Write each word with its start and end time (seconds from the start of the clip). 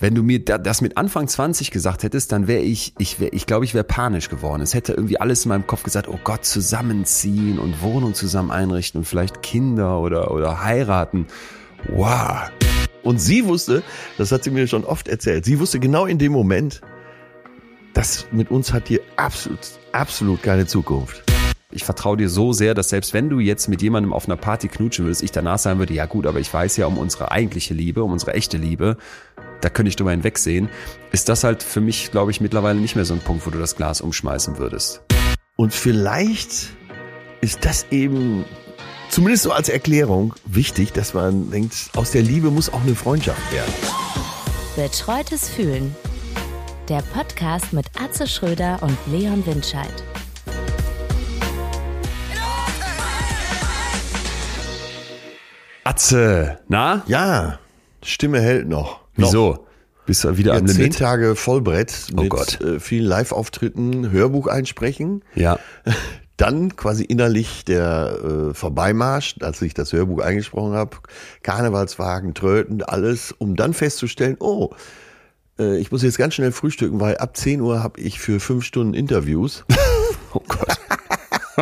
Wenn 0.00 0.14
du 0.14 0.22
mir 0.22 0.42
das 0.42 0.80
mit 0.80 0.96
Anfang 0.96 1.28
20 1.28 1.70
gesagt 1.70 2.04
hättest, 2.04 2.32
dann 2.32 2.48
wäre 2.48 2.62
ich, 2.62 2.94
ich 2.96 3.20
wäre, 3.20 3.32
ich 3.34 3.44
glaube, 3.44 3.66
ich 3.66 3.74
wäre 3.74 3.84
panisch 3.84 4.30
geworden. 4.30 4.62
Es 4.62 4.72
hätte 4.72 4.94
irgendwie 4.94 5.20
alles 5.20 5.44
in 5.44 5.50
meinem 5.50 5.66
Kopf 5.66 5.82
gesagt, 5.82 6.08
oh 6.08 6.18
Gott, 6.24 6.46
zusammenziehen 6.46 7.58
und 7.58 7.82
Wohnung 7.82 8.14
zusammen 8.14 8.50
einrichten 8.50 9.00
und 9.00 9.04
vielleicht 9.04 9.42
Kinder 9.42 10.00
oder, 10.00 10.30
oder 10.30 10.64
heiraten. 10.64 11.26
Wow. 11.88 12.50
Und 13.02 13.20
sie 13.20 13.44
wusste, 13.44 13.82
das 14.16 14.32
hat 14.32 14.42
sie 14.42 14.50
mir 14.50 14.66
schon 14.66 14.84
oft 14.84 15.06
erzählt, 15.06 15.44
sie 15.44 15.60
wusste 15.60 15.78
genau 15.78 16.06
in 16.06 16.16
dem 16.16 16.32
Moment, 16.32 16.80
das 17.92 18.26
mit 18.32 18.50
uns 18.50 18.72
hat 18.72 18.88
hier 18.88 19.00
absolut, 19.16 19.60
absolut 19.92 20.42
keine 20.42 20.66
Zukunft. 20.66 21.30
Ich 21.72 21.84
vertraue 21.84 22.16
dir 22.16 22.28
so 22.28 22.52
sehr, 22.52 22.74
dass 22.74 22.88
selbst 22.88 23.14
wenn 23.14 23.30
du 23.30 23.38
jetzt 23.38 23.68
mit 23.68 23.80
jemandem 23.80 24.12
auf 24.12 24.26
einer 24.26 24.36
Party 24.36 24.66
knutschen 24.66 25.04
würdest, 25.04 25.22
ich 25.22 25.30
danach 25.30 25.58
sagen 25.58 25.78
würde, 25.78 25.94
ja 25.94 26.06
gut, 26.06 26.26
aber 26.26 26.40
ich 26.40 26.52
weiß 26.52 26.76
ja 26.78 26.86
um 26.86 26.98
unsere 26.98 27.30
eigentliche 27.30 27.74
Liebe, 27.74 28.02
um 28.02 28.10
unsere 28.10 28.34
echte 28.34 28.56
Liebe, 28.56 28.96
da 29.60 29.68
könnte 29.68 29.88
ich 29.88 29.96
drüber 29.96 30.10
hinwegsehen, 30.10 30.68
ist 31.12 31.28
das 31.28 31.44
halt 31.44 31.62
für 31.62 31.80
mich, 31.80 32.10
glaube 32.10 32.30
ich, 32.30 32.40
mittlerweile 32.40 32.78
nicht 32.78 32.96
mehr 32.96 33.04
so 33.04 33.14
ein 33.14 33.20
Punkt, 33.20 33.46
wo 33.46 33.50
du 33.50 33.58
das 33.58 33.76
Glas 33.76 34.00
umschmeißen 34.00 34.58
würdest. 34.58 35.02
Und 35.56 35.74
vielleicht 35.74 36.70
ist 37.40 37.64
das 37.64 37.86
eben, 37.90 38.44
zumindest 39.10 39.44
so 39.44 39.52
als 39.52 39.68
Erklärung, 39.68 40.34
wichtig, 40.46 40.92
dass 40.92 41.14
man 41.14 41.50
denkt, 41.50 41.90
aus 41.96 42.10
der 42.10 42.22
Liebe 42.22 42.50
muss 42.50 42.72
auch 42.72 42.82
eine 42.82 42.94
Freundschaft 42.94 43.52
werden. 43.52 43.72
Betreutes 44.76 45.48
Fühlen. 45.48 45.94
Der 46.88 47.02
Podcast 47.14 47.72
mit 47.72 47.86
Atze 48.00 48.26
Schröder 48.26 48.78
und 48.82 48.96
Leon 49.06 49.44
Windscheid. 49.46 49.92
Atze, 55.84 56.58
na? 56.68 57.02
Ja, 57.06 57.58
Stimme 58.02 58.40
hält 58.40 58.68
noch. 58.68 59.00
Wieso? 59.26 59.66
Bist 60.06 60.24
du 60.24 60.36
wieder 60.36 60.54
Ja, 60.54 60.58
am 60.60 60.66
zehn 60.66 60.76
Limit? 60.78 60.98
Tage 60.98 61.36
Vollbrett 61.36 62.08
Oh 62.16 62.22
mit 62.22 62.30
Gott. 62.30 62.60
äh, 62.60 62.80
vielen 62.80 63.04
Live-Auftritten, 63.06 64.10
Hörbuch 64.10 64.46
einsprechen. 64.46 65.22
Ja. 65.34 65.58
Dann 66.36 66.74
quasi 66.74 67.04
innerlich 67.04 67.66
der 67.66 68.18
äh, 68.50 68.54
Vorbeimarsch, 68.54 69.36
als 69.42 69.60
ich 69.60 69.74
das 69.74 69.92
Hörbuch 69.92 70.20
eingesprochen 70.20 70.72
habe, 70.72 70.96
Karnevalswagen, 71.42 72.32
Tröten, 72.32 72.82
alles, 72.82 73.32
um 73.36 73.56
dann 73.56 73.74
festzustellen, 73.74 74.36
oh, 74.40 74.70
äh, 75.58 75.76
ich 75.76 75.92
muss 75.92 76.02
jetzt 76.02 76.16
ganz 76.16 76.32
schnell 76.34 76.50
frühstücken, 76.52 76.98
weil 76.98 77.18
ab 77.18 77.36
10 77.36 77.60
Uhr 77.60 77.82
habe 77.82 78.00
ich 78.00 78.18
für 78.20 78.40
fünf 78.40 78.64
Stunden 78.64 78.94
Interviews. 78.94 79.64
Oh 80.32 80.40
Gott. 80.46 80.78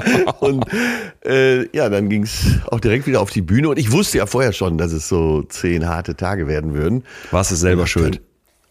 Und 0.40 0.64
äh, 1.24 1.68
ja, 1.76 1.88
dann 1.88 2.08
ging's 2.08 2.46
auch 2.70 2.80
direkt 2.80 3.06
wieder 3.06 3.20
auf 3.20 3.30
die 3.30 3.42
Bühne. 3.42 3.68
Und 3.68 3.78
ich 3.78 3.92
wusste 3.92 4.18
ja 4.18 4.26
vorher 4.26 4.52
schon, 4.52 4.78
dass 4.78 4.92
es 4.92 5.08
so 5.08 5.42
zehn 5.42 5.88
harte 5.88 6.16
Tage 6.16 6.46
werden 6.46 6.74
würden. 6.74 7.04
Warst 7.30 7.50
du 7.50 7.56
selber 7.56 7.86
schuld? 7.86 8.20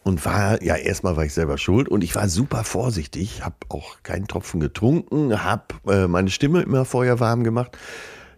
Und 0.03 0.23
war, 0.25 0.63
ja, 0.63 0.75
erstmal 0.75 1.17
war 1.17 1.25
ich 1.25 1.33
selber 1.33 1.57
schuld 1.57 1.89
und 1.89 2.01
ich 2.01 2.15
war 2.15 2.29
super 2.29 2.63
vorsichtig, 2.63 3.43
habe 3.43 3.57
auch 3.67 4.03
keinen 4.03 4.25
Tropfen 4.25 4.61
getrunken, 4.61 5.43
habe 5.43 5.65
äh, 5.85 6.07
meine 6.07 6.29
Stimme 6.29 6.61
immer 6.61 6.85
vorher 6.85 7.19
warm 7.19 7.43
gemacht. 7.43 7.77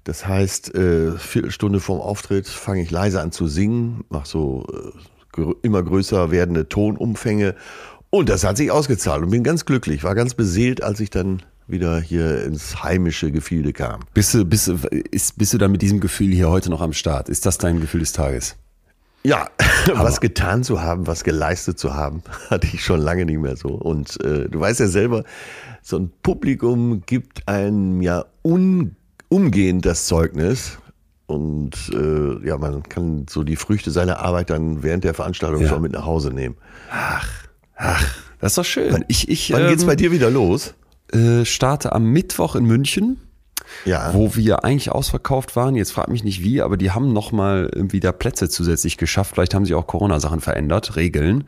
Das 0.04 0.26
heißt, 0.26 0.74
äh, 0.74 1.12
Viertelstunde 1.12 1.80
vorm 1.80 2.02
Auftritt 2.02 2.48
fange 2.48 2.82
ich 2.82 2.90
leise 2.90 3.22
an 3.22 3.32
zu 3.32 3.48
singen, 3.48 4.04
mache 4.10 4.28
so 4.28 4.66
äh, 5.38 5.54
immer 5.62 5.84
größer 5.84 6.32
werdende 6.32 6.68
Tonumfänge 6.68 7.54
und 8.10 8.30
das 8.30 8.44
hat 8.44 8.58
sich 8.58 8.72
ausgezahlt 8.72 9.22
und 9.24 9.30
bin 9.30 9.44
ganz 9.44 9.66
glücklich, 9.66 10.04
war 10.04 10.16
ganz 10.16 10.34
beseelt, 10.34 10.82
als 10.82 11.00
ich 11.00 11.12
dann 11.12 11.44
wieder 11.70 12.00
hier 12.00 12.44
ins 12.44 12.84
heimische 12.84 13.32
Gefilde 13.32 13.74
kam. 13.74 14.02
Bist 14.14 14.34
du, 14.34 14.46
bist, 14.46 14.68
ist, 14.68 15.38
bist 15.38 15.54
du 15.54 15.58
dann 15.58 15.72
mit 15.72 15.82
diesem 15.82 16.00
Gefühl 16.00 16.32
hier 16.34 16.50
heute 16.50 16.70
noch 16.70 16.82
am 16.82 16.94
Start? 16.94 17.30
Ist 17.30 17.46
das 17.46 17.58
dein 17.58 17.80
Gefühl 17.80 18.02
des 18.02 18.12
Tages? 18.12 18.56
Ja, 19.24 19.50
was 19.94 20.22
getan 20.22 20.64
zu 20.64 20.82
haben, 20.82 21.08
was 21.08 21.24
geleistet 21.24 21.78
zu 21.78 21.94
haben, 21.94 22.24
hatte 22.50 22.68
ich 22.72 22.84
schon 22.84 23.00
lange 23.02 23.26
nicht 23.26 23.40
mehr 23.40 23.58
so. 23.58 23.70
Und 23.70 24.22
äh, 24.24 24.48
du 24.50 24.60
weißt 24.60 24.80
ja 24.80 24.88
selber, 24.88 25.24
so 25.82 25.98
ein 25.98 26.12
Publikum 26.24 27.04
gibt 27.06 27.48
einem 27.48 28.02
ja 28.02 28.26
un, 28.44 28.96
umgehend 29.28 29.86
das 29.86 30.06
Zeugnis. 30.06 30.78
Und 31.28 31.76
äh, 31.94 32.48
ja, 32.48 32.58
man 32.58 32.82
kann 32.84 33.28
so 33.30 33.44
die 33.44 33.56
Früchte 33.56 33.92
seiner 33.92 34.20
Arbeit 34.20 34.50
dann 34.50 34.82
während 34.82 35.04
der 35.04 35.14
Veranstaltung 35.14 35.62
Ja. 35.62 35.70
schon 35.70 35.82
mit 35.84 35.92
nach 35.92 36.06
Hause 36.06 36.32
nehmen. 36.32 36.56
Das 38.40 38.54
ist 38.54 38.58
doch 38.58 38.66
schön. 38.66 39.06
Ich, 39.08 39.30
ich 39.30 39.52
Wann 39.52 39.68
geht's 39.68 39.84
ähm, 39.84 39.88
bei 39.88 39.96
dir 39.96 40.12
wieder 40.12 40.32
los? 40.32 40.74
Äh, 41.14 41.46
starte 41.46 41.94
am 41.94 42.06
Mittwoch 42.06 42.56
in 42.56 42.66
München. 42.66 43.18
Ja. 43.86 44.16
wo 44.16 44.36
wir 44.36 44.64
eigentlich 44.64 44.92
ausverkauft 44.92 45.56
waren. 45.56 45.76
Jetzt 45.76 45.92
frag 45.92 46.08
mich 46.08 46.24
nicht 46.24 46.42
wie, 46.42 46.60
aber 46.60 46.76
die 46.76 46.90
haben 46.90 47.14
noch 47.14 47.32
mal 47.32 47.70
irgendwie 47.72 48.00
da 48.00 48.12
Plätze 48.12 48.50
zusätzlich 48.50 48.98
geschafft. 48.98 49.36
Vielleicht 49.36 49.54
haben 49.54 49.64
sich 49.64 49.76
auch 49.76 49.86
Corona-Sachen 49.86 50.42
verändert, 50.42 50.96
Regeln. 50.96 51.44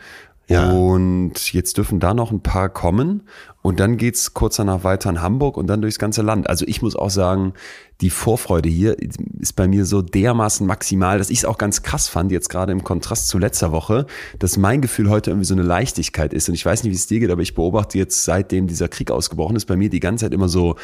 Ja. 0.52 0.72
Und 0.72 1.54
jetzt 1.54 1.78
dürfen 1.78 2.00
da 2.00 2.14
noch 2.14 2.32
ein 2.32 2.42
paar 2.42 2.70
kommen. 2.70 3.24
Und 3.62 3.80
dann 3.80 3.98
geht's 3.98 4.34
kurz 4.34 4.56
danach 4.56 4.84
weiter 4.84 5.10
in 5.10 5.22
Hamburg 5.22 5.56
und 5.56 5.68
dann 5.68 5.82
durchs 5.82 6.00
ganze 6.00 6.24
Land. 6.24 6.50
Also 6.50 6.66
ich 6.68 6.82
muss 6.82 6.96
auch 6.96 7.12
sagen, 7.12 7.54
die 8.02 8.10
Vorfreude 8.10 8.70
hier 8.70 8.98
ist 9.40 9.56
bei 9.56 9.68
mir 9.68 9.86
so 9.86 10.02
dermaßen 10.02 10.66
maximal, 10.66 11.20
dass 11.20 11.30
ich 11.30 11.40
es 11.40 11.46
auch 11.46 11.60
ganz 11.60 11.84
krass 11.84 12.08
fand, 12.08 12.32
jetzt 12.32 12.50
gerade 12.50 12.72
im 12.72 12.84
Kontrast 12.84 13.28
zu 13.28 13.38
letzter 13.38 13.72
Woche, 13.72 14.08
dass 14.40 14.58
mein 14.58 14.82
Gefühl 14.82 15.10
heute 15.10 15.30
irgendwie 15.30 15.46
so 15.46 15.54
eine 15.54 15.62
Leichtigkeit 15.62 16.34
ist. 16.34 16.50
Und 16.50 16.56
ich 16.56 16.66
weiß 16.66 16.84
nicht, 16.84 16.92
wie 16.92 16.96
es 16.96 17.06
dir 17.06 17.20
geht, 17.20 17.30
aber 17.30 17.44
ich 17.44 17.54
beobachte 17.54 18.00
jetzt, 18.00 18.26
seitdem 18.26 18.66
dieser 18.66 18.88
Krieg 18.88 19.12
ausgebrochen 19.12 19.56
ist, 19.56 19.66
bei 19.66 19.76
mir 19.76 19.90
die 19.90 20.00
ganze 20.00 20.26
Zeit 20.26 20.34
immer 20.34 20.50
so, 20.50 20.76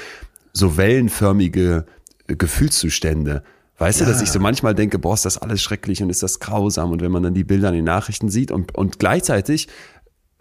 so 0.54 0.78
wellenförmige 0.78 1.86
Gefühlszustände. 2.28 3.44
Weißt 3.80 4.02
du, 4.02 4.06
dass 4.06 4.22
ich 4.22 4.32
so 4.32 4.40
manchmal 4.40 4.74
denke, 4.74 4.98
boah, 4.98 5.14
ist 5.14 5.26
das 5.26 5.38
alles 5.38 5.62
schrecklich 5.62 6.02
und 6.02 6.10
ist 6.10 6.24
das 6.24 6.40
grausam 6.40 6.92
und 6.92 7.02
wenn 7.02 7.12
man 7.12 7.22
dann 7.24 7.34
die 7.36 7.44
Bilder 7.44 7.70
in 7.70 7.76
den 7.76 7.86
Nachrichten 7.86 8.30
sieht 8.30 8.52
und, 8.52 8.74
und 8.76 8.98
gleichzeitig 9.00 9.68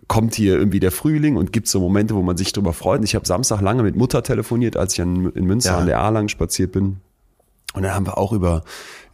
kommt 0.08 0.34
hier 0.34 0.56
irgendwie 0.56 0.80
der 0.80 0.92
Frühling 0.92 1.36
und 1.36 1.52
gibt 1.52 1.66
so 1.68 1.80
Momente, 1.80 2.14
wo 2.14 2.22
man 2.22 2.36
sich 2.36 2.52
drüber 2.52 2.72
freut. 2.72 3.00
Und 3.00 3.04
Ich 3.04 3.14
habe 3.14 3.26
Samstag 3.26 3.60
lange 3.60 3.82
mit 3.82 3.96
Mutter 3.96 4.22
telefoniert, 4.22 4.76
als 4.76 4.92
ich 4.94 5.00
in, 5.00 5.30
in 5.32 5.44
Münster 5.46 5.72
Ja. 5.72 5.78
an 5.78 5.86
der 5.86 6.00
A 6.00 6.08
lang 6.10 6.28
spaziert 6.28 6.72
bin. 6.72 6.98
Und 7.74 7.82
dann 7.82 7.92
haben 7.94 8.06
wir 8.06 8.16
auch 8.16 8.32
über, 8.32 8.62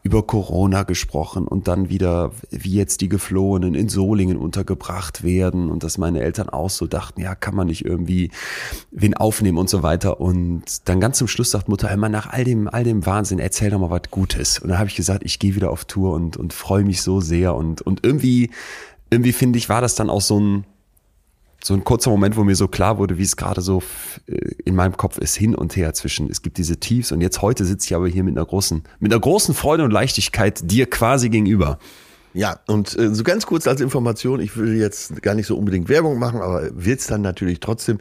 über 0.05 0.25
Corona 0.27 0.83
gesprochen 0.83 1.47
und 1.47 1.69
dann 1.69 1.89
wieder, 1.89 2.33
wie 2.51 2.73
jetzt 2.73 3.01
die 3.03 3.09
Geflohenen 3.09 3.75
in 3.75 3.89
Solingen 3.89 4.37
untergebracht 4.37 5.23
werden 5.23 5.71
und 5.71 5.85
dass 5.85 5.97
meine 5.97 6.21
Eltern 6.21 6.49
auch 6.49 6.71
so 6.71 6.89
dachten, 6.89 7.21
ja, 7.21 7.37
kann 7.37 7.55
man 7.55 7.69
nicht 7.69 7.85
irgendwie 7.85 8.33
wen 8.91 9.15
aufnehmen 9.15 9.59
und 9.59 9.71
so 9.71 9.85
weiter. 9.85 10.21
Und 10.21 10.89
dann 10.89 11.01
ganz 11.01 11.19
zum 11.19 11.29
Schluss 11.29 11.53
sagt 11.53 11.69
Mutter, 11.69 11.97
mal, 11.97 12.09
nach 12.09 12.29
all 12.31 12.43
dem, 12.43 12.67
all 12.67 12.83
dem 12.83 13.07
Wahnsinn, 13.07 13.39
erzähl 13.39 13.71
doch 13.71 13.79
mal 13.79 13.91
was 13.91 14.11
Gutes. 14.11 14.59
Und 14.59 14.71
dann 14.71 14.79
habe 14.79 14.89
ich 14.89 14.97
gesagt, 14.97 15.23
ich 15.25 15.39
gehe 15.39 15.55
wieder 15.55 15.71
auf 15.71 15.85
Tour 15.85 16.15
und, 16.15 16.37
und 16.37 16.53
freue 16.53 16.85
mich 16.85 17.01
so 17.03 17.21
sehr. 17.21 17.55
Und, 17.55 17.81
und 17.83 18.05
irgendwie, 18.05 18.51
irgendwie 19.11 19.33
finde 19.33 19.59
ich, 19.59 19.69
war 19.69 19.81
das 19.81 19.95
dann 19.95 20.11
auch 20.11 20.21
so 20.21 20.41
ein, 20.41 20.65
so 21.65 21.75
ein 21.75 21.85
kurzer 21.85 22.11
Moment, 22.11 22.37
wo 22.37 22.45
mir 22.45 22.57
so 22.57 22.69
klar 22.69 22.99
wurde, 22.99 23.19
wie 23.19 23.23
es 23.23 23.37
gerade 23.37 23.61
so 23.61 23.83
äh, 24.27 24.35
in 24.65 24.75
meinem 24.75 24.97
Kopf 24.97 25.19
ist, 25.19 25.37
hin 25.37 25.55
und 25.55 25.77
her 25.77 25.95
zwischen, 25.95 26.29
es 26.31 26.43
gibt 26.43 26.59
diese 26.59 26.79
Tiefs 26.79 27.13
und 27.13 27.21
jetzt 27.21 27.41
heute 27.43 27.65
sitze 27.65 27.87
ich 27.87 27.95
aber 27.95 28.09
hier 28.09 28.25
mit 28.25 28.37
einer 28.37 28.47
großen, 28.47 28.83
mit 28.99 29.13
einer 29.13 29.21
großen 29.21 29.55
Freude 29.55 29.85
und 29.85 29.91
Leichtigkeit 29.91 30.71
dir 30.71 30.89
quasi 30.89 31.29
gegenüber. 31.29 31.79
Ja, 32.35 32.61
und 32.67 32.99
äh, 32.99 33.15
so 33.15 33.25
ganz 33.25 33.47
kurz 33.47 33.67
als 33.67 33.81
Information, 33.81 34.41
ich 34.41 34.57
will 34.57 34.75
jetzt 34.75 35.23
gar 35.23 35.35
nicht 35.35 35.47
so 35.47 35.57
unbedingt 35.57 35.89
Werbung 35.89 36.19
machen, 36.19 36.41
aber 36.41 36.69
wird's 36.73 37.07
dann 37.07 37.21
natürlich 37.21 37.61
trotzdem. 37.61 37.99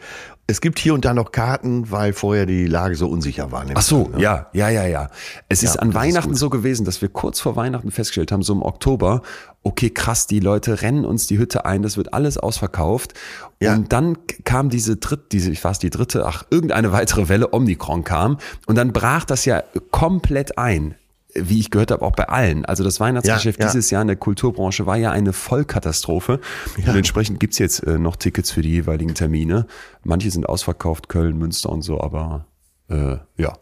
Es 0.47 0.59
gibt 0.59 0.79
hier 0.79 0.93
und 0.93 1.05
da 1.05 1.13
noch 1.13 1.31
Karten, 1.31 1.91
weil 1.91 2.11
vorher 2.13 2.45
die 2.45 2.65
Lage 2.65 2.95
so 2.95 3.07
unsicher 3.07 3.51
war. 3.51 3.65
Ach 3.73 3.81
so, 3.81 4.11
ja, 4.17 4.47
ja, 4.53 4.69
ja, 4.69 4.85
ja. 4.85 5.09
Es 5.47 5.63
ist 5.63 5.75
Ja, 5.75 5.81
an 5.81 5.89
ist 5.89 5.95
Weihnachten 5.95 6.29
gut. 6.31 6.37
so 6.37 6.49
gewesen, 6.49 6.83
dass 6.85 7.01
wir 7.01 7.09
kurz 7.09 7.39
vor 7.39 7.55
Weihnachten 7.55 7.91
festgestellt 7.91 8.31
haben, 8.31 8.41
so 8.41 8.51
im 8.53 8.61
Oktober, 8.61 9.21
okay, 9.63 9.89
krass, 9.89 10.27
die 10.27 10.39
Leute 10.39 10.81
rennen 10.81 11.05
uns 11.05 11.27
die 11.27 11.37
Hütte 11.37 11.65
ein, 11.65 11.83
das 11.83 11.95
wird 11.95 12.13
alles 12.13 12.37
ausverkauft. 12.37 13.13
Ja. 13.61 13.75
Und 13.75 13.93
dann 13.93 14.17
kam 14.43 14.69
diese 14.69 14.97
dritte, 14.97 15.23
diese, 15.31 15.51
ich 15.51 15.63
weiß 15.63 15.79
die 15.79 15.89
dritte, 15.89 16.25
ach, 16.25 16.43
irgendeine 16.49 16.91
weitere 16.91 17.29
Welle, 17.29 17.53
Omikron 17.53 18.03
kam. 18.03 18.37
Und 18.65 18.75
dann 18.75 18.91
brach 18.91 19.23
das 19.23 19.45
ja 19.45 19.63
komplett 19.91 20.57
ein. 20.57 20.95
Wie 21.33 21.59
ich 21.59 21.69
gehört 21.71 21.91
habe, 21.91 22.03
auch 22.03 22.11
bei 22.11 22.27
allen. 22.27 22.65
Also 22.65 22.83
das 22.83 22.99
Weihnachtsgeschäft 22.99 23.59
Ja, 23.59 23.65
ja. 23.67 23.71
dieses 23.71 23.89
Jahr 23.89 24.01
in 24.01 24.07
der 24.09 24.17
Kulturbranche 24.17 24.85
war 24.85 24.97
ja 24.97 25.11
eine 25.11 25.31
Vollkatastrophe. 25.33 26.39
Und 26.77 26.87
entsprechend 26.95 27.39
gibt's 27.39 27.57
jetzt 27.57 27.79
äh, 27.83 27.97
noch 27.97 28.17
Tickets 28.17 28.51
für 28.51 28.61
die 28.61 28.71
jeweiligen 28.71 29.13
Termine. 29.15 29.65
Manche 30.03 30.29
sind 30.29 30.47
ausverkauft, 30.49 31.07
Köln, 31.07 31.37
Münster 31.37 31.69
und 31.69 31.83
so, 31.83 32.01
aber 32.01 32.45
äh, 32.89 33.17
ja. 33.37 33.53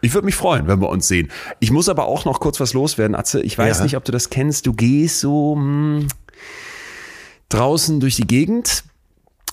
Ich 0.00 0.14
würde 0.14 0.26
mich 0.26 0.36
freuen, 0.36 0.68
wenn 0.68 0.80
wir 0.80 0.88
uns 0.90 1.08
sehen. 1.08 1.28
Ich 1.58 1.72
muss 1.72 1.88
aber 1.88 2.06
auch 2.06 2.24
noch 2.24 2.38
kurz 2.38 2.60
was 2.60 2.72
loswerden, 2.72 3.16
Atze. 3.16 3.40
Ich 3.42 3.58
weiß 3.58 3.78
Ja. 3.78 3.82
nicht, 3.84 3.96
ob 3.96 4.04
du 4.04 4.12
das 4.12 4.30
kennst. 4.30 4.66
Du 4.66 4.72
gehst 4.72 5.18
so 5.18 5.56
hm, 5.56 6.06
draußen 7.48 7.98
durch 8.00 8.16
die 8.16 8.26
Gegend, 8.26 8.84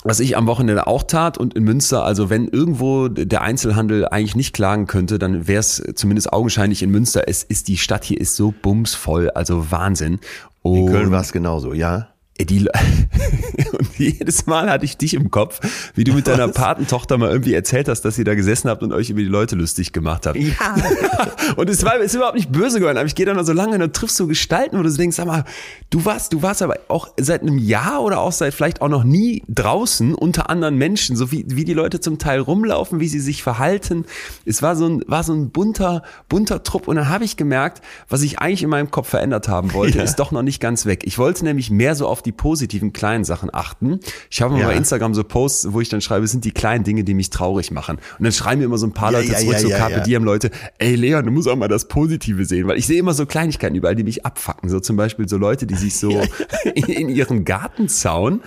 was 0.06 0.20
ich 0.20 0.36
am 0.36 0.46
Wochenende 0.46 0.86
auch 0.86 1.02
tat 1.02 1.36
und 1.36 1.54
in 1.54 1.64
Münster, 1.64 2.04
also 2.04 2.30
wenn 2.30 2.48
irgendwo 2.48 3.08
der 3.08 3.42
Einzelhandel 3.42 4.06
eigentlich 4.08 4.36
nicht 4.36 4.54
klagen 4.54 4.86
könnte, 4.86 5.18
dann 5.18 5.48
wäre 5.48 5.60
es 5.60 5.82
zumindest 5.94 6.32
augenscheinlich 6.32 6.82
in 6.82 6.90
Münster. 6.90 7.24
Es 7.26 7.42
ist 7.42 7.68
die 7.68 7.76
Stadt 7.76 8.04
hier 8.04 8.20
ist 8.20 8.36
so 8.36 8.54
bumsvoll, 8.62 9.30
also 9.30 9.70
Wahnsinn. 9.70 10.20
In 10.62 10.82
Und 10.84 10.86
Köln 10.92 11.10
war 11.10 11.20
es 11.20 11.32
genauso, 11.32 11.72
ja. 11.72 12.08
Die, 12.38 12.68
und 13.72 13.98
jedes 13.98 14.46
Mal 14.46 14.68
hatte 14.70 14.84
ich 14.84 14.96
dich 14.96 15.14
im 15.14 15.30
Kopf, 15.30 15.60
wie 15.94 16.04
du 16.04 16.12
mit 16.12 16.26
deiner 16.26 16.48
Patentochter 16.48 17.16
mal 17.16 17.30
irgendwie 17.30 17.54
erzählt 17.54 17.88
hast, 17.88 18.02
dass 18.02 18.18
ihr 18.18 18.24
da 18.24 18.34
gesessen 18.34 18.68
habt 18.68 18.82
und 18.82 18.92
euch 18.92 19.08
über 19.10 19.20
die 19.20 19.26
Leute 19.26 19.56
lustig 19.56 19.92
gemacht 19.92 20.26
habt. 20.26 20.36
Ja. 20.36 20.76
und 21.56 21.70
es 21.70 21.82
war 21.84 21.96
ist 21.98 22.14
überhaupt 22.14 22.34
nicht 22.36 22.52
böse 22.52 22.78
geworden, 22.78 22.98
aber 22.98 23.06
ich 23.06 23.14
gehe 23.14 23.24
dann 23.24 23.42
so 23.44 23.52
lange 23.52 23.72
und 23.74 23.80
dann 23.80 23.92
triffst 23.92 24.20
du 24.20 24.26
Gestalten, 24.26 24.78
wo 24.78 24.82
du 24.82 24.90
denkst, 24.90 25.16
sag 25.16 25.26
mal, 25.26 25.44
du 25.90 26.04
warst, 26.04 26.32
du 26.32 26.42
warst 26.42 26.60
aber 26.62 26.78
auch 26.88 27.08
seit 27.18 27.42
einem 27.42 27.58
Jahr 27.58 28.02
oder 28.02 28.20
auch 28.20 28.32
seit 28.32 28.52
vielleicht 28.52 28.82
auch 28.82 28.88
noch 28.88 29.04
nie 29.04 29.42
draußen 29.48 30.14
unter 30.14 30.50
anderen 30.50 30.76
Menschen, 30.76 31.16
so 31.16 31.32
wie, 31.32 31.44
wie 31.48 31.64
die 31.64 31.72
Leute 31.74 32.00
zum 32.00 32.18
Teil 32.18 32.40
rumlaufen, 32.40 33.00
wie 33.00 33.08
sie 33.08 33.20
sich 33.20 33.42
verhalten. 33.42 34.04
Es 34.44 34.60
war 34.62 34.76
so 34.76 34.86
ein, 34.86 35.02
war 35.06 35.22
so 35.22 35.32
ein 35.32 35.50
bunter, 35.50 36.02
bunter 36.28 36.62
Trupp 36.62 36.86
und 36.88 36.96
dann 36.96 37.08
habe 37.08 37.24
ich 37.24 37.36
gemerkt, 37.36 37.82
was 38.08 38.22
ich 38.22 38.38
eigentlich 38.40 38.62
in 38.62 38.70
meinem 38.70 38.90
Kopf 38.90 39.08
verändert 39.08 39.48
haben 39.48 39.72
wollte, 39.72 39.98
Ja. 39.98 40.04
ist 40.04 40.16
doch 40.16 40.32
noch 40.32 40.42
nicht 40.42 40.60
ganz 40.60 40.84
weg. 40.86 41.02
Ich 41.04 41.18
wollte 41.18 41.44
nämlich 41.44 41.70
mehr 41.70 41.94
so 41.94 42.06
auf 42.06 42.22
die 42.26 42.32
positiven 42.32 42.92
kleinen 42.92 43.24
Sachen 43.24 43.48
achten. 43.52 44.00
Ich 44.30 44.42
habe 44.42 44.52
mal 44.52 44.60
Ja. 44.60 44.66
bei 44.66 44.74
Instagram 44.76 45.14
so 45.14 45.24
Posts, 45.24 45.72
wo 45.72 45.80
ich 45.80 45.88
dann 45.88 46.00
schreibe, 46.00 46.24
es 46.24 46.32
sind 46.32 46.44
die 46.44 46.50
kleinen 46.52 46.84
Dinge, 46.84 47.04
die 47.04 47.14
mich 47.14 47.30
traurig 47.30 47.70
machen. 47.70 47.96
Und 48.18 48.24
dann 48.24 48.32
schreiben 48.32 48.58
mir 48.58 48.66
immer 48.66 48.78
so 48.78 48.86
ein 48.86 48.92
paar 48.92 49.12
Ja, 49.12 49.20
Leute 49.20 49.32
ja, 49.32 49.38
zurück, 49.38 49.58
so 49.58 49.68
Carpe. 49.70 50.02
Diem 50.02 50.24
Leute, 50.24 50.50
ey 50.78 50.94
Leon, 50.96 51.24
du 51.24 51.30
musst 51.30 51.48
auch 51.48 51.56
mal 51.56 51.68
das 51.68 51.88
Positive 51.88 52.44
sehen, 52.44 52.66
weil 52.66 52.76
ich 52.78 52.86
sehe 52.86 52.98
immer 52.98 53.14
so 53.14 53.24
Kleinigkeiten 53.24 53.74
überall, 53.76 53.94
die 53.96 54.04
mich 54.04 54.26
abfacken. 54.26 54.68
So 54.68 54.80
zum 54.80 54.96
Beispiel 54.96 55.28
so 55.28 55.36
Leute, 55.38 55.66
die 55.66 55.76
sich 55.76 55.96
so 55.96 56.10
in, 56.74 56.84
in 56.84 57.08
ihren 57.08 57.44
Gartenzaun 57.44 58.42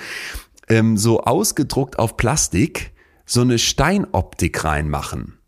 ähm, 0.67 0.97
so 0.97 1.21
ausgedruckt 1.21 1.97
auf 1.97 2.17
Plastik 2.17 2.91
so 3.25 3.41
eine 3.41 3.57
Steinoptik 3.59 4.63
reinmachen. 4.63 5.38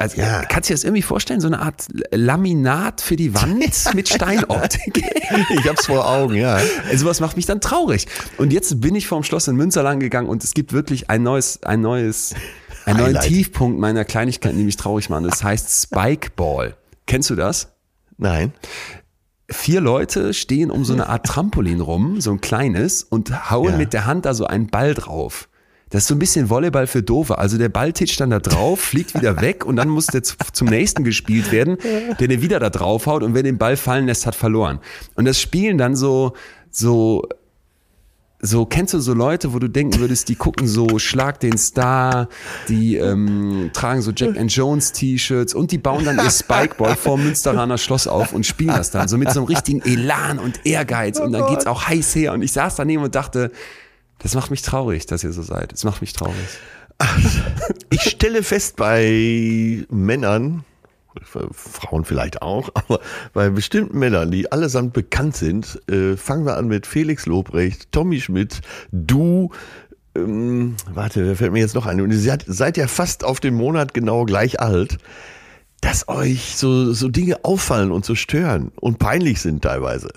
Also, 0.00 0.16
Ja. 0.20 0.42
kannst 0.48 0.68
du 0.68 0.72
dir 0.72 0.76
das 0.76 0.84
irgendwie 0.84 1.02
vorstellen? 1.02 1.40
So 1.40 1.46
eine 1.46 1.60
Art 1.60 1.84
Laminat 2.10 3.02
für 3.02 3.16
die 3.16 3.34
Wand 3.34 3.60
mit 3.94 4.08
Steinoptik. 4.08 5.04
Ich 5.50 5.68
hab's 5.68 5.86
vor 5.86 6.08
Augen, 6.08 6.34
ja. 6.36 6.58
Also 6.90 7.04
was 7.06 7.20
macht 7.20 7.36
mich 7.36 7.44
dann 7.46 7.60
traurig. 7.60 8.06
Und 8.38 8.52
jetzt 8.52 8.80
bin 8.80 8.94
ich 8.94 9.06
vorm 9.06 9.22
Schloss 9.24 9.46
in 9.46 9.56
Münster 9.56 9.82
lang 9.82 10.00
gegangen 10.00 10.28
und 10.28 10.42
es 10.42 10.54
gibt 10.54 10.72
wirklich 10.72 11.10
ein 11.10 11.22
neues, 11.22 11.62
ein 11.64 11.82
neues, 11.82 12.34
einen 12.86 12.98
neuen. 12.98 13.20
Tiefpunkt 13.20 13.78
meiner 13.78 14.06
Kleinigkeiten, 14.06 14.56
die 14.56 14.64
mich 14.64 14.76
traurig 14.78 15.10
machen. 15.10 15.24
Das 15.24 15.44
heißt 15.44 15.82
Spikeball. 15.86 16.76
Kennst 17.06 17.28
du 17.28 17.34
das? 17.36 17.68
Nein. 18.16 18.54
Vier 19.50 19.80
Leute 19.82 20.32
stehen 20.32 20.70
um 20.70 20.84
so 20.86 20.92
eine 20.94 21.08
Art 21.10 21.26
Trampolin 21.26 21.80
rum, 21.82 22.20
so 22.22 22.30
ein 22.30 22.40
kleines, 22.40 23.02
und 23.02 23.50
hauen 23.50 23.72
Ja. 23.72 23.76
mit 23.76 23.92
der 23.92 24.06
Hand 24.06 24.24
da 24.24 24.32
so 24.32 24.46
einen 24.46 24.68
Ball 24.68 24.94
drauf. 24.94 25.48
Das 25.90 26.02
ist 26.04 26.08
so 26.08 26.14
ein 26.14 26.18
bisschen 26.20 26.48
Volleyball 26.48 26.86
für 26.86 27.02
Doofe. 27.02 27.36
Also 27.38 27.58
der 27.58 27.68
Ball 27.68 27.92
titscht 27.92 28.20
dann 28.20 28.30
da 28.30 28.38
drauf, 28.38 28.80
fliegt 28.90 29.14
wieder 29.14 29.40
weg 29.40 29.64
und 29.66 29.76
dann 29.76 29.88
muss 29.88 30.06
der 30.06 30.22
zu- 30.22 30.36
zum 30.52 30.68
nächsten 30.68 31.02
gespielt 31.04 31.50
werden, 31.52 31.76
der 32.18 32.28
den 32.28 32.42
wieder 32.42 32.60
da 32.60 32.70
drauf 32.70 33.06
haut 33.06 33.22
und 33.24 33.34
wer 33.34 33.42
den 33.42 33.58
Ball 33.58 33.76
fallen 33.76 34.06
lässt, 34.06 34.24
hat 34.26 34.34
verloren. 34.36 34.78
Und 35.16 35.24
das 35.24 35.40
spielen 35.40 35.78
dann 35.78 35.96
so, 35.96 36.34
so, 36.70 37.24
so, 38.42 38.64
kennst 38.64 38.94
du 38.94 39.00
so 39.00 39.12
Leute, 39.12 39.52
wo 39.52 39.58
du 39.58 39.68
denken 39.68 39.98
würdest, 40.00 40.28
die 40.30 40.34
gucken 40.36 40.66
so 40.66 40.98
Schlag 40.98 41.40
den 41.40 41.58
Star, 41.58 42.28
die 42.68 42.96
ähm, 42.96 43.70
tragen 43.74 44.00
so 44.00 44.12
Jack 44.16 44.38
and 44.38 44.50
Jones 44.54 44.92
T-Shirts 44.92 45.52
und 45.52 45.72
die 45.72 45.78
bauen 45.78 46.04
dann 46.06 46.16
ihr 46.16 46.30
Spikeball 46.30 46.96
vor 46.96 47.16
dem 47.16 47.24
Münsteraner 47.26 47.76
Schloss 47.76 48.06
auf 48.06 48.32
und 48.32 48.46
spielen 48.46 48.74
das 48.76 48.92
dann 48.92 49.08
so 49.08 49.18
mit 49.18 49.30
so 49.32 49.40
einem 49.40 49.46
richtigen 49.48 49.82
Elan 49.82 50.38
und 50.38 50.64
Ehrgeiz 50.64 51.18
und 51.18 51.32
dann 51.32 51.48
geht's 51.48 51.66
auch 51.66 51.88
heiß 51.88 52.14
her 52.14 52.32
und 52.32 52.40
ich 52.42 52.52
saß 52.52 52.76
daneben 52.76 53.02
und 53.02 53.14
dachte, 53.14 53.50
das 54.22 54.34
macht 54.34 54.50
mich 54.50 54.62
traurig, 54.62 55.06
dass 55.06 55.24
ihr 55.24 55.32
so 55.32 55.42
seid. 55.42 55.72
Das 55.72 55.84
macht 55.84 56.00
mich 56.00 56.12
traurig. 56.12 56.36
Ich 57.92 58.02
stelle 58.02 58.42
fest 58.42 58.76
bei 58.76 59.84
Männern, 59.90 60.64
Frauen 61.22 62.04
vielleicht 62.04 62.42
auch, 62.42 62.70
aber 62.74 63.00
bei 63.32 63.50
bestimmten 63.50 63.98
Männern, 63.98 64.30
die 64.30 64.52
allesamt 64.52 64.92
bekannt 64.92 65.36
sind, 65.36 65.80
äh, 65.90 66.16
fangen 66.16 66.44
wir 66.44 66.56
an 66.56 66.68
mit 66.68 66.86
Felix 66.86 67.26
Lobrecht, 67.26 67.90
Tommy 67.90 68.20
Schmidt, 68.20 68.60
du, 68.92 69.50
ähm, 70.14 70.76
warte, 70.92 71.26
wer 71.26 71.36
fällt 71.36 71.52
mir 71.52 71.60
jetzt 71.60 71.74
noch 71.74 71.86
ein? 71.86 72.00
Und 72.00 72.12
ihr 72.12 72.38
seid, 72.46 72.76
ja 72.76 72.86
fast 72.86 73.24
auf 73.24 73.40
den 73.40 73.54
Monat 73.54 73.94
genau 73.94 74.24
gleich 74.24 74.60
alt, 74.60 74.98
dass 75.80 76.08
euch 76.08 76.56
so, 76.56 76.92
so 76.92 77.08
Dinge 77.08 77.44
auffallen 77.44 77.90
und 77.90 78.04
so 78.04 78.14
stören 78.14 78.70
und 78.80 78.98
peinlich 78.98 79.40
sind 79.40 79.62
teilweise. 79.62 80.10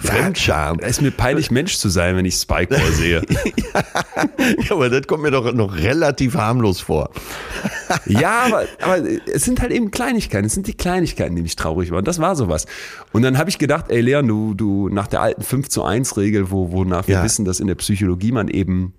Fremdscham. 0.00 0.78
Es 0.80 0.92
ist 0.92 1.02
mir 1.02 1.10
peinlich, 1.10 1.50
Mensch 1.50 1.76
zu 1.76 1.88
sein, 1.88 2.16
wenn 2.16 2.24
ich 2.24 2.34
Spikeball 2.34 2.90
sehe. 2.92 3.22
Ja, 4.64 4.72
aber 4.72 4.88
das 4.90 5.06
kommt 5.06 5.22
mir 5.22 5.30
doch 5.30 5.52
noch 5.52 5.76
relativ 5.76 6.34
harmlos 6.34 6.80
vor. 6.80 7.10
Ja, 8.06 8.40
aber, 8.46 8.64
aber 8.80 8.98
es 9.32 9.44
sind 9.44 9.60
halt 9.60 9.70
eben 9.70 9.90
Kleinigkeiten. 9.90 10.46
Es 10.46 10.54
sind 10.54 10.66
die 10.66 10.74
Kleinigkeiten, 10.74 11.36
die 11.36 11.42
mich 11.42 11.56
traurig 11.56 11.90
machen. 11.90 12.04
Das 12.04 12.18
war 12.18 12.34
sowas. 12.34 12.66
Und 13.12 13.22
dann 13.22 13.38
habe 13.38 13.50
ich 13.50 13.58
gedacht, 13.58 13.86
ey 13.88 14.00
Leon, 14.00 14.26
du, 14.26 14.54
du 14.54 14.88
nach 14.88 15.06
der 15.06 15.20
alten 15.20 15.42
5 15.42 15.68
zu 15.68 15.84
1 15.84 16.16
Regel, 16.16 16.50
wo, 16.50 16.72
wonach 16.72 17.06
wir 17.06 17.16
Ja. 17.16 17.24
wissen, 17.24 17.44
dass 17.44 17.60
in 17.60 17.66
der 17.68 17.74
Psychologie 17.76 18.32
man 18.32 18.48
eben 18.48 18.94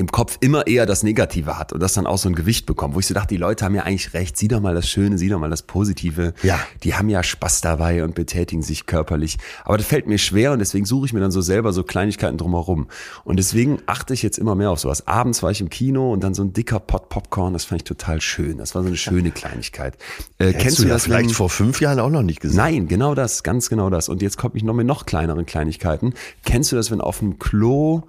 im 0.00 0.06
Kopf 0.12 0.38
immer 0.40 0.68
eher 0.68 0.86
das 0.86 1.02
Negative 1.02 1.58
hat 1.58 1.72
und 1.72 1.80
das 1.80 1.92
dann 1.94 2.06
auch 2.06 2.18
so 2.18 2.28
ein 2.28 2.34
Gewicht 2.36 2.66
bekommt, 2.66 2.94
wo 2.94 3.00
ich 3.00 3.06
so 3.08 3.14
dachte, 3.14 3.28
die 3.34 3.36
Leute 3.36 3.64
haben 3.64 3.74
ja 3.74 3.82
eigentlich 3.82 4.14
recht, 4.14 4.36
sieh 4.36 4.46
doch 4.46 4.60
mal 4.60 4.74
das 4.74 4.88
Schöne, 4.88 5.18
sieh 5.18 5.28
doch 5.28 5.40
mal 5.40 5.50
das 5.50 5.62
Positive. 5.62 6.34
Ja. 6.44 6.60
Die 6.84 6.94
haben 6.94 7.08
ja 7.08 7.22
Spaß 7.24 7.62
dabei 7.62 8.04
und 8.04 8.14
betätigen 8.14 8.62
sich 8.62 8.86
körperlich. 8.86 9.38
Aber 9.64 9.76
das 9.76 9.86
fällt 9.86 10.06
mir 10.06 10.18
schwer 10.18 10.52
und 10.52 10.60
deswegen 10.60 10.84
suche 10.86 11.06
ich 11.06 11.12
mir 11.12 11.18
dann 11.20 11.32
so 11.32 11.40
selber 11.40 11.72
so 11.72 11.82
Kleinigkeiten 11.82 12.38
drumherum. 12.38 12.86
Und 13.24 13.38
deswegen 13.38 13.78
achte 13.86 14.14
ich 14.14 14.22
jetzt 14.22 14.38
immer 14.38 14.54
mehr 14.54 14.70
auf 14.70 14.78
sowas. 14.78 15.08
Abends 15.08 15.42
war 15.42 15.50
ich 15.50 15.60
im 15.60 15.68
Kino 15.68 16.12
und 16.12 16.22
dann 16.22 16.32
so 16.32 16.42
ein 16.44 16.52
dicker 16.52 16.78
Pot 16.78 17.08
Popcorn, 17.08 17.52
das 17.52 17.64
fand 17.64 17.80
ich 17.82 17.84
total 17.84 18.20
schön. 18.20 18.58
Das 18.58 18.76
war 18.76 18.82
so 18.82 18.88
eine 18.88 18.96
schöne 18.96 19.32
Kleinigkeit. 19.32 19.96
Äh, 20.38 20.52
Kennst 20.52 20.78
du, 20.78 20.84
ja 20.84 20.90
das, 20.90 21.04
vielleicht 21.04 21.30
wenn- 21.30 21.34
vor 21.34 21.50
fünf 21.50 21.80
Jahren 21.80 21.98
auch 21.98 22.10
noch 22.10 22.22
nicht 22.22 22.40
gesehen? 22.40 22.56
Nein, 22.58 22.86
genau 22.86 23.16
das, 23.16 23.42
ganz 23.42 23.68
genau 23.68 23.90
das. 23.90 24.08
Und 24.08 24.22
jetzt 24.22 24.38
komme 24.38 24.54
ich 24.56 24.62
noch 24.62 24.74
mit 24.74 24.86
noch 24.86 25.06
kleineren 25.06 25.44
Kleinigkeiten. 25.44 26.14
Kennst 26.44 26.70
du 26.70 26.76
das, 26.76 26.92
wenn 26.92 27.00
auf 27.00 27.18
dem 27.18 27.40
Klo 27.40 28.04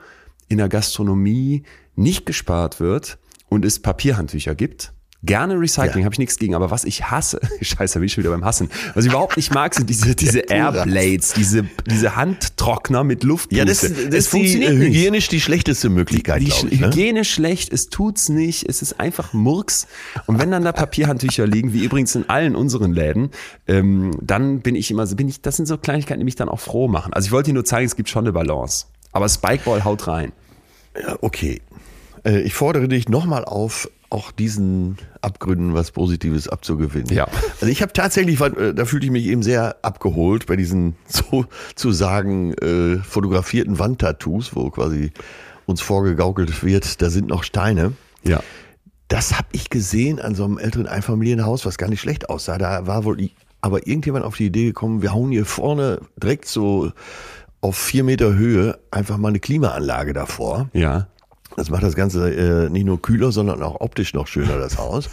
in 0.50 0.58
der 0.58 0.68
Gastronomie 0.70 1.64
nicht 1.96 2.26
gespart 2.26 2.80
wird 2.80 3.18
und 3.48 3.66
es 3.66 3.80
Papierhandtücher 3.80 4.56
gibt? 4.56 4.94
Gerne 5.22 5.60
Recycling, 5.60 6.00
Ja. 6.00 6.06
habe 6.06 6.14
ich 6.16 6.20
nichts 6.20 6.38
gegen, 6.40 6.56
aber 6.56 6.72
was 6.72 6.86
ich 6.86 7.12
hasse, 7.12 7.42
scheiße, 7.62 7.96
da 7.96 8.00
bin 8.00 8.06
ich 8.06 8.14
schon 8.14 8.24
wieder 8.24 8.32
beim 8.32 8.46
Hassen. 8.46 8.70
Was 8.94 9.04
ich 9.04 9.12
überhaupt 9.12 9.36
nicht 9.36 9.54
mag, 9.54 9.76
sind 9.76 9.90
diese, 9.90 10.16
diese 10.16 10.40
Airblades, 10.50 11.34
diese, 11.34 11.66
diese 11.92 12.16
Handtrockner 12.16 13.04
mit 13.04 13.26
Luft. 13.26 13.52
Ja, 13.52 13.66
das, 13.66 13.82
das 13.82 13.92
ist 13.92 14.34
die, 14.34 14.64
äh, 14.64 14.70
hygienisch 14.78 15.28
die 15.28 15.42
schlechteste 15.42 15.90
Möglichkeit, 15.90 16.40
Die 16.40 16.46
glaube 16.46 16.70
ich. 16.70 16.80
Ne? 16.80 16.88
Hygiene 16.88 17.26
schlecht, 17.26 17.74
es 17.74 17.90
tut's 17.90 18.30
nicht, 18.30 18.70
es 18.70 18.82
ist 18.82 19.02
einfach 19.02 19.34
Murks. 19.34 19.88
Und 20.26 20.40
wenn 20.40 20.52
dann 20.52 20.64
da 20.64 20.72
Papierhandtücher 20.72 21.46
liegen, 21.46 21.74
wie 21.74 21.84
übrigens 21.84 22.16
in 22.16 22.30
allen 22.30 22.56
unseren 22.56 22.94
Läden, 22.94 23.32
ähm, 23.68 24.12
dann 24.22 24.62
bin 24.62 24.76
ich 24.76 24.90
immer 24.90 25.06
so, 25.06 25.18
bin 25.18 25.28
ich, 25.28 25.42
das 25.42 25.58
sind 25.58 25.66
so 25.66 25.78
Kleinigkeiten, 25.78 26.22
die 26.22 26.26
mich 26.26 26.38
dann 26.38 26.48
auch 26.48 26.62
froh 26.62 26.88
machen. 26.88 27.12
Also 27.12 27.26
ich 27.26 27.32
wollte 27.34 27.50
dir 27.50 27.56
nur 27.56 27.66
zeigen, 27.66 27.86
es 27.88 27.98
gibt 27.98 28.08
schon 28.08 28.24
eine 28.24 28.32
Balance. 28.32 28.86
Aber 29.12 29.28
Spikeball 29.30 29.84
haut 29.84 30.08
rein. 30.08 30.32
Ja, 31.00 31.18
okay. 31.22 31.62
Äh, 32.24 32.42
Ich 32.42 32.54
fordere 32.54 32.88
dich 32.88 33.10
nochmal 33.10 33.46
auf, 33.46 33.90
auch 34.10 34.32
diesen 34.32 34.98
Abgründen 35.22 35.74
was 35.74 35.92
Positives 35.92 36.48
abzugewinnen. 36.48 37.14
Ja. 37.14 37.28
Also 37.62 37.68
ich 37.68 37.82
habe 37.82 37.94
tatsächlich, 37.94 38.40
äh, 38.42 38.74
da 38.74 38.86
fühlte 38.86 39.06
ich 39.06 39.12
mich 39.12 39.26
eben 39.26 39.44
sehr 39.44 39.78
abgeholt 39.84 40.48
bei 40.48 40.56
diesen 40.56 40.96
sozusagen 41.08 42.54
äh, 42.56 42.98
fotografierten 42.98 43.80
Wandtattoos, 43.80 44.56
wo 44.56 44.70
quasi 44.70 45.12
uns 45.66 45.82
vorgegaukelt 45.82 46.64
wird, 46.64 47.02
da 47.02 47.10
sind 47.10 47.28
noch 47.28 47.44
Steine. 47.44 47.94
Ja. 48.24 48.42
Das 49.08 49.38
habe 49.38 49.48
ich 49.52 49.70
gesehen 49.70 50.20
an 50.20 50.36
so 50.36 50.44
einem 50.44 50.58
älteren 50.58 50.88
Einfamilienhaus, 50.88 51.66
was 51.66 51.78
gar 51.78 51.90
nicht 51.90 52.02
schlecht 52.02 52.30
aussah. 52.30 52.58
Da 52.58 52.88
war 52.88 53.04
wohl 53.04 53.30
aber 53.62 53.88
irgendjemand 53.88 54.26
auf 54.26 54.38
die 54.38 54.46
Idee 54.48 54.66
gekommen, 54.66 55.02
wir 55.02 55.14
hauen 55.14 55.32
hier 55.32 55.46
vorne 55.46 56.00
direkt 56.18 56.48
so 56.48 56.92
auf 57.62 57.78
vier 57.78 58.04
Meter 58.04 58.34
Höhe 58.34 58.80
einfach 58.92 59.18
mal 59.18 59.30
eine 59.30 59.40
Klimaanlage 59.40 60.14
davor. 60.14 60.70
Ja. 60.74 61.08
Das 61.56 61.70
macht 61.70 61.84
das 61.84 61.96
Ganze 61.96 62.34
äh, 62.34 62.70
nicht 62.70 62.86
nur 62.86 63.02
kühler, 63.02 63.32
sondern 63.32 63.64
auch 63.64 63.82
optisch 63.82 64.14
noch 64.14 64.28
schöner, 64.28 64.58
das 64.58 64.78
Haus. 64.78 65.10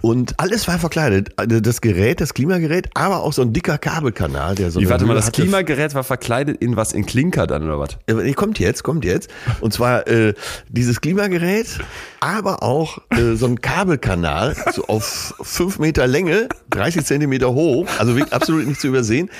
Und 0.00 0.38
alles 0.38 0.66
war 0.68 0.78
verkleidet. 0.78 1.30
Also 1.36 1.60
Das 1.60 1.80
Gerät, 1.80 2.20
das 2.20 2.34
Klimagerät, 2.34 2.88
aber 2.94 3.22
auch 3.22 3.32
so 3.32 3.42
ein 3.42 3.52
dicker 3.52 3.78
Kabelkanal, 3.78 4.54
der 4.54 4.70
so 4.70 4.80
eine 4.80 4.88
warte 4.88 5.04
mal, 5.04 5.14
das 5.14 5.26
hatte. 5.26 5.42
Klimagerät 5.42 5.94
war 5.94 6.04
verkleidet 6.04 6.56
in 6.62 6.76
was? 6.76 6.92
In 6.92 7.06
Klinker 7.06 7.46
dann 7.46 7.64
oder 7.64 7.78
was? 7.78 7.98
Äh, 8.06 8.14
nee, 8.14 8.32
kommt 8.32 8.58
jetzt, 8.58 8.82
kommt 8.82 9.04
jetzt. 9.04 9.30
Und 9.60 9.72
zwar 9.72 10.06
äh, 10.06 10.34
dieses 10.68 11.00
Klimagerät, 11.00 11.78
aber 12.20 12.62
auch 12.62 12.98
äh, 13.10 13.34
so 13.34 13.46
ein 13.46 13.60
Kabelkanal, 13.60 14.56
so 14.72 14.84
auf 14.86 15.34
fünf 15.40 15.78
Meter 15.78 16.06
Länge, 16.06 16.48
30 16.70 17.04
Zentimeter 17.04 17.52
hoch, 17.52 17.86
also 17.98 18.16
wirklich 18.16 18.32
absolut 18.32 18.66
nicht 18.66 18.80
zu 18.80 18.88
übersehen. 18.88 19.30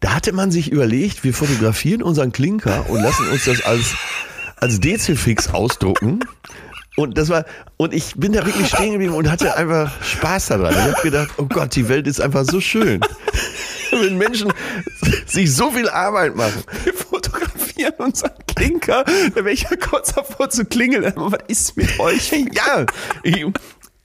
Da 0.00 0.14
hatte 0.14 0.32
man 0.32 0.50
sich 0.50 0.72
überlegt, 0.72 1.24
wir 1.24 1.34
fotografieren 1.34 2.02
unseren 2.02 2.32
Klinker 2.32 2.88
und 2.88 3.02
lassen 3.02 3.28
uns 3.30 3.44
das 3.44 3.62
als, 3.64 3.94
als 4.56 4.80
Dezifix 4.80 5.48
ausdrucken. 5.48 6.20
Und 6.96 7.18
das 7.18 7.28
war, 7.28 7.44
und 7.76 7.92
ich 7.92 8.14
bin 8.16 8.32
da 8.32 8.44
wirklich 8.44 8.68
stehen 8.68 8.92
geblieben 8.92 9.14
und 9.14 9.30
hatte 9.30 9.54
einfach 9.54 10.02
Spaß 10.02 10.46
daran. 10.46 10.72
Ich 10.72 10.80
habe 10.80 11.02
gedacht, 11.02 11.30
oh 11.36 11.44
Gott, 11.44 11.76
die 11.76 11.88
Welt 11.90 12.06
ist 12.06 12.20
einfach 12.20 12.44
so 12.44 12.60
schön. 12.60 13.00
Wenn 13.90 14.16
Menschen 14.16 14.52
sich 15.26 15.54
so 15.54 15.70
viel 15.70 15.88
Arbeit 15.88 16.34
machen. 16.34 16.64
Wir 16.84 16.94
fotografieren 16.94 17.94
unseren 17.98 18.32
Klinker. 18.46 19.04
Da 19.04 19.36
wäre 19.36 19.52
ich 19.52 19.62
ja 19.62 19.76
kurz 19.76 20.14
davor 20.14 20.48
zu 20.48 20.64
klingeln. 20.64 21.04
Aber 21.04 21.32
was 21.32 21.40
ist 21.48 21.76
mit 21.76 21.98
euch? 22.00 22.32
Ja, 22.32 22.86
ich, 23.22 23.46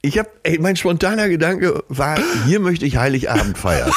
ich 0.02 0.20
habe, 0.20 0.30
ey, 0.44 0.60
mein 0.60 0.76
spontaner 0.76 1.30
Gedanke 1.30 1.84
war, 1.88 2.20
hier 2.46 2.60
möchte 2.60 2.86
ich 2.86 2.98
Heiligabend 2.98 3.58
feiern. 3.58 3.92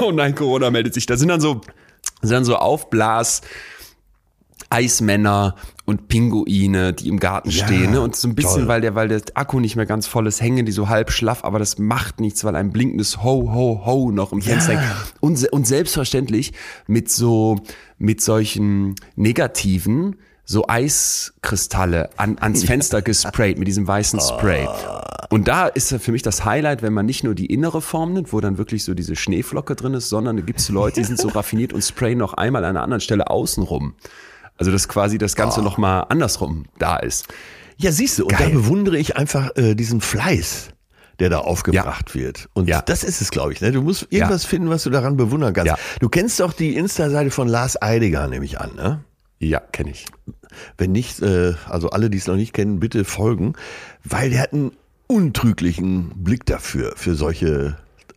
oh 0.00 0.12
nein, 0.12 0.34
Corona 0.34 0.70
meldet 0.70 0.94
sich. 0.94 1.06
Da 1.06 1.16
sind 1.16 1.28
dann 1.28 1.40
so, 1.40 1.60
sind 2.22 2.32
dann 2.32 2.44
so 2.44 2.56
Aufblas, 2.56 3.42
Eismänner 4.70 5.54
und 5.84 6.08
Pinguine, 6.08 6.92
die 6.92 7.08
im 7.08 7.18
Garten 7.18 7.50
Ja, 7.50 7.64
stehen. 7.66 7.92
Ne? 7.92 8.00
Und 8.00 8.14
so 8.14 8.28
ein 8.28 8.34
bisschen, 8.34 8.60
toll. 8.60 8.68
weil 8.68 8.80
der, 8.80 8.94
weil 8.94 9.08
der 9.08 9.22
Akku 9.34 9.60
nicht 9.60 9.76
mehr 9.76 9.86
ganz 9.86 10.06
voll 10.06 10.26
ist, 10.26 10.40
hängen 10.40 10.66
die 10.66 10.72
so 10.72 10.88
halb 10.88 11.10
schlaff, 11.10 11.44
aber 11.44 11.58
das 11.58 11.78
macht 11.78 12.20
nichts, 12.20 12.44
weil 12.44 12.54
ein 12.56 12.70
blinkendes 12.70 13.22
Ho, 13.22 13.50
Ho, 13.52 13.82
Ho 13.86 14.10
noch 14.10 14.32
im 14.32 14.42
Fenster 14.42 14.78
hängt. 14.78 14.92
Und, 15.20 15.50
und 15.52 15.66
selbstverständlich 15.66 16.52
mit 16.86 17.10
so, 17.10 17.60
mit 17.98 18.20
solchen 18.20 18.94
negativen, 19.16 20.16
so 20.44 20.66
Eiskristalle 20.66 22.10
an, 22.16 22.38
ans 22.38 22.64
Fenster 22.64 23.02
gesprayt 23.02 23.58
mit 23.58 23.68
diesem 23.68 23.86
weißen 23.86 24.20
Spray. 24.20 24.66
Und 25.30 25.46
da 25.46 25.66
ist 25.66 25.94
für 25.94 26.12
mich 26.12 26.22
das 26.22 26.44
Highlight, 26.46 26.80
wenn 26.80 26.94
man 26.94 27.04
nicht 27.04 27.22
nur 27.22 27.34
die 27.34 27.46
innere 27.46 27.82
Form 27.82 28.14
nimmt, 28.14 28.32
wo 28.32 28.40
dann 28.40 28.56
wirklich 28.56 28.84
so 28.84 28.94
diese 28.94 29.14
Schneeflocke 29.14 29.74
drin 29.76 29.92
ist, 29.94 30.08
sondern 30.08 30.36
da 30.36 30.42
gibt 30.42 30.60
es 30.60 30.70
Leute, 30.70 31.00
die 31.00 31.04
sind 31.06 31.18
so 31.18 31.28
raffiniert 31.28 31.74
und 31.74 31.82
sprayen 31.84 32.16
noch 32.18 32.34
einmal 32.34 32.64
an 32.64 32.70
einer 32.70 32.82
anderen 32.82 33.00
Stelle 33.02 33.28
außenrum. 33.28 33.94
Also 34.58 34.70
dass 34.72 34.88
quasi 34.88 35.18
das 35.18 35.34
Ganze 35.36 35.62
noch 35.62 35.78
mal 35.78 36.00
andersrum 36.02 36.66
da 36.78 36.96
ist. 36.96 37.26
Ja, 37.76 37.92
siehst 37.92 38.18
du, 38.18 38.24
und 38.24 38.32
Geil. 38.36 38.48
da 38.48 38.54
bewundere 38.54 38.98
ich 38.98 39.16
einfach 39.16 39.56
äh, 39.56 39.74
diesen 39.74 40.00
Fleiß, 40.00 40.70
der 41.20 41.30
da 41.30 41.38
aufgebracht 41.38 42.14
wird. 42.16 42.48
Und 42.54 42.68
Ja. 42.68 42.82
das 42.82 43.04
ist 43.04 43.20
es, 43.20 43.30
glaube 43.30 43.52
ich. 43.52 43.60
Ne? 43.60 43.70
Du 43.72 43.82
musst 43.82 44.08
irgendwas 44.10 44.44
finden, 44.44 44.68
was 44.68 44.82
du 44.82 44.90
daran 44.90 45.16
bewundern 45.16 45.54
kannst. 45.54 45.68
Ja. 45.68 45.78
Du 46.00 46.08
kennst 46.08 46.40
doch 46.40 46.52
die 46.52 46.74
Insta-Seite 46.76 47.30
von 47.30 47.46
Lars 47.48 47.80
Eidiger, 47.80 48.26
nehme 48.26 48.44
ich 48.44 48.60
an. 48.60 48.74
Ne? 48.74 49.04
Ja, 49.38 49.60
kenne 49.60 49.90
ich. 49.90 50.06
Wenn 50.76 50.90
nicht, 50.90 51.22
äh, 51.22 51.54
also 51.68 51.90
alle, 51.90 52.10
die 52.10 52.18
es 52.18 52.26
noch 52.26 52.34
nicht 52.34 52.52
kennen, 52.52 52.80
bitte 52.80 53.04
folgen, 53.04 53.52
weil 54.02 54.30
der 54.30 54.40
hat 54.42 54.52
einen 54.52 54.72
untrüglichen 55.06 56.10
Blick 56.16 56.46
dafür, 56.46 56.92
für 56.96 57.14
solche, 57.14 57.76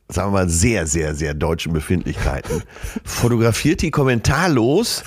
sagen 0.10 0.30
wir 0.30 0.40
mal, 0.40 0.50
sehr, 0.50 0.88
sehr, 0.88 1.14
sehr 1.14 1.34
deutschen 1.34 1.74
Befindlichkeiten. 1.74 2.64
Fotografiert 3.04 3.82
die 3.82 3.92
kommentarlos, 3.92 5.04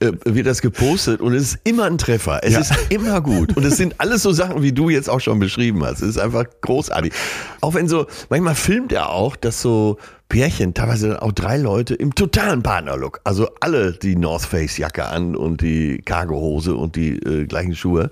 äh, 0.00 0.12
wird 0.24 0.46
das 0.46 0.60
gepostet 0.62 1.20
und 1.20 1.34
es 1.34 1.42
ist 1.54 1.58
immer 1.64 1.84
ein 1.84 1.98
Treffer. 1.98 2.40
Es 2.42 2.52
Ja. 2.54 2.60
ist 2.60 2.72
immer 2.88 3.20
gut. 3.20 3.56
Und 3.56 3.64
es 3.64 3.76
sind 3.76 3.94
alles 3.98 4.22
so 4.22 4.32
Sachen, 4.32 4.62
wie 4.62 4.72
du 4.72 4.88
jetzt 4.90 5.08
auch 5.08 5.20
schon 5.20 5.38
beschrieben 5.38 5.84
hast. 5.84 6.02
Es 6.02 6.08
ist 6.10 6.18
einfach 6.18 6.44
großartig. 6.62 7.12
Auch 7.60 7.74
wenn 7.74 7.88
so, 7.88 8.06
manchmal 8.28 8.54
filmt 8.54 8.92
er 8.92 9.10
auch, 9.10 9.36
dass 9.36 9.60
so 9.60 9.98
Pärchen, 10.28 10.74
teilweise 10.74 11.22
auch 11.22 11.32
drei 11.32 11.56
Leute 11.58 11.94
im 11.94 12.14
totalen 12.14 12.62
Partnerlook. 12.62 13.20
Also 13.24 13.48
alle 13.60 13.92
die 13.92 14.16
North 14.16 14.42
Face 14.44 14.76
Jacke 14.78 15.06
an 15.06 15.34
und 15.36 15.60
die 15.60 15.98
Cargohose 16.04 16.74
und 16.76 16.96
die 16.96 17.16
äh, 17.18 17.46
gleichen 17.46 17.74
Schuhe. 17.74 18.10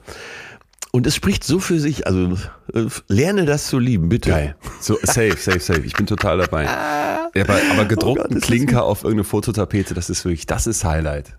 Und 0.91 1.07
es 1.07 1.15
spricht 1.15 1.45
so 1.45 1.61
für 1.61 1.79
sich. 1.79 2.07
Also 2.07 2.33
äh, 2.75 2.87
lerne 3.09 3.45
das 3.45 3.69
zu 3.69 3.79
lieben, 3.79 4.09
bitte. 4.09 4.31
Geil. 4.31 4.57
So, 4.81 4.99
safe, 5.03 5.37
safe, 5.39 5.61
safe. 5.61 5.83
Ich 5.83 5.93
bin 5.93 6.07
total 6.07 6.39
dabei. 6.39 6.65
Ja, 6.65 7.45
aber, 7.45 7.55
aber 7.73 7.83
Oh 7.83 7.87
gedruckten 7.87 8.23
Gott, 8.25 8.31
ist 8.33 8.43
das 8.43 8.47
Klinker 8.47 8.85
auf 8.85 9.05
irgendeine 9.05 9.25
Fototapete, 9.25 9.95
das 9.95 10.11
ist 10.11 10.25
wirklich, 10.25 10.47
das 10.47 10.67
ist 10.67 10.85
Highlight. 10.85 11.37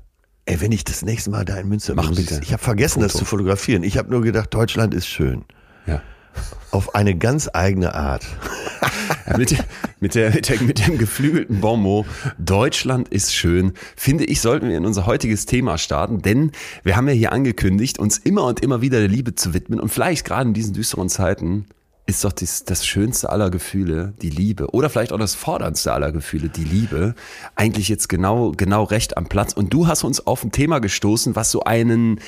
Ey, 0.50 0.60
wenn 0.62 0.72
ich 0.72 0.84
das 0.84 1.04
nächste 1.04 1.30
Mal 1.30 1.46
da 1.46 1.58
in 1.58 1.70
Münster 1.70 1.94
Mach 1.94 2.10
bin, 2.10 2.14
ich- 2.20 2.26
bitte. 2.28 2.42
Ich 2.44 2.52
habe 2.54 2.64
vergessen, 2.64 3.02
das 3.02 3.12
Foto. 3.12 3.24
zu 3.24 3.30
fotografieren. 3.30 3.84
Ich 3.84 4.00
habe 4.00 4.10
nur 4.10 4.22
gedacht, 4.24 4.52
Deutschland 4.52 4.96
ist 4.96 5.06
schön. 5.06 5.44
Ja. 5.86 6.02
Auf 6.72 6.96
eine 6.96 7.16
ganz 7.16 7.48
eigene 7.54 7.94
Art. 7.94 8.26
Mit, 9.38 9.56
mit, 10.00 10.16
der, 10.16 10.32
mit, 10.32 10.50
der, 10.50 10.62
mit 10.64 10.88
dem 10.88 10.98
geflügelten 10.98 11.62
Bonmot, 11.62 12.08
Deutschland 12.40 13.10
ist 13.10 13.32
schön, 13.36 13.74
finde 13.96 14.24
ich, 14.26 14.42
sollten 14.42 14.70
wir 14.70 14.76
in 14.78 14.88
unser 14.88 15.06
heutiges 15.06 15.46
Thema 15.46 15.78
starten, 15.78 16.24
denn 16.24 16.52
wir 16.84 16.96
haben 16.96 17.08
ja 17.08 17.14
hier 17.14 17.32
angekündigt, 17.32 18.00
uns 18.00 18.18
immer 18.18 18.46
und 18.46 18.62
immer 18.62 18.82
wieder 18.82 18.98
der 19.00 19.08
Liebe 19.08 19.36
zu 19.36 19.54
widmen 19.54 19.80
und 19.80 19.90
vielleicht 19.90 20.26
gerade 20.26 20.48
in 20.48 20.54
diesen 20.56 20.74
düsteren 20.74 21.10
Zeiten 21.10 21.66
ist 22.10 22.24
doch 22.24 22.32
das, 22.34 22.64
das 22.64 22.86
schönste 22.86 23.30
aller 23.30 23.50
Gefühle 23.50 24.14
die 24.22 24.30
Liebe. 24.30 24.72
Oder 24.74 24.90
vielleicht 24.90 25.14
auch 25.14 25.20
das 25.20 25.36
forderndste 25.36 25.94
aller 25.94 26.12
Gefühle 26.12 26.50
die 26.50 26.64
Liebe. 26.64 27.16
Eigentlich 27.56 27.88
jetzt 27.88 28.10
genau 28.10 28.52
genau 28.52 28.84
recht 28.84 29.18
am 29.18 29.28
Platz. 29.28 29.54
Und 29.54 29.74
du 29.74 29.88
hast 29.88 30.04
uns 30.04 30.26
auf 30.26 30.44
ein 30.44 30.52
Thema 30.52 30.80
gestoßen, 30.80 31.36
was 31.36 31.52
so 31.52 31.64
einen 31.64 32.20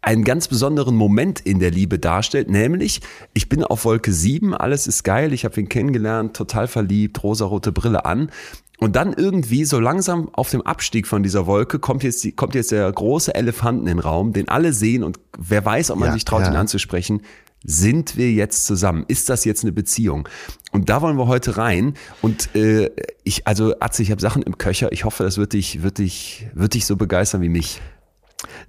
einen 0.00 0.24
ganz 0.24 0.48
besonderen 0.48 0.94
Moment 0.94 1.40
in 1.40 1.58
der 1.58 1.72
Liebe 1.72 1.98
darstellt, 1.98 2.48
nämlich 2.48 3.00
ich 3.34 3.48
bin 3.48 3.64
auf 3.64 3.84
Wolke 3.84 4.12
7, 4.12 4.54
alles 4.54 4.86
ist 4.86 5.02
geil, 5.02 5.32
ich 5.32 5.44
habe 5.44 5.60
ihn 5.60 5.68
kennengelernt, 5.68 6.36
total 6.36 6.68
verliebt, 6.68 7.20
rosarote 7.22 7.72
Brille 7.72 8.04
an. 8.04 8.30
Und 8.78 8.94
dann 8.94 9.12
irgendwie 9.12 9.64
so 9.64 9.80
langsam 9.80 10.28
auf 10.32 10.50
dem 10.50 10.62
Abstieg 10.62 11.08
von 11.08 11.24
dieser 11.24 11.46
Wolke 11.46 11.80
kommt 11.80 12.04
jetzt 12.04 12.22
die, 12.22 12.30
kommt 12.30 12.54
jetzt 12.54 12.70
der 12.70 12.90
große 12.92 13.34
Elefanten 13.34 13.88
in 13.88 13.96
den 13.96 13.98
Raum, 13.98 14.32
den 14.32 14.48
alle 14.48 14.72
sehen 14.72 15.02
und 15.02 15.18
wer 15.36 15.64
weiß, 15.64 15.90
ob 15.90 15.98
man 15.98 16.08
Ja, 16.08 16.14
sich 16.14 16.24
traut, 16.24 16.42
ja. 16.42 16.50
ihn 16.50 16.56
anzusprechen. 16.56 17.22
Sind 17.64 18.16
wir 18.16 18.30
jetzt 18.32 18.66
zusammen? 18.66 19.04
Ist 19.08 19.28
das 19.28 19.44
jetzt 19.44 19.64
eine 19.64 19.72
Beziehung? 19.72 20.28
Und 20.70 20.88
da 20.90 21.02
wollen 21.02 21.16
wir 21.16 21.26
heute 21.26 21.56
rein. 21.56 21.94
Und 22.22 22.54
äh, 22.54 22.90
ich, 23.24 23.46
also 23.46 23.74
Atze, 23.80 24.02
ich 24.02 24.10
habe 24.10 24.20
Sachen 24.20 24.42
im 24.42 24.58
Köcher. 24.58 24.92
Ich 24.92 25.04
hoffe, 25.04 25.24
das 25.24 25.38
wird 25.38 25.52
dich, 25.54 25.82
wird 25.82 25.98
dich, 25.98 26.46
wird 26.54 26.74
dich 26.74 26.86
so 26.86 26.96
begeistern 26.96 27.42
wie 27.42 27.48
mich. 27.48 27.80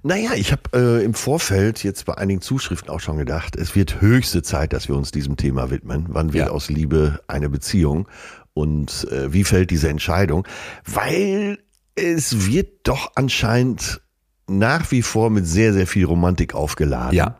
Naja, 0.02 0.30
ich 0.34 0.50
habe 0.50 0.62
äh, 0.74 1.04
im 1.04 1.14
Vorfeld 1.14 1.84
jetzt 1.84 2.04
bei 2.06 2.18
einigen 2.18 2.40
Zuschriften 2.40 2.90
auch 2.90 2.98
schon 3.00 3.18
gedacht, 3.18 3.54
es 3.54 3.76
wird 3.76 4.00
höchste 4.00 4.42
Zeit, 4.42 4.72
dass 4.72 4.88
wir 4.88 4.96
uns 4.96 5.12
diesem 5.12 5.36
Thema 5.36 5.70
widmen. 5.70 6.06
Wann 6.08 6.32
wird 6.32 6.46
Ja. 6.48 6.52
aus 6.52 6.68
Liebe 6.68 7.20
eine 7.28 7.48
Beziehung? 7.48 8.08
Und 8.52 9.06
äh, 9.12 9.32
wie 9.32 9.44
fällt 9.44 9.70
diese 9.70 9.88
Entscheidung? 9.88 10.46
Weil 10.84 11.58
es 11.94 12.46
wird 12.46 12.88
doch 12.88 13.12
anscheinend 13.14 14.00
nach 14.48 14.90
wie 14.90 15.02
vor 15.02 15.30
mit 15.30 15.46
sehr, 15.46 15.72
sehr 15.72 15.86
viel 15.86 16.04
Romantik 16.04 16.54
aufgeladen. 16.54 17.14
Ja. 17.16 17.36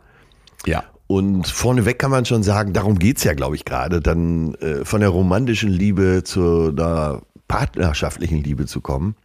Ja. 0.66 0.84
Und 1.10 1.48
vorneweg 1.48 1.98
kann 1.98 2.12
man 2.12 2.24
schon 2.24 2.44
sagen, 2.44 2.72
darum 2.72 2.96
geht's 2.96 3.24
ja, 3.24 3.34
glaube 3.34 3.56
ich, 3.56 3.64
gerade, 3.64 4.00
dann 4.00 4.54
äh, 4.54 4.84
von 4.84 5.00
der 5.00 5.08
romantischen 5.08 5.68
Liebe 5.68 6.22
zu 6.22 6.68
einer 6.68 7.22
partnerschaftlichen 7.48 8.44
Liebe 8.44 8.66
zu 8.66 8.80
kommen. 8.80 9.16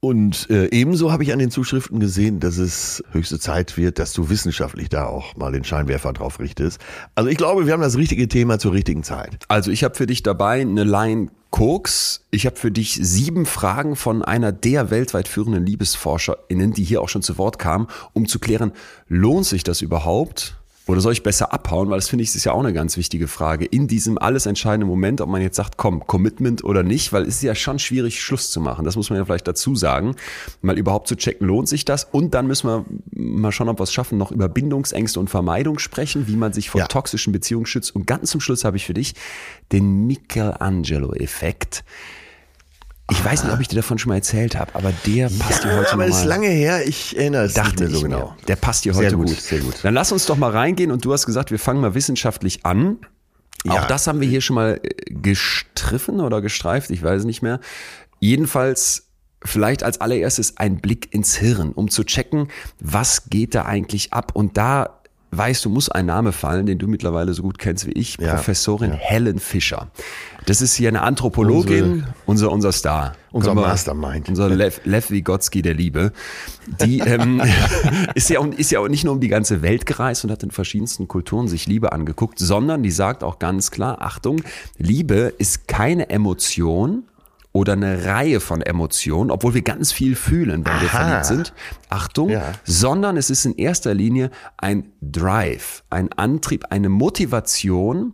Und 0.00 0.48
äh, 0.48 0.70
ebenso 0.70 1.12
habe 1.12 1.24
ich 1.24 1.34
an 1.34 1.40
den 1.40 1.50
Zuschriften 1.50 2.00
gesehen, 2.00 2.40
dass 2.40 2.56
es 2.56 3.04
höchste 3.12 3.38
Zeit 3.38 3.76
wird, 3.76 3.98
dass 3.98 4.14
du 4.14 4.30
wissenschaftlich 4.30 4.88
da 4.88 5.04
auch 5.04 5.36
mal 5.36 5.52
den 5.52 5.62
Scheinwerfer 5.62 6.14
drauf 6.14 6.40
richtest. 6.40 6.80
Also 7.14 7.28
ich 7.28 7.36
glaube, 7.36 7.66
wir 7.66 7.74
haben 7.74 7.82
das 7.82 7.98
richtige 7.98 8.26
Thema 8.26 8.58
zur 8.58 8.72
richtigen 8.72 9.02
Zeit. 9.02 9.44
Also 9.48 9.70
ich 9.70 9.84
habe 9.84 9.94
für 9.94 10.06
dich 10.06 10.22
dabei 10.22 10.62
eine 10.62 10.84
Line 10.84 11.28
Koks. 11.50 12.24
Ich 12.30 12.46
habe 12.46 12.56
für 12.56 12.70
dich 12.70 12.98
sieben 13.00 13.46
Fragen 13.46 13.96
von 13.96 14.22
einer 14.22 14.52
der 14.52 14.90
weltweit 14.90 15.28
führenden 15.28 15.64
LiebesforscherInnen, 15.64 16.72
die 16.72 16.84
hier 16.84 17.00
auch 17.00 17.08
schon 17.08 17.22
zu 17.22 17.38
Wort 17.38 17.58
kamen, 17.58 17.86
um 18.12 18.26
zu 18.26 18.38
klären, 18.38 18.72
lohnt 19.08 19.46
sich 19.46 19.64
das 19.64 19.80
überhaupt? 19.80 20.56
Oder 20.88 21.00
soll 21.00 21.12
ich 21.12 21.24
besser 21.24 21.52
abhauen? 21.52 21.90
Weil 21.90 21.98
das 21.98 22.08
finde 22.08 22.22
ich, 22.22 22.34
ist 22.34 22.44
ja 22.44 22.52
auch 22.52 22.60
eine 22.60 22.72
ganz 22.72 22.96
wichtige 22.96 23.26
Frage. 23.26 23.64
In 23.64 23.88
diesem 23.88 24.18
alles 24.18 24.46
entscheidenden 24.46 24.88
Moment, 24.88 25.20
ob 25.20 25.28
man 25.28 25.42
jetzt 25.42 25.56
sagt, 25.56 25.76
komm, 25.76 26.06
Commitment 26.06 26.62
oder 26.62 26.84
nicht, 26.84 27.12
weil 27.12 27.22
es 27.22 27.36
ist 27.36 27.42
ja 27.42 27.56
schon 27.56 27.78
schwierig, 27.80 28.22
Schluss 28.22 28.50
zu 28.50 28.60
machen. 28.60 28.84
Das 28.84 28.94
muss 28.94 29.10
man 29.10 29.18
ja 29.18 29.24
vielleicht 29.24 29.48
dazu 29.48 29.74
sagen. 29.74 30.14
Mal 30.62 30.78
überhaupt 30.78 31.08
zu 31.08 31.16
checken, 31.16 31.46
lohnt 31.46 31.68
sich 31.68 31.84
das? 31.84 32.04
Und 32.04 32.34
dann 32.34 32.46
müssen 32.46 32.68
wir 32.68 32.84
mal 33.10 33.50
schauen, 33.50 33.68
ob 33.68 33.80
wir 33.80 33.84
es 33.84 33.92
schaffen, 33.92 34.16
noch 34.16 34.30
über 34.30 34.48
Bindungsängste 34.48 35.18
und 35.18 35.28
Vermeidung 35.28 35.80
sprechen, 35.80 36.28
wie 36.28 36.36
man 36.36 36.52
sich 36.52 36.70
vor 36.70 36.80
Ja. 36.80 36.86
toxischen 36.86 37.32
Beziehungen 37.32 37.66
schützt. 37.66 37.94
Und 37.96 38.06
ganz 38.06 38.30
zum 38.30 38.40
Schluss 38.40 38.64
habe 38.64 38.76
ich 38.76 38.86
für 38.86 38.94
dich 38.94 39.14
den 39.72 40.06
Michelangelo-Effekt. 40.06 41.84
Ich 43.10 43.24
weiß 43.24 43.44
nicht, 43.44 43.52
ob 43.52 43.60
ich 43.60 43.68
dir 43.68 43.76
davon 43.76 43.98
schon 43.98 44.08
mal 44.10 44.16
erzählt 44.16 44.56
habe, 44.56 44.74
aber 44.74 44.92
der 45.06 45.30
passt 45.38 45.62
dir 45.62 45.76
heute 45.76 45.92
aber 45.92 46.06
es 46.06 46.10
nochmal. 46.10 46.20
ist 46.20 46.24
lange 46.24 46.48
her, 46.48 46.86
ich 46.88 47.16
erinnere 47.16 47.44
es 47.44 47.54
Dachte 47.54 47.84
nicht 47.84 47.90
mehr 47.92 48.00
so 48.00 48.02
genau. 48.02 48.18
mir. 48.30 48.36
Der 48.48 48.56
passt 48.56 48.84
dir 48.84 48.94
Sehr 48.94 49.06
heute 49.06 49.16
gut, 49.16 49.28
gut. 49.28 49.40
sehr 49.40 49.60
gut. 49.60 49.74
Dann 49.82 49.94
lass 49.94 50.10
uns 50.10 50.26
doch 50.26 50.36
mal 50.36 50.50
reingehen 50.50 50.90
und 50.90 51.04
du 51.04 51.12
hast 51.12 51.24
gesagt, 51.24 51.50
wir 51.52 51.58
fangen 51.60 51.80
mal 51.80 51.94
wissenschaftlich 51.94 52.66
an. 52.66 52.98
Ja. 53.64 53.74
Auch 53.74 53.86
das 53.86 54.06
haben 54.08 54.20
wir 54.20 54.28
hier 54.28 54.40
schon 54.40 54.54
mal 54.56 54.80
äh, 54.82 54.90
gestriffen 55.12 56.20
oder 56.20 56.40
gestreift, 56.40 56.90
ich 56.90 57.02
weiß 57.02 57.24
nicht 57.24 57.42
mehr. 57.42 57.60
Jedenfalls 58.18 59.04
vielleicht 59.44 59.84
als 59.84 60.00
allererstes 60.00 60.56
ein 60.56 60.78
Blick 60.80 61.14
ins 61.14 61.36
Hirn, 61.36 61.72
um 61.72 61.88
zu 61.90 62.02
checken, 62.02 62.48
was 62.80 63.28
geht 63.30 63.54
da 63.54 63.66
eigentlich 63.66 64.12
ab. 64.12 64.32
Und 64.34 64.56
da 64.56 65.00
weißt 65.30 65.64
du, 65.64 65.70
muss 65.70 65.88
ein 65.88 66.06
Name 66.06 66.32
fallen, 66.32 66.66
den 66.66 66.78
du 66.78 66.86
mittlerweile 66.88 67.34
so 67.34 67.42
gut 67.42 67.58
kennst 67.58 67.86
wie 67.86 67.92
ich, 67.92 68.16
Ja, 68.18 68.34
Professorin 68.34 68.92
Helen 68.92 69.38
Fischer. 69.38 69.90
Das 70.46 70.62
ist 70.62 70.74
hier 70.74 70.88
eine 70.88 71.02
Anthropologin, 71.02 72.04
unser, 72.24 72.50
unser 72.52 72.72
Star. 72.72 73.12
Unser 73.32 73.54
wir- 73.54 73.62
Mastermind. 73.62 74.28
Unser 74.28 74.48
Lev, 74.48 74.80
Lev 74.84 75.10
Vygotsky 75.10 75.60
der 75.60 75.74
Liebe. 75.74 76.12
Die 76.84 77.00
ähm, 77.00 77.42
ist, 78.14 78.30
ja, 78.30 78.38
auch- 78.40 78.46
ist 78.46 78.70
ja 78.70 78.80
auch 78.80 78.88
nicht 78.88 79.04
nur 79.04 79.12
um 79.14 79.20
die 79.20 79.28
ganze 79.28 79.60
Welt 79.62 79.86
gereist 79.86 80.24
und 80.24 80.30
hat 80.30 80.42
in 80.44 80.50
verschiedensten 80.52 81.08
Kulturen 81.08 81.48
sich 81.48 81.66
Liebe 81.66 81.92
angeguckt, 81.92 82.38
sondern 82.38 82.82
die 82.82 82.90
sagt 82.92 83.24
auch 83.24 83.38
ganz 83.38 83.70
klar, 83.70 84.00
Achtung, 84.00 84.40
Liebe 84.78 85.34
ist 85.38 85.68
keine 85.68 86.08
Emotion 86.10 87.02
oder 87.52 87.72
eine 87.72 88.04
Reihe 88.04 88.38
von 88.40 88.60
Emotionen, 88.62 89.30
obwohl 89.30 89.54
wir 89.54 89.62
ganz 89.62 89.90
viel 89.90 90.14
fühlen, 90.14 90.64
wenn 90.64 90.80
wir 90.80 90.88
Aha. 90.90 90.98
verliebt 91.06 91.24
sind. 91.24 91.52
Achtung, 91.88 92.28
Ja. 92.30 92.52
sondern 92.64 93.16
es 93.16 93.30
ist 93.30 93.44
in 93.46 93.54
erster 93.56 93.94
Linie 93.94 94.30
ein 94.58 94.92
Drive, 95.00 95.82
ein 95.90 96.12
Antrieb, 96.12 96.66
eine 96.70 96.88
Motivation, 96.88 98.12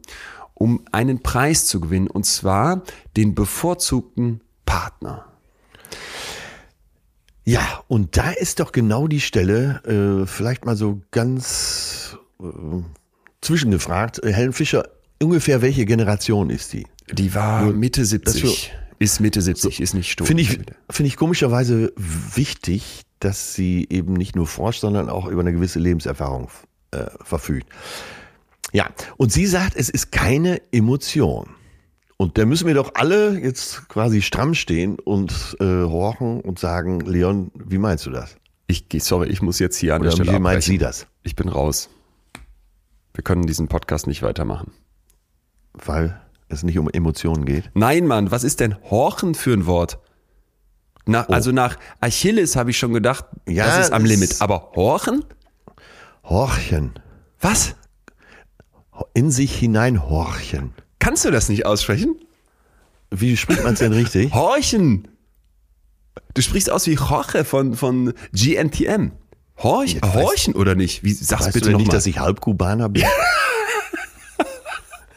um 0.54 0.84
einen 0.92 1.22
Preis 1.22 1.66
zu 1.66 1.80
gewinnen, 1.80 2.06
und 2.08 2.24
zwar 2.26 2.82
den 3.16 3.34
bevorzugten 3.34 4.40
Partner. 4.66 5.26
Ja, 7.44 7.82
und 7.88 8.16
da 8.16 8.30
ist 8.30 8.60
doch 8.60 8.70
genau 8.72 9.08
die 9.08 9.20
Stelle, 9.20 9.82
äh, 10.22 10.26
vielleicht 10.26 10.64
mal 10.64 10.76
so 10.76 11.00
ganz 11.10 12.16
äh, 12.40 12.44
zwischengefragt, 13.40 14.22
äh, 14.22 14.32
Helen 14.32 14.52
Fischer, 14.52 14.88
ungefähr 15.20 15.60
welche 15.60 15.84
Generation 15.84 16.50
ist 16.50 16.72
die? 16.72 16.86
Die 17.10 17.34
war 17.34 17.64
Mitte 17.72 18.04
70. 18.04 18.42
dass 18.42 18.42
wir- 18.42 18.68
Ist 19.00 19.18
Mitte 19.20 19.42
70, 19.42 19.80
ist 19.80 19.94
nicht 19.94 20.12
stumm. 20.12 20.28
Finde 20.28 20.44
ich, 20.44 20.50
finde 20.88 21.08
ich 21.08 21.16
komischerweise 21.16 21.92
wichtig, 21.96 23.02
dass 23.18 23.54
sie 23.54 23.88
eben 23.90 24.12
nicht 24.12 24.36
nur 24.36 24.46
forscht, 24.46 24.80
sondern 24.80 25.08
auch 25.10 25.26
über 25.26 25.40
eine 25.40 25.52
gewisse 25.52 25.80
Lebenserfahrung 25.80 26.48
äh, 26.92 27.06
verfügt. 27.24 27.66
Ja, 28.72 28.88
und 29.18 29.32
sie 29.32 29.46
sagt, 29.46 29.76
es 29.76 29.88
ist 29.90 30.12
keine 30.12 30.60
Emotion. 30.72 31.50
Und 32.16 32.38
da 32.38 32.44
müssen 32.46 32.66
wir 32.66 32.74
doch 32.74 32.92
alle 32.94 33.38
jetzt 33.38 33.88
quasi 33.88 34.22
stramm 34.22 34.54
stehen 34.54 34.98
und 34.98 35.56
äh, 35.60 35.64
horchen 35.64 36.40
und 36.40 36.58
sagen, 36.58 37.00
Leon, 37.00 37.50
wie 37.54 37.78
meinst 37.78 38.06
du 38.06 38.10
das? 38.10 38.36
Ich, 38.68 38.86
sorry, 39.00 39.28
ich 39.28 39.42
muss 39.42 39.58
jetzt 39.58 39.76
hier 39.76 39.94
an 39.94 40.00
Oder 40.00 40.10
der 40.10 40.16
Stelle 40.16 40.28
wie 40.30 40.40
meint 40.40 40.56
abbrechen. 40.58 40.72
sie 40.72 40.78
das? 40.78 41.06
Ich 41.24 41.36
bin 41.36 41.48
raus. 41.48 41.90
Wir 43.14 43.24
können 43.24 43.46
diesen 43.46 43.68
Podcast 43.68 44.06
nicht 44.06 44.22
weitermachen. 44.22 44.72
Weil 45.74 46.18
es 46.48 46.62
nicht 46.62 46.78
um 46.78 46.88
Emotionen 46.88 47.44
geht. 47.44 47.70
Nein, 47.74 48.06
Mann, 48.06 48.30
was 48.30 48.44
ist 48.44 48.60
denn 48.60 48.76
Horchen 48.90 49.34
für 49.34 49.52
ein 49.52 49.66
Wort? 49.66 49.98
Nach, 51.04 51.28
Also 51.28 51.50
nach 51.50 51.76
Achilles 52.00 52.54
habe 52.56 52.70
ich 52.70 52.78
schon 52.78 52.92
gedacht, 52.94 53.24
Ja, 53.48 53.66
das 53.66 53.86
ist 53.86 53.92
am 53.92 54.04
Limit. 54.04 54.36
Aber 54.40 54.70
Horchen? 54.76 55.24
Horchen. 56.24 56.92
Was? 57.40 57.74
In 59.14 59.30
sich 59.30 59.54
hineinhorchen. 59.58 60.72
Kannst 60.98 61.24
du 61.24 61.30
das 61.30 61.48
nicht 61.48 61.66
aussprechen? 61.66 62.16
Wie 63.10 63.36
spricht 63.36 63.64
man 63.64 63.74
es 63.74 63.80
denn 63.80 63.92
richtig? 63.92 64.32
Horchen. 64.34 65.08
Du 66.34 66.42
sprichst 66.42 66.70
aus 66.70 66.86
wie 66.86 66.94
Jorge 66.94 67.44
von, 67.44 67.74
von 67.74 68.14
GNTM. 68.32 69.12
Horch, 69.58 69.94
Jetzt 69.94 70.14
horchen 70.14 70.54
oder 70.54 70.74
nicht? 70.74 71.04
Wie, 71.04 71.12
sag's 71.12 71.46
Weißt 71.46 71.54
bitte 71.54 71.66
du 71.66 71.72
noch 71.72 71.78
nicht, 71.78 71.88
mal. 71.88 71.92
dass 71.94 72.06
ich 72.06 72.18
Halbkubaner 72.18 72.88
bin? 72.88 73.04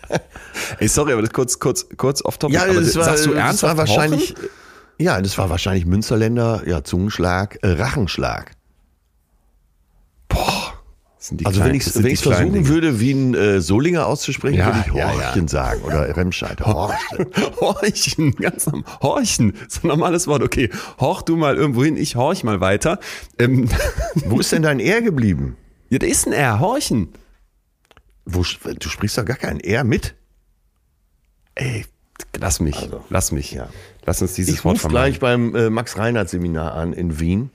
Ey, 0.80 0.88
sorry, 0.88 1.14
aber 1.14 1.22
das 1.22 1.32
kurz, 1.32 1.60
kurz, 1.60 1.86
kurz 1.98 2.24
off 2.24 2.38
topic. 2.38 2.56
Ja, 2.58 2.66
das 2.72 2.96
war, 2.96 3.06
sagst 3.06 3.26
du 3.26 3.32
das 3.32 3.40
ernsthaft 3.40 3.78
war 3.78 3.88
wahrscheinlich, 3.88 4.32
Horchen? 4.32 4.50
ja, 5.00 5.22
das 5.22 5.38
war 5.38 5.50
wahrscheinlich 5.50 5.86
Münsterländer, 5.86 6.64
ja, 6.68 6.84
Zungenschlag, 6.84 7.58
äh, 7.62 7.70
Rachenschlag. 7.70 8.52
Also 11.44 11.60
kleinen- 11.60 11.70
wenn 11.72 11.76
ich 12.12 12.14
es 12.14 12.22
versuchen 12.22 12.54
Dinge. 12.54 12.68
würde, 12.68 13.00
wie 13.00 13.12
ein 13.12 13.34
äh, 13.34 13.62
Solinger 13.62 14.06
auszusprechen, 14.08 14.58
Ja, 14.58 14.68
würde 14.68 14.80
ich 14.86 14.92
Horchen 14.94 15.44
ja. 15.44 15.48
sagen 15.48 15.82
oder 15.84 16.16
Remscheid. 16.16 16.62
Horchen. 16.62 17.28
Horchen, 17.60 18.36
ganz 18.36 18.68
am 18.68 18.84
Horchen. 19.02 19.54
So 19.68 19.82
ein 19.84 19.88
normales 19.88 20.28
Wort. 20.28 20.44
Okay, 20.44 20.70
horch 21.00 21.24
du 21.24 21.36
mal 21.36 21.56
irgendwo 21.56 21.84
hin, 21.84 21.98
ich 21.98 22.16
horch 22.16 22.44
mal 22.44 22.60
weiter. 22.62 23.00
Ähm, 23.40 23.70
Wo 24.26 24.40
ist 24.40 24.52
denn 24.52 24.62
dein 24.62 24.80
R 24.80 25.02
geblieben? 25.02 25.58
ja, 25.90 26.00
da 26.00 26.08
ist 26.08 26.26
ein 26.28 26.34
R, 26.34 26.60
horchen. 26.60 27.10
Wo, 28.26 28.40
du 28.44 28.90
sprichst 28.90 29.18
doch 29.18 29.26
gar 29.26 29.38
kein 29.38 29.60
R 29.60 29.84
mit. 29.84 30.16
Ey, 31.56 31.86
lass 32.38 32.60
mich, 32.60 32.90
lass 33.10 33.32
mich. 33.32 33.52
ja. 33.52 33.70
Lass 34.06 34.22
uns 34.22 34.34
dieses 34.34 34.54
Ich 34.56 34.66
Wort 34.66 34.76
rufe 34.76 34.88
gleich 34.90 35.20
beim 35.20 35.56
äh, 35.56 35.70
Max-Reinhardt-Seminar 35.70 36.74
an 36.76 36.94
in 36.94 37.20
Wien, 37.20 37.50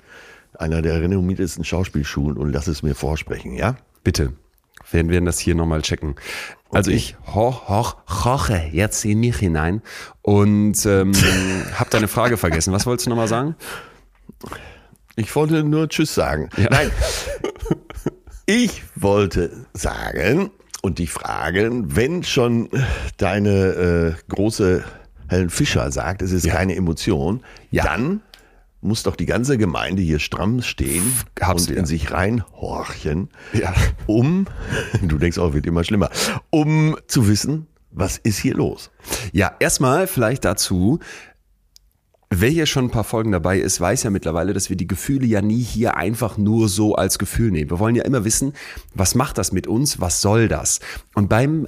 einer 0.59 0.83
der 0.83 1.01
renommiertesten 1.01 1.65
Schauspielschulen, 1.65 2.37
und 2.39 2.53
lass 2.53 2.67
es 2.67 2.83
mir 2.83 2.95
vorsprechen, 2.95 3.55
ja? 3.55 3.77
Bitte. 4.05 4.33
Wir 4.91 5.07
werden 5.09 5.27
das 5.27 5.39
hier 5.39 5.55
nochmal 5.55 5.83
checken. 5.83 6.17
Also 6.73 6.91
Okay. 6.91 6.97
ich 6.97 7.17
hoch, 7.35 7.69
hoch, 7.69 7.97
hoche 8.25 8.69
jetzt 8.73 9.05
in 9.05 9.21
mich 9.21 9.37
hinein 9.37 9.83
und 10.23 10.85
ähm, 10.87 11.13
hab 11.79 11.91
deine 11.91 12.09
Frage 12.09 12.37
vergessen. 12.37 12.73
Was 12.73 12.87
wolltest 12.87 13.07
du 13.07 13.11
nochmal 13.11 13.29
sagen? 13.29 13.55
Ich 15.17 15.35
wollte 15.37 15.63
nur 15.65 15.89
Tschüss 15.89 16.15
sagen. 16.15 16.49
Nein. 16.57 16.91
Ich 18.47 18.83
wollte 18.97 19.65
sagen 19.75 20.51
und 20.83 20.99
dich 20.99 21.11
fragen, 21.13 21.95
wenn 21.95 22.25
schon 22.25 22.69
deine 23.17 24.17
äh, 24.29 24.35
große 24.35 24.83
Helen 25.29 25.51
Fischer 25.51 25.93
sagt, 25.93 26.21
es 26.21 26.33
ist 26.33 26.49
keine 26.49 26.75
Emotion, 26.75 27.45
Ja. 27.71 27.85
dann 27.85 28.23
muss 28.81 29.03
doch 29.03 29.17
die 29.17 29.27
ganze 29.27 29.59
Gemeinde 29.59 30.03
hier 30.03 30.19
stramm 30.19 30.63
stehen 30.63 31.03
Hab's 31.41 31.69
und 31.69 31.75
in 31.77 31.85
sich 31.87 32.13
reinhorchen, 32.13 33.29
Ja. 33.53 33.75
um, 34.07 34.47
du 35.03 35.19
denkst 35.19 35.39
auch, 35.39 35.53
wird 35.53 35.67
immer 35.67 35.85
schlimmer, 35.85 36.11
um 36.51 36.97
zu 37.07 37.29
wissen, 37.29 37.67
was 37.91 38.19
ist 38.19 38.39
hier 38.39 38.55
los? 38.55 38.91
Ja, 39.33 39.53
erstmal 39.59 40.07
vielleicht 40.07 40.45
dazu. 40.45 41.01
Wer 42.33 42.49
hier 42.49 42.67
schon 42.67 42.85
ein 42.85 42.91
paar 42.93 43.03
Folgen 43.03 43.33
dabei 43.33 43.59
ist, 43.59 43.81
weiß 43.81 44.05
ja 44.05 44.11
mittlerweile, 44.11 44.53
dass 44.53 44.71
wir 44.71 44.77
die 44.77 44.87
Gefühle 44.87 45.27
ja 45.27 45.43
nie 45.43 45.61
hier 45.61 45.97
einfach 45.97 46.39
nur 46.39 46.69
so 46.69 46.95
als 46.95 47.19
Gefühl 47.19 47.51
nehmen. 47.51 47.71
Wir 47.71 47.81
wollen 47.81 47.97
ja 47.97 48.05
immer 48.05 48.25
wissen, 48.25 48.53
was 48.95 49.17
macht 49.17 49.37
das 49.37 49.51
mit 49.51 49.67
uns? 49.67 50.01
Was 50.01 50.21
soll 50.21 50.47
das? 50.47 50.79
Und 51.15 51.29
beim 51.29 51.67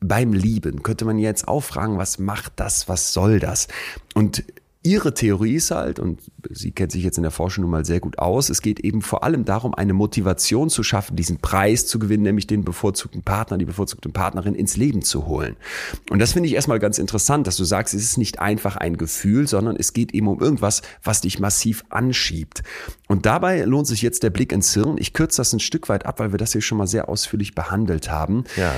beim 0.00 0.34
Lieben 0.34 0.82
könnte 0.82 1.06
man 1.06 1.18
jetzt 1.18 1.48
auch 1.48 1.62
fragen, 1.62 1.96
was 1.96 2.18
macht 2.18 2.52
das? 2.56 2.90
Was 2.90 3.14
soll 3.14 3.40
das? 3.40 3.68
Und 4.12 4.44
ihre 4.84 5.14
Theorie 5.14 5.54
ist 5.54 5.70
halt, 5.70 5.98
und 5.98 6.20
sie 6.50 6.70
kennt 6.70 6.92
sich 6.92 7.02
jetzt 7.02 7.16
in 7.16 7.22
der 7.22 7.32
Forschung 7.32 7.62
nun 7.62 7.70
mal 7.70 7.84
sehr 7.86 8.00
gut 8.00 8.18
aus, 8.18 8.50
es 8.50 8.60
geht 8.60 8.80
eben 8.80 9.00
vor 9.00 9.24
allem 9.24 9.46
darum, 9.46 9.74
eine 9.74 9.94
Motivation 9.94 10.68
zu 10.68 10.82
schaffen, 10.82 11.16
diesen 11.16 11.38
Preis 11.38 11.86
zu 11.86 11.98
gewinnen, 11.98 12.22
nämlich 12.22 12.46
den 12.46 12.64
bevorzugten 12.64 13.22
Partner, 13.22 13.56
die 13.56 13.64
bevorzugte 13.64 14.10
Partnerin 14.10 14.54
ins 14.54 14.76
Leben 14.76 15.00
zu 15.00 15.26
holen. 15.26 15.56
Und 16.10 16.18
das 16.18 16.34
finde 16.34 16.48
ich 16.48 16.54
erstmal 16.54 16.78
ganz 16.78 16.98
interessant, 16.98 17.46
dass 17.46 17.56
du 17.56 17.64
sagst, 17.64 17.94
es 17.94 18.02
ist 18.02 18.18
nicht 18.18 18.40
einfach 18.40 18.76
ein 18.76 18.98
Gefühl, 18.98 19.48
sondern 19.48 19.76
es 19.76 19.94
geht 19.94 20.12
eben 20.12 20.28
um 20.28 20.40
irgendwas, 20.40 20.82
was 21.02 21.22
dich 21.22 21.40
massiv 21.40 21.84
anschiebt. 21.88 22.62
Und 23.08 23.24
dabei 23.24 23.64
lohnt 23.64 23.86
sich 23.86 24.02
jetzt 24.02 24.22
der 24.22 24.30
Blick 24.30 24.52
ins 24.52 24.74
Hirn. 24.74 24.96
Ich 24.98 25.14
kürze 25.14 25.38
das 25.38 25.54
ein 25.54 25.60
Stück 25.60 25.88
weit 25.88 26.04
ab, 26.04 26.20
weil 26.20 26.32
wir 26.32 26.38
das 26.38 26.52
hier 26.52 26.60
schon 26.60 26.78
mal 26.78 26.86
sehr 26.86 27.08
ausführlich 27.08 27.54
behandelt 27.54 28.10
haben. 28.10 28.44
Ja. 28.56 28.72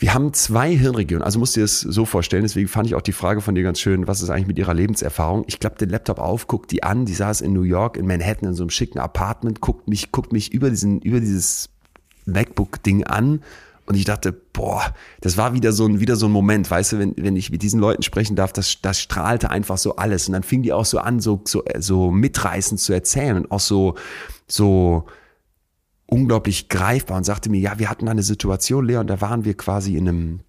Wir 0.00 0.14
haben 0.14 0.32
zwei 0.32 0.74
Hirnregionen, 0.74 1.22
also 1.22 1.38
musst 1.38 1.56
du 1.56 1.60
dir 1.60 1.64
das 1.64 1.80
so 1.80 2.06
vorstellen, 2.06 2.42
deswegen 2.42 2.68
fand 2.68 2.86
ich 2.86 2.94
auch 2.94 3.02
die 3.02 3.12
Frage 3.12 3.42
von 3.42 3.54
dir 3.54 3.62
ganz 3.62 3.80
schön, 3.80 4.06
was 4.06 4.22
ist 4.22 4.30
eigentlich 4.30 4.46
mit 4.46 4.58
ihrer 4.58 4.72
Lebenserfahrung? 4.72 5.44
Ich 5.46 5.60
klappe 5.60 5.76
den 5.76 5.90
Laptop 5.90 6.18
auf, 6.18 6.46
guck 6.46 6.68
die 6.68 6.82
an, 6.82 7.04
die 7.04 7.12
saß 7.12 7.42
in 7.42 7.52
New 7.52 7.64
York, 7.64 7.98
in 7.98 8.06
Manhattan, 8.06 8.48
in 8.48 8.54
so 8.54 8.62
einem 8.62 8.70
schicken 8.70 8.98
Apartment, 8.98 9.60
guckt 9.60 9.88
mich, 9.88 10.10
guckt 10.10 10.32
mich 10.32 10.54
über 10.54 10.70
diesen, 10.70 11.02
über 11.02 11.20
dieses 11.20 11.68
MacBook-Ding 12.24 13.04
an. 13.04 13.42
Und 13.84 13.94
ich 13.94 14.06
dachte, 14.06 14.32
boah, 14.32 14.94
das 15.20 15.36
war 15.36 15.52
wieder 15.52 15.72
so 15.72 15.84
ein, 15.84 16.00
wieder 16.00 16.16
so 16.16 16.26
ein 16.26 16.32
Moment, 16.32 16.70
weißt 16.70 16.92
du, 16.92 16.98
wenn, 16.98 17.14
wenn 17.18 17.36
ich 17.36 17.50
mit 17.50 17.60
diesen 17.60 17.78
Leuten 17.78 18.02
sprechen 18.02 18.36
darf, 18.36 18.54
das, 18.54 18.78
das 18.80 19.00
strahlte 19.00 19.50
einfach 19.50 19.76
so 19.76 19.96
alles. 19.96 20.28
Und 20.28 20.32
dann 20.32 20.44
fing 20.44 20.62
die 20.62 20.72
auch 20.72 20.86
so 20.86 20.98
an, 20.98 21.20
so, 21.20 21.42
so, 21.44 21.62
so 21.78 22.10
mitreißend 22.10 22.80
zu 22.80 22.94
erzählen 22.94 23.36
und 23.36 23.50
auch 23.50 23.60
so, 23.60 23.96
so, 24.46 25.04
unglaublich 26.10 26.68
greifbar 26.68 27.16
und 27.16 27.24
sagte 27.24 27.50
mir, 27.50 27.60
ja, 27.60 27.78
wir 27.78 27.88
hatten 27.88 28.08
eine 28.08 28.22
Situation, 28.22 28.86
Leon, 28.86 29.06
da 29.06 29.20
waren 29.20 29.44
wir 29.44 29.56
quasi 29.56 29.96
in 29.96 30.08
einem 30.08 30.40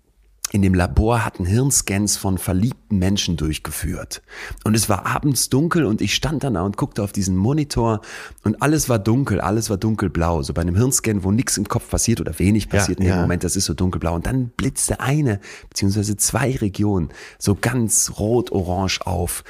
in 0.51 0.61
dem 0.61 0.73
Labor 0.73 1.23
hatten 1.23 1.45
Hirnscans 1.45 2.17
von 2.17 2.37
verliebten 2.37 2.97
Menschen 2.97 3.37
durchgeführt. 3.37 4.21
Und 4.65 4.75
es 4.75 4.89
war 4.89 5.05
abends 5.05 5.47
dunkel 5.47 5.85
und 5.85 6.01
ich 6.01 6.13
stand 6.13 6.43
dann 6.43 6.55
da 6.55 6.63
und 6.63 6.75
guckte 6.75 7.03
auf 7.03 7.13
diesen 7.13 7.37
Monitor 7.37 8.01
und 8.43 8.61
alles 8.61 8.89
war 8.89 8.99
dunkel, 8.99 9.39
alles 9.39 9.69
war 9.69 9.77
dunkelblau. 9.77 10.41
So 10.43 10.53
bei 10.53 10.61
einem 10.61 10.75
Hirnscan, 10.75 11.23
wo 11.23 11.31
nichts 11.31 11.55
im 11.55 11.69
Kopf 11.69 11.89
passiert 11.89 12.19
oder 12.19 12.37
wenig 12.37 12.67
passiert 12.67 12.99
in 12.99 13.05
dem 13.05 13.15
ja. 13.15 13.21
Moment, 13.21 13.45
das 13.45 13.55
ist 13.55 13.65
so 13.65 13.73
dunkelblau. 13.73 14.13
Und 14.15 14.25
dann 14.25 14.49
blitzte 14.49 14.99
eine 14.99 15.39
beziehungsweise 15.69 16.17
zwei 16.17 16.51
Regionen 16.57 17.09
so 17.39 17.55
ganz 17.55 18.11
rot-orange 18.19 18.99
auf. 19.05 19.45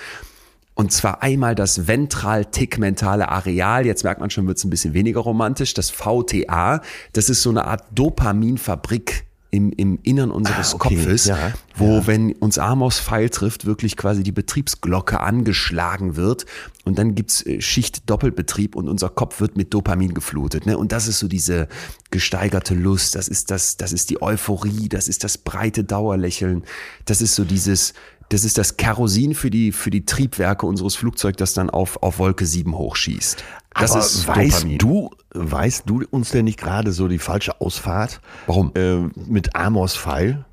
Und 0.74 0.92
zwar 0.92 1.22
einmal 1.22 1.54
das 1.54 1.88
ventral-tegmentale 1.88 3.30
Areal. 3.30 3.86
Jetzt 3.86 4.04
merkt 4.04 4.22
man 4.22 4.30
schon, 4.30 4.48
wird 4.48 4.58
es 4.58 4.64
ein 4.64 4.70
bisschen 4.70 4.94
weniger 4.94 5.20
romantisch. 5.20 5.74
Das 5.74 5.90
VTA, 5.90 6.82
das 7.14 7.30
ist 7.30 7.42
so 7.42 7.50
eine 7.50 7.66
Art 7.66 7.84
Dopaminfabrik 7.92 9.26
im, 9.52 9.72
im 9.74 10.00
Innern 10.02 10.32
unseres 10.32 10.72
Ah, 10.72 10.76
okay, 10.76 10.96
Kopfes, 10.96 11.26
ja, 11.26 11.54
wo, 11.76 12.08
wenn 12.08 12.32
uns 12.32 12.58
Amos 12.58 13.02
Pfeil 13.02 13.30
trifft, 13.30 13.66
wirklich 13.66 13.98
quasi 13.98 14.24
die 14.24 14.32
Betriebsglocke 14.32 15.20
angeschlagen 15.20 16.16
wird. 16.16 16.46
Und 16.86 16.98
dann 16.98 17.16
gibt's 17.16 17.46
äh, 17.46 17.60
Schicht-Doppelbetrieb 17.60 18.78
und 18.78 18.88
unser 18.88 19.10
Kopf 19.10 19.42
wird 19.42 19.58
mit 19.58 19.74
Dopamin 19.74 20.14
geflutet. 20.14 20.66
Ne? 20.66 20.78
Und 20.78 20.94
das 20.94 21.08
ist 21.08 21.20
so 21.20 21.28
diese 21.28 21.68
gesteigerte 22.12 22.74
Lust, 22.74 23.16
das 23.16 23.28
ist 23.28 23.52
das, 23.52 23.76
das 23.76 23.92
ist 23.92 24.10
die 24.10 24.22
Euphorie, 24.22 24.88
das 24.88 25.10
ist 25.10 25.26
das 25.26 25.38
breite 25.38 25.84
Dauerlächeln, 25.84 26.64
das 27.04 27.22
ist 27.22 27.36
so 27.36 27.44
dieses, 27.44 27.94
das 28.32 28.46
ist 28.46 28.58
das 28.58 28.78
Kerosin 28.78 29.36
für 29.36 29.50
die, 29.50 29.72
für 29.74 29.89
die 29.89 30.06
Triebwerke 30.06 30.65
unseres 30.65 30.96
Flugzeugs, 30.96 31.38
das 31.38 31.54
dann 31.54 31.70
auf, 31.70 32.02
auf 32.02 32.17
Wolke 32.20 32.46
7 32.46 32.78
hochschießt. 32.78 33.44
Das 33.76 33.91
Aber 33.91 34.00
ist 34.00 34.28
weißt 34.28 34.58
Dopamin. 34.63 34.78
du, 34.78 35.10
weißt 35.34 35.84
du 35.86 36.04
uns 36.12 36.32
denn 36.32 36.46
nicht 36.46 36.60
gerade 36.60 36.91
so 36.94 37.08
die 37.10 37.20
falsche 37.20 37.60
Ausfahrt? 37.60 38.22
Warum? 38.48 38.72
Äh, 38.76 39.00
mit 39.28 39.56
Amos 39.56 39.96
Pfeil? 39.98 40.46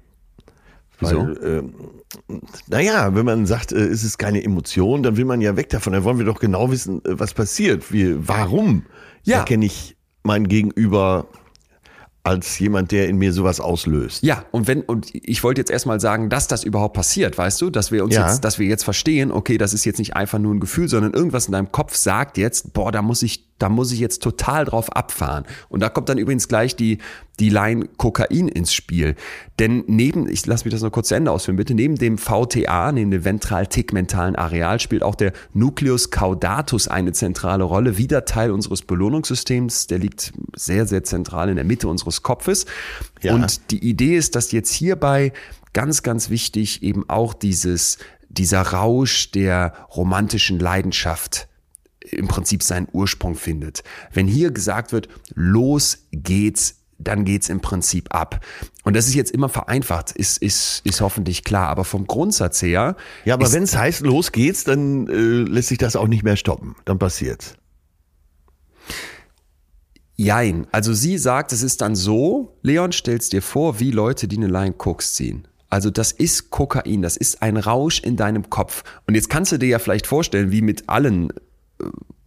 Wieso? 1.01 1.29
Weil, 1.29 1.63
äh, 2.29 2.35
naja, 2.69 3.15
wenn 3.15 3.25
man 3.25 3.47
sagt, 3.47 3.71
äh, 3.73 3.77
es 3.77 4.03
ist 4.03 4.19
keine 4.19 4.43
Emotion, 4.43 5.03
dann 5.05 5.17
will 5.17 5.25
man 5.25 5.41
ja 5.41 5.57
weg 5.57 5.69
davon. 5.69 5.93
Dann 5.93 6.03
wollen 6.05 6.19
wir 6.19 6.25
doch 6.27 6.41
genau 6.41 6.71
wissen, 6.73 6.99
äh, 7.05 7.19
was 7.19 7.35
passiert. 7.35 7.93
Wie, 7.93 8.27
warum 8.27 8.85
Ja. 9.23 9.39
erkenne 9.39 9.67
ich 9.67 9.97
mein 10.25 10.49
Gegenüber 10.49 11.27
als 12.25 12.59
jemand, 12.59 12.91
der 12.93 13.09
in 13.09 13.17
mir 13.17 13.33
sowas 13.33 13.61
auslöst? 13.61 14.23
Ja, 14.23 14.45
und 14.51 14.67
wenn, 14.67 14.83
und 14.83 15.09
ich 15.15 15.43
wollte 15.45 15.61
jetzt 15.61 15.71
erstmal 15.71 15.99
sagen, 16.01 16.29
dass 16.29 16.47
das 16.49 16.65
überhaupt 16.65 16.95
passiert, 16.95 17.39
weißt 17.39 17.61
du, 17.61 17.71
dass 17.71 17.91
wir 17.91 18.05
uns 18.05 18.15
Ja. 18.15 18.29
jetzt, 18.29 18.45
dass 18.45 18.59
wir 18.59 18.67
jetzt 18.67 18.85
verstehen, 18.85 19.33
okay, 19.33 19.57
das 19.59 19.73
ist 19.73 19.85
jetzt 19.85 19.99
nicht 19.99 20.15
einfach 20.17 20.39
nur 20.39 20.55
ein 20.55 20.61
Gefühl, 20.61 20.89
sondern 20.89 21.15
irgendwas 21.15 21.47
in 21.47 21.53
deinem 21.53 21.73
Kopf 21.73 21.95
sagt 21.97 22.37
jetzt, 22.37 22.73
boah, 22.75 22.93
da 22.93 23.01
muss 23.03 23.23
ich 23.23 23.48
da 23.59 23.69
muss 23.69 23.93
ich 23.93 23.99
jetzt 23.99 24.23
total 24.23 24.65
drauf 24.65 24.95
abfahren. 24.95 25.45
Und 25.69 25.81
da 25.81 25.89
kommt 25.89 26.09
dann 26.09 26.19
übrigens 26.19 26.49
gleich 26.49 26.77
die, 26.77 26.99
die 27.41 27.51
Line 27.51 27.89
Kokain 27.97 28.49
ins 28.49 28.73
Spiel. 28.73 29.15
Denn 29.59 29.85
neben, 29.87 30.29
ich 30.29 30.47
lasse 30.47 30.65
mich 30.65 30.73
das 30.73 30.83
noch 30.83 30.93
kurz 30.93 31.09
zu 31.09 31.15
Ende 31.15 31.31
ausführen, 31.31 31.57
bitte, 31.57 31.75
neben 31.75 31.97
dem 31.97 32.19
VTA, 32.19 32.93
neben 32.93 33.11
dem 33.11 33.25
ventral-tegmentalen 33.25 34.37
Areal, 34.37 34.81
spielt 34.81 35.03
auch 35.03 35.15
der 35.15 35.33
Nucleus 35.55 36.11
caudatus 36.11 36.89
eine 36.89 37.13
zentrale 37.13 37.65
Rolle. 37.65 37.99
Wieder 37.99 38.25
Teil 38.25 38.51
unseres 38.51 38.83
Belohnungssystems. 38.83 39.89
Der 39.89 39.99
liegt 39.99 40.33
sehr, 40.55 40.87
sehr 40.87 41.05
zentral 41.05 41.49
in 41.49 41.57
der 41.57 41.65
Mitte 41.65 41.89
unseres 41.89 42.23
Kopfes. 42.23 42.67
Ja. 43.23 43.35
Und 43.35 43.71
die 43.71 43.89
Idee 43.89 44.17
ist, 44.17 44.37
dass 44.37 44.53
jetzt 44.53 44.73
hierbei 44.73 45.33
ganz, 45.73 46.03
ganz 46.03 46.31
wichtig 46.31 46.83
eben 46.83 47.09
auch 47.09 47.35
dieses, 47.35 47.99
dieser 48.29 48.63
Rausch 48.63 49.31
der 49.33 49.73
romantischen 49.95 50.59
Leidenschaft 50.59 51.48
im 52.13 52.29
Prinzip 52.29 52.63
seinen 52.63 52.89
Ursprung 52.93 53.35
findet. 53.35 53.83
Wenn 54.13 54.27
hier 54.27 54.51
gesagt 54.51 54.93
wird, 54.93 55.09
los 55.35 56.07
geht's, 56.13 56.77
dann 56.99 57.25
geht's 57.25 57.49
im 57.49 57.61
Prinzip 57.61 58.15
ab. 58.15 58.45
Und 58.83 58.97
das 58.97 59.07
ist 59.07 59.15
jetzt 59.15 59.31
immer 59.31 59.49
vereinfacht, 59.49 60.13
ist, 60.13 60.39
ist, 60.39 60.81
ist 60.85 61.01
hoffentlich 61.01 61.45
klar. 61.45 61.69
Aber 61.69 61.85
vom 61.85 62.07
Grundsatz 62.07 62.61
her. 62.61 62.97
Ja, 63.25 63.35
aber 63.35 63.53
wenn 63.53 63.63
es 63.63 63.77
heißt, 63.77 64.01
los 64.01 64.33
geht's, 64.33 64.65
dann 64.65 65.07
äh, 65.09 65.13
lässt 65.13 65.69
sich 65.69 65.79
das 65.79 65.97
auch 65.97 66.09
nicht 66.09 66.25
mehr 66.25 66.37
stoppen. 66.37 66.75
Dann 66.85 66.99
passiert's. 66.99 67.55
Jein. 70.17 70.67
Also 70.73 70.93
sie 70.95 71.17
sagt, 71.17 71.53
es 71.53 71.63
ist 71.63 71.81
dann 71.81 71.95
so, 71.95 72.59
Leon, 72.63 72.91
stellst 72.91 73.33
dir 73.33 73.43
vor, 73.43 73.79
wie 73.79 73.93
Leute, 73.93 74.27
die 74.27 74.37
eine 74.37 74.49
Line 74.49 74.73
Koks 74.73 75.15
ziehen. 75.15 75.47
Also 75.71 75.91
das 75.91 76.13
ist 76.13 76.51
Kokain, 76.51 77.03
das 77.03 77.17
ist 77.17 77.43
ein 77.43 77.57
Rausch 77.57 78.01
in 78.01 78.17
deinem 78.17 78.51
Kopf. 78.51 78.83
Und 79.07 79.15
jetzt 79.15 79.29
kannst 79.29 79.53
du 79.53 79.59
dir 79.59 79.69
ja 79.69 79.79
vielleicht 79.79 80.07
vorstellen, 80.07 80.51
wie 80.51 80.63
mit 80.63 80.89
allen 80.89 81.33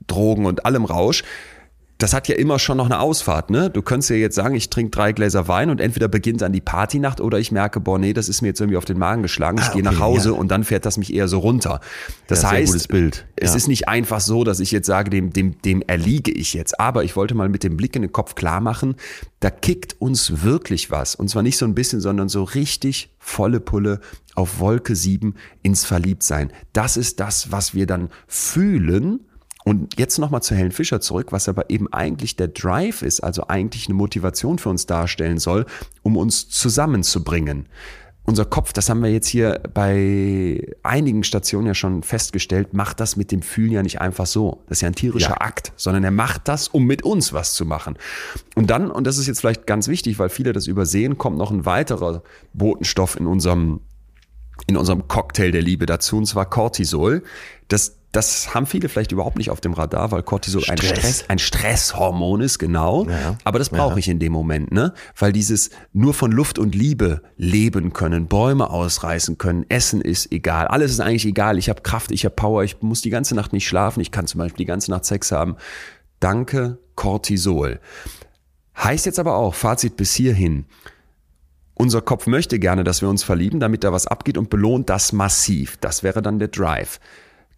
Drogen 0.08 0.46
und 0.46 0.66
allem 0.66 0.86
Rausch, 0.86 1.24
das 2.02 2.14
hat 2.14 2.28
ja 2.28 2.36
immer 2.36 2.58
schon 2.58 2.78
noch 2.78 2.86
eine 2.86 3.00
Ausfahrt, 3.00 3.52
ne? 3.52 3.70
Du 3.70 3.82
könntest 3.84 4.10
ja 4.10 4.16
jetzt 4.16 4.36
sagen, 4.36 4.56
ich 4.56 4.70
trinke 4.70 4.90
drei 4.90 5.12
Gläser 5.12 5.48
Wein 5.48 5.70
und 5.70 5.80
entweder 5.80 6.08
beginnt 6.08 6.42
dann 6.42 6.52
die 6.52 6.62
Partynacht 6.62 7.22
oder 7.22 7.38
ich 7.38 7.52
merke, 7.52 7.80
boah, 7.80 8.00
nee, 8.00 8.14
das 8.14 8.28
ist 8.28 8.42
mir 8.42 8.48
jetzt 8.48 8.60
irgendwie 8.60 8.78
auf 8.78 8.86
den 8.86 8.98
Magen 8.98 9.22
geschlagen, 9.22 9.60
ich 9.60 9.66
ah, 9.66 9.74
gehe 9.74 9.84
nach 9.84 10.00
Hause 10.00 10.30
ja. 10.30 10.36
und 10.36 10.50
dann 10.50 10.64
fährt 10.64 10.86
das 10.86 10.98
mich 10.98 11.14
eher 11.14 11.28
so 11.28 11.40
runter. 11.40 11.80
Das 12.28 12.42
ja, 12.42 12.52
heißt, 12.52 12.88
Bild. 12.88 13.28
Ja. 13.40 13.46
es 13.46 13.56
ist 13.56 13.68
nicht 13.68 13.88
einfach 13.88 14.20
so, 14.20 14.44
dass 14.44 14.60
ich 14.60 14.72
jetzt 14.72 14.88
sage, 14.88 15.12
dem, 15.12 15.32
dem, 15.32 15.62
dem 15.62 15.84
erliege 15.84 16.32
ich 16.32 16.54
jetzt. 16.54 16.80
Aber 16.80 17.04
ich 17.04 17.16
wollte 17.16 17.36
mal 17.36 17.50
mit 17.50 17.64
dem 17.64 17.78
Blick 17.78 17.96
in 17.96 18.02
den 18.02 18.12
Kopf 18.12 18.34
klar 18.34 18.62
machen, 18.62 18.96
da 19.40 19.52
kickt 19.52 19.96
uns 20.00 20.44
wirklich 20.44 20.90
was. 20.90 21.14
Und 21.14 21.30
zwar 21.30 21.44
nicht 21.44 21.58
so 21.58 21.66
ein 21.66 21.76
bisschen, 21.76 22.02
sondern 22.02 22.30
so 22.30 22.44
richtig 22.44 23.14
volle 23.20 23.60
Pulle 23.60 24.00
auf 24.34 24.60
Wolke 24.60 24.96
sieben 24.96 25.36
ins 25.62 25.86
Verliebtsein. 25.86 26.52
Das 26.74 26.98
ist 26.98 27.20
das, 27.20 27.52
was 27.52 27.76
wir 27.76 27.86
dann 27.86 28.10
fühlen 28.28 29.20
und 29.64 30.00
jetzt 30.00 30.18
nochmal 30.18 30.42
zu 30.42 30.56
Helen 30.56 30.72
Fischer 30.72 31.02
zurück, 31.02 31.28
was 31.32 31.48
aber 31.48 31.70
eben 31.70 31.92
eigentlich 31.94 32.36
der 32.36 32.48
Drive 32.48 33.02
ist, 33.02 33.22
also 33.22 33.48
eigentlich 33.48 33.88
eine 33.88 33.96
Motivation 33.96 34.58
für 34.58 34.70
uns 34.70 34.86
darstellen 34.86 35.38
soll, 35.38 35.66
um 36.02 36.18
uns 36.18 36.50
zusammenzubringen. 36.50 37.68
Unser 38.24 38.46
Kopf, 38.46 38.72
das 38.72 38.88
haben 38.88 39.02
wir 39.02 39.12
jetzt 39.12 39.28
hier 39.28 39.62
bei 39.74 40.76
einigen 40.84 41.24
Stationen 41.24 41.68
ja 41.68 41.74
schon 41.74 42.04
festgestellt, 42.04 42.74
macht 42.74 43.00
das 43.00 43.18
mit 43.18 43.32
dem 43.32 43.42
Fühlen 43.42 43.72
ja 43.72 43.82
nicht 43.82 44.00
einfach 44.00 44.28
so. 44.28 44.62
Das 44.68 44.78
ist 44.78 44.82
ja 44.82 44.88
ein 44.88 44.96
tierischer 44.96 45.32
ja. 45.32 45.42
Akt, 45.42 45.74
sondern 45.76 46.04
er 46.04 46.12
macht 46.12 46.48
das, 46.48 46.68
um 46.68 46.86
mit 46.86 47.04
uns 47.04 47.34
was 47.34 47.54
zu 47.54 47.66
machen. 47.66 47.98
Und 48.56 48.70
dann, 48.70 48.92
und 48.92 49.08
das 49.08 49.18
ist 49.18 49.26
jetzt 49.26 49.40
vielleicht 49.40 49.66
ganz 49.66 49.88
wichtig, 49.88 50.20
weil 50.20 50.30
viele 50.30 50.54
das 50.54 50.68
übersehen, 50.68 51.18
kommt 51.18 51.38
noch 51.38 51.50
ein 51.50 51.66
weiterer 51.66 52.22
Botenstoff 52.54 53.16
in 53.20 53.26
unserem 53.26 53.82
in 54.68 54.78
unserem 54.78 55.08
Cocktail 55.08 55.52
der 55.52 55.64
Liebe 55.64 55.88
dazu, 55.88 56.18
und 56.18 56.28
zwar 56.28 56.48
Cortisol. 56.48 57.24
Das 57.68 58.01
das 58.12 58.54
haben 58.54 58.66
viele 58.66 58.90
vielleicht 58.90 59.14
überhaupt 59.14 59.38
nicht 59.38 59.50
auf 59.50 59.62
dem 59.62 59.74
Radar, 59.74 60.12
weil 60.12 60.22
Cortisol 60.22 60.62
Stress. 60.62 60.80
ein 60.80 60.98
Stress, 60.98 61.26
ein 61.30 61.40
Stresshormon 61.40 62.42
ist, 62.42 62.60
genau. 62.60 63.06
Ja. 63.08 63.38
Aber 63.46 63.58
das 63.58 63.70
brauche 63.70 63.94
ja. 63.94 63.98
ich 63.98 64.10
in 64.10 64.20
dem 64.20 64.34
Moment, 64.34 64.72
ne? 64.72 64.94
Weil 65.18 65.32
dieses 65.32 65.70
nur 65.94 66.14
von 66.14 66.32
Luft 66.32 66.60
und 66.60 66.76
Liebe 66.76 67.22
leben 67.38 67.94
können, 67.94 68.28
Bäume 68.28 68.70
ausreißen 68.70 69.38
können, 69.38 69.66
Essen 69.70 70.02
ist 70.02 70.32
egal, 70.32 70.68
alles 70.68 70.92
ist 70.92 71.00
eigentlich 71.00 71.26
egal. 71.26 71.58
Ich 71.58 71.70
habe 71.70 71.82
Kraft, 71.82 72.12
ich 72.12 72.26
habe 72.26 72.36
Power, 72.36 72.64
ich 72.64 72.82
muss 72.82 73.02
die 73.02 73.10
ganze 73.10 73.34
Nacht 73.34 73.54
nicht 73.54 73.68
schlafen, 73.68 74.02
ich 74.02 74.12
kann 74.12 74.28
zum 74.28 74.40
Beispiel 74.40 74.66
die 74.66 74.66
ganze 74.66 74.92
Nacht 74.92 75.06
Sex 75.06 75.32
haben. 75.32 75.56
Danke, 76.20 76.80
Cortisol. 76.96 77.80
Heißt 78.78 79.06
jetzt 79.06 79.20
aber 79.20 79.36
auch, 79.36 79.56
Fazit 79.56 79.96
bis 79.96 80.14
hierhin. 80.14 80.66
Unser 81.76 82.02
Kopf 82.02 82.28
möchte 82.28 82.60
gerne, 82.60 82.84
dass 82.84 83.02
wir 83.02 83.10
uns 83.10 83.24
verlieben, 83.24 83.60
damit 83.60 83.84
da 83.84 83.94
was 83.94 84.06
abgeht 84.06 84.38
und 84.38 84.50
belohnt 84.50 84.90
das 84.90 85.14
massiv. 85.14 85.78
Das 85.78 86.04
wäre 86.04 86.22
dann 86.22 86.40
der 86.40 86.50
Drive. 86.50 87.00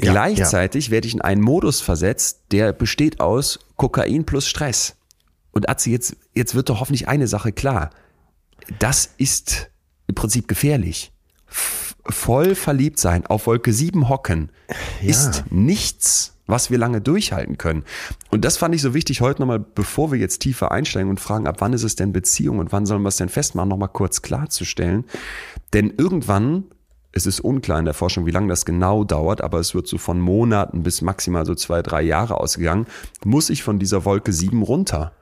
Ja, 0.02 0.12
Gleichzeitig 0.12 0.88
ja. 0.88 0.92
werde 0.92 1.08
ich 1.08 1.14
in 1.14 1.22
einen 1.22 1.42
Modus 1.42 1.82
versetzt, 1.82 2.42
der 2.52 2.74
besteht 2.74 3.20
aus 3.20 3.60
Kokain 3.78 4.26
plus 4.26 4.48
Stress. 4.48 4.96
Und 5.52 5.70
Atzi, 5.70 5.92
jetzt, 5.92 6.16
jetzt 6.34 6.56
wird 6.56 6.70
doch 6.70 6.80
hoffentlich 6.80 7.08
eine 7.08 7.28
Sache 7.28 7.52
klar. 7.52 7.92
Das 8.80 9.10
ist 9.18 9.70
im 10.08 10.16
Prinzip 10.16 10.48
gefährlich. 10.48 11.12
Voll 12.06 12.56
verliebt 12.56 13.00
sein, 13.00 13.26
auf 13.28 13.48
Wolke 13.48 13.72
7 13.72 14.10
hocken, 14.10 14.52
ja. 15.02 15.10
ist 15.10 15.46
nichts, 15.52 16.36
was 16.48 16.70
wir 16.70 16.78
lange 16.78 17.00
durchhalten 17.00 17.58
können. 17.58 17.84
Und 18.30 18.44
das 18.44 18.58
fand 18.58 18.76
ich 18.76 18.82
so 18.82 18.94
wichtig 18.94 19.22
heute 19.22 19.42
nochmal, 19.42 19.60
bevor 19.60 20.12
wir 20.12 20.20
jetzt 20.20 20.40
tiefer 20.40 20.72
einsteigen 20.72 21.10
und 21.10 21.22
fragen, 21.22 21.48
ab 21.48 21.58
wann 21.60 21.72
ist 21.72 21.84
es 21.84 21.96
denn 21.96 22.12
Beziehung 22.12 22.60
und 22.60 22.74
wann 22.74 22.86
sollen 22.86 23.04
wir 23.04 23.10
es 23.10 23.18
denn 23.18 23.30
festmachen, 23.30 23.70
nochmal 23.70 23.90
kurz 23.90 24.22
klarzustellen. 24.22 25.06
Denn 25.72 25.94
irgendwann 25.98 26.66
es 27.14 27.28
ist 27.28 27.40
unklar 27.40 27.80
in 27.80 27.86
der 27.86 27.94
Forschung, 27.94 28.26
wie 28.26 28.32
lange 28.32 28.50
das 28.50 28.66
genau 28.66 29.04
dauert, 29.04 29.42
aber 29.42 29.60
es 29.60 29.76
wird 29.76 29.88
so 29.88 29.98
von 29.98 30.20
Monaten 30.20 30.84
bis 30.84 31.02
maximal 31.02 31.46
so 31.46 31.56
zwei, 31.56 31.82
drei 31.82 32.02
Jahre 32.02 32.40
ausgegangen, 32.40 32.88
muss 33.24 33.50
ich 33.50 33.64
von 33.64 33.80
dieser 33.80 34.04
Wolke 34.04 34.34
sieben 34.34 34.64
runter. 34.64 35.14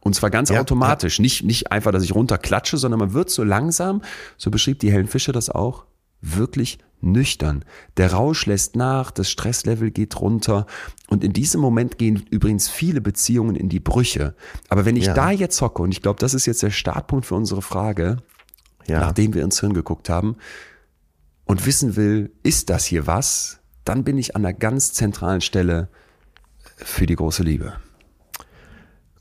Und 0.00 0.14
zwar 0.14 0.30
ganz 0.30 0.50
ja, 0.50 0.60
automatisch. 0.60 1.18
Ja. 1.18 1.22
Nicht, 1.22 1.44
nicht 1.44 1.72
einfach, 1.72 1.92
dass 1.92 2.02
ich 2.02 2.14
runterklatsche, 2.14 2.76
sondern 2.76 3.00
man 3.00 3.12
wird 3.12 3.30
so 3.30 3.44
langsam, 3.44 4.02
so 4.36 4.50
beschrieb 4.50 4.80
die 4.80 4.90
Helen 4.90 5.06
Fischer 5.06 5.32
das 5.32 5.48
auch, 5.48 5.84
wirklich 6.20 6.78
nüchtern. 7.00 7.64
Der 7.96 8.12
Rausch 8.12 8.46
lässt 8.46 8.74
nach, 8.74 9.10
das 9.10 9.30
Stresslevel 9.30 9.90
geht 9.90 10.20
runter. 10.20 10.66
Und 11.08 11.22
in 11.22 11.32
diesem 11.32 11.60
Moment 11.60 11.98
gehen 11.98 12.24
übrigens 12.30 12.68
viele 12.68 13.00
Beziehungen 13.00 13.54
in 13.54 13.68
die 13.68 13.80
Brüche. 13.80 14.34
Aber 14.68 14.84
wenn 14.84 14.96
ich 14.96 15.06
ja. 15.06 15.14
da 15.14 15.30
jetzt 15.30 15.60
hocke, 15.60 15.82
und 15.82 15.92
ich 15.92 16.02
glaube, 16.02 16.18
das 16.18 16.34
ist 16.34 16.46
jetzt 16.46 16.62
der 16.62 16.70
Startpunkt 16.70 17.26
für 17.26 17.34
unsere 17.34 17.62
Frage, 17.62 18.18
nachdem 18.88 19.34
wir 19.34 19.42
ins 19.42 19.60
Hirn 19.60 19.74
geguckt 19.74 20.08
haben, 20.08 20.36
und 21.46 21.64
wissen 21.64 21.96
will, 21.96 22.32
ist 22.42 22.68
das 22.68 22.84
hier 22.84 23.06
was, 23.06 23.60
dann 23.84 24.04
bin 24.04 24.18
ich 24.18 24.36
an 24.36 24.44
einer 24.44 24.52
ganz 24.52 24.92
zentralen 24.92 25.40
Stelle 25.40 25.88
für 26.76 27.06
die 27.06 27.16
große 27.16 27.42
Liebe. 27.42 27.74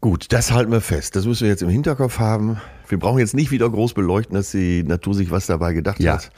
Gut, 0.02 0.32
das 0.34 0.52
halten 0.52 0.72
wir 0.72 0.82
fest. 0.82 1.16
Das 1.16 1.26
müssen 1.26 1.44
wir 1.44 1.50
jetzt 1.50 1.64
im 1.64 1.70
Hinterkopf 1.70 2.20
haben. 2.20 2.60
Wir 2.88 3.00
brauchen 3.00 3.20
jetzt 3.20 3.34
nicht 3.34 3.52
wieder 3.52 3.70
groß 3.70 3.94
beleuchten, 3.94 4.36
dass 4.36 4.52
die 4.52 4.84
Natur 4.84 5.16
sich 5.16 5.32
was 5.32 5.46
dabei 5.46 5.74
gedacht 5.74 6.00
ja. 6.00 6.14
hat. 6.14 6.32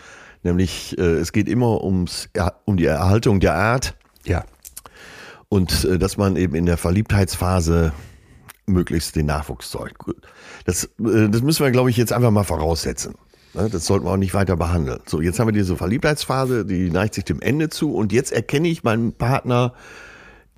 Nämlich, 0.43 0.97
äh, 0.97 1.01
es 1.01 1.31
geht 1.31 1.49
immer 1.49 1.83
ums, 1.83 2.29
um 2.65 2.77
die 2.77 2.85
Erhaltung 2.85 3.39
der 3.39 3.55
Art. 3.55 3.97
Ja. 4.23 4.45
Und 5.49 5.85
äh, 5.85 5.97
dass 5.97 6.17
man 6.17 6.35
eben 6.35 6.55
in 6.55 6.65
der 6.65 6.77
Verliebtheitsphase 6.77 7.93
möglichst 8.67 9.15
den 9.15 9.25
Nachwuchs 9.25 9.69
zeugt. 9.69 9.97
Das, 10.65 10.85
äh, 10.99 11.29
das 11.29 11.41
müssen 11.41 11.63
wir, 11.63 11.71
glaube 11.71 11.89
ich, 11.89 11.97
jetzt 11.97 12.13
einfach 12.13 12.31
mal 12.31 12.43
voraussetzen. 12.43 13.15
Ne, 13.57 13.69
das 13.69 13.85
sollten 13.87 14.05
wir 14.05 14.11
auch 14.11 14.17
nicht 14.17 14.35
weiter 14.35 14.55
behandeln. 14.55 14.99
So, 15.07 15.19
jetzt 15.19 15.39
haben 15.39 15.47
wir 15.47 15.51
diese 15.51 15.75
Verliebtheitsphase, 15.75 16.63
die 16.63 16.91
neigt 16.91 17.15
sich 17.15 17.25
dem 17.25 17.41
Ende 17.41 17.69
zu 17.69 17.93
und 17.93 18.13
jetzt 18.13 18.31
erkenne 18.31 18.67
ich 18.67 18.83
meinen 18.83 19.13
Partner 19.13 19.73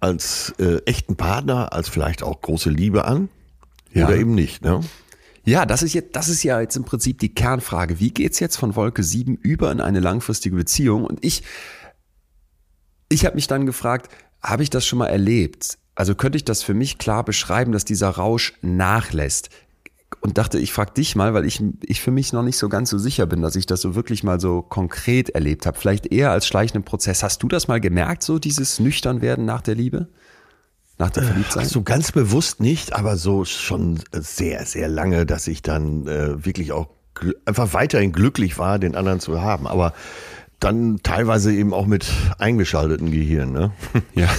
als 0.02 0.54
äh, 0.60 0.82
echten 0.86 1.16
Partner, 1.16 1.72
als 1.72 1.88
vielleicht 1.88 2.24
auch 2.24 2.42
große 2.42 2.70
Liebe 2.70 3.06
an 3.06 3.30
ja. 3.94 4.06
oder 4.06 4.18
eben 4.18 4.36
nicht. 4.36 4.64
Ne? 4.64 4.82
Ja, 5.46 5.66
das 5.66 5.82
ist 5.82 5.94
jetzt, 5.94 6.16
das 6.16 6.28
ist 6.28 6.44
ja 6.44 6.60
jetzt 6.60 6.76
im 6.76 6.84
Prinzip 6.84 7.20
die 7.20 7.34
Kernfrage. 7.34 8.00
Wie 8.00 8.12
geht's 8.12 8.40
jetzt 8.40 8.58
von 8.58 8.76
Wolke 8.76 9.02
7 9.04 9.36
über 9.36 9.72
in 9.72 9.80
eine 9.80 10.02
langfristige 10.02 10.56
Beziehung? 10.56 11.06
Und 11.06 11.24
ich, 11.24 11.44
ich 13.08 13.26
habe 13.26 13.36
mich 13.36 13.48
dann 13.48 13.66
gefragt, 13.66 14.12
habe 14.42 14.64
ich 14.64 14.70
das 14.70 14.86
schon 14.86 15.00
mal 15.00 15.08
erlebt? 15.08 15.78
Also 15.96 16.16
könnte 16.16 16.38
ich 16.38 16.46
das 16.46 16.64
für 16.64 16.74
mich 16.74 16.98
klar 16.98 17.24
beschreiben, 17.24 17.72
dass 17.72 17.86
dieser 17.86 18.10
Rausch 18.10 18.54
nachlässt? 18.62 19.50
Und 20.22 20.38
dachte, 20.38 20.60
ich 20.60 20.74
frage 20.74 20.94
dich 20.94 21.16
mal, 21.16 21.34
weil 21.34 21.46
ich, 21.46 21.64
ich 21.84 22.02
für 22.02 22.12
mich 22.12 22.34
noch 22.34 22.44
nicht 22.44 22.58
so 22.58 22.68
ganz 22.68 22.90
so 22.90 22.98
sicher 22.98 23.26
bin, 23.26 23.42
dass 23.42 23.56
ich 23.56 23.66
das 23.66 23.82
so 23.82 23.96
wirklich 23.96 24.24
mal 24.24 24.40
so 24.40 24.62
konkret 24.62 25.30
erlebt 25.30 25.66
habe. 25.66 25.78
Vielleicht 25.78 26.08
eher 26.12 26.32
als 26.32 26.48
schleichenden 26.48 26.84
Prozess. 26.84 27.24
Hast 27.24 27.44
du 27.44 27.48
das 27.48 27.68
mal 27.68 27.80
gemerkt, 27.80 28.24
so 28.24 28.40
dieses 28.40 28.80
Nüchternwerden 28.80 29.46
nach 29.46 29.62
der 29.62 29.76
Liebe? 29.76 30.08
Nach 30.98 31.10
der 31.10 31.24
Verliebtsein? 31.24 31.66
So 31.66 31.84
ganz 31.84 32.12
bewusst 32.12 32.60
nicht, 32.60 32.94
aber 32.94 33.16
so 33.16 33.46
schon 33.46 34.00
sehr, 34.12 34.66
sehr 34.66 34.90
lange, 34.90 35.26
dass 35.26 35.48
ich 35.48 35.62
dann 35.62 36.06
äh, 36.08 36.46
wirklich 36.46 36.74
auch 36.74 36.90
einfach 37.46 37.74
weiterhin 37.74 38.12
glücklich 38.12 38.58
war, 38.58 38.80
den 38.80 38.96
anderen 38.96 39.20
zu 39.20 39.42
haben. 39.42 39.68
Aber 39.68 39.94
dann 40.60 41.00
teilweise 41.04 41.54
eben 41.54 41.74
auch 41.74 41.86
mit 41.86 42.06
eingeschalteten 42.38 43.12
Gehirn, 43.12 43.52
ne? 43.52 43.72
Ja. 44.14 44.30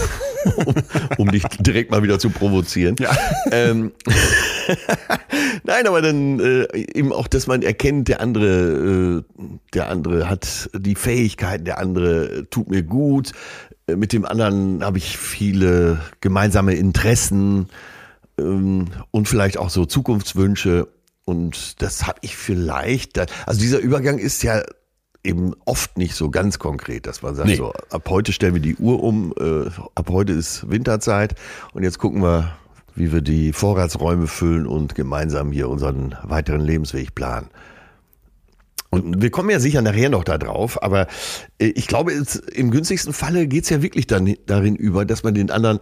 um, 0.64 0.74
um 1.18 1.30
dich 1.30 1.44
direkt 1.60 1.90
mal 1.90 2.02
wieder 2.02 2.18
zu 2.18 2.30
provozieren. 2.30 2.96
Ja. 2.98 3.16
Ähm, 3.50 3.92
Nein, 5.64 5.86
aber 5.86 6.02
dann 6.02 6.40
äh, 6.40 6.66
eben 6.94 7.12
auch, 7.12 7.26
dass 7.26 7.46
man 7.46 7.62
erkennt, 7.62 8.08
der 8.08 8.20
andere, 8.20 9.22
äh, 9.40 9.42
der 9.74 9.88
andere 9.88 10.28
hat 10.28 10.70
die 10.74 10.94
Fähigkeiten, 10.94 11.64
der 11.64 11.78
andere 11.78 12.48
tut 12.50 12.70
mir 12.70 12.82
gut. 12.82 13.32
Äh, 13.86 13.96
mit 13.96 14.12
dem 14.12 14.24
anderen 14.24 14.84
habe 14.84 14.98
ich 14.98 15.16
viele 15.16 16.00
gemeinsame 16.20 16.74
Interessen 16.74 17.68
ähm, 18.38 18.88
und 19.10 19.28
vielleicht 19.28 19.58
auch 19.58 19.70
so 19.70 19.86
Zukunftswünsche. 19.86 20.88
Und 21.24 21.80
das 21.82 22.06
habe 22.06 22.18
ich 22.22 22.36
vielleicht, 22.36 23.18
also 23.46 23.60
dieser 23.60 23.78
Übergang 23.78 24.18
ist 24.18 24.42
ja 24.42 24.62
eben 25.24 25.54
oft 25.64 25.98
nicht 25.98 26.14
so 26.14 26.30
ganz 26.30 26.58
konkret, 26.58 27.06
dass 27.06 27.22
man 27.22 27.34
sagt, 27.34 27.48
nee. 27.48 27.56
so 27.56 27.72
ab 27.90 28.08
heute 28.08 28.32
stellen 28.32 28.54
wir 28.54 28.62
die 28.62 28.76
Uhr 28.76 29.02
um, 29.02 29.34
äh, 29.38 29.68
ab 29.94 30.08
heute 30.10 30.32
ist 30.32 30.70
Winterzeit 30.70 31.34
und 31.72 31.82
jetzt 31.82 31.98
gucken 31.98 32.22
wir, 32.22 32.52
wie 32.94 33.12
wir 33.12 33.20
die 33.20 33.52
Vorratsräume 33.52 34.26
füllen 34.26 34.66
und 34.66 34.94
gemeinsam 34.94 35.52
hier 35.52 35.68
unseren 35.68 36.16
weiteren 36.22 36.60
Lebensweg 36.60 37.14
planen. 37.14 37.48
Und 38.90 39.22
wir 39.22 39.30
kommen 39.30 39.50
ja 39.50 39.60
sicher 39.60 39.82
nachher 39.82 40.08
noch 40.10 40.24
da 40.24 40.36
drauf, 40.36 40.82
aber 40.82 41.06
äh, 41.58 41.66
ich 41.66 41.86
glaube, 41.86 42.12
im 42.52 42.70
günstigsten 42.70 43.12
Falle 43.12 43.46
geht's 43.46 43.70
ja 43.70 43.82
wirklich 43.82 44.06
dann 44.06 44.34
darin 44.46 44.74
über, 44.74 45.04
dass 45.04 45.22
man 45.22 45.34
den 45.34 45.50
anderen 45.50 45.78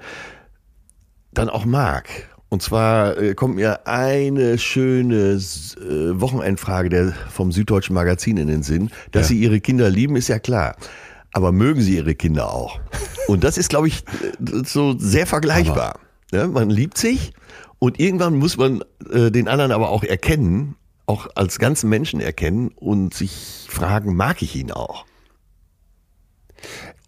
dann 1.33 1.49
auch 1.49 1.65
mag. 1.65 2.09
Und 2.49 2.63
zwar 2.63 3.19
äh, 3.19 3.35
kommt 3.35 3.57
mir 3.57 3.87
eine 3.87 4.59
schöne 4.59 5.35
äh, 5.35 6.21
Wochenendfrage 6.21 6.89
der, 6.89 7.13
vom 7.31 7.53
Süddeutschen 7.53 7.95
Magazin 7.95 8.37
in 8.37 8.49
den 8.49 8.63
Sinn. 8.63 8.91
Dass 9.13 9.29
ja. 9.29 9.29
sie 9.29 9.41
ihre 9.41 9.61
Kinder 9.61 9.91
lieben, 9.91 10.17
ist 10.17 10.29
ja 10.29 10.39
klar. 10.39 10.77
Aber 11.33 11.53
mögen 11.53 11.83
sie 11.83 11.97
ihre 11.97 12.15
Kinder 12.15 12.53
auch? 12.53 12.81
Und 13.27 13.45
das 13.45 13.59
ist, 13.59 13.69
glaube 13.69 13.89
ich, 13.89 14.05
so 14.65 14.97
sehr 14.99 15.27
vergleichbar. 15.27 16.01
Ja, 16.33 16.47
man 16.47 16.71
liebt 16.71 16.97
sich 16.97 17.33
und 17.79 18.01
irgendwann 18.01 18.37
muss 18.37 18.57
man 18.57 18.83
äh, 19.11 19.31
den 19.31 19.49
anderen 19.49 19.73
aber 19.73 19.91
auch 19.91 20.05
erkennen 20.05 20.75
auch 21.09 21.27
als 21.35 21.59
ganzen 21.59 21.89
Menschen 21.89 22.21
erkennen 22.21 22.69
und 22.69 23.15
sich 23.15 23.67
fragen, 23.69 24.15
mag 24.15 24.43
ich 24.43 24.55
ihn 24.55 24.71
auch? 24.71 25.07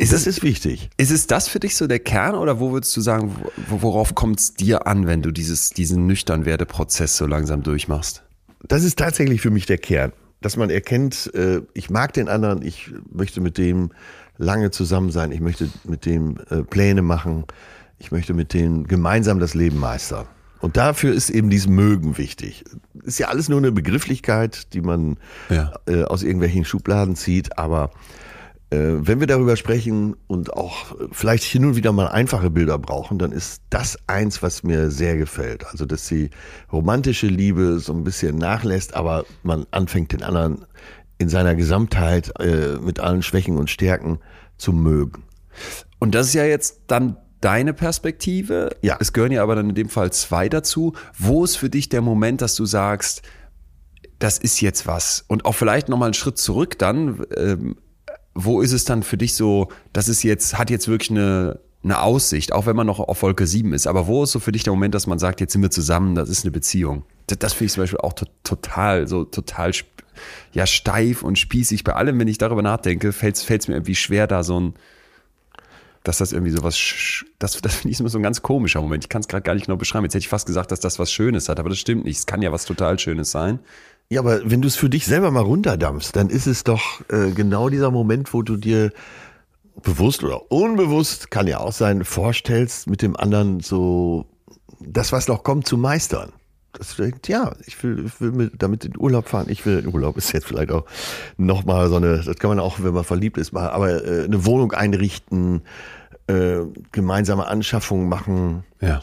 Ist 0.00 0.12
das 0.12 0.22
es, 0.22 0.38
ist 0.38 0.42
wichtig. 0.42 0.90
Ist 0.96 1.10
es 1.10 1.26
das 1.26 1.48
für 1.48 1.60
dich 1.60 1.76
so 1.76 1.86
der 1.86 1.98
Kern 1.98 2.34
oder 2.34 2.58
wo 2.58 2.72
würdest 2.72 2.96
du 2.96 3.00
sagen, 3.00 3.36
worauf 3.68 4.14
kommt 4.14 4.40
es 4.40 4.54
dir 4.54 4.86
an, 4.86 5.06
wenn 5.06 5.20
du 5.20 5.30
dieses, 5.30 5.70
diesen 5.70 6.06
nüchtern 6.06 6.46
Werdeprozess 6.46 7.16
so 7.16 7.26
langsam 7.26 7.62
durchmachst? 7.62 8.22
Das 8.62 8.82
ist 8.82 8.98
tatsächlich 8.98 9.40
für 9.40 9.50
mich 9.50 9.66
der 9.66 9.78
Kern, 9.78 10.12
dass 10.40 10.56
man 10.56 10.70
erkennt, 10.70 11.32
äh, 11.34 11.60
ich 11.74 11.90
mag 11.90 12.14
den 12.14 12.28
anderen, 12.28 12.62
ich 12.62 12.90
möchte 13.12 13.40
mit 13.40 13.58
dem 13.58 13.90
lange 14.38 14.70
zusammen 14.70 15.10
sein, 15.10 15.32
ich 15.32 15.40
möchte 15.40 15.68
mit 15.84 16.06
dem 16.06 16.38
äh, 16.48 16.62
Pläne 16.62 17.02
machen, 17.02 17.44
ich 17.98 18.10
möchte 18.10 18.32
mit 18.32 18.54
dem 18.54 18.86
gemeinsam 18.86 19.38
das 19.38 19.54
Leben 19.54 19.78
meistern. 19.78 20.26
Und 20.60 20.76
dafür 20.76 21.14
ist 21.14 21.30
eben 21.30 21.50
dieses 21.50 21.68
Mögen 21.68 22.18
wichtig. 22.18 22.64
Ist 23.02 23.18
ja 23.18 23.28
alles 23.28 23.48
nur 23.48 23.58
eine 23.58 23.72
Begrifflichkeit, 23.72 24.72
die 24.74 24.80
man 24.80 25.18
ja. 25.48 25.72
äh, 25.86 26.04
aus 26.04 26.22
irgendwelchen 26.22 26.64
Schubladen 26.64 27.16
zieht, 27.16 27.58
aber 27.58 27.90
wenn 28.72 29.18
wir 29.18 29.26
darüber 29.26 29.56
sprechen 29.56 30.16
und 30.28 30.52
auch 30.52 30.94
vielleicht 31.10 31.42
hin 31.42 31.64
und 31.64 31.76
wieder 31.76 31.90
mal 31.90 32.06
einfache 32.06 32.50
Bilder 32.50 32.78
brauchen, 32.78 33.18
dann 33.18 33.32
ist 33.32 33.62
das 33.68 33.98
eins, 34.06 34.42
was 34.42 34.62
mir 34.62 34.90
sehr 34.92 35.16
gefällt. 35.16 35.66
Also, 35.66 35.86
dass 35.86 36.06
die 36.06 36.30
romantische 36.72 37.26
Liebe 37.26 37.80
so 37.80 37.92
ein 37.92 38.04
bisschen 38.04 38.38
nachlässt, 38.38 38.94
aber 38.94 39.24
man 39.42 39.66
anfängt 39.72 40.12
den 40.12 40.22
anderen 40.22 40.66
in 41.18 41.28
seiner 41.28 41.56
Gesamtheit 41.56 42.32
äh, 42.38 42.78
mit 42.80 43.00
allen 43.00 43.22
Schwächen 43.22 43.56
und 43.56 43.70
Stärken 43.70 44.20
zu 44.56 44.72
mögen. 44.72 45.24
Und 45.98 46.14
das 46.14 46.28
ist 46.28 46.34
ja 46.34 46.44
jetzt 46.44 46.82
dann 46.86 47.16
deine 47.40 47.74
Perspektive. 47.74 48.70
Ja. 48.82 48.96
Es 49.00 49.12
gehören 49.12 49.32
ja 49.32 49.42
aber 49.42 49.56
dann 49.56 49.70
in 49.70 49.74
dem 49.74 49.88
Fall 49.88 50.12
zwei 50.12 50.48
dazu. 50.48 50.94
Wo 51.18 51.44
ist 51.44 51.56
für 51.56 51.70
dich 51.70 51.88
der 51.88 52.02
Moment, 52.02 52.40
dass 52.40 52.54
du 52.54 52.66
sagst, 52.66 53.22
das 54.18 54.38
ist 54.38 54.60
jetzt 54.60 54.86
was? 54.86 55.24
Und 55.26 55.44
auch 55.44 55.54
vielleicht 55.54 55.88
nochmal 55.88 56.06
einen 56.06 56.14
Schritt 56.14 56.38
zurück 56.38 56.78
dann. 56.78 57.24
Ähm, 57.36 57.76
wo 58.34 58.60
ist 58.60 58.72
es 58.72 58.84
dann 58.84 59.02
für 59.02 59.16
dich 59.16 59.34
so, 59.34 59.68
das 59.92 60.08
ist 60.08 60.22
jetzt, 60.22 60.58
hat 60.58 60.70
jetzt 60.70 60.88
wirklich 60.88 61.10
eine, 61.10 61.60
eine 61.82 62.00
Aussicht, 62.00 62.52
auch 62.52 62.66
wenn 62.66 62.76
man 62.76 62.86
noch 62.86 63.00
auf 63.00 63.22
Wolke 63.22 63.46
7 63.46 63.72
ist. 63.72 63.86
Aber 63.86 64.06
wo 64.06 64.24
ist 64.24 64.32
so 64.32 64.40
für 64.40 64.52
dich 64.52 64.62
der 64.62 64.72
Moment, 64.72 64.94
dass 64.94 65.06
man 65.06 65.18
sagt, 65.18 65.40
jetzt 65.40 65.52
sind 65.52 65.62
wir 65.62 65.70
zusammen, 65.70 66.14
das 66.14 66.28
ist 66.28 66.44
eine 66.44 66.50
Beziehung? 66.50 67.04
Das, 67.26 67.38
das 67.38 67.52
finde 67.52 67.66
ich 67.66 67.72
zum 67.72 67.82
Beispiel 67.82 68.00
auch 68.00 68.12
to 68.12 68.26
total, 68.44 69.08
so 69.08 69.24
total 69.24 69.72
ja, 70.52 70.66
steif 70.66 71.22
und 71.22 71.38
spießig. 71.38 71.84
Bei 71.84 71.94
allem, 71.94 72.18
wenn 72.18 72.28
ich 72.28 72.38
darüber 72.38 72.62
nachdenke, 72.62 73.12
fällt 73.12 73.36
es 73.36 73.68
mir 73.68 73.74
irgendwie 73.74 73.94
schwer, 73.94 74.26
da 74.26 74.42
so 74.42 74.60
ein, 74.60 74.74
dass 76.02 76.18
das 76.18 76.32
irgendwie 76.32 76.52
so 76.52 76.62
was, 76.62 77.24
das, 77.38 77.60
das 77.60 77.74
finde 77.74 77.92
ich 77.92 78.00
immer 78.00 78.08
so 78.08 78.18
ein 78.18 78.22
ganz 78.22 78.42
komischer 78.42 78.80
Moment. 78.80 79.04
Ich 79.04 79.08
kann 79.08 79.20
es 79.20 79.28
gerade 79.28 79.42
gar 79.42 79.54
nicht 79.54 79.66
genau 79.66 79.76
beschreiben. 79.76 80.04
Jetzt 80.04 80.14
hätte 80.14 80.24
ich 80.24 80.28
fast 80.28 80.46
gesagt, 80.46 80.72
dass 80.72 80.80
das 80.80 80.98
was 80.98 81.12
Schönes 81.12 81.48
hat, 81.48 81.60
aber 81.60 81.68
das 81.68 81.78
stimmt 81.78 82.04
nicht. 82.04 82.18
Es 82.18 82.26
kann 82.26 82.42
ja 82.42 82.52
was 82.52 82.64
total 82.64 82.98
Schönes 82.98 83.30
sein. 83.30 83.60
Ja, 84.12 84.20
aber 84.20 84.40
wenn 84.44 84.60
du 84.60 84.66
es 84.66 84.74
für 84.74 84.90
dich 84.90 85.06
selber 85.06 85.30
mal 85.30 85.42
runterdampfst, 85.42 86.10
dann 86.14 86.30
ist 86.30 86.48
es 86.48 86.64
doch 86.64 87.00
äh, 87.10 87.30
genau 87.30 87.68
dieser 87.68 87.92
Moment, 87.92 88.34
wo 88.34 88.42
du 88.42 88.56
dir 88.56 88.92
bewusst 89.82 90.24
oder 90.24 90.50
unbewusst, 90.50 91.30
kann 91.30 91.46
ja 91.46 91.58
auch 91.58 91.72
sein, 91.72 92.04
vorstellst, 92.04 92.90
mit 92.90 93.02
dem 93.02 93.16
anderen 93.16 93.60
so 93.60 94.26
das, 94.80 95.12
was 95.12 95.28
noch 95.28 95.44
kommt, 95.44 95.68
zu 95.68 95.76
meistern. 95.76 96.32
Das 96.72 96.96
denkt, 96.96 97.28
ja, 97.28 97.52
ich 97.66 97.80
will, 97.84 98.04
ich 98.06 98.20
will 98.20 98.32
mit, 98.32 98.60
damit 98.60 98.84
in 98.84 98.98
Urlaub 98.98 99.28
fahren. 99.28 99.46
Ich 99.48 99.64
will, 99.64 99.86
Urlaub 99.86 100.16
ist 100.16 100.32
jetzt 100.32 100.46
vielleicht 100.46 100.72
auch 100.72 100.86
nochmal 101.36 101.88
so 101.88 101.96
eine, 101.96 102.18
das 102.18 102.36
kann 102.36 102.50
man 102.50 102.58
auch, 102.58 102.82
wenn 102.82 102.94
man 102.94 103.04
verliebt 103.04 103.38
ist, 103.38 103.52
mal, 103.52 103.70
aber 103.70 104.04
äh, 104.04 104.24
eine 104.24 104.44
Wohnung 104.44 104.72
einrichten, 104.72 105.62
äh, 106.26 106.62
gemeinsame 106.90 107.46
Anschaffungen 107.46 108.08
machen. 108.08 108.64
Ja. 108.80 109.02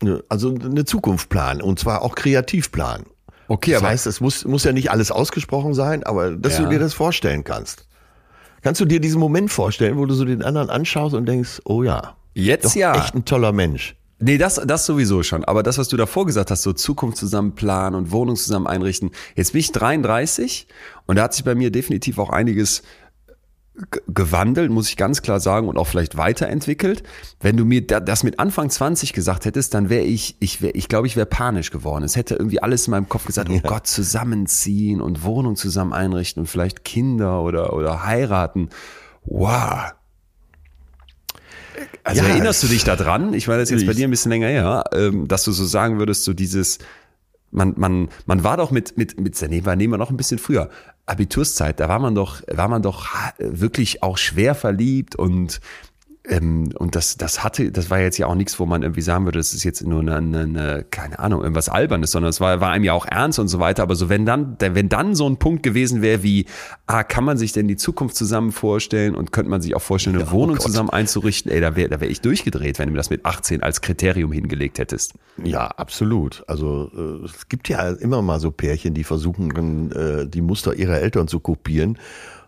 Ne, 0.00 0.22
also 0.28 0.54
eine 0.54 0.84
Zukunft 0.84 1.28
planen 1.28 1.60
und 1.60 1.80
zwar 1.80 2.02
auch 2.02 2.14
kreativ 2.14 2.70
planen. 2.70 3.06
Okay, 3.48 3.72
das 3.72 3.82
aber 3.82 3.90
heißt, 3.90 4.06
es 4.06 4.20
muss, 4.20 4.44
muss 4.44 4.64
ja 4.64 4.72
nicht 4.72 4.90
alles 4.90 5.10
ausgesprochen 5.10 5.74
sein, 5.74 6.02
aber 6.02 6.32
dass 6.32 6.58
ja. 6.58 6.64
du 6.64 6.70
dir 6.70 6.78
das 6.78 6.94
vorstellen 6.94 7.44
kannst. 7.44 7.86
Kannst 8.62 8.80
du 8.80 8.86
dir 8.86 9.00
diesen 9.00 9.20
Moment 9.20 9.50
vorstellen, 9.50 9.98
wo 9.98 10.06
du 10.06 10.14
so 10.14 10.24
den 10.24 10.42
anderen 10.42 10.70
anschaust 10.70 11.14
und 11.14 11.26
denkst, 11.26 11.60
oh 11.64 11.82
ja, 11.82 12.16
jetzt 12.32 12.74
ja, 12.74 12.94
echt 12.96 13.14
ein 13.14 13.24
toller 13.24 13.52
Mensch. 13.52 13.94
Nee, 14.20 14.38
das, 14.38 14.54
das 14.64 14.86
sowieso 14.86 15.22
schon. 15.22 15.44
Aber 15.44 15.62
das, 15.62 15.76
was 15.76 15.88
du 15.88 15.96
davor 15.98 16.24
gesagt 16.24 16.50
hast, 16.50 16.62
so 16.62 16.72
Zukunft 16.72 17.18
zusammen 17.18 17.54
planen 17.54 17.94
und 17.94 18.10
Wohnung 18.10 18.36
zusammen 18.36 18.66
einrichten. 18.66 19.10
Jetzt 19.34 19.52
bin 19.52 19.60
ich 19.60 19.72
33 19.72 20.66
und 21.06 21.16
da 21.16 21.24
hat 21.24 21.34
sich 21.34 21.44
bei 21.44 21.54
mir 21.54 21.70
definitiv 21.70 22.18
auch 22.18 22.30
einiges 22.30 22.82
gewandelt, 24.06 24.70
muss 24.70 24.88
ich 24.88 24.96
ganz 24.96 25.22
klar 25.22 25.40
sagen, 25.40 25.68
und 25.68 25.76
auch 25.78 25.86
vielleicht 25.86 26.16
weiterentwickelt. 26.16 27.02
Wenn 27.40 27.56
du 27.56 27.64
mir 27.64 27.84
das 27.84 28.22
mit 28.22 28.38
Anfang 28.38 28.70
20 28.70 29.12
gesagt 29.12 29.44
hättest, 29.44 29.74
dann 29.74 29.88
wäre 29.88 30.04
ich, 30.04 30.36
ich 30.38 30.62
wäre, 30.62 30.72
ich 30.74 30.88
glaube, 30.88 31.06
ich 31.08 31.16
wäre 31.16 31.26
panisch 31.26 31.70
geworden. 31.70 32.04
Es 32.04 32.14
hätte 32.14 32.36
irgendwie 32.36 32.62
alles 32.62 32.86
in 32.86 32.92
meinem 32.92 33.08
Kopf 33.08 33.24
gesagt, 33.24 33.50
oh 33.50 33.60
Gott, 33.60 33.86
zusammenziehen 33.86 35.00
und 35.00 35.24
Wohnung 35.24 35.56
zusammen 35.56 35.92
einrichten 35.92 36.42
und 36.42 36.46
vielleicht 36.46 36.84
Kinder 36.84 37.42
oder, 37.42 37.72
oder 37.72 38.04
heiraten. 38.04 38.68
Wow, 39.24 39.92
also 42.02 42.22
ja, 42.22 42.28
erinnerst 42.28 42.62
du 42.62 42.66
dich 42.68 42.84
daran? 42.84 43.34
Ich 43.34 43.48
meine, 43.48 43.60
das 43.60 43.70
ist 43.70 43.80
jetzt 43.80 43.86
bei 43.86 43.94
dir 43.94 44.06
ein 44.06 44.10
bisschen 44.10 44.30
länger 44.30 44.48
her, 44.48 44.84
ähm, 44.92 45.26
dass 45.28 45.44
du 45.44 45.52
so 45.52 45.64
sagen 45.64 45.98
würdest, 45.98 46.24
so 46.24 46.32
dieses, 46.32 46.78
man, 47.50 47.74
man, 47.76 48.08
man 48.26 48.44
war 48.44 48.56
doch 48.56 48.70
mit, 48.70 48.96
mit, 48.96 49.18
mit, 49.18 49.40
nehmen 49.42 49.66
wir, 49.66 49.76
nehmen 49.76 49.92
wir 49.94 49.98
noch 49.98 50.10
ein 50.10 50.16
bisschen 50.16 50.38
früher. 50.38 50.70
Abiturszeit, 51.06 51.80
da 51.80 51.88
war 51.88 51.98
man 51.98 52.14
doch, 52.14 52.42
war 52.48 52.68
man 52.68 52.82
doch 52.82 53.06
wirklich 53.38 54.02
auch 54.02 54.16
schwer 54.16 54.54
verliebt 54.54 55.16
und 55.16 55.60
ähm, 56.26 56.72
und 56.78 56.96
das, 56.96 57.18
das 57.18 57.44
hatte, 57.44 57.70
das 57.70 57.90
war 57.90 58.00
jetzt 58.00 58.16
ja 58.16 58.26
auch 58.26 58.34
nichts, 58.34 58.58
wo 58.58 58.64
man 58.64 58.82
irgendwie 58.82 59.02
sagen 59.02 59.26
würde, 59.26 59.38
das 59.38 59.52
ist 59.52 59.62
jetzt 59.62 59.86
nur 59.86 60.00
eine, 60.00 60.16
eine, 60.16 60.40
eine 60.40 60.84
keine 60.90 61.18
Ahnung, 61.18 61.42
irgendwas 61.42 61.68
Albernes, 61.68 62.12
sondern 62.12 62.30
es 62.30 62.40
war, 62.40 62.62
war 62.62 62.70
einem 62.70 62.84
ja 62.84 62.94
auch 62.94 63.04
ernst 63.04 63.38
und 63.38 63.48
so 63.48 63.58
weiter. 63.58 63.82
Aber 63.82 63.94
so, 63.94 64.08
wenn 64.08 64.24
dann, 64.24 64.56
wenn 64.58 64.88
dann 64.88 65.14
so 65.14 65.28
ein 65.28 65.36
Punkt 65.36 65.62
gewesen 65.62 66.00
wäre 66.00 66.22
wie, 66.22 66.46
ah, 66.86 67.04
kann 67.04 67.24
man 67.24 67.36
sich 67.36 67.52
denn 67.52 67.68
die 67.68 67.76
Zukunft 67.76 68.16
zusammen 68.16 68.52
vorstellen 68.52 69.14
und 69.14 69.32
könnte 69.32 69.50
man 69.50 69.60
sich 69.60 69.76
auch 69.76 69.82
vorstellen, 69.82 70.16
eine 70.16 70.24
ja, 70.24 70.30
oh 70.30 70.34
Wohnung 70.34 70.56
oh 70.58 70.62
zusammen 70.62 70.88
einzurichten? 70.88 71.52
Ey, 71.52 71.60
da 71.60 71.76
wäre 71.76 71.90
da 71.90 72.00
wär 72.00 72.08
ich 72.08 72.22
durchgedreht, 72.22 72.78
wenn 72.78 72.86
du 72.86 72.92
mir 72.92 72.98
das 72.98 73.10
mit 73.10 73.26
18 73.26 73.62
als 73.62 73.82
Kriterium 73.82 74.32
hingelegt 74.32 74.78
hättest. 74.78 75.12
Ja, 75.42 75.66
absolut. 75.66 76.42
Also 76.46 76.90
äh, 76.96 77.24
es 77.26 77.48
gibt 77.50 77.68
ja 77.68 77.90
immer 77.90 78.22
mal 78.22 78.40
so 78.40 78.50
Pärchen, 78.50 78.94
die 78.94 79.04
versuchen, 79.04 79.92
äh, 79.92 80.26
die 80.26 80.40
Muster 80.40 80.74
ihrer 80.74 81.00
Eltern 81.00 81.28
zu 81.28 81.38
kopieren 81.40 81.98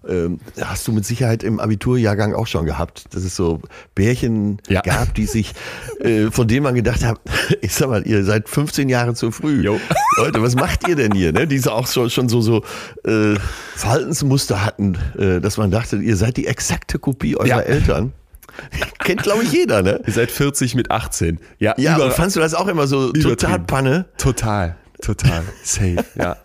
ähm, 0.08 0.40
hast 0.60 0.86
du 0.88 0.92
mit 0.92 1.04
Sicherheit 1.04 1.42
im 1.42 1.60
Abiturjahrgang 1.60 2.34
auch 2.34 2.46
schon 2.46 2.66
gehabt, 2.66 3.14
dass 3.14 3.24
es 3.24 3.36
so 3.36 3.60
Bärchen 3.94 4.58
ja. 4.68 4.80
gab, 4.80 5.14
die 5.14 5.26
sich, 5.26 5.52
äh, 6.00 6.30
von 6.30 6.48
denen 6.48 6.62
man 6.62 6.74
gedacht 6.74 7.04
hat, 7.04 7.20
ich 7.60 7.74
sag 7.74 7.88
mal, 7.88 8.06
ihr 8.06 8.24
seid 8.24 8.48
15 8.48 8.88
Jahre 8.88 9.14
zu 9.14 9.30
früh. 9.30 9.62
Jo. 9.62 9.80
Leute, 10.18 10.42
was 10.42 10.54
macht 10.54 10.88
ihr 10.88 10.96
denn 10.96 11.12
hier? 11.12 11.32
Ne? 11.32 11.46
Die 11.46 11.62
auch 11.66 11.86
schon, 11.86 12.10
schon 12.10 12.28
so, 12.28 12.40
so 12.40 12.62
äh, 13.04 13.36
Verhaltensmuster 13.74 14.64
hatten, 14.64 14.96
äh, 15.18 15.40
dass 15.40 15.56
man 15.56 15.70
dachte, 15.70 15.96
ihr 15.96 16.16
seid 16.16 16.36
die 16.36 16.46
exakte 16.46 16.98
Kopie 16.98 17.36
eurer 17.36 17.46
ja. 17.46 17.60
Eltern. 17.60 18.12
Kennt, 19.00 19.22
glaube 19.22 19.42
ich, 19.42 19.52
jeder, 19.52 19.82
ne? 19.82 20.00
Ihr 20.06 20.12
seid 20.12 20.30
40 20.30 20.74
mit 20.74 20.90
18. 20.90 21.38
Ja, 21.58 21.74
ja 21.76 21.96
über, 21.96 22.10
fandst 22.10 22.36
du 22.36 22.40
das 22.40 22.54
auch 22.54 22.68
immer 22.68 22.86
so 22.86 23.12
total 23.12 23.60
Panne? 23.60 24.06
Total. 24.16 24.76
Total. 25.02 25.42
Safe, 25.62 26.04
ja. 26.18 26.36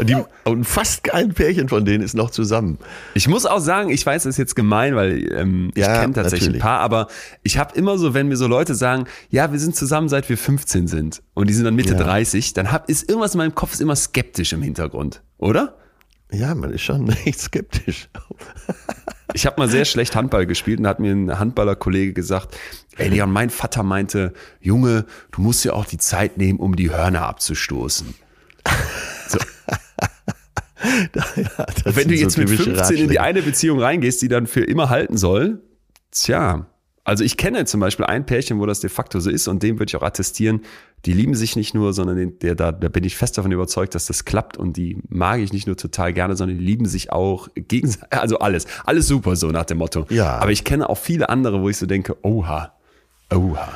Die, 0.00 0.16
und 0.44 0.64
fast 0.64 1.04
kein 1.04 1.34
Pärchen 1.34 1.68
von 1.68 1.84
denen 1.84 2.02
ist 2.02 2.14
noch 2.14 2.30
zusammen. 2.30 2.78
Ich 3.14 3.28
muss 3.28 3.46
auch 3.46 3.60
sagen, 3.60 3.90
ich 3.90 4.04
weiß, 4.04 4.24
das 4.24 4.30
ist 4.30 4.38
jetzt 4.38 4.56
gemein, 4.56 4.96
weil 4.96 5.32
ähm, 5.32 5.70
ich 5.74 5.82
ja, 5.82 6.00
kenne 6.00 6.14
tatsächlich 6.14 6.48
natürlich. 6.48 6.62
ein 6.62 6.66
paar, 6.66 6.80
aber 6.80 7.08
ich 7.42 7.58
habe 7.58 7.76
immer 7.76 7.98
so, 7.98 8.14
wenn 8.14 8.28
mir 8.28 8.36
so 8.36 8.46
Leute 8.46 8.74
sagen, 8.74 9.04
ja, 9.28 9.52
wir 9.52 9.58
sind 9.58 9.76
zusammen, 9.76 10.08
seit 10.08 10.28
wir 10.28 10.38
15 10.38 10.88
sind 10.88 11.22
und 11.34 11.48
die 11.48 11.54
sind 11.54 11.64
dann 11.64 11.74
Mitte 11.74 11.94
ja. 11.94 12.02
30, 12.02 12.54
dann 12.54 12.72
hab, 12.72 12.88
ist 12.88 13.08
irgendwas 13.08 13.34
in 13.34 13.38
meinem 13.38 13.54
Kopf 13.54 13.78
immer 13.80 13.94
skeptisch 13.94 14.52
im 14.52 14.62
Hintergrund, 14.62 15.22
oder? 15.38 15.76
Ja, 16.32 16.54
man 16.54 16.72
ist 16.72 16.82
schon 16.82 17.08
echt 17.24 17.40
skeptisch. 17.40 18.08
Ich 19.34 19.46
habe 19.46 19.60
mal 19.60 19.68
sehr 19.68 19.84
schlecht 19.84 20.14
Handball 20.14 20.46
gespielt 20.46 20.78
und 20.78 20.84
da 20.84 20.90
hat 20.90 21.00
mir 21.00 21.12
ein 21.12 21.38
Handballerkollege 21.38 22.12
gesagt, 22.12 22.56
ey 22.96 23.08
Leon, 23.08 23.30
mein 23.30 23.50
Vater 23.50 23.82
meinte, 23.82 24.32
Junge, 24.60 25.06
du 25.30 25.40
musst 25.40 25.64
ja 25.64 25.72
auch 25.72 25.86
die 25.86 25.98
Zeit 25.98 26.36
nehmen, 26.36 26.58
um 26.58 26.76
die 26.76 26.90
Hörner 26.90 27.22
abzustoßen. 27.22 28.14
So. 29.28 29.38
ja, 31.14 31.24
Wenn 31.84 32.08
du 32.08 32.14
jetzt 32.14 32.34
so 32.34 32.40
mit 32.40 32.50
15 32.50 32.96
in 32.96 33.08
die 33.08 33.20
eine 33.20 33.42
Beziehung 33.42 33.80
reingehst, 33.80 34.20
die 34.22 34.28
dann 34.28 34.46
für 34.46 34.64
immer 34.64 34.90
halten 34.90 35.16
soll, 35.16 35.62
tja, 36.10 36.66
also 37.04 37.24
ich 37.24 37.36
kenne 37.36 37.64
zum 37.64 37.80
Beispiel 37.80 38.06
ein 38.06 38.26
Pärchen, 38.26 38.60
wo 38.60 38.66
das 38.66 38.80
de 38.80 38.90
facto 38.90 39.18
so 39.18 39.30
ist 39.30 39.48
und 39.48 39.62
dem 39.62 39.78
würde 39.78 39.90
ich 39.90 39.96
auch 39.96 40.02
attestieren, 40.02 40.60
die 41.04 41.12
lieben 41.12 41.34
sich 41.34 41.56
nicht 41.56 41.74
nur, 41.74 41.92
sondern 41.92 42.16
den, 42.16 42.38
der, 42.38 42.54
da, 42.54 42.72
da 42.72 42.88
bin 42.88 43.04
ich 43.04 43.16
fest 43.16 43.36
davon 43.36 43.50
überzeugt, 43.52 43.94
dass 43.94 44.06
das 44.06 44.24
klappt 44.24 44.56
und 44.56 44.76
die 44.76 45.02
mag 45.08 45.40
ich 45.40 45.52
nicht 45.52 45.66
nur 45.66 45.76
total 45.76 46.12
gerne, 46.12 46.36
sondern 46.36 46.58
die 46.58 46.64
lieben 46.64 46.86
sich 46.86 47.10
auch 47.12 47.48
gegenseitig, 47.54 48.12
also 48.18 48.38
alles, 48.38 48.66
alles 48.84 49.08
super 49.08 49.36
so 49.36 49.50
nach 49.50 49.64
dem 49.64 49.78
Motto. 49.78 50.06
Ja. 50.10 50.38
Aber 50.38 50.52
ich 50.52 50.64
kenne 50.64 50.88
auch 50.88 50.98
viele 50.98 51.28
andere, 51.28 51.60
wo 51.60 51.68
ich 51.68 51.76
so 51.76 51.86
denke, 51.86 52.16
oha, 52.22 52.72
oha. 53.32 53.68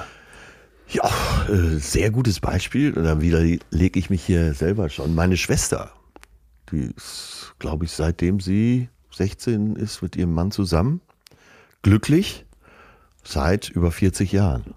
Ja, 0.88 1.10
äh, 1.48 1.78
sehr 1.78 2.12
gutes 2.12 2.38
Beispiel. 2.38 2.92
Und 2.92 3.02
dann 3.02 3.20
widerlege 3.20 3.98
ich 3.98 4.08
mich 4.08 4.22
hier 4.22 4.54
selber 4.54 4.88
schon. 4.88 5.16
Meine 5.16 5.36
Schwester, 5.36 5.90
die 6.70 6.92
ist, 6.96 7.54
glaube 7.58 7.86
ich, 7.86 7.90
seitdem 7.90 8.38
sie 8.38 8.88
16 9.10 9.74
ist 9.74 10.00
mit 10.02 10.14
ihrem 10.14 10.32
Mann 10.32 10.52
zusammen, 10.52 11.00
glücklich 11.82 12.46
Seit 13.26 13.68
über 13.70 13.90
40 13.90 14.30
Jahren. 14.30 14.74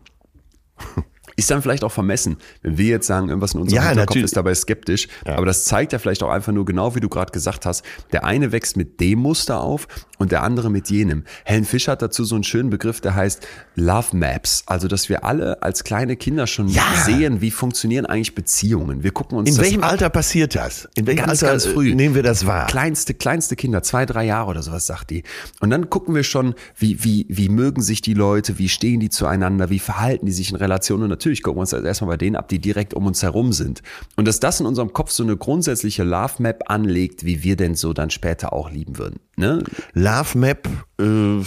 Ist 1.40 1.50
dann 1.52 1.62
vielleicht 1.62 1.84
auch 1.84 1.92
vermessen, 1.92 2.38
wenn 2.62 2.78
wir 2.78 2.88
jetzt 2.88 3.08
sagen, 3.08 3.30
irgendwas 3.30 3.54
in 3.54 3.62
unserem 3.62 3.76
ja, 3.82 3.90
Hinterkopf 3.90 4.10
natürlich. 4.10 4.26
ist 4.26 4.38
dabei 4.38 4.54
skeptisch. 4.56 5.08
Ja. 5.26 5.36
Aber 5.38 5.46
das 5.46 5.66
zeigt 5.66 5.94
ja 5.94 6.00
vielleicht 6.00 6.22
auch 6.24 6.30
einfach 6.30 6.52
nur 6.52 6.66
genau, 6.66 6.96
wie 6.96 7.00
du 7.00 7.10
gerade 7.10 7.32
gesagt 7.32 7.66
hast. 7.66 7.84
Der 8.12 8.24
eine 8.26 8.52
wächst 8.52 8.78
mit 8.78 9.00
dem 9.00 9.20
Muster 9.20 9.62
auf 9.62 9.88
und 10.18 10.32
der 10.32 10.44
andere 10.44 10.70
mit 10.70 10.90
jenem. 10.90 11.24
Helen 11.46 11.66
Fischer 11.66 11.94
hat 11.94 12.02
dazu 12.02 12.24
so 12.26 12.36
einen 12.36 12.44
schönen 12.44 12.70
Begriff, 12.70 13.02
der 13.02 13.16
heißt 13.16 13.46
Love 13.76 14.16
Maps. 14.16 14.64
Also, 14.66 14.88
dass 14.88 15.10
wir 15.10 15.24
alle 15.24 15.62
als 15.64 15.84
kleine 15.84 16.16
Kinder 16.16 16.46
schon 16.48 16.68
Ja. 16.68 16.84
sehen, 17.06 17.42
wie 17.42 17.52
funktionieren 17.52 18.06
eigentlich 18.06 18.36
Beziehungen. 18.36 19.04
Wir 19.04 19.12
gucken 19.12 19.38
uns 19.38 19.50
In 19.50 19.58
welchem 19.58 19.84
ab. 19.84 19.92
Alter 19.92 20.10
passiert 20.10 20.56
das? 20.56 20.90
In 20.96 21.08
welchem 21.08 21.26
Ganz, 21.26 21.44
Alter 21.44 21.54
ganz 21.54 21.66
früh. 21.66 21.92
äh, 21.92 21.96
nehmen 21.96 22.16
wir 22.16 22.24
das 22.24 22.46
wahr? 22.46 22.68
Kleinste, 22.68 23.14
kleinste 23.14 23.56
Kinder, 23.56 23.82
zwei, 23.84 24.06
drei 24.06 24.26
Jahre 24.26 24.50
oder 24.50 24.62
sowas, 24.62 24.86
sagt 24.88 25.10
die. 25.12 25.24
Und 25.62 25.70
dann 25.70 25.90
gucken 25.90 26.16
wir 26.16 26.24
schon, 26.24 26.56
wie, 26.78 27.04
wie, 27.04 27.26
wie 27.30 27.48
mögen 27.50 27.82
sich 27.82 28.02
die 28.02 28.14
Leute, 28.14 28.58
wie 28.60 28.68
stehen 28.68 29.00
die 29.00 29.10
zueinander, 29.10 29.70
wie 29.70 29.80
verhalten 29.80 30.26
die 30.26 30.32
sich 30.32 30.50
in 30.50 30.56
Relationen. 30.58 31.04
Und 31.04 31.10
natürlich 31.10 31.29
gucken 31.36 31.58
wir 31.58 31.62
uns 31.62 31.74
erstmal 31.74 32.10
bei 32.12 32.18
denen 32.18 32.36
ab, 32.36 32.48
die 32.48 32.60
direkt 32.60 32.94
um 32.94 33.06
uns 33.06 33.24
herum 33.24 33.54
sind. 33.54 33.82
Und 34.16 34.28
dass 34.28 34.40
das 34.40 34.60
in 34.60 34.66
unserem 34.66 34.94
Kopf 34.94 35.12
so 35.12 35.24
eine 35.24 35.38
grundsätzliche 35.38 36.04
Love 36.04 36.34
Map 36.40 36.64
anlegt, 36.68 37.26
wie 37.26 37.44
wir 37.44 37.56
denn 37.56 37.76
so 37.76 37.94
dann 37.94 38.10
später 38.10 38.54
auch 38.54 38.70
lieben 38.72 38.98
würden. 38.98 39.20
Ne? 39.38 39.64
Love 39.94 40.38
Map 40.38 40.68
äh, 41.00 41.44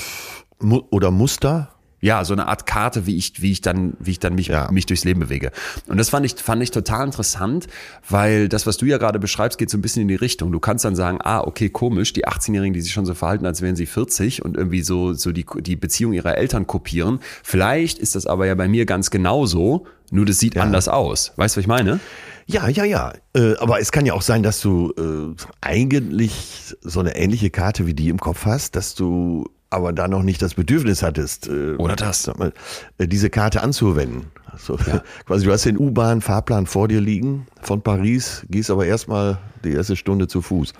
oder 0.90 1.10
Muster? 1.10 1.71
Ja, 2.04 2.24
so 2.24 2.32
eine 2.32 2.48
Art 2.48 2.66
Karte, 2.66 3.06
wie 3.06 3.16
ich, 3.16 3.40
wie 3.42 3.52
ich 3.52 3.60
dann, 3.60 3.94
wie 4.00 4.10
ich 4.10 4.18
dann 4.18 4.34
mich, 4.34 4.48
Ja. 4.48 4.68
mich 4.72 4.86
durchs 4.86 5.04
Leben 5.04 5.20
bewege. 5.20 5.52
Und 5.86 5.98
das 5.98 6.08
fand 6.08 6.26
ich, 6.26 6.34
fand 6.34 6.60
ich 6.60 6.72
total 6.72 7.06
interessant, 7.06 7.68
weil 8.10 8.48
das, 8.48 8.66
was 8.66 8.76
du 8.76 8.86
ja 8.86 8.98
gerade 8.98 9.20
beschreibst, 9.20 9.56
geht 9.56 9.70
so 9.70 9.78
ein 9.78 9.82
bisschen 9.82 10.02
in 10.02 10.08
die 10.08 10.16
Richtung. 10.16 10.50
Du 10.50 10.58
kannst 10.58 10.84
dann 10.84 10.96
sagen, 10.96 11.18
ah, 11.22 11.40
okay, 11.42 11.68
komisch, 11.68 12.12
die 12.12 12.26
18-Jährigen, 12.26 12.74
die 12.74 12.80
sich 12.80 12.92
schon 12.92 13.06
so 13.06 13.14
verhalten, 13.14 13.46
als 13.46 13.62
wären 13.62 13.76
sie 13.76 13.86
40 13.86 14.44
und 14.44 14.56
irgendwie 14.56 14.82
so, 14.82 15.12
so 15.12 15.30
die, 15.30 15.46
die 15.60 15.76
Beziehung 15.76 16.12
ihrer 16.12 16.36
Eltern 16.36 16.66
kopieren. 16.66 17.20
Vielleicht 17.44 18.00
ist 18.00 18.16
das 18.16 18.26
aber 18.26 18.46
ja 18.46 18.56
bei 18.56 18.66
mir 18.66 18.84
ganz 18.84 19.10
genauso, 19.10 19.86
nur 20.10 20.26
das 20.26 20.40
sieht 20.40 20.58
anders 20.58 20.88
aus. 20.88 21.32
Weißt 21.36 21.54
du, 21.54 21.58
was 21.58 21.62
ich 21.62 21.68
meine? 21.68 22.00
Ja, 22.46 22.68
ja, 22.68 22.84
ja. 22.84 23.12
Äh, 23.36 23.54
aber 23.58 23.78
es 23.80 23.92
kann 23.92 24.04
ja 24.06 24.14
auch 24.14 24.22
sein, 24.22 24.42
dass 24.42 24.60
du 24.60 24.92
äh, 24.98 25.34
eigentlich 25.60 26.74
so 26.82 26.98
eine 26.98 27.14
ähnliche 27.16 27.50
Karte 27.50 27.86
wie 27.86 27.94
die 27.94 28.08
im 28.08 28.18
Kopf 28.18 28.44
hast, 28.44 28.74
dass 28.74 28.96
du 28.96 29.48
aber 29.72 29.92
da 29.92 30.08
noch 30.08 30.22
nicht 30.22 30.42
das 30.42 30.54
Bedürfnis 30.54 31.02
hattest, 31.02 31.48
äh, 31.48 31.74
Oder 31.76 31.96
das. 31.96 32.26
mal, 32.36 32.52
äh, 32.98 33.08
diese 33.08 33.30
Karte 33.30 33.62
anzuwenden. 33.62 34.26
Also, 34.50 34.76
quasi, 35.26 35.46
du 35.46 35.52
hast 35.52 35.64
den 35.64 35.78
U-Bahn-Fahrplan 35.78 36.66
vor 36.66 36.88
dir 36.88 37.00
liegen 37.00 37.46
von 37.62 37.82
Paris, 37.82 38.44
gehst 38.50 38.70
aber 38.70 38.86
erstmal 38.86 39.38
die 39.64 39.72
erste 39.72 39.96
Stunde 39.96 40.28
zu 40.28 40.42
Fuß. 40.42 40.72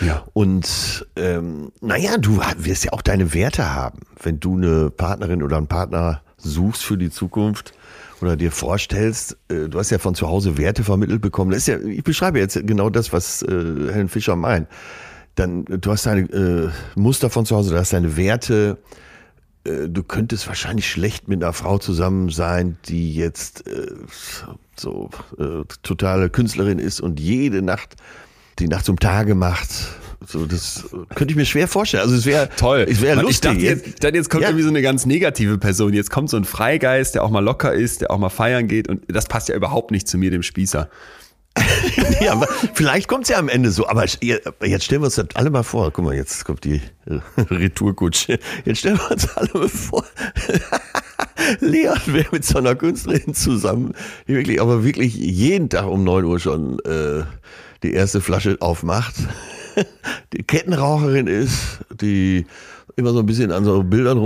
Ja. 0.00 0.24
Und 0.32 1.06
ähm, 1.16 1.70
naja, 1.80 2.16
du 2.18 2.40
wirst 2.58 2.84
ja 2.84 2.92
auch 2.92 3.02
deine 3.02 3.34
Werte 3.34 3.74
haben, 3.74 4.00
wenn 4.22 4.40
du 4.40 4.56
eine 4.56 4.90
Partnerin 4.90 5.42
oder 5.42 5.58
einen 5.58 5.68
Partner 5.68 6.22
suchst 6.38 6.84
für 6.84 6.96
die 6.96 7.10
Zukunft 7.10 7.72
oder 8.20 8.36
dir 8.36 8.50
vorstellst, 8.50 9.36
äh, 9.48 9.68
du 9.68 9.78
hast 9.78 9.90
ja 9.90 9.98
von 9.98 10.14
zu 10.14 10.28
Hause 10.28 10.58
Werte 10.58 10.82
vermittelt 10.82 11.20
bekommen. 11.20 11.50
Das 11.50 11.60
ist 11.60 11.68
ja, 11.68 11.78
ich 11.78 12.02
beschreibe 12.02 12.38
jetzt 12.38 12.58
genau 12.66 12.90
das, 12.90 13.12
was 13.12 13.42
äh, 13.42 13.46
Helen 13.48 14.08
Fischer 14.08 14.36
meint. 14.36 14.68
Dann, 15.36 15.64
du 15.66 15.90
hast 15.90 16.06
deine 16.06 16.22
äh, 16.22 16.70
Muster 16.98 17.30
von 17.30 17.46
zu 17.46 17.54
Hause, 17.56 17.70
du 17.70 17.78
hast 17.78 17.92
deine 17.92 18.16
Werte. 18.16 18.78
Äh, 19.64 19.88
du 19.88 20.02
könntest 20.02 20.48
wahrscheinlich 20.48 20.90
schlecht 20.90 21.28
mit 21.28 21.42
einer 21.42 21.52
Frau 21.52 21.78
zusammen 21.78 22.30
sein, 22.30 22.78
die 22.88 23.14
jetzt 23.14 23.66
äh, 23.66 23.92
so 24.76 25.10
äh, 25.38 25.62
totale 25.82 26.30
Künstlerin 26.30 26.78
ist 26.78 27.00
und 27.00 27.20
jede 27.20 27.62
Nacht 27.62 27.96
die 28.58 28.68
Nacht 28.68 28.86
zum 28.86 28.98
Tage 28.98 29.34
macht. 29.34 29.68
So, 30.26 30.46
das 30.46 30.84
könnte 31.14 31.32
ich 31.32 31.36
mir 31.36 31.44
schwer 31.44 31.68
vorstellen. 31.68 32.02
Also 32.02 32.16
es 32.16 32.24
wäre 32.24 32.48
Toll. 32.56 32.86
Es 32.88 33.02
wäre 33.02 33.20
lustig. 33.20 33.52
Ich 33.58 33.68
dachte, 33.68 33.86
jetzt, 33.88 34.02
dann 34.04 34.14
jetzt 34.14 34.30
kommt 34.30 34.42
Ja. 34.44 34.48
irgendwie 34.48 34.62
so 34.62 34.70
eine 34.70 34.80
ganz 34.80 35.04
negative 35.04 35.58
Person. 35.58 35.92
Jetzt 35.92 36.10
kommt 36.10 36.30
so 36.30 36.38
ein 36.38 36.44
Freigeist, 36.44 37.14
der 37.14 37.22
auch 37.22 37.30
mal 37.30 37.44
locker 37.44 37.74
ist, 37.74 38.00
der 38.00 38.10
auch 38.10 38.16
mal 38.18 38.30
feiern 38.30 38.66
geht. 38.66 38.88
Und 38.88 39.02
das 39.08 39.26
passt 39.26 39.50
ja 39.50 39.54
überhaupt 39.54 39.90
nicht 39.90 40.08
zu 40.08 40.16
mir, 40.16 40.30
dem 40.30 40.42
Spießer. 40.42 40.88
ja, 42.20 42.32
aber 42.32 42.46
vielleicht 42.74 43.08
kommt 43.08 43.24
es 43.24 43.30
ja 43.30 43.38
am 43.38 43.48
Ende 43.48 43.70
so. 43.70 43.86
Aber 43.86 44.04
jetzt 44.04 44.84
stellen 44.84 45.02
wir 45.02 45.06
uns 45.06 45.14
das 45.16 45.28
alle 45.34 45.50
mal 45.50 45.62
vor. 45.62 45.90
Guck 45.90 46.04
mal, 46.04 46.14
jetzt 46.14 46.44
kommt 46.44 46.64
die 46.64 46.80
Retourkutsche. 47.36 48.38
Jetzt 48.64 48.78
stellen 48.78 48.98
wir 48.98 49.10
uns 49.10 49.36
alle 49.36 49.50
mal 49.54 49.68
vor. 49.68 50.04
Leon 51.60 52.00
wäre 52.06 52.28
mit 52.32 52.44
so 52.44 52.58
einer 52.58 52.74
Künstlerin 52.74 53.34
zusammen, 53.34 53.92
die 54.26 54.34
wirklich, 54.34 54.60
aber 54.60 54.84
wirklich 54.84 55.14
jeden 55.14 55.68
Tag 55.68 55.86
um 55.86 56.04
9 56.04 56.24
Uhr 56.24 56.38
schon 56.38 56.78
äh, 56.80 57.24
die 57.82 57.92
erste 57.92 58.20
Flasche 58.20 58.56
aufmacht. 58.60 59.14
Die 60.32 60.42
Kettenraucherin 60.42 61.26
ist, 61.26 61.80
die 62.00 62.46
immer 62.96 63.12
so 63.12 63.20
ein 63.20 63.26
bisschen 63.26 63.52
an 63.52 63.64
so 63.64 63.82
Bildern 63.82 64.18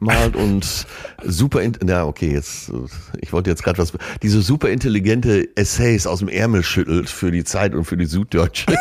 rummalt 0.00 0.36
und 0.36 0.86
super, 1.24 1.60
na 1.82 2.04
okay, 2.04 2.32
jetzt, 2.32 2.72
ich 3.20 3.32
wollte 3.32 3.50
jetzt 3.50 3.62
gerade 3.62 3.78
was, 3.78 3.92
diese 4.22 4.42
super 4.42 4.70
intelligente 4.70 5.48
Essays 5.56 6.06
aus 6.06 6.20
dem 6.20 6.28
Ärmel 6.28 6.62
schüttelt 6.62 7.08
für 7.08 7.30
die 7.30 7.44
Zeit 7.44 7.74
und 7.74 7.84
für 7.84 7.96
die 7.96 8.06
Süddeutsche. 8.06 8.66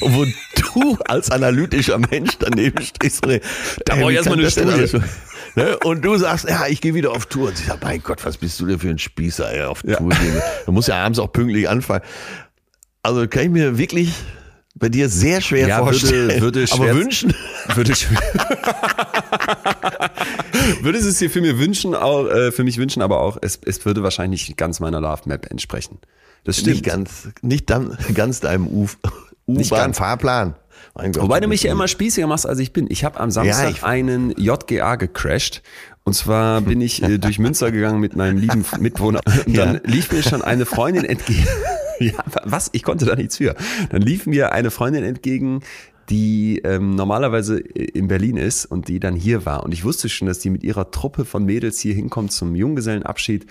Und 0.00 0.14
wo 0.14 0.24
du 0.24 0.98
als 1.08 1.30
analytischer 1.30 1.98
Mensch 1.98 2.38
daneben 2.38 2.82
stehst. 2.82 3.26
Und, 3.26 3.40
Da 3.84 3.94
ey, 3.94 4.00
brauch 4.00 4.08
ich 4.08 4.12
wie 4.12 4.14
erst 4.14 4.28
mal 4.30 4.36
kann 4.36 4.68
eine 4.70 4.88
Studie. 4.88 5.06
Ne? 5.56 5.78
Und 5.78 6.02
du 6.04 6.16
sagst, 6.16 6.48
ja, 6.48 6.66
ich 6.68 6.80
gehe 6.80 6.94
wieder 6.94 7.10
auf 7.10 7.26
Tour. 7.26 7.48
Und 7.48 7.58
sie 7.58 7.64
sagt, 7.64 7.82
mein 7.82 8.02
Gott, 8.02 8.24
was 8.24 8.38
bist 8.38 8.58
du 8.60 8.66
denn 8.66 8.78
für 8.78 8.88
ein 8.88 8.98
Spießer, 8.98 9.52
ey, 9.52 9.62
auf 9.64 9.82
Tour 9.82 10.08
gehen. 10.08 10.40
Du 10.64 10.72
musst 10.72 10.88
ja 10.88 10.96
abends 10.96 11.18
auch 11.18 11.32
pünktlich 11.32 11.68
anfangen. 11.68 12.02
Also 13.02 13.26
kann 13.28 13.44
ich 13.44 13.50
mir 13.50 13.76
wirklich 13.76 14.14
bei 14.80 14.88
dir 14.88 15.08
sehr 15.08 15.40
schwer 15.40 15.68
Ja, 15.68 15.78
würde- 15.84 15.98
vorstellen. 15.98 16.40
würde 16.40 16.64
aber 16.70 16.84
schwer- 16.84 16.94
wünschen. 16.96 17.34
Würde 17.74 17.92
ich. 17.92 18.06
würde 20.82 20.98
es 20.98 21.18
dir 21.18 21.30
für 21.30 21.40
mir 21.40 21.58
wünschen, 21.58 21.94
auch, 21.94 22.26
äh, 22.26 22.52
für 22.52 22.64
mich 22.64 22.78
wünschen, 22.78 23.02
aber 23.02 23.20
auch, 23.20 23.38
es, 23.42 23.58
es 23.64 23.84
würde 23.84 24.02
wahrscheinlich 24.02 24.48
nicht 24.48 24.56
ganz 24.56 24.80
meiner 24.80 25.00
Love 25.00 25.22
Map 25.26 25.50
entsprechen. 25.50 25.98
Das 26.44 26.56
stimmt. 26.56 26.76
Nicht 26.76 26.84
ganz, 26.84 27.28
nicht 27.42 27.70
dann, 27.70 27.96
ganz 28.14 28.40
deinem 28.40 28.66
U- 28.66 28.88
Nicht 29.46 29.70
ganz. 29.70 29.96
U-Bahn-Fahrplan. 29.98 30.54
Wobei 30.94 31.38
du 31.40 31.46
mich 31.46 31.62
ja 31.62 31.70
immer 31.70 31.86
spießiger 31.86 32.26
machst, 32.26 32.46
als 32.46 32.58
ich 32.58 32.72
bin. 32.72 32.86
Ich 32.90 33.04
habe 33.04 33.20
am 33.20 33.30
Samstag 33.30 33.70
ich- 33.70 33.84
einen 33.84 34.30
JGA 34.36 34.96
gecrashed. 34.96 35.62
Und 36.04 36.14
zwar 36.14 36.60
bin 36.62 36.80
ich 36.80 37.02
äh, 37.02 37.18
durch 37.18 37.38
Münster 37.38 37.70
gegangen 37.70 38.00
mit 38.00 38.16
meinem 38.16 38.38
lieben 38.38 38.64
Mitwohner. 38.80 39.20
Und 39.46 39.56
dann 39.56 39.74
Ja. 39.74 39.80
lief 39.84 40.10
mir 40.12 40.22
schon 40.22 40.42
eine 40.42 40.66
Freundin 40.66 41.04
entgegen. 41.04 41.46
ja, 42.00 42.12
was? 42.44 42.70
Ich 42.72 42.82
konnte 42.82 43.04
da 43.04 43.14
nichts 43.14 43.36
für. 43.36 43.54
Dann 43.90 44.02
lief 44.02 44.26
mir 44.26 44.52
eine 44.52 44.70
Freundin 44.70 45.04
entgegen, 45.04 45.60
die 46.08 46.60
ähm, 46.64 46.96
normalerweise 46.96 47.58
in 47.60 48.08
Berlin 48.08 48.36
ist 48.36 48.64
und 48.66 48.88
die 48.88 48.98
dann 48.98 49.14
hier 49.14 49.44
war. 49.46 49.62
Und 49.62 49.72
ich 49.72 49.84
wusste 49.84 50.08
schon, 50.08 50.26
dass 50.26 50.40
die 50.40 50.50
mit 50.50 50.64
ihrer 50.64 50.90
Truppe 50.90 51.24
von 51.24 51.44
Mädels 51.44 51.78
hier 51.78 51.94
hinkommt 51.94 52.32
zum 52.32 52.56
Junggesellenabschied. 52.56 53.46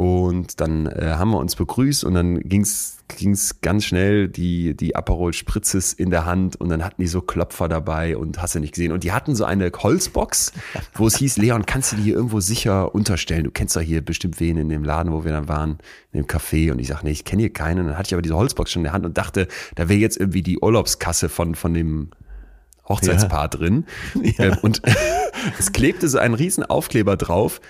Und 0.00 0.62
dann 0.62 0.86
äh, 0.86 1.16
haben 1.18 1.32
wir 1.32 1.38
uns 1.38 1.56
begrüßt 1.56 2.04
und 2.04 2.14
dann 2.14 2.40
ging's 2.40 2.96
ging's 3.18 3.60
ganz 3.60 3.84
schnell, 3.84 4.28
die, 4.28 4.74
die 4.74 4.96
Aperol 4.96 5.34
Spritzes 5.34 5.92
in 5.92 6.08
der 6.08 6.24
Hand 6.24 6.56
und 6.56 6.70
dann 6.70 6.82
hatten 6.82 7.02
die 7.02 7.06
so 7.06 7.20
Klopfer 7.20 7.68
dabei 7.68 8.16
und 8.16 8.40
hast 8.40 8.54
du 8.54 8.60
nicht 8.60 8.72
gesehen. 8.72 8.92
Und 8.92 9.04
die 9.04 9.12
hatten 9.12 9.34
so 9.34 9.44
eine 9.44 9.70
Holzbox, 9.70 10.54
wo 10.94 11.06
es 11.06 11.18
hieß, 11.18 11.36
Leon, 11.36 11.66
kannst 11.66 11.92
du 11.92 11.96
die 11.96 12.02
hier 12.04 12.14
irgendwo 12.14 12.40
sicher 12.40 12.94
unterstellen? 12.94 13.44
Du 13.44 13.50
kennst 13.50 13.76
doch 13.76 13.82
hier 13.82 14.02
bestimmt 14.02 14.40
wen 14.40 14.56
in 14.56 14.70
dem 14.70 14.84
Laden, 14.84 15.12
wo 15.12 15.24
wir 15.24 15.32
dann 15.32 15.48
waren, 15.48 15.76
in 16.12 16.22
dem 16.22 16.26
Café. 16.26 16.72
Und 16.72 16.78
ich 16.78 16.88
sag, 16.88 17.02
nee, 17.02 17.10
ich 17.10 17.26
kenne 17.26 17.42
hier 17.42 17.52
keinen. 17.52 17.80
Und 17.80 17.86
dann 17.88 17.98
hatte 17.98 18.06
ich 18.06 18.14
aber 18.14 18.22
diese 18.22 18.36
Holzbox 18.36 18.70
schon 18.70 18.80
in 18.80 18.84
der 18.84 18.94
Hand 18.94 19.04
und 19.04 19.18
dachte, 19.18 19.48
da 19.74 19.90
wäre 19.90 20.00
jetzt 20.00 20.16
irgendwie 20.16 20.42
die 20.42 20.60
Urlaubskasse 20.60 21.28
von, 21.28 21.54
von 21.54 21.74
dem 21.74 22.08
Hochzeitspaar 22.88 23.48
drin. 23.48 23.84
Ähm, 24.38 24.56
Und 24.62 24.80
es 25.58 25.72
klebte 25.72 26.08
so 26.08 26.16
ein 26.16 26.32
riesen 26.32 26.64
Aufkleber 26.64 27.18
drauf. 27.18 27.60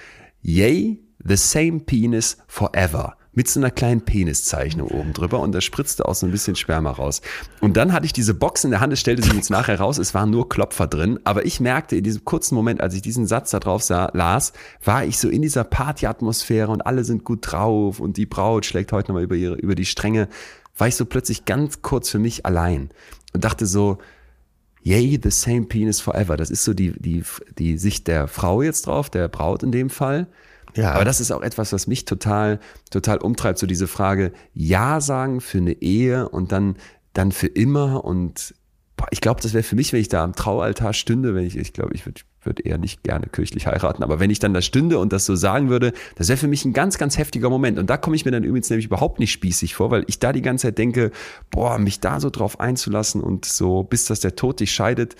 Yay, 0.42 1.00
the 1.24 1.36
same 1.36 1.80
penis 1.80 2.38
forever. 2.46 3.16
mit 3.32 3.48
so 3.48 3.60
einer 3.60 3.70
kleinen 3.70 4.00
Peniszeichnung 4.00 4.88
oben 4.88 5.12
drüber 5.12 5.38
und 5.40 5.52
da 5.52 5.60
spritzte 5.60 6.06
auch 6.06 6.14
so 6.14 6.26
ein 6.26 6.32
bisschen 6.32 6.56
Sperma 6.56 6.90
raus. 6.90 7.22
Und 7.60 7.76
dann 7.76 7.92
hatte 7.92 8.04
ich 8.06 8.12
diese 8.12 8.34
Box 8.34 8.64
in 8.64 8.70
der 8.70 8.80
Hand, 8.80 8.92
es 8.92 9.00
stellte 9.00 9.22
sich 9.22 9.32
jetzt 9.32 9.50
nachher 9.50 9.78
raus, 9.78 9.98
es 9.98 10.14
waren 10.14 10.30
nur 10.30 10.48
Klopfer 10.48 10.88
drin, 10.88 11.20
aber 11.24 11.46
ich 11.46 11.60
merkte 11.60 11.96
in 11.96 12.02
diesem 12.02 12.24
kurzen 12.24 12.56
Moment, 12.56 12.80
als 12.80 12.94
ich 12.94 13.02
diesen 13.02 13.26
Satz 13.26 13.50
da 13.50 13.60
drauf 13.60 13.82
sah, 13.82 14.10
las, 14.14 14.52
war 14.84 15.04
ich 15.04 15.18
so 15.18 15.28
in 15.28 15.42
dieser 15.42 15.62
Partyatmosphäre 15.62 16.72
und 16.72 16.82
alle 16.82 17.04
sind 17.04 17.24
gut 17.24 17.52
drauf 17.52 18.00
und 18.00 18.16
die 18.16 18.26
Braut 18.26 18.66
schlägt 18.66 18.92
heute 18.92 19.12
nochmal 19.12 19.24
über 19.24 19.36
ihre, 19.36 19.54
über 19.54 19.76
die 19.76 19.86
Stränge, 19.86 20.28
war 20.76 20.88
ich 20.88 20.96
so 20.96 21.04
plötzlich 21.04 21.44
ganz 21.44 21.82
kurz 21.82 22.10
für 22.10 22.18
mich 22.18 22.46
allein 22.46 22.90
und 23.32 23.44
dachte 23.44 23.66
so, 23.66 23.98
yay, 24.82 25.20
the 25.22 25.30
same 25.30 25.66
penis 25.66 26.00
forever. 26.00 26.36
Das 26.36 26.50
ist 26.50 26.64
so 26.64 26.74
die, 26.74 26.92
die, 27.00 27.22
die 27.58 27.78
Sicht 27.78 28.08
der 28.08 28.26
Frau 28.26 28.62
jetzt 28.62 28.86
drauf, 28.86 29.08
der 29.08 29.28
Braut 29.28 29.62
in 29.62 29.72
dem 29.72 29.90
Fall. 29.90 30.26
Ja. 30.76 30.92
Aber 30.92 31.04
das 31.04 31.20
ist 31.20 31.30
auch 31.30 31.42
etwas, 31.42 31.72
was 31.72 31.86
mich 31.86 32.04
total, 32.04 32.60
total 32.90 33.18
umtreibt, 33.18 33.58
so 33.58 33.66
diese 33.66 33.86
Frage, 33.86 34.32
Ja 34.54 35.00
sagen 35.00 35.40
für 35.40 35.58
eine 35.58 35.72
Ehe 35.72 36.28
und 36.28 36.52
dann, 36.52 36.76
dann 37.12 37.32
für 37.32 37.48
immer 37.48 38.04
und 38.04 38.54
boah, 38.96 39.06
ich 39.10 39.20
glaube, 39.20 39.40
das 39.40 39.54
wäre 39.54 39.62
für 39.62 39.76
mich, 39.76 39.92
wenn 39.92 40.00
ich 40.00 40.08
da 40.08 40.22
am 40.22 40.34
Traualtar 40.34 40.92
stünde, 40.92 41.34
wenn 41.34 41.44
ich, 41.44 41.56
ich 41.56 41.72
glaube, 41.72 41.94
ich 41.94 42.06
würde 42.06 42.20
würde 42.42 42.62
eher 42.62 42.78
nicht 42.78 43.02
gerne 43.02 43.26
kirchlich 43.26 43.66
heiraten, 43.66 44.02
aber 44.02 44.20
wenn 44.20 44.30
ich 44.30 44.38
dann 44.38 44.54
da 44.54 44.62
stünde 44.62 44.98
und 44.98 45.12
das 45.12 45.26
so 45.26 45.36
sagen 45.36 45.68
würde, 45.68 45.92
das 46.16 46.28
wäre 46.28 46.38
für 46.38 46.48
mich 46.48 46.64
ein 46.64 46.72
ganz, 46.72 46.98
ganz 46.98 47.18
heftiger 47.18 47.50
Moment. 47.50 47.78
Und 47.78 47.90
da 47.90 47.96
komme 47.96 48.16
ich 48.16 48.24
mir 48.24 48.30
dann 48.30 48.44
übrigens 48.44 48.70
nämlich 48.70 48.86
überhaupt 48.86 49.18
nicht 49.18 49.32
spießig 49.32 49.74
vor, 49.74 49.90
weil 49.90 50.04
ich 50.06 50.18
da 50.18 50.32
die 50.32 50.42
ganze 50.42 50.68
Zeit 50.68 50.78
denke, 50.78 51.10
boah, 51.50 51.78
mich 51.78 52.00
da 52.00 52.20
so 52.20 52.30
drauf 52.30 52.60
einzulassen 52.60 53.20
und 53.20 53.44
so, 53.44 53.82
bis 53.82 54.06
dass 54.06 54.20
der 54.20 54.36
Tod 54.36 54.60
dich 54.60 54.72
scheidet, 54.72 55.16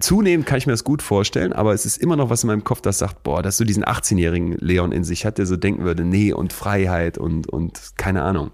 Zunehmend 0.00 0.46
kann 0.46 0.58
ich 0.58 0.66
mir 0.66 0.72
das 0.72 0.84
gut 0.84 1.02
vorstellen, 1.02 1.52
aber 1.52 1.74
es 1.74 1.84
ist 1.84 1.96
immer 1.96 2.16
noch 2.16 2.30
was 2.30 2.44
in 2.44 2.48
meinem 2.48 2.64
Kopf, 2.64 2.80
das 2.80 2.98
sagt, 2.98 3.22
boah, 3.24 3.42
dass 3.42 3.56
so 3.56 3.64
diesen 3.64 3.84
18-jährigen 3.84 4.52
Leon 4.58 4.92
in 4.92 5.02
sich 5.02 5.26
hat, 5.26 5.38
der 5.38 5.46
so 5.46 5.56
denken 5.56 5.84
würde, 5.84 6.04
nee, 6.04 6.32
und 6.32 6.52
Freiheit 6.52 7.18
und, 7.18 7.48
und 7.48 7.80
keine 7.96 8.22
Ahnung, 8.22 8.52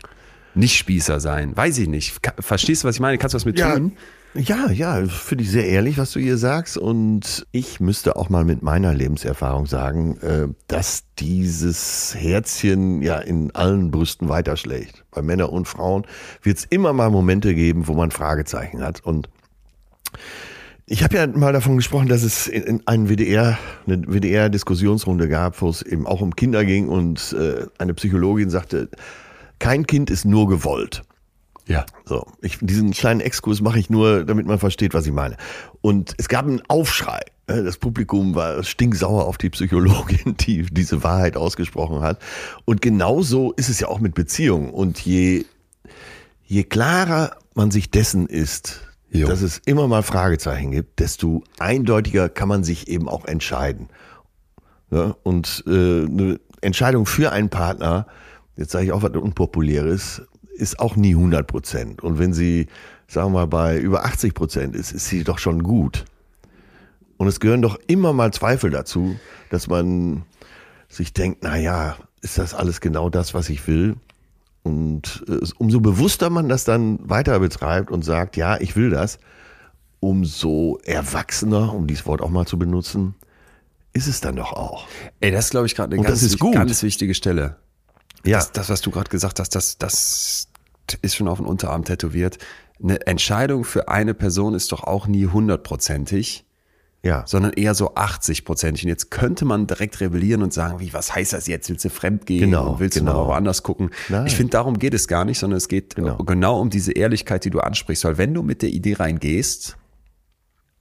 nicht 0.55 0.77
Spießer 0.77 1.21
sein. 1.21 1.57
Weiß 1.57 1.79
ich 1.79 1.89
nicht. 1.89 2.19
Verstehst 2.39 2.83
du, 2.83 2.89
was 2.89 2.97
ich 2.97 3.01
meine? 3.01 3.19
Kannst 3.19 3.35
du 3.35 3.37
was 3.37 3.45
mit 3.45 3.59
ja. 3.59 3.75
tun? 3.75 3.93
Ja, 4.37 4.69
ja, 4.69 5.05
finde 5.07 5.45
ich 5.45 5.51
sehr 5.51 5.67
ehrlich, 5.69 5.97
was 5.97 6.11
du 6.13 6.19
hier 6.19 6.39
sagst. 6.39 6.77
Und 6.77 7.47
ich 7.53 7.79
müsste 7.79 8.17
auch 8.17 8.31
mal 8.31 8.45
mit 8.45 8.63
meiner 8.63 8.93
Lebenserfahrung 8.93 9.67
sagen, 9.67 10.17
äh, 10.23 10.49
dass 10.67 11.05
dieses 11.21 12.17
Herzchen 12.19 13.01
ja 13.01 13.19
in 13.19 13.55
allen 13.55 13.93
Brüsten 13.93 14.29
weiterschlägt. 14.29 15.05
Bei 15.13 15.23
Männern 15.23 15.51
und 15.51 15.69
Frauen 15.69 16.05
wird 16.43 16.59
es 16.59 16.65
immer 16.65 16.93
mal 16.93 17.11
Momente 17.11 17.55
geben, 17.55 17.87
wo 17.87 17.95
man 17.95 18.11
Fragezeichen 18.11 18.83
hat. 18.83 19.05
Und 19.05 19.29
ich 20.87 21.03
habe 21.03 21.17
ja 21.17 21.27
mal 21.27 21.53
davon 21.53 21.77
gesprochen, 21.77 22.09
dass 22.09 22.23
es 22.23 22.47
in 22.47 22.83
einen 22.87 23.09
WDR, 23.09 23.59
eine 23.87 24.03
WDR-Diskussionsrunde 24.03 25.29
gab, 25.29 25.61
wo 25.63 25.71
es 25.71 25.83
eben 25.83 26.07
auch 26.07 26.21
um 26.21 26.37
Kinder 26.37 26.65
ging 26.65 26.89
und 26.89 27.35
äh, 27.39 27.67
eine 27.79 27.95
Psychologin 27.95 28.51
sagte, 28.51 28.91
kein 29.59 29.87
Kind 29.87 30.11
ist 30.11 30.25
nur 30.25 30.49
gewollt. 30.49 31.03
Ja. 31.67 31.87
So, 32.05 32.27
ich, 32.43 32.59
diesen 32.61 32.91
kleinen 32.91 33.21
Exkurs 33.21 33.63
mache 33.63 33.79
ich 33.79 33.89
nur, 33.89 34.25
damit 34.25 34.47
man 34.47 34.59
versteht, 34.59 34.93
was 34.93 35.07
ich 35.07 35.13
meine. 35.13 35.37
Und 35.81 36.15
es 36.19 36.29
gab 36.29 36.45
einen 36.47 36.61
Aufschrei. 36.69 37.21
Äh, 37.47 37.63
das 37.63 37.79
Publikum 37.79 38.35
war 38.35 38.63
stinksauer 38.63 39.25
auf 39.25 39.39
die 39.39 39.49
Psychologin, 39.49 40.37
die 40.41 40.67
diese 40.71 41.03
Wahrheit 41.03 41.39
ausgesprochen 41.39 42.03
hat. 42.03 42.21
Und 42.67 42.83
genauso 42.83 43.53
ist 43.53 43.71
es 43.71 43.81
ja 43.81 43.89
auch 43.89 44.01
mit 44.01 44.15
Beziehungen. 44.15 44.69
Und 44.69 45.01
je, 45.01 45.47
je 46.45 46.65
klarer 46.65 47.37
man 47.55 47.71
sich 47.71 47.91
dessen 47.91 48.27
ist, 48.27 48.83
jo. 49.15 49.29
dass 49.29 49.43
es 49.43 49.59
immer 49.65 49.87
mal 49.89 50.03
Fragezeichen 50.03 50.73
gibt, 50.73 51.01
desto 51.01 51.45
eindeutiger 51.59 52.29
kann 52.29 52.49
man 52.49 52.65
sich 52.65 52.89
eben 52.89 53.09
auch 53.09 53.25
entscheiden. 53.25 53.89
Ja, 54.91 55.17
und 55.23 55.65
äh, 55.67 55.71
eine 56.05 56.41
Entscheidung 56.61 57.07
für 57.07 57.33
einen 57.33 57.49
Partner, 57.49 58.07
jetzt 58.57 58.73
sage 58.73 58.87
ich 58.87 58.93
auch 58.93 59.03
was 59.03 59.13
Unpopuläres, 59.13 60.23
ist 60.57 60.79
auch 60.79 60.97
nie 60.97 61.15
100 61.15 61.47
Prozent. 61.47 62.03
Und 62.03 62.19
wenn 62.19 62.33
sie, 62.33 62.69
sagen 63.09 63.29
wir 63.29 63.41
mal, 63.41 63.47
bei 63.47 63.79
über 63.79 64.05
80 64.05 64.35
Prozent 64.35 64.77
ist, 64.77 64.93
ist 64.93 65.09
sie 65.09 65.25
doch 65.25 65.39
schon 65.39 65.63
gut. 65.63 66.05
Und 67.17 67.29
es 67.29 67.41
gehören 67.41 67.63
doch 67.63 67.79
immer 67.87 68.13
mal 68.13 68.33
Zweifel 68.33 68.71
dazu, 68.71 69.17
dass 69.51 69.69
man 69.69 70.23
sich 70.89 71.13
denkt, 71.13 71.41
na 71.43 71.57
ja, 71.57 71.97
ist 72.21 72.39
das 72.39 72.55
alles 72.55 72.81
genau 72.81 73.11
das, 73.11 73.35
was 73.35 73.49
ich 73.49 73.67
will? 73.67 73.97
Und 74.65 75.25
äh, 75.29 75.47
umso 75.59 75.81
bewusster 75.81 76.31
man 76.31 76.49
das 76.49 76.65
dann 76.65 76.99
weiter 77.09 77.39
betreibt 77.39 77.91
und 77.91 78.03
sagt, 78.03 78.37
ja, 78.37 78.59
ich 78.61 78.75
will 78.77 78.91
das, 78.91 79.19
umso 80.01 80.79
erwachsener, 80.85 81.73
um 81.75 81.87
dieses 81.87 82.07
Wort 82.07 82.23
auch 82.23 82.31
mal 82.31 82.47
zu 82.47 82.59
benutzen, 82.59 83.15
ist 83.93 84.09
es 84.09 84.23
dann 84.23 84.37
doch 84.37 84.53
auch. 84.55 84.89
Ey, 85.21 85.31
das 85.31 85.47
ist, 85.47 85.51
glaube 85.51 85.67
ich, 85.67 85.75
gerade 85.75 85.95
eine 85.95 86.03
ganz, 86.03 86.39
ganz, 86.41 86.83
wichtige 86.83 87.15
Stelle. 87.15 87.57
Ja. 88.25 88.39
Das, 88.39 88.53
das 88.53 88.71
was 88.71 88.81
du 88.81 88.91
gerade 88.91 89.11
gesagt 89.11 89.39
hast, 89.39 89.55
das, 89.55 89.77
das 89.77 90.49
ist 91.03 91.15
schon 91.15 91.29
auf 91.29 91.39
den 91.39 91.47
Unterarm 91.47 91.85
tätowiert. 91.85 92.39
Eine 92.83 93.07
Entscheidung 93.07 93.65
für 93.65 93.89
eine 93.89 94.15
Person 94.15 94.55
ist 94.55 94.73
doch 94.73 94.83
auch 94.83 95.07
nie 95.07 95.27
hundertprozentig 95.27 96.47
ja. 97.05 97.23
sondern 97.27 97.53
eher 97.53 97.75
so 97.75 97.95
80 97.95 98.45
Prozent. 98.45 98.83
Und 98.83 98.89
jetzt 98.89 99.11
könnte 99.11 99.45
man 99.45 99.67
direkt 99.67 100.01
rebellieren 100.01 100.43
und 100.43 100.53
sagen, 100.53 100.81
wie, 100.81 100.93
was 100.93 101.15
heißt 101.15 101.35
das 101.35 101.47
jetzt? 101.47 101.69
Willst 101.69 101.85
du 101.85 101.91
fremd 101.91 102.27
gehen? 102.27 102.41
Genau, 102.41 102.81
willst 102.81 102.99
genau. 102.99 103.13
du 103.13 103.19
noch 103.19 103.27
woanders 103.29 103.63
gucken? 103.63 103.91
Nein. 104.09 104.27
Ich 104.27 104.35
finde, 104.35 104.51
darum 104.51 104.79
geht 104.79 104.95
es 104.95 105.07
gar 105.07 105.25
nicht, 105.25 105.39
sondern 105.39 105.59
es 105.59 105.69
geht 105.69 105.95
genau. 105.95 106.17
genau 106.17 106.61
um 106.61 106.71
diese 106.71 106.93
Ehrlichkeit, 106.93 107.45
die 107.45 107.51
du 107.51 107.61
ansprichst. 107.61 108.05
Weil 108.05 108.19
wenn 108.19 108.35
du 108.35 108.43
mit 108.43 108.63
der 108.63 108.71
Idee 108.71 108.95
reingehst, 108.95 109.77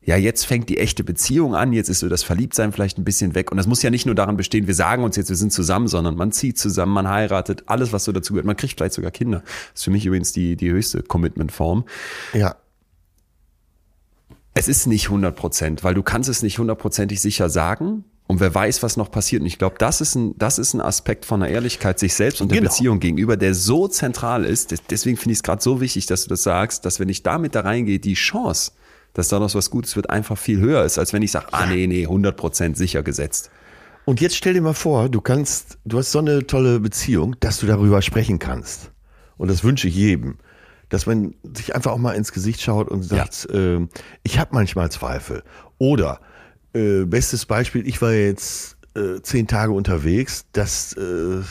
ja, 0.06 0.18
jetzt 0.18 0.46
fängt 0.46 0.68
die 0.68 0.80
echte 0.80 1.04
Beziehung 1.04 1.56
an, 1.56 1.72
jetzt 1.72 1.90
ist 1.90 2.00
so 2.00 2.10
das 2.10 2.24
Verliebtsein 2.24 2.74
vielleicht 2.74 2.98
ein 2.98 3.06
bisschen 3.06 3.36
weg. 3.36 3.52
Und 3.52 3.58
das 3.58 3.68
muss 3.68 3.82
ja 3.82 3.90
nicht 3.90 4.06
nur 4.06 4.16
daran 4.16 4.36
bestehen, 4.36 4.68
wir 4.68 4.74
sagen 4.74 5.04
uns 5.04 5.16
jetzt, 5.16 5.30
wir 5.30 5.38
sind 5.38 5.54
zusammen, 5.54 5.88
sondern 5.88 6.16
man 6.16 6.32
zieht 6.34 6.58
zusammen, 6.58 6.92
man 6.92 7.08
heiratet, 7.08 7.64
alles, 7.68 7.94
was 7.94 8.04
so 8.04 8.12
dazu 8.12 8.34
gehört. 8.34 8.46
Man 8.46 8.58
kriegt 8.58 8.78
vielleicht 8.78 8.96
sogar 8.96 9.12
Kinder. 9.12 9.40
Das 9.40 9.80
ist 9.80 9.84
für 9.84 9.92
mich 9.92 10.06
übrigens 10.06 10.34
die, 10.34 10.58
die 10.58 10.70
höchste 10.70 11.04
Commitment-Form. 11.04 11.86
Ja. 12.34 12.56
Es 14.54 14.68
ist 14.68 14.88
nicht 14.88 15.06
100 15.06 15.36
Prozent, 15.36 15.84
weil 15.84 15.96
du 15.96 16.04
kannst 16.04 16.30
es 16.30 16.44
nicht 16.44 16.60
hundertprozentig 16.60 17.22
sicher 17.22 17.50
sagen. 17.50 18.06
Und 18.26 18.40
wer 18.40 18.54
weiß, 18.56 18.84
was 18.84 18.96
noch 18.96 19.12
passiert. 19.12 19.42
Und 19.42 19.48
ich 19.48 19.58
glaube, 19.60 19.76
das 19.78 20.00
ist 20.00 20.16
ein, 20.16 20.38
das 20.38 20.58
ist 20.58 20.74
ein 20.74 20.82
Aspekt 20.82 21.26
von 21.26 21.42
der 21.42 21.50
Ehrlichkeit 21.50 22.00
sich 22.00 22.14
selbst 22.14 22.42
und 22.42 22.52
der 22.52 22.60
genau. 22.60 22.70
Beziehung 22.70 23.00
gegenüber, 23.00 23.36
der 23.36 23.54
so 23.54 23.88
zentral 23.88 24.46
ist. 24.46 24.74
Deswegen 24.90 25.18
finde 25.18 25.34
ich 25.34 25.40
es 25.40 25.44
gerade 25.44 25.62
so 25.62 25.82
wichtig, 25.82 26.06
dass 26.06 26.24
du 26.24 26.30
das 26.30 26.44
sagst, 26.44 26.86
dass 26.86 27.00
wenn 27.00 27.10
ich 27.10 27.24
damit 27.24 27.54
da 27.54 27.62
reingehe, 27.62 28.00
die 28.00 28.14
Chance, 28.14 28.72
dass 29.14 29.28
da 29.28 29.40
noch 29.40 29.54
was 29.54 29.70
Gutes 29.70 29.96
wird, 29.96 30.10
einfach 30.10 30.38
viel 30.38 30.60
höher 30.60 30.86
ist, 30.86 30.98
als 30.98 31.12
wenn 31.12 31.22
ich 31.22 31.32
sage, 31.32 31.48
ah 31.52 31.66
nee, 31.66 31.86
nee, 31.86 32.04
100 32.04 32.36
Prozent 32.38 32.78
sicher 32.78 33.04
gesetzt. 33.04 33.52
Und 34.06 34.22
jetzt 34.22 34.36
stell 34.36 34.54
dir 34.54 34.62
mal 34.62 34.74
vor, 34.74 35.10
du 35.10 35.22
kannst, 35.22 35.78
du 35.86 35.98
hast 35.98 36.12
so 36.12 36.20
eine 36.20 36.48
tolle 36.48 36.80
Beziehung, 36.80 37.36
dass 37.40 37.60
du 37.60 37.68
darüber 37.68 38.02
sprechen 38.02 38.40
kannst. 38.40 38.92
Und 39.38 39.50
das 39.50 39.64
wünsche 39.64 39.88
ich 39.88 39.96
jedem 39.96 40.38
dass 40.94 41.08
man 41.08 41.34
sich 41.56 41.74
einfach 41.74 41.92
auch 41.92 41.98
mal 41.98 42.12
ins 42.12 42.32
Gesicht 42.32 42.62
schaut 42.62 42.88
und 42.88 43.02
sagt, 43.02 43.48
ja. 43.50 43.78
äh, 43.78 43.88
ich 44.22 44.38
habe 44.38 44.52
manchmal 44.54 44.92
Zweifel. 44.92 45.42
Oder 45.80 46.22
äh, 46.74 47.06
bestes 47.06 47.48
Beispiel, 47.48 47.88
ich 47.88 48.00
war 48.00 48.12
jetzt 48.12 48.78
äh, 48.96 49.20
zehn 49.24 49.48
Tage 49.48 49.72
unterwegs, 49.72 50.46
dass 50.52 50.94
äh, 50.94 51.42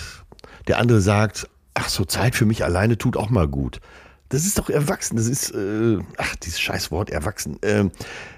der 0.68 0.78
andere 0.78 1.00
sagt, 1.00 1.48
ach 1.74 1.88
so 1.88 2.04
Zeit 2.04 2.36
für 2.36 2.44
mich 2.44 2.62
alleine 2.62 2.96
tut 2.96 3.16
auch 3.16 3.30
mal 3.30 3.48
gut. 3.48 3.80
Das 4.28 4.46
ist 4.46 4.60
doch 4.60 4.70
erwachsen. 4.70 5.16
Das 5.16 5.26
ist, 5.26 5.50
äh, 5.50 5.98
ach 6.18 6.36
dieses 6.36 6.60
Scheißwort 6.60 7.10
erwachsen. 7.10 7.58
Ähm, 7.62 7.90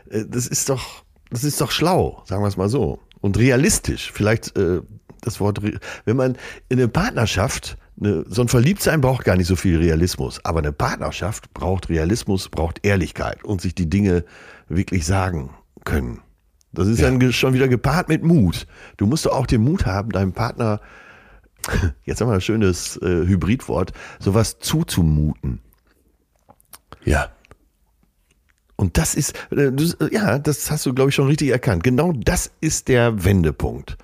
äh, 0.09 0.25
das 0.27 0.47
ist 0.47 0.71
doch, 0.71 1.05
das 1.29 1.45
ist 1.45 1.61
doch 1.61 1.71
schlau, 1.71 2.23
sagen 2.25 2.43
wir 2.43 2.49
es 2.49 2.57
mal 2.57 2.71
so 2.71 2.99
und 3.21 3.37
realistisch. 3.37 4.11
Vielleicht 4.11 4.55
das 4.57 5.41
Wort, 5.41 5.61
wenn 6.05 6.17
man 6.17 6.37
in 6.71 6.79
eine 6.79 6.89
Partnerschaft 6.89 7.77
eine, 8.01 8.25
so 8.29 8.43
ein 8.43 8.49
Verliebtsein 8.49 9.01
braucht 9.01 9.25
gar 9.25 9.37
nicht 9.37 9.47
so 9.47 9.57
viel 9.57 9.79
Realismus, 9.79 10.45
aber 10.45 10.61
eine 10.61 10.73
Partnerschaft 10.73 11.53
braucht 11.55 11.89
Realismus, 11.89 12.49
braucht 12.49 12.85
Ehrlichkeit 12.85 13.45
und 13.45 13.61
sich 13.61 13.75
die 13.75 13.89
Dinge 13.89 14.25
wirklich 14.69 15.07
sagen 15.07 15.51
können. 15.85 16.21
Das 16.73 16.89
ist 16.89 17.01
ja. 17.01 17.11
dann 17.11 17.33
schon 17.33 17.55
wieder 17.55 17.69
gepaart 17.69 18.09
mit 18.09 18.25
Mut. 18.25 18.67
Du 18.97 19.07
musst 19.07 19.27
doch 19.27 19.33
auch 19.33 19.47
den 19.47 19.63
Mut 19.63 19.87
haben, 19.87 20.11
deinem 20.11 20.33
Partner, 20.33 20.81
jetzt 22.05 22.21
haben 22.21 22.29
wir 22.29 22.35
ein 22.35 22.41
schönes 22.41 22.97
äh, 22.97 23.27
Hybridwort, 23.27 23.93
sowas 24.19 24.59
zuzumuten. 24.59 25.61
Ja. 27.05 27.31
Und 28.77 28.99
das 28.99 29.15
ist, 29.15 29.35
äh, 29.53 29.71
ja, 30.11 30.39
das 30.39 30.71
hast 30.71 30.85
du, 30.85 30.95
glaube 30.95 31.11
ich, 31.11 31.15
schon 31.15 31.29
richtig 31.29 31.51
erkannt. 31.51 31.85
Genau 31.85 32.13
das 32.13 32.51
ist 32.61 32.89
der 32.89 33.25
Wendepunkt. 33.25 33.97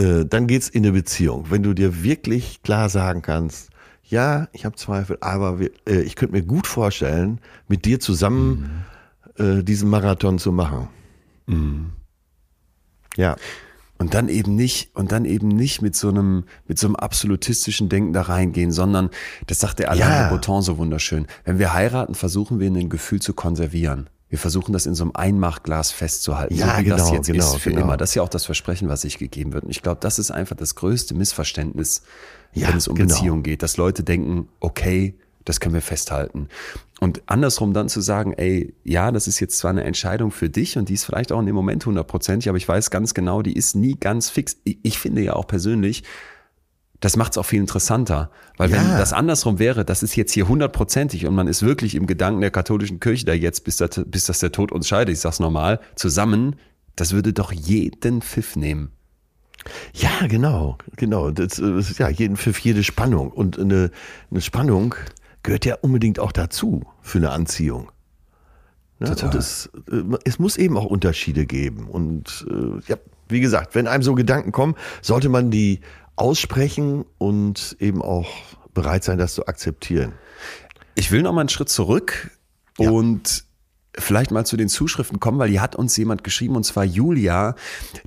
Äh, 0.00 0.24
dann 0.24 0.46
geht's 0.46 0.68
in 0.68 0.84
eine 0.84 0.92
Beziehung. 0.92 1.50
Wenn 1.50 1.62
du 1.62 1.74
dir 1.74 2.02
wirklich 2.02 2.62
klar 2.62 2.88
sagen 2.88 3.20
kannst, 3.20 3.68
ja, 4.02 4.48
ich 4.52 4.64
habe 4.64 4.76
Zweifel, 4.76 5.18
aber 5.20 5.60
wir, 5.60 5.70
äh, 5.86 6.00
ich 6.00 6.16
könnte 6.16 6.34
mir 6.34 6.42
gut 6.42 6.66
vorstellen, 6.66 7.40
mit 7.68 7.84
dir 7.84 8.00
zusammen 8.00 8.84
mhm. 9.38 9.58
äh, 9.58 9.62
diesen 9.62 9.90
Marathon 9.90 10.38
zu 10.38 10.52
machen. 10.52 10.88
Mhm. 11.46 11.90
Ja. 13.16 13.36
Und 13.98 14.14
dann 14.14 14.30
eben 14.30 14.56
nicht, 14.56 14.96
und 14.96 15.12
dann 15.12 15.26
eben 15.26 15.48
nicht 15.48 15.82
mit 15.82 15.94
so 15.94 16.08
einem, 16.08 16.44
mit 16.66 16.78
so 16.78 16.86
einem 16.86 16.96
absolutistischen 16.96 17.90
Denken 17.90 18.14
da 18.14 18.22
reingehen, 18.22 18.72
sondern, 18.72 19.10
das 19.46 19.60
sagt 19.60 19.80
der 19.80 19.90
Alain 19.90 20.08
ja. 20.08 20.28
Breton 20.30 20.62
so 20.62 20.78
wunderschön, 20.78 21.26
wenn 21.44 21.58
wir 21.58 21.74
heiraten, 21.74 22.14
versuchen 22.14 22.58
wir 22.58 22.70
ein 22.70 22.88
Gefühl 22.88 23.20
zu 23.20 23.34
konservieren. 23.34 24.08
Wir 24.30 24.38
versuchen 24.38 24.72
das 24.72 24.86
in 24.86 24.94
so 24.94 25.04
einem 25.04 25.12
Einmachglas 25.14 25.90
festzuhalten, 25.90 26.54
Ja, 26.54 26.76
so 26.76 26.84
wie 26.84 26.88
das 26.88 27.02
genau, 27.02 27.14
jetzt 27.14 27.26
genau, 27.26 27.54
ist 27.54 27.62
für 27.62 27.70
genau. 27.70 27.82
immer. 27.82 27.96
Das 27.96 28.10
ist 28.10 28.14
ja 28.14 28.22
auch 28.22 28.28
das 28.28 28.44
Versprechen, 28.44 28.88
was 28.88 29.02
sich 29.02 29.18
gegeben 29.18 29.52
wird. 29.52 29.64
Und 29.64 29.70
ich 29.70 29.82
glaube, 29.82 30.00
das 30.00 30.20
ist 30.20 30.30
einfach 30.30 30.56
das 30.56 30.76
größte 30.76 31.14
Missverständnis, 31.14 32.02
Ja, 32.54 32.68
wenn 32.68 32.76
es 32.76 32.86
um 32.86 32.94
genau. 32.94 33.12
Beziehungen 33.12 33.42
geht, 33.42 33.62
dass 33.62 33.76
Leute 33.76 34.04
denken, 34.04 34.48
okay, 34.60 35.14
das 35.44 35.58
können 35.58 35.74
wir 35.74 35.82
festhalten. 35.82 36.48
Und 37.00 37.22
andersrum 37.26 37.72
dann 37.72 37.88
zu 37.88 38.00
sagen, 38.00 38.34
ey, 38.34 38.72
ja, 38.84 39.10
das 39.10 39.26
ist 39.26 39.40
jetzt 39.40 39.58
zwar 39.58 39.72
eine 39.72 39.82
Entscheidung 39.82 40.30
für 40.30 40.48
dich 40.48 40.78
und 40.78 40.88
die 40.88 40.94
ist 40.94 41.04
vielleicht 41.04 41.32
auch 41.32 41.40
in 41.40 41.46
dem 41.46 41.54
Moment 41.56 41.84
hundertprozentig, 41.84 42.48
aber 42.48 42.58
ich 42.58 42.68
weiß 42.68 42.90
ganz 42.90 43.14
genau, 43.14 43.42
die 43.42 43.54
ist 43.54 43.74
nie 43.74 43.96
ganz 43.98 44.28
fix. 44.28 44.58
Ich 44.64 44.98
finde 44.98 45.22
ja 45.22 45.32
auch 45.32 45.46
persönlich, 45.46 46.04
das 47.00 47.16
macht 47.16 47.32
es 47.32 47.38
auch 47.38 47.46
viel 47.46 47.60
interessanter. 47.60 48.30
Weil 48.56 48.70
wenn 48.72 48.82
Ja. 48.82 48.98
das 48.98 49.12
andersrum 49.12 49.58
wäre, 49.58 49.84
das 49.84 50.02
ist 50.02 50.16
jetzt 50.16 50.32
hier 50.32 50.48
hundertprozentig 50.48 51.26
und 51.26 51.34
man 51.34 51.48
ist 51.48 51.62
wirklich 51.62 51.94
im 51.94 52.06
Gedanken 52.06 52.42
der 52.42 52.50
katholischen 52.50 53.00
Kirche 53.00 53.24
da 53.24 53.32
jetzt, 53.32 53.64
bis, 53.64 53.78
das, 53.78 54.02
bis 54.06 54.26
das 54.26 54.40
der 54.40 54.52
Tod 54.52 54.70
uns 54.70 54.86
scheidet, 54.86 55.14
ich 55.14 55.20
sag's 55.20 55.40
normal, 55.40 55.80
zusammen, 55.96 56.56
das 56.96 57.12
würde 57.12 57.32
doch 57.32 57.52
jeden 57.52 58.20
Pfiff 58.20 58.56
nehmen. 58.56 58.90
Ja, 59.94 60.26
genau, 60.26 60.78
genau. 60.96 61.30
Das 61.30 61.58
ist 61.58 61.98
ja 61.98 62.08
jeden 62.08 62.36
für 62.36 62.52
jede 62.58 62.82
Spannung. 62.82 63.30
Und 63.30 63.58
eine, 63.58 63.90
eine 64.30 64.40
Spannung 64.40 64.94
gehört 65.42 65.64
ja 65.64 65.76
unbedingt 65.80 66.18
auch 66.18 66.32
dazu 66.32 66.84
für 67.02 67.18
eine 67.18 67.30
Anziehung. 67.30 67.90
Ne? 68.98 69.08
Total. 69.08 69.30
Und 69.30 69.34
es, 69.34 69.70
äh, 69.90 70.02
es 70.24 70.38
muss 70.38 70.56
eben 70.56 70.76
auch 70.76 70.86
Unterschiede 70.86 71.46
geben. 71.46 71.88
Und 71.88 72.46
äh, 72.50 72.90
ja, 72.90 72.96
wie 73.28 73.40
gesagt, 73.40 73.74
wenn 73.74 73.86
einem 73.86 74.02
so 74.02 74.14
Gedanken 74.14 74.52
kommen, 74.52 74.74
sollte 75.02 75.28
man 75.28 75.50
die 75.50 75.80
aussprechen 76.20 77.04
und 77.18 77.76
eben 77.80 78.02
auch 78.02 78.28
bereit 78.74 79.04
sein, 79.04 79.18
das 79.18 79.34
zu 79.34 79.46
akzeptieren. 79.46 80.12
Ich 80.94 81.10
will 81.10 81.22
noch 81.22 81.32
mal 81.32 81.40
einen 81.40 81.48
Schritt 81.48 81.68
zurück 81.68 82.30
Ja. 82.78 82.90
und 82.90 83.44
vielleicht 84.00 84.30
mal 84.30 84.44
zu 84.44 84.56
den 84.56 84.68
Zuschriften 84.68 85.20
kommen, 85.20 85.38
weil 85.38 85.50
hier 85.50 85.62
hat 85.62 85.76
uns 85.76 85.96
jemand 85.96 86.24
geschrieben 86.24 86.56
und 86.56 86.64
zwar 86.64 86.84
Julia, 86.84 87.54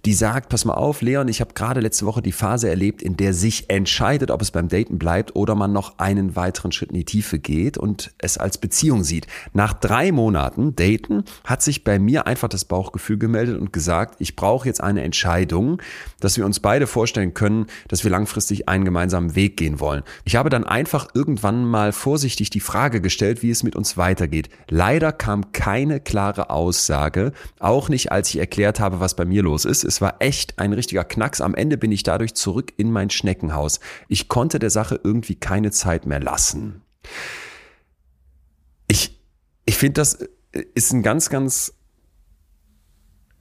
die 0.05 0.13
sagt, 0.13 0.49
pass 0.49 0.65
mal 0.65 0.73
auf, 0.73 1.01
Leon, 1.01 1.27
ich 1.27 1.41
habe 1.41 1.53
gerade 1.53 1.79
letzte 1.79 2.05
Woche 2.05 2.21
die 2.21 2.31
Phase 2.31 2.69
erlebt, 2.69 3.01
in 3.01 3.17
der 3.17 3.33
sich 3.33 3.69
entscheidet, 3.69 4.31
ob 4.31 4.41
es 4.41 4.51
beim 4.51 4.67
Daten 4.67 4.97
bleibt 4.99 5.35
oder 5.35 5.55
man 5.55 5.71
noch 5.71 5.99
einen 5.99 6.35
weiteren 6.35 6.71
Schritt 6.71 6.89
in 6.89 6.97
die 6.97 7.05
Tiefe 7.05 7.39
geht 7.39 7.77
und 7.77 8.13
es 8.17 8.37
als 8.37 8.57
Beziehung 8.57 9.03
sieht. 9.03 9.27
Nach 9.53 9.73
drei 9.73 10.11
Monaten 10.11 10.75
Daten 10.75 11.23
hat 11.43 11.61
sich 11.61 11.83
bei 11.83 11.99
mir 11.99 12.27
einfach 12.27 12.49
das 12.49 12.65
Bauchgefühl 12.65 13.17
gemeldet 13.17 13.59
und 13.59 13.73
gesagt, 13.73 14.15
ich 14.19 14.35
brauche 14.35 14.67
jetzt 14.67 14.81
eine 14.81 15.03
Entscheidung, 15.03 15.81
dass 16.19 16.37
wir 16.37 16.45
uns 16.45 16.59
beide 16.59 16.87
vorstellen 16.87 17.33
können, 17.33 17.67
dass 17.87 18.03
wir 18.03 18.11
langfristig 18.11 18.69
einen 18.69 18.85
gemeinsamen 18.85 19.35
Weg 19.35 19.57
gehen 19.57 19.79
wollen. 19.79 20.03
Ich 20.25 20.35
habe 20.35 20.49
dann 20.49 20.63
einfach 20.63 21.07
irgendwann 21.13 21.65
mal 21.65 21.91
vorsichtig 21.91 22.49
die 22.49 22.59
Frage 22.59 23.01
gestellt, 23.01 23.43
wie 23.43 23.51
es 23.51 23.63
mit 23.63 23.75
uns 23.75 23.97
weitergeht. 23.97 24.49
Leider 24.69 25.11
kam 25.11 25.51
keine 25.83 25.99
klare 25.99 26.49
Aussage, 26.49 27.33
auch 27.59 27.89
nicht 27.89 28.11
als 28.11 28.29
ich 28.29 28.37
erklärt 28.37 28.79
habe, 28.79 29.01
was 29.01 29.15
bei 29.15 29.25
mir 29.25 29.43
los 29.43 29.65
ist. 29.65 29.83
Es 29.83 29.99
war 29.99 30.15
echt 30.19 30.57
ein 30.57 30.71
richtiger 30.71 31.03
Knacks. 31.03 31.41
Am 31.41 31.55
Ende 31.55 31.77
bin 31.77 31.91
ich 31.91 32.03
dadurch 32.03 32.35
zurück 32.35 32.71
in 32.77 32.89
mein 32.89 33.09
Schneckenhaus. 33.09 33.81
Ich 34.07 34.29
konnte 34.29 34.59
der 34.59 34.69
Sache 34.69 34.99
irgendwie 35.03 35.35
keine 35.35 35.71
Zeit 35.71 36.05
mehr 36.05 36.21
lassen. 36.21 36.81
Ich, 38.87 39.19
ich 39.65 39.75
finde, 39.75 39.95
das 39.95 40.19
ist 40.73 40.93
ein 40.93 41.03
ganz, 41.03 41.29
ganz 41.29 41.73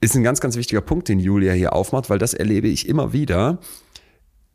ist 0.01 0.15
ein 0.15 0.23
ganz, 0.23 0.41
ganz 0.41 0.57
wichtiger 0.57 0.81
Punkt, 0.81 1.07
den 1.07 1.21
Julia 1.21 1.53
hier 1.53 1.71
aufmacht, 1.71 2.09
weil 2.09 2.19
das 2.19 2.33
erlebe 2.33 2.67
ich 2.67 2.89
immer 2.89 3.13
wieder, 3.13 3.59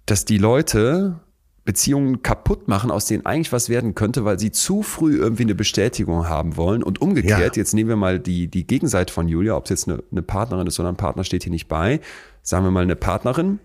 dass 0.04 0.26
die 0.26 0.36
Leute 0.36 1.20
Beziehungen 1.68 2.22
kaputt 2.22 2.66
machen, 2.66 2.90
aus 2.90 3.04
denen 3.04 3.26
eigentlich 3.26 3.52
was 3.52 3.68
werden 3.68 3.94
könnte, 3.94 4.24
weil 4.24 4.38
sie 4.38 4.50
zu 4.50 4.82
früh 4.82 5.18
irgendwie 5.18 5.42
eine 5.42 5.54
Bestätigung 5.54 6.26
haben 6.26 6.56
wollen. 6.56 6.82
Und 6.82 7.02
umgekehrt, 7.02 7.54
Ja. 7.56 7.60
jetzt 7.60 7.74
nehmen 7.74 7.90
wir 7.90 7.96
mal 7.96 8.18
die, 8.18 8.48
die 8.48 8.66
Gegenseite 8.66 9.12
von 9.12 9.28
Julia, 9.28 9.54
ob 9.54 9.64
es 9.64 9.68
jetzt 9.68 9.86
eine, 9.86 10.02
eine 10.10 10.22
Partnerin 10.22 10.66
ist 10.66 10.80
oder 10.80 10.88
ein 10.88 10.96
Partner 10.96 11.24
steht 11.24 11.42
hier 11.42 11.52
nicht 11.52 11.68
bei, 11.68 12.00
sagen 12.42 12.64
wir 12.64 12.70
mal 12.70 12.84
eine 12.84 12.96
Partnerin, 12.96 13.58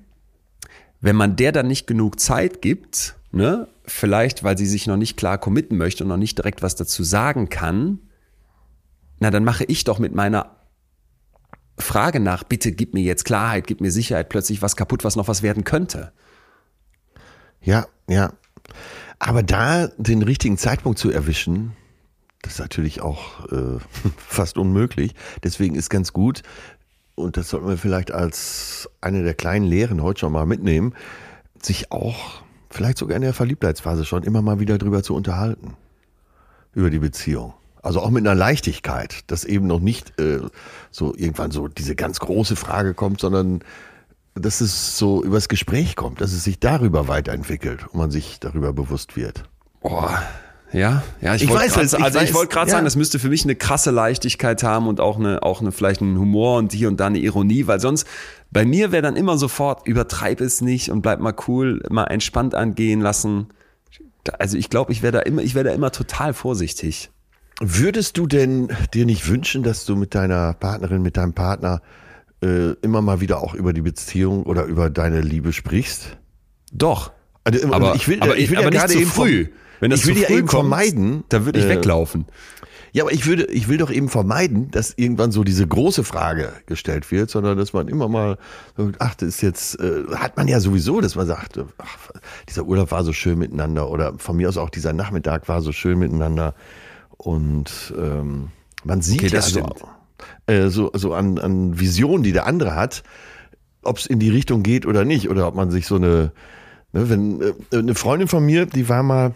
wenn 0.99 1.16
man 1.16 1.38
der 1.38 1.54
dann 1.54 1.68
nicht 1.68 1.88
genug 1.88 2.20
Zeit 2.20 2.62
gibt, 2.62 3.16
ne, 3.32 3.70
vielleicht 3.86 4.43
weil 4.43 4.58
sie 4.58 4.66
sich 4.66 4.86
noch 4.86 4.97
nicht 4.97 5.16
klar 5.16 5.38
committen 5.38 5.78
möchte 5.78 6.04
und 6.04 6.10
noch 6.10 6.18
nicht 6.18 6.38
direkt 6.38 6.62
was 6.62 6.76
dazu 6.76 7.06
sagen 7.06 7.47
kann, 7.47 7.99
na 9.20 9.32
dann 9.32 9.45
mache 9.45 9.64
ich 9.64 9.86
doch 9.86 9.99
mit 9.99 10.14
meiner 10.14 10.58
Frage 11.80 12.20
nach, 12.20 12.43
bitte 12.43 12.74
gib 12.74 12.93
mir 12.93 13.04
jetzt 13.04 13.24
Klarheit, 13.24 13.66
gib 13.66 13.80
mir 13.80 13.91
Sicherheit, 13.91 14.28
plötzlich 14.28 14.62
was 14.62 14.76
kaputt, 14.76 15.06
was 15.06 15.16
noch 15.16 15.30
was 15.30 15.41
werden 15.41 15.64
könnte. 15.64 16.12
Ja, 17.62 17.88
ja. 18.08 18.34
Aber 19.20 19.43
da 19.43 19.88
den 19.97 20.22
richtigen 20.22 20.58
Zeitpunkt 20.58 20.99
zu 20.99 21.10
erwischen, 21.10 21.74
das 22.41 22.54
ist 22.54 22.60
natürlich 22.60 23.01
auch 23.01 23.49
äh, 23.51 23.80
fast 24.18 24.58
unmöglich. 24.58 25.14
Deswegen 25.43 25.76
ist 25.76 25.89
ganz 25.89 26.14
gut, 26.14 26.43
und 27.16 27.38
das 27.38 27.49
sollten 27.49 27.68
wir 27.68 27.78
vielleicht 27.78 28.12
als 28.12 28.89
eine 29.01 29.24
der 29.24 29.34
kleinen 29.34 29.66
Lehren 29.66 30.01
heute 30.01 30.22
schon 30.22 30.34
mal 30.34 30.45
mitnehmen, 30.45 30.93
sich 31.62 31.91
auch 31.91 32.41
vielleicht 32.70 32.97
sogar 32.97 33.16
in 33.16 33.22
der 33.22 33.34
Verliebtheitsphase 33.34 34.04
schon 34.04 34.24
immer 34.24 34.41
mal 34.41 34.60
wieder 34.60 34.78
drüber 34.78 35.04
zu 35.04 35.16
unterhalten. 35.16 35.76
Über 36.74 36.89
die 36.89 36.99
Beziehung. 36.99 37.54
Also 37.84 38.01
auch 38.01 38.10
mit 38.10 38.26
einer 38.26 38.36
Leichtigkeit, 38.36 39.30
dass 39.30 39.43
eben 39.43 39.68
noch 39.68 39.80
nicht 39.80 40.20
äh, 40.20 40.39
so 40.89 41.14
irgendwann 41.16 41.51
so 41.51 41.68
diese 41.68 41.95
ganz 41.95 42.20
große 42.20 42.56
Frage 42.56 42.93
kommt, 42.93 43.20
sondern 43.20 43.64
dass 44.36 44.62
es 44.62 44.98
so 44.98 45.24
übers 45.24 45.48
Gespräch 45.48 45.96
kommt, 45.96 46.22
dass 46.22 46.34
es 46.34 46.44
sich 46.44 46.60
darüber 46.60 47.08
weiterentwickelt 47.08 47.88
und 47.88 47.96
man 47.96 48.12
sich 48.12 48.40
darüber 48.40 48.74
bewusst 48.74 49.16
wird. 49.16 49.44
Boah. 49.82 50.22
Ja, 50.72 51.04
ja, 51.22 51.36
ich, 51.36 51.44
Ich 51.44 51.50
wollte 51.50 51.66
weiß 51.66 51.74
grad, 51.74 51.84
es, 51.84 51.94
ich 51.94 52.04
also 52.04 52.20
ich 52.20 52.34
wollte 52.34 52.52
gerade 52.52 52.68
ja. 52.68 52.72
sagen, 52.74 52.86
das 52.86 52.96
müsste 52.96 53.20
für 53.20 53.30
mich 53.30 53.44
eine 53.44 53.56
krasse 53.56 53.92
Leichtigkeit 53.92 54.64
haben 54.64 54.88
und 54.88 55.00
auch 55.00 55.20
eine, 55.20 55.44
auch 55.44 55.62
eine 55.62 55.72
vielleicht 55.72 56.02
einen 56.02 56.18
Humor 56.18 56.58
und 56.58 56.74
hier 56.74 56.88
und 56.88 57.00
da 57.00 57.08
eine 57.08 57.20
Ironie, 57.20 57.68
weil 57.68 57.80
sonst 57.80 58.08
bei 58.50 58.66
mir 58.66 58.92
wäre 58.92 59.04
dann 59.04 59.16
immer 59.16 59.38
sofort 59.38 59.88
übertreib 59.88 60.42
es 60.42 60.62
nicht 60.62 60.90
und 60.90 61.04
bleib 61.04 61.20
mal 61.20 61.36
cool, 61.48 61.84
mal 61.92 62.06
entspannt 62.06 62.56
angehen 62.56 63.02
lassen. 63.02 63.50
Also 64.40 64.58
ich 64.58 64.72
glaube, 64.72 64.92
ich 64.92 65.04
wäre 65.04 65.12
da 65.12 65.20
immer, 65.20 65.44
ich 65.44 65.54
wäre 65.54 65.66
da 65.66 65.72
immer 65.74 65.92
total 65.92 66.34
vorsichtig. 66.34 67.12
Würdest 67.62 68.18
du 68.18 68.26
denn 68.26 68.70
dir 68.96 69.06
nicht 69.06 69.28
wünschen, 69.28 69.62
dass 69.62 69.86
du 69.86 69.96
mit 69.96 70.16
deiner 70.16 70.54
Partnerin, 70.54 71.04
mit 71.04 71.18
deinem 71.18 71.34
Partner 71.34 71.82
äh, 72.44 72.72
immer 72.82 73.02
mal 73.02 73.22
wieder 73.22 73.41
auch 73.41 73.54
über 73.54 73.74
die 73.74 73.82
Beziehung 73.82 74.44
oder 74.44 74.66
über 74.66 74.89
deine 74.89 75.22
Liebe 75.22 75.54
sprichst? 75.54 76.18
Doch. 76.72 77.12
Also, 77.44 77.72
Aber, 77.74 77.96
ich 77.96 78.08
will, 78.08 78.22
aber, 78.22 78.38
ich 78.38 78.50
will 78.50 78.58
aber 78.58 78.66
ja 78.66 78.70
nicht 78.72 78.80
gerade 78.80 78.94
zu 78.94 79.00
eben 79.00 79.10
früh. 79.10 79.46
vom- 79.46 79.54
Wenn 79.80 79.91
das 79.91 80.02
ich 80.02 80.08
will 80.08 80.16
zu 80.16 80.22
ja 80.22 80.28
früh 80.28 80.38
eben 80.38 80.48
kommt, 80.48 80.70
vermeiden, 80.70 81.24
dann 81.30 81.46
würde 81.46 81.60
ich 81.60 81.66
äh, 81.66 81.70
weglaufen. 81.70 82.26
Ja, 82.96 83.04
aber 83.04 83.12
ich 83.12 83.26
würde, 83.26 83.46
ich 83.46 83.68
will 83.68 83.78
doch 83.78 83.89
eben 83.89 84.08
vermeiden, 84.08 84.70
dass 84.70 84.94
irgendwann 84.96 85.32
so 85.32 85.44
diese 85.44 85.66
große 85.68 86.04
Frage 86.04 86.54
gestellt 86.68 87.10
wird, 87.12 87.32
sondern 87.32 87.58
dass 87.58 87.74
man 87.74 87.88
immer 87.88 88.08
mal, 88.08 88.38
ach, 89.00 89.16
das 89.16 89.30
ist 89.30 89.41
jetzt, 89.41 89.80
äh, 89.80 90.04
hat 90.16 90.38
man 90.38 90.48
ja 90.48 90.60
sowieso, 90.60 91.02
dass 91.02 91.16
man 91.16 91.26
sagt, 91.26 91.60
ach, 91.80 91.98
dieser 92.48 92.66
Urlaub 92.66 92.91
war 92.91 93.04
so 93.04 93.12
schön 93.12 93.39
miteinander 93.39 93.89
oder 93.89 94.14
von 94.20 94.38
mir 94.38 94.48
aus 94.48 94.58
auch 94.58 94.70
dieser 94.70 94.94
Nachmittag 94.94 95.48
war 95.50 95.62
so 95.64 95.72
schön 95.72 95.98
miteinander 95.98 96.54
und 97.18 97.94
ähm, 97.98 98.50
man 98.84 99.02
sieht 99.02 99.22
Okay, 99.22 99.28
ja 99.30 99.38
das 99.38 99.50
so, 99.50 99.60
stimmt. 99.62 99.84
Äh, 100.48 100.68
so, 100.68 100.92
so 100.94 101.14
an, 101.14 101.40
an 101.40 101.80
Visionen, 101.80 102.24
die 102.24 102.32
der 102.32 102.46
andere 102.46 102.76
hat, 102.76 103.04
ob 103.84 103.98
es 103.98 104.06
in 104.06 104.20
die 104.20 104.30
Richtung 104.30 104.64
geht 104.64 104.86
oder 104.86 105.06
nicht 105.06 105.30
oder 105.30 105.48
ob 105.48 105.56
man 105.56 105.72
sich 105.72 105.88
so 105.88 105.96
eine, 105.96 106.32
ne, 106.92 107.10
wenn 107.10 107.42
äh, 107.42 107.54
eine 107.74 107.96
Freundin 107.96 108.28
von 108.28 108.46
mir, 108.46 108.66
die 108.66 108.90
war 108.90 109.04
mal 109.04 109.34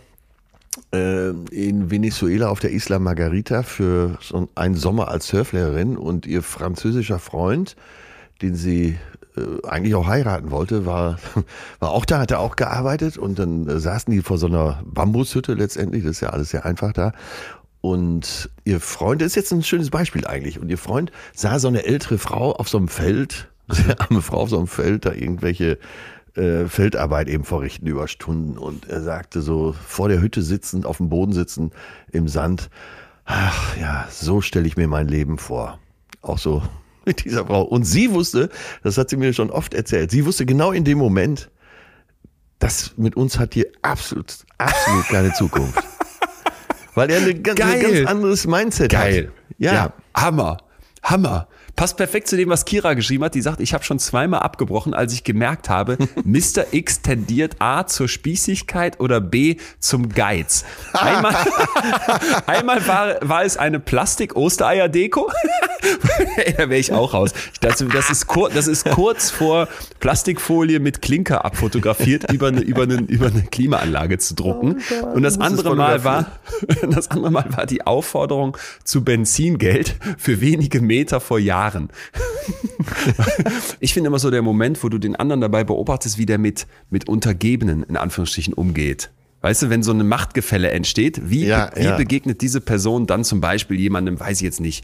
äh, 0.94 1.30
in 1.30 1.90
Venezuela 1.92 2.50
auf 2.50 2.60
der 2.60 2.72
Isla 2.72 3.00
Margarita 3.00 3.64
für 3.64 4.18
so 4.22 4.48
einen 4.56 4.76
Sommer 4.76 5.10
als 5.10 5.28
Surflehrerin 5.28 5.98
und 5.98 6.26
ihr 6.26 6.44
französischer 6.44 7.20
Freund, 7.20 7.76
den 8.42 8.56
sie 8.56 8.98
äh, 9.36 9.68
eigentlich 9.68 9.96
auch 9.96 10.08
heiraten 10.08 10.52
wollte, 10.52 10.86
war, 10.86 11.18
war 11.80 11.92
auch 11.92 12.06
da, 12.06 12.20
hat 12.20 12.32
er 12.32 12.40
auch 12.40 12.56
gearbeitet 12.56 13.18
und 13.18 13.40
dann 13.40 13.68
äh, 13.68 13.80
saßen 13.80 14.12
die 14.12 14.22
vor 14.22 14.38
so 14.38 14.48
einer 14.48 14.82
Bambushütte 14.86 15.54
letztendlich, 15.54 16.04
das 16.04 16.12
ist 16.14 16.22
ja 16.22 16.30
alles 16.30 16.50
sehr 16.50 16.66
einfach 16.66 16.94
da. 16.94 17.12
Und 17.88 18.50
ihr 18.66 18.82
Freund, 18.82 19.22
das 19.22 19.28
ist 19.28 19.36
jetzt 19.36 19.54
ein 19.54 19.64
schönes 19.64 19.92
Beispiel 19.92 20.28
eigentlich, 20.28 20.60
und 20.60 20.68
ihr 20.68 20.78
Freund 20.78 21.10
sah 21.34 21.58
so 21.58 21.70
eine 21.70 21.86
ältere 21.86 22.18
Frau 22.18 22.52
auf 22.52 22.68
so 22.68 22.78
einem 22.78 22.90
Feld, 22.90 23.50
sehr 23.70 24.02
arme 24.02 24.22
Frau 24.22 24.42
auf 24.42 24.50
so 24.50 24.58
einem 24.58 24.68
Feld, 24.68 25.06
da 25.06 25.14
irgendwelche 25.14 25.80
äh, 26.36 26.66
Feldarbeit 26.66 27.30
eben 27.30 27.46
verrichten 27.46 27.88
über 27.88 28.10
Stunden. 28.10 28.58
Und 28.58 28.90
er 28.90 29.02
sagte 29.02 29.42
so, 29.42 29.74
vor 29.88 30.10
der 30.10 30.20
Hütte 30.20 30.42
sitzend, 30.42 30.86
auf 30.86 30.98
dem 30.98 31.08
Boden 31.08 31.32
sitzend, 31.32 31.74
im 32.12 32.28
Sand, 32.28 32.70
ach 33.24 33.78
ja, 33.78 34.06
so 34.12 34.42
stelle 34.42 34.68
ich 34.68 34.76
mir 34.76 34.90
mein 34.90 35.08
Leben 35.08 35.38
vor. 35.38 35.80
Auch 36.22 36.40
so 36.40 36.62
mit 37.06 37.24
dieser 37.24 37.46
Frau. 37.46 37.62
Und 37.62 37.86
sie 37.86 38.12
wusste, 38.12 38.50
das 38.84 38.98
hat 38.98 39.10
sie 39.10 39.16
mir 39.16 39.32
schon 39.32 39.50
oft 39.50 39.74
erzählt, 39.74 40.12
sie 40.12 40.26
wusste 40.26 40.46
genau 40.46 40.74
in 40.74 40.84
dem 40.84 40.98
Moment, 40.98 41.50
das 42.60 42.98
mit 42.98 43.16
uns 43.16 43.40
hat 43.40 43.54
hier 43.54 43.68
absolut, 43.82 44.40
absolut 44.58 45.06
keine 45.08 45.32
Zukunft. 45.32 45.82
Weil 46.98 47.12
er 47.12 47.22
ganz, 47.36 47.62
ein 47.62 47.70
Geil. 47.70 47.82
ganz 47.94 48.10
anderes 48.10 48.48
Mindset 48.48 48.92
Geil. 48.92 49.28
hat. 49.28 49.56
Ja. 49.60 49.94
Hammer. 50.16 50.58
Hammer. 51.04 51.48
Passt 51.78 51.96
perfekt 51.96 52.28
zu 52.28 52.36
dem, 52.36 52.50
was 52.50 52.66
Kira 52.66 52.96
geschrieben 52.96 53.24
hat. 53.24 53.36
Die 53.36 53.42
sagt, 53.42 53.62
ich 53.62 53.76
habe 53.76 53.84
schon 53.84 54.00
zweimal 54.00 54.40
abgebrochen, 54.40 54.96
als 54.96 55.14
ich 55.14 55.24
gemerkt 55.24 55.70
habe, 55.70 56.00
Mr. 56.24 56.66
X 56.72 57.04
tendiert 57.04 57.58
A 57.60 57.86
zur 57.86 58.08
Spießigkeit 58.08 59.00
oder 59.00 59.22
B 59.22 59.58
zum 59.80 60.10
Geiz. 60.10 60.66
Einmal, 60.94 61.36
einmal 62.48 62.88
war, 62.88 63.16
war 63.22 63.44
es 63.44 63.58
eine 63.58 63.80
Plastik-Ostereier-Deko. 63.80 65.32
da 66.58 66.58
wäre 66.58 66.78
ich 66.78 66.94
auch 66.94 67.14
raus. 67.14 67.32
Das, 67.62 67.86
das, 67.94 68.10
ist 68.10 68.26
kur, 68.26 68.50
das 68.50 68.68
ist 68.68 68.90
kurz 68.90 69.30
vor 69.30 69.68
Plastikfolie 70.00 70.80
mit 70.80 71.04
Klinker 71.04 71.46
abfotografiert 71.46 72.32
über 72.34 72.48
eine, 72.48 72.62
über 72.62 72.84
eine, 72.84 72.96
über 73.02 73.28
eine 73.28 73.44
Klimaanlage 73.44 74.18
zu 74.18 74.34
drucken. 74.34 74.82
Oh 75.04 75.06
Und 75.10 75.22
das 75.22 75.40
andere 75.40 75.76
Mal 75.76 76.04
war, 76.04 76.40
das 76.90 77.12
andere 77.12 77.32
Mal 77.32 77.46
war 77.56 77.68
die 77.68 77.86
Aufforderung 77.86 78.58
zu 78.84 79.04
Benzingeld 79.04 79.96
für 80.18 80.42
wenige 80.42 80.82
Meter 80.82 81.20
vor 81.20 81.38
Jahren. 81.38 81.67
Ich 83.80 83.94
finde 83.94 84.08
immer 84.08 84.20
so 84.20 84.32
der 84.32 84.42
Moment, 84.42 84.84
wo 84.84 84.90
du 84.90 84.98
den 84.98 85.16
anderen 85.16 85.42
dabei 85.42 85.64
beobachtest, 85.64 86.18
wie 86.18 86.26
der 86.26 86.38
mit, 86.38 86.68
mit 86.90 87.08
Untergebenen 87.08 87.84
in 87.84 87.98
Anführungsstrichen 87.98 88.54
umgeht. 88.54 89.10
Weißt 89.42 89.62
du, 89.62 89.70
wenn 89.70 89.84
so 89.84 89.92
eine 89.92 90.04
Machtgefälle 90.04 90.72
entsteht, 90.72 91.30
wie, 91.30 91.46
Ja, 91.46 91.72
wie 91.76 91.84
ja. 91.84 91.98
begegnet 91.98 92.42
diese 92.42 92.60
Person 92.60 93.06
dann 93.06 93.24
zum 93.24 93.40
Beispiel 93.40 93.80
jemandem, 93.80 94.20
weiß 94.20 94.38
ich 94.38 94.44
jetzt 94.44 94.60
nicht, 94.60 94.84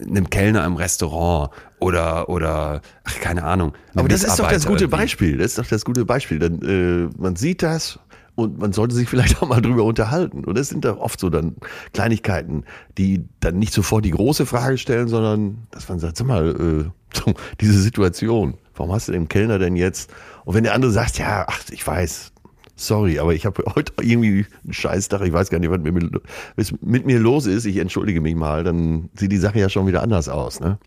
einem 0.00 0.28
Kellner 0.28 0.64
im 0.64 0.76
Restaurant 0.76 1.50
oder, 1.78 2.28
oder, 2.28 2.82
ach, 3.04 3.20
keine 3.20 3.44
Ahnung. 3.44 3.72
Aber 3.94 4.08
das 4.08 4.24
ist 4.24 4.38
doch 4.38 4.48
das 4.48 4.66
gute 4.66 4.84
irgendwie. 4.84 4.96
Beispiel. 4.96 5.38
Das 5.38 5.46
ist 5.46 5.58
doch 5.58 5.66
das 5.66 5.84
gute 5.84 6.04
Beispiel. 6.04 6.38
Dann, 6.38 6.60
äh, 6.62 7.08
man 7.18 7.36
sieht 7.36 7.62
das 7.62 7.98
und 8.36 8.58
man 8.58 8.72
sollte 8.72 8.94
sich 8.94 9.08
vielleicht 9.08 9.42
auch 9.42 9.48
mal 9.48 9.60
drüber 9.60 9.82
unterhalten. 9.84 10.44
Und 10.44 10.56
das 10.56 10.68
sind 10.68 10.84
doch 10.84 10.98
oft 10.98 11.18
so 11.18 11.30
dann 11.30 11.56
Kleinigkeiten, 11.92 12.64
die 12.96 13.24
dann 13.40 13.58
nicht 13.58 13.72
sofort 13.72 14.04
die 14.04 14.10
große 14.10 14.46
Frage 14.46 14.78
stellen, 14.78 15.08
sondern 15.08 15.66
dass 15.72 15.88
man 15.88 15.98
sagt, 15.98 16.18
sag 16.18 16.26
mal, 16.26 16.90
äh, 17.26 17.32
diese 17.60 17.80
Situation, 17.80 18.54
warum 18.76 18.92
hast 18.92 19.08
du 19.08 19.12
den 19.12 19.28
Kellner 19.28 19.58
denn 19.58 19.74
jetzt? 19.74 20.12
Und 20.44 20.54
wenn 20.54 20.64
der 20.64 20.74
andere 20.74 20.92
sagt, 20.92 21.18
ja, 21.18 21.46
ach, 21.48 21.60
ich 21.70 21.84
weiß, 21.84 22.32
sorry, 22.76 23.18
aber 23.18 23.34
ich 23.34 23.46
habe 23.46 23.64
heute 23.74 23.92
irgendwie 24.02 24.46
einen 24.64 24.72
Scheißtag, 24.72 25.22
ich 25.22 25.32
weiß 25.32 25.48
gar 25.48 25.58
nicht, 25.58 25.70
was 25.70 25.80
mit 25.80 25.94
mir, 25.94 26.20
was 26.56 26.72
mit 26.82 27.06
mir 27.06 27.18
los 27.18 27.46
ist, 27.46 27.64
ich 27.64 27.78
entschuldige 27.78 28.20
mich 28.20 28.36
mal, 28.36 28.62
dann 28.64 29.08
sieht 29.14 29.32
die 29.32 29.38
Sache 29.38 29.58
ja 29.58 29.68
schon 29.68 29.86
wieder 29.86 30.02
anders 30.02 30.28
aus, 30.28 30.60
ne? 30.60 30.78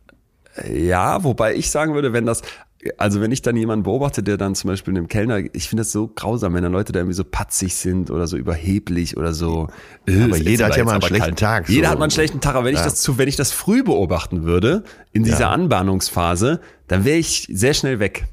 Ja, 0.67 1.23
wobei 1.23 1.55
ich 1.55 1.71
sagen 1.71 1.93
würde, 1.93 2.11
wenn 2.11 2.25
das, 2.25 2.41
also 2.97 3.19
wenn 3.19 3.31
ich 3.31 3.41
dann 3.41 3.57
jemanden 3.57 3.83
beobachte, 3.83 4.23
der 4.23 4.37
dann 4.37 4.55
zum 4.55 4.69
Beispiel 4.69 4.95
einem 4.95 5.07
Kellner, 5.07 5.39
ich 5.53 5.67
finde 5.67 5.81
das 5.81 5.91
so 5.91 6.07
grausam, 6.07 6.53
wenn 6.53 6.63
dann 6.63 6.71
Leute 6.71 6.93
da 6.93 6.99
irgendwie 6.99 7.15
so 7.15 7.23
patzig 7.25 7.75
sind 7.75 8.09
oder 8.09 8.25
so 8.25 8.37
überheblich 8.37 9.17
oder 9.17 9.33
so. 9.33 9.67
äh, 10.07 10.23
Aber 10.23 10.37
jeder 10.37 10.67
hat 10.67 10.77
ja 10.77 10.85
mal 10.85 10.93
einen 10.93 11.01
schlechten 11.01 11.25
kalt. 11.35 11.39
Tag, 11.39 11.69
Jeder 11.69 11.87
so. 11.87 11.91
hat 11.91 11.99
mal 11.99 12.05
einen 12.05 12.11
schlechten 12.11 12.39
Tag, 12.39 12.55
aber 12.55 12.65
wenn 12.65 12.75
ich 12.75 12.81
das 12.81 13.01
zu, 13.01 13.17
wenn 13.17 13.27
ich 13.27 13.35
das 13.35 13.51
früh 13.51 13.83
beobachten 13.83 14.43
würde, 14.43 14.83
in 15.11 15.23
dieser 15.23 15.39
Ja. 15.41 15.49
Anbahnungsphase, 15.51 16.61
dann 16.87 17.03
wäre 17.05 17.17
ich 17.17 17.47
sehr 17.51 17.73
schnell 17.73 17.99
weg. 17.99 18.25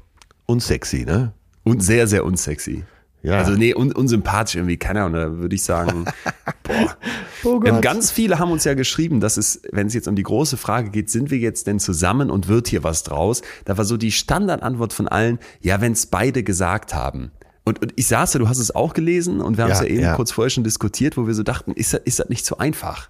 Unsexy, 0.45 1.03
ne? 1.05 1.33
Und 1.63 1.83
sehr, 1.83 2.07
sehr 2.07 2.23
unsexy. 2.23 2.85
Ja. 3.23 3.37
Also 3.37 3.53
nee, 3.53 3.73
un, 3.73 3.91
unsympathisch 3.91 4.55
irgendwie, 4.55 4.77
keine 4.77 5.03
Ahnung, 5.03 5.13
da 5.13 5.37
würde 5.37 5.55
ich 5.55 5.63
sagen, 5.63 6.05
boah. 6.63 6.97
Oh 7.43 7.61
Ähm, 7.65 7.81
ganz 7.81 8.11
viele 8.11 8.39
haben 8.39 8.51
uns 8.51 8.63
ja 8.63 8.73
geschrieben, 8.73 9.19
dass 9.19 9.37
es, 9.37 9.61
wenn 9.71 9.87
es 9.87 9.93
jetzt 9.93 10.07
um 10.07 10.15
die 10.15 10.23
große 10.23 10.57
Frage 10.57 10.89
geht, 10.89 11.09
sind 11.09 11.31
wir 11.31 11.37
jetzt 11.37 11.67
denn 11.67 11.79
zusammen 11.79 12.29
und 12.29 12.47
wird 12.47 12.67
hier 12.67 12.83
was 12.83 13.03
draus? 13.03 13.41
Da 13.65 13.77
war 13.77 13.85
so 13.85 13.97
die 13.97 14.11
Standardantwort 14.11 14.93
von 14.93 15.07
allen, 15.07 15.39
ja, 15.61 15.81
wenn 15.81 15.93
es 15.93 16.05
beide 16.05 16.43
gesagt 16.43 16.93
haben. 16.93 17.31
Und, 17.63 17.81
und 17.81 17.91
ich 17.95 18.07
saß 18.07 18.33
ja, 18.33 18.39
du 18.39 18.47
hast 18.47 18.59
es 18.59 18.73
auch 18.73 18.93
gelesen 18.93 19.41
und 19.41 19.57
wir 19.57 19.65
haben 19.65 19.71
es 19.71 19.79
Ja, 19.79 19.85
ja 19.85 19.91
eben 19.91 20.03
ja. 20.03 20.15
kurz 20.15 20.31
vorher 20.31 20.49
schon 20.49 20.63
diskutiert, 20.63 21.17
wo 21.17 21.27
wir 21.27 21.33
so 21.33 21.43
dachten, 21.43 21.73
ist 21.73 21.93
das, 21.93 22.01
ist 22.05 22.19
das 22.19 22.29
nicht 22.29 22.45
so 22.45 22.57
einfach? 22.57 23.09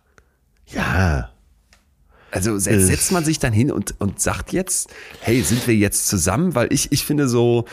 Ja. 0.67 1.29
Also 2.32 2.57
setzt, 2.57 2.78
Äh. 2.78 2.86
setzt 2.86 3.11
man 3.11 3.23
sich 3.23 3.39
dann 3.39 3.53
hin 3.53 3.71
und, 3.71 3.95
und 3.99 4.19
sagt 4.19 4.51
jetzt, 4.51 4.89
hey, 5.21 5.41
sind 5.41 5.65
wir 5.67 5.75
jetzt 5.75 6.07
zusammen? 6.07 6.55
Weil 6.55 6.71
ich, 6.73 6.91
ich 6.91 7.05
finde 7.05 7.28
so, 7.28 7.65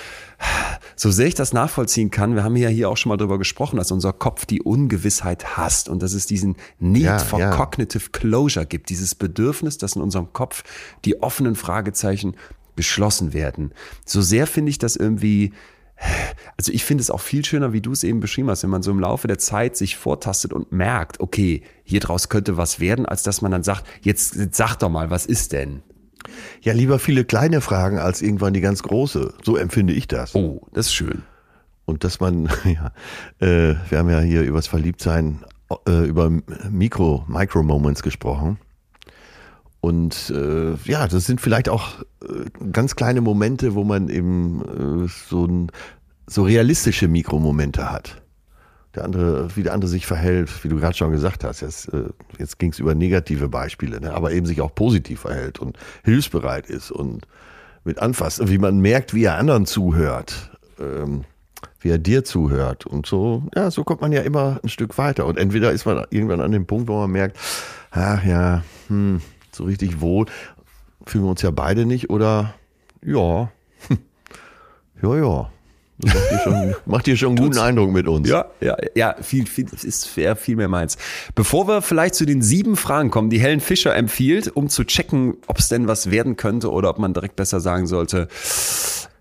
so 0.96 1.10
sehr 1.10 1.26
ich 1.26 1.34
das 1.34 1.52
nachvollziehen 1.52 2.10
kann, 2.10 2.34
wir 2.34 2.44
haben 2.44 2.56
ja 2.56 2.68
hier 2.68 2.88
auch 2.88 2.96
schon 2.96 3.10
mal 3.10 3.16
drüber 3.16 3.38
gesprochen, 3.38 3.76
dass 3.76 3.90
unser 3.90 4.12
Kopf 4.12 4.46
die 4.46 4.62
Ungewissheit 4.62 5.56
hasst 5.56 5.88
und 5.88 6.02
dass 6.02 6.12
es 6.12 6.26
diesen 6.26 6.56
Need 6.78 7.02
Ja, 7.02 7.18
for 7.18 7.40
ja. 7.40 7.50
Cognitive 7.56 8.10
Closure 8.10 8.66
gibt, 8.66 8.90
dieses 8.90 9.14
Bedürfnis, 9.14 9.78
dass 9.78 9.96
in 9.96 10.02
unserem 10.02 10.32
Kopf 10.32 10.62
die 11.04 11.20
offenen 11.22 11.56
Fragezeichen 11.56 12.36
geschlossen 12.76 13.32
werden. 13.32 13.72
So 14.04 14.20
sehr 14.20 14.46
finde 14.46 14.70
ich 14.70 14.78
das 14.78 14.96
irgendwie, 14.96 15.52
also 16.56 16.72
ich 16.72 16.84
finde 16.84 17.02
es 17.02 17.10
auch 17.10 17.20
viel 17.20 17.44
schöner, 17.44 17.72
wie 17.72 17.80
du 17.80 17.92
es 17.92 18.04
eben 18.04 18.20
beschrieben 18.20 18.50
hast, 18.50 18.62
wenn 18.62 18.70
man 18.70 18.82
so 18.82 18.90
im 18.90 19.00
Laufe 19.00 19.28
der 19.28 19.38
Zeit 19.38 19.76
sich 19.76 19.96
vortastet 19.96 20.52
und 20.52 20.72
merkt, 20.72 21.20
okay, 21.20 21.62
hier 21.82 22.00
draus 22.00 22.28
könnte 22.28 22.56
was 22.56 22.80
werden, 22.80 23.06
als 23.06 23.22
dass 23.22 23.42
man 23.42 23.52
dann 23.52 23.62
sagt, 23.62 23.84
jetzt, 24.02 24.36
jetzt 24.36 24.56
sag 24.56 24.76
doch 24.76 24.90
mal, 24.90 25.10
was 25.10 25.26
ist 25.26 25.52
denn? 25.52 25.82
Ja, 26.62 26.72
lieber 26.72 26.98
viele 26.98 27.24
kleine 27.24 27.60
Fragen 27.60 27.98
als 27.98 28.22
irgendwann 28.22 28.54
die 28.54 28.60
ganz 28.60 28.82
große. 28.82 29.34
So 29.42 29.56
empfinde 29.56 29.92
ich 29.92 30.08
das. 30.08 30.34
Oh, 30.34 30.66
das 30.72 30.86
ist 30.86 30.94
schön. 30.94 31.22
Und 31.84 32.04
dass 32.04 32.20
man, 32.20 32.48
ja, 32.64 32.92
äh, 33.46 33.74
wir 33.88 33.98
haben 33.98 34.08
ja 34.08 34.20
hier 34.20 34.42
übers 34.42 34.66
Verliebtsein, 34.66 35.44
äh, 35.86 36.06
über 36.06 36.30
Mikro, 36.70 37.24
Micro-Moments 37.28 38.02
gesprochen. 38.02 38.58
Und 39.84 40.32
äh, 40.34 40.76
ja, 40.90 41.06
das 41.06 41.26
sind 41.26 41.42
vielleicht 41.42 41.68
auch 41.68 42.00
äh, 42.22 42.46
ganz 42.72 42.96
kleine 42.96 43.20
Momente, 43.20 43.74
wo 43.74 43.84
man 43.84 44.08
eben 44.08 45.04
äh, 45.04 45.08
so, 45.28 45.44
ein, 45.44 45.70
so 46.26 46.44
realistische 46.44 47.06
Mikromomente 47.06 47.92
hat. 47.92 48.22
Der 48.94 49.04
andere, 49.04 49.54
wie 49.56 49.62
der 49.62 49.74
andere 49.74 49.90
sich 49.90 50.06
verhält, 50.06 50.64
wie 50.64 50.68
du 50.68 50.76
gerade 50.76 50.96
schon 50.96 51.10
gesagt 51.10 51.44
hast. 51.44 51.60
Jetzt, 51.60 51.92
äh, 51.92 52.04
jetzt 52.38 52.58
ging 52.58 52.72
es 52.72 52.78
über 52.78 52.94
negative 52.94 53.50
Beispiele, 53.50 54.00
ne? 54.00 54.14
aber 54.14 54.32
eben 54.32 54.46
sich 54.46 54.62
auch 54.62 54.74
positiv 54.74 55.20
verhält 55.20 55.58
und 55.58 55.76
hilfsbereit 56.02 56.70
ist 56.70 56.90
und 56.90 57.26
mit 57.84 57.98
anfasst, 57.98 58.40
wie 58.48 58.56
man 58.56 58.80
merkt, 58.80 59.12
wie 59.12 59.24
er 59.24 59.36
anderen 59.36 59.66
zuhört, 59.66 60.50
ähm, 60.80 61.24
wie 61.80 61.90
er 61.90 61.98
dir 61.98 62.24
zuhört 62.24 62.86
und 62.86 63.04
so. 63.04 63.42
Ja, 63.54 63.70
so 63.70 63.84
kommt 63.84 64.00
man 64.00 64.12
ja 64.12 64.22
immer 64.22 64.60
ein 64.62 64.70
Stück 64.70 64.96
weiter. 64.96 65.26
Und 65.26 65.36
entweder 65.36 65.72
ist 65.72 65.84
man 65.84 66.06
irgendwann 66.08 66.40
an 66.40 66.52
dem 66.52 66.64
Punkt, 66.64 66.88
wo 66.88 67.00
man 67.00 67.10
merkt, 67.10 67.36
ach 67.90 68.24
ja, 68.24 68.64
hm, 68.88 69.20
so 69.54 69.64
richtig 69.64 70.00
wohl 70.00 70.26
fühlen 71.06 71.24
wir 71.24 71.30
uns 71.30 71.42
ja 71.42 71.50
beide 71.50 71.86
nicht 71.86 72.10
oder 72.10 72.54
ja, 73.04 73.50
ja, 75.02 75.16
ja. 75.16 75.50
Das 75.98 76.12
macht 76.12 76.30
dir 76.30 76.38
schon, 76.38 76.74
macht 76.86 77.06
dir 77.06 77.16
schon 77.16 77.28
einen 77.28 77.36
guten 77.36 77.58
Eindruck 77.58 77.92
mit 77.92 78.08
uns. 78.08 78.28
Ja, 78.28 78.46
ja, 78.60 78.76
ja, 78.96 79.14
viel, 79.22 79.46
viel, 79.46 79.66
ist 79.82 80.08
viel 80.08 80.56
mehr 80.56 80.68
meins. 80.68 80.98
Bevor 81.36 81.68
wir 81.68 81.82
vielleicht 81.82 82.16
zu 82.16 82.26
den 82.26 82.42
sieben 82.42 82.76
Fragen 82.76 83.10
kommen, 83.10 83.30
die 83.30 83.38
Helen 83.38 83.60
Fischer 83.60 83.94
empfiehlt, 83.94 84.48
um 84.48 84.68
zu 84.68 84.84
checken, 84.84 85.36
ob 85.46 85.58
es 85.58 85.68
denn 85.68 85.86
was 85.86 86.10
werden 86.10 86.36
könnte 86.36 86.72
oder 86.72 86.90
ob 86.90 86.98
man 86.98 87.14
direkt 87.14 87.36
besser 87.36 87.60
sagen 87.60 87.86
sollte, 87.86 88.26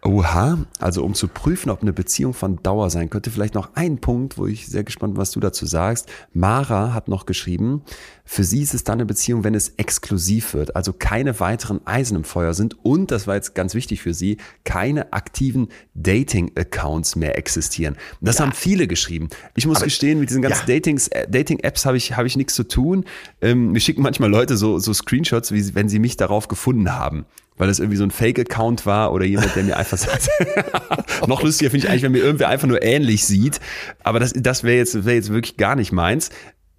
oha, 0.03 0.57
also 0.79 1.03
um 1.03 1.13
zu 1.13 1.27
prüfen, 1.27 1.69
ob 1.69 1.81
eine 1.81 1.93
Beziehung 1.93 2.33
von 2.33 2.61
Dauer 2.61 2.89
sein 2.89 3.09
könnte, 3.09 3.31
vielleicht 3.31 3.53
noch 3.53 3.75
ein 3.75 3.99
Punkt, 3.99 4.37
wo 4.37 4.47
ich 4.47 4.67
sehr 4.67 4.83
gespannt 4.83 5.13
bin, 5.13 5.21
was 5.21 5.31
du 5.31 5.39
dazu 5.39 5.65
sagst. 5.65 6.09
Mara 6.33 6.93
hat 6.93 7.07
noch 7.07 7.25
geschrieben, 7.25 7.83
für 8.25 8.43
sie 8.43 8.61
ist 8.61 8.73
es 8.73 8.83
dann 8.83 8.95
eine 8.95 9.05
Beziehung, 9.05 9.43
wenn 9.43 9.55
es 9.55 9.69
exklusiv 9.77 10.53
wird, 10.53 10.75
also 10.75 10.93
keine 10.93 11.39
weiteren 11.39 11.85
Eisen 11.85 12.17
im 12.17 12.23
Feuer 12.23 12.53
sind 12.53 12.83
und, 12.83 13.11
das 13.11 13.27
war 13.27 13.35
jetzt 13.35 13.55
ganz 13.55 13.73
wichtig 13.73 14.01
für 14.01 14.13
sie, 14.13 14.37
keine 14.63 15.13
aktiven 15.13 15.69
Dating-Accounts 15.93 17.15
mehr 17.15 17.37
existieren. 17.37 17.97
Das 18.21 18.39
haben 18.39 18.51
viele 18.51 18.87
geschrieben. 18.87 19.29
Ich 19.55 19.65
muss 19.65 19.81
gestehen, 19.81 20.19
mit 20.19 20.29
diesen 20.29 20.41
ganzen 20.41 20.69
ja. 20.69 20.75
Äh, 20.75 21.29
Dating-Apps 21.29 21.85
habe 21.85 21.97
ich, 21.97 22.15
habe 22.15 22.27
ich 22.27 22.37
nichts 22.37 22.55
zu 22.55 22.63
tun. 22.63 23.05
Ähm, 23.41 23.71
mir 23.71 23.79
schicken 23.79 24.01
manchmal 24.01 24.29
Leute 24.29 24.57
so, 24.57 24.79
so 24.79 24.93
Screenshots, 24.93 25.51
wie 25.51 25.75
wenn 25.75 25.89
sie 25.89 25.99
mich 25.99 26.17
darauf 26.17 26.47
gefunden 26.47 26.93
haben. 26.93 27.25
Weil 27.57 27.69
es 27.69 27.79
irgendwie 27.79 27.97
so 27.97 28.03
ein 28.03 28.11
Fake-Account 28.11 28.85
war 28.85 29.13
oder 29.13 29.25
jemand, 29.25 29.55
der 29.55 29.63
mir 29.63 29.77
einfach 29.77 29.97
sagt. 29.97 30.29
Noch 31.27 31.43
lustiger 31.43 31.69
finde 31.69 31.85
ich 31.85 31.89
eigentlich, 31.89 32.03
wenn 32.03 32.11
mir 32.11 32.23
irgendwer 32.23 32.49
einfach 32.49 32.67
nur 32.67 32.81
ähnlich 32.81 33.25
sieht. 33.25 33.59
Aber 34.03 34.19
das, 34.19 34.33
das 34.35 34.63
wäre 34.63 34.77
jetzt, 34.77 35.05
wäre 35.05 35.15
jetzt 35.15 35.31
wirklich 35.31 35.57
gar 35.57 35.75
nicht 35.75 35.91
meins. 35.91 36.29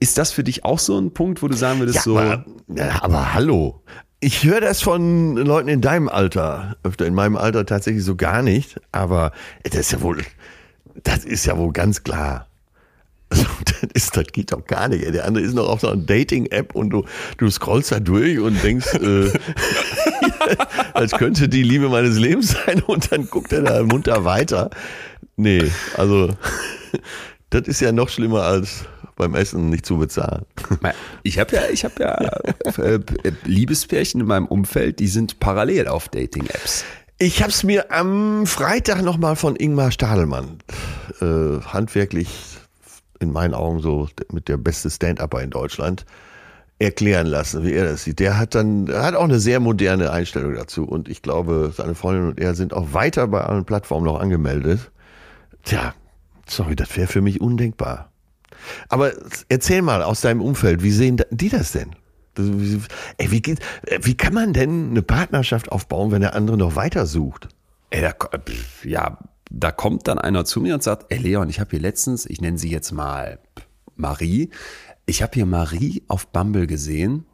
Ist 0.00 0.18
das 0.18 0.32
für 0.32 0.42
dich 0.44 0.64
auch 0.64 0.78
so 0.80 0.98
ein 0.98 1.12
Punkt, 1.14 1.42
wo 1.42 1.48
du 1.48 1.56
sagen 1.56 1.78
würdest, 1.78 1.96
Ja, 1.96 2.02
so. 2.02 2.18
aber, 2.18 2.44
ja, 2.68 3.02
aber 3.02 3.34
hallo. 3.34 3.82
Ich 4.20 4.42
höre 4.44 4.60
das 4.60 4.80
von 4.82 5.36
Leuten 5.36 5.68
in 5.68 5.80
deinem 5.80 6.08
Alter, 6.08 6.76
öfter 6.82 7.06
in 7.06 7.14
meinem 7.14 7.36
Alter 7.36 7.66
tatsächlich 7.66 8.04
so 8.04 8.16
gar 8.16 8.42
nicht, 8.42 8.80
aber 8.90 9.32
das 9.64 9.74
ist 9.76 9.92
ja 9.92 10.00
wohl, 10.00 10.22
das 11.02 11.24
ist 11.24 11.44
ja 11.44 11.58
wohl 11.58 11.72
ganz 11.72 12.02
klar. 12.04 12.48
Also, 13.44 13.46
das, 13.64 13.90
ist, 13.94 14.16
das 14.16 14.26
geht 14.28 14.52
doch 14.52 14.64
gar 14.64 14.88
nicht. 14.88 15.12
Der 15.12 15.24
andere 15.24 15.44
ist 15.44 15.54
noch 15.54 15.68
auf 15.68 15.80
so 15.80 15.88
einer 15.88 16.00
Dating-App 16.00 16.74
und 16.74 16.90
du, 16.90 17.04
du 17.38 17.50
scrollst 17.50 17.92
da 17.92 18.00
durch 18.00 18.38
und 18.38 18.62
denkst, 18.62 18.94
äh, 18.94 19.30
als 20.94 21.12
könnte 21.12 21.48
die 21.48 21.62
Liebe 21.62 21.88
meines 21.88 22.16
Lebens 22.16 22.52
sein 22.52 22.82
und 22.82 23.10
dann 23.10 23.28
guckt 23.28 23.52
er 23.52 23.62
da 23.62 23.82
munter 23.82 24.24
weiter. 24.24 24.70
Nee, 25.36 25.70
also 25.96 26.30
das 27.50 27.62
ist 27.66 27.80
ja 27.80 27.92
noch 27.92 28.08
schlimmer 28.08 28.42
als 28.42 28.84
beim 29.16 29.34
Essen 29.34 29.70
nicht 29.70 29.86
zu 29.86 29.98
bezahlen. 29.98 30.44
Ich 31.22 31.38
habe 31.38 31.54
ja, 31.54 31.62
ich 31.72 31.84
habe 31.84 31.94
ja 32.00 32.14
äh, 32.82 33.00
Liebespärchen 33.44 34.20
in 34.20 34.26
meinem 34.26 34.46
Umfeld, 34.46 34.98
die 34.98 35.08
sind 35.08 35.40
parallel 35.40 35.88
auf 35.88 36.08
Dating-Apps. 36.08 36.84
Ich 37.18 37.40
habe 37.42 37.50
es 37.50 37.62
mir 37.62 37.92
am 37.92 38.44
Freitag 38.46 39.02
nochmal 39.02 39.36
von 39.36 39.54
Ingmar 39.54 39.92
Stadelmann, 39.92 40.58
äh, 41.20 41.60
handwerklich 41.64 42.53
in 43.20 43.32
meinen 43.32 43.54
Augen 43.54 43.80
so 43.80 44.08
mit 44.32 44.48
der 44.48 44.56
beste 44.56 44.90
Stand-Upper 44.90 45.42
in 45.42 45.50
Deutschland. 45.50 46.04
erklären 46.78 47.26
lassen, 47.26 47.64
wie 47.64 47.72
er 47.72 47.84
das 47.84 48.04
sieht. 48.04 48.18
Der 48.18 48.36
hat 48.38 48.54
dann, 48.54 48.88
hat 48.92 49.14
auch 49.14 49.24
eine 49.24 49.38
sehr 49.38 49.60
moderne 49.60 50.10
Einstellung 50.10 50.54
dazu. 50.54 50.84
Und 50.84 51.08
ich 51.08 51.22
glaube, 51.22 51.72
seine 51.74 51.94
Freundin 51.94 52.28
und 52.28 52.40
er 52.40 52.54
sind 52.54 52.72
auch 52.72 52.92
weiter 52.92 53.28
bei 53.28 53.42
allen 53.42 53.64
Plattformen 53.64 54.06
noch 54.06 54.20
angemeldet. 54.20 54.90
Tja, 55.62 55.94
sorry, 56.46 56.76
das 56.76 56.96
wäre 56.96 57.06
für 57.06 57.22
mich 57.22 57.40
undenkbar. 57.40 58.10
Aber 58.88 59.12
erzähl 59.48 59.82
mal 59.82 60.02
aus 60.02 60.20
deinem 60.20 60.40
Umfeld, 60.40 60.82
wie 60.82 60.90
sehen 60.90 61.22
die 61.30 61.48
das 61.48 61.72
denn? 61.72 61.94
Ey, 62.36 63.30
wie, 63.30 63.42
geht, 63.42 63.60
wie 64.02 64.16
kann 64.16 64.34
man 64.34 64.52
denn 64.52 64.90
eine 64.90 65.02
Partnerschaft 65.02 65.70
aufbauen, 65.70 66.10
wenn 66.10 66.22
der 66.22 66.34
andere 66.34 66.56
noch 66.56 66.74
weiter 66.74 67.06
sucht? 67.06 67.48
Ey, 67.90 68.02
da, 68.02 68.12
ja, 68.82 69.18
da 69.56 69.70
kommt 69.70 70.08
dann 70.08 70.18
einer 70.18 70.44
zu 70.44 70.60
mir 70.60 70.74
und 70.74 70.82
sagt, 70.82 71.06
ey 71.10 71.18
Leon, 71.18 71.48
ich 71.48 71.60
habe 71.60 71.70
hier 71.70 71.80
letztens, 71.80 72.26
ich 72.26 72.40
nenne 72.40 72.58
sie 72.58 72.70
jetzt 72.70 72.92
mal 72.92 73.38
Marie, 73.96 74.50
ich 75.06 75.22
habe 75.22 75.32
hier 75.34 75.46
Marie 75.46 76.02
auf 76.08 76.26
Bumble 76.28 76.66
gesehen, 76.66 77.26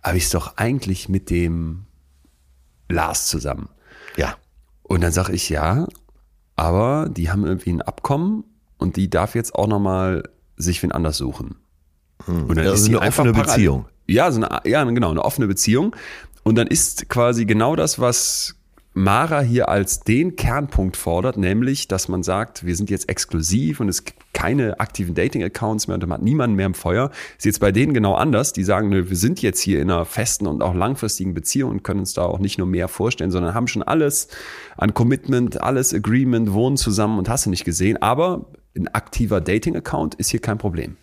aber 0.00 0.16
ich 0.16 0.28
doch 0.30 0.56
eigentlich 0.56 1.08
mit 1.08 1.30
dem 1.30 1.84
Lars 2.88 3.26
zusammen. 3.26 3.68
Ja. 4.16 4.36
Und 4.82 5.02
dann 5.02 5.12
sage 5.12 5.32
ich 5.32 5.48
ja, 5.48 5.86
aber 6.56 7.08
die 7.08 7.30
haben 7.30 7.44
irgendwie 7.46 7.70
ein 7.72 7.82
Abkommen 7.82 8.44
und 8.78 8.96
die 8.96 9.08
darf 9.08 9.34
jetzt 9.34 9.54
auch 9.54 9.68
nochmal 9.68 10.24
sich 10.56 10.82
wen 10.82 10.92
anders 10.92 11.16
suchen. 11.16 11.56
Hm. 12.24 12.46
Und 12.46 12.56
dann 12.56 12.64
ja, 12.64 12.72
ist 12.72 12.84
sie 12.84 12.96
eine 12.96 13.06
offene 13.06 13.32
Beziehung. 13.32 13.86
Ja, 14.06 14.30
so 14.32 14.42
eine, 14.42 14.68
ja, 14.68 14.82
genau, 14.84 15.10
eine 15.10 15.24
offene 15.24 15.46
Beziehung. 15.46 15.94
Und 16.42 16.56
dann 16.56 16.66
ist 16.66 17.08
quasi 17.08 17.44
genau 17.44 17.76
das, 17.76 18.00
was 18.00 18.56
Mara 18.94 19.40
hier 19.40 19.70
als 19.70 20.00
den 20.00 20.36
Kernpunkt 20.36 20.98
fordert, 20.98 21.38
nämlich, 21.38 21.88
dass 21.88 22.08
man 22.08 22.22
sagt, 22.22 22.66
wir 22.66 22.76
sind 22.76 22.90
jetzt 22.90 23.08
exklusiv 23.08 23.80
und 23.80 23.88
es 23.88 24.04
gibt 24.04 24.20
keine 24.34 24.80
aktiven 24.80 25.14
Dating-Accounts 25.14 25.88
mehr 25.88 25.94
und 25.94 26.02
man 26.02 26.18
hat 26.18 26.22
niemanden 26.22 26.56
mehr 26.56 26.66
im 26.66 26.74
Feuer. 26.74 27.10
Ist 27.38 27.46
jetzt 27.46 27.60
bei 27.60 27.72
denen 27.72 27.94
genau 27.94 28.14
anders. 28.14 28.52
Die 28.52 28.64
sagen, 28.64 28.90
nö, 28.90 29.08
wir 29.08 29.16
sind 29.16 29.40
jetzt 29.40 29.60
hier 29.60 29.80
in 29.80 29.90
einer 29.90 30.04
festen 30.04 30.46
und 30.46 30.62
auch 30.62 30.74
langfristigen 30.74 31.32
Beziehung 31.32 31.70
und 31.70 31.84
können 31.84 32.00
uns 32.00 32.12
da 32.12 32.24
auch 32.24 32.38
nicht 32.38 32.58
nur 32.58 32.66
mehr 32.66 32.88
vorstellen, 32.88 33.30
sondern 33.30 33.54
haben 33.54 33.66
schon 33.66 33.82
alles 33.82 34.28
an 34.76 34.92
Commitment, 34.92 35.62
alles 35.62 35.94
Agreement, 35.94 36.52
wohnen 36.52 36.76
zusammen 36.76 37.18
und 37.18 37.30
hast 37.30 37.46
du 37.46 37.50
nicht 37.50 37.64
gesehen. 37.64 37.96
Aber 38.02 38.44
ein 38.76 38.88
aktiver 38.88 39.40
Dating-Account 39.40 40.16
ist 40.16 40.30
hier 40.30 40.40
kein 40.40 40.58
Problem. 40.58 40.96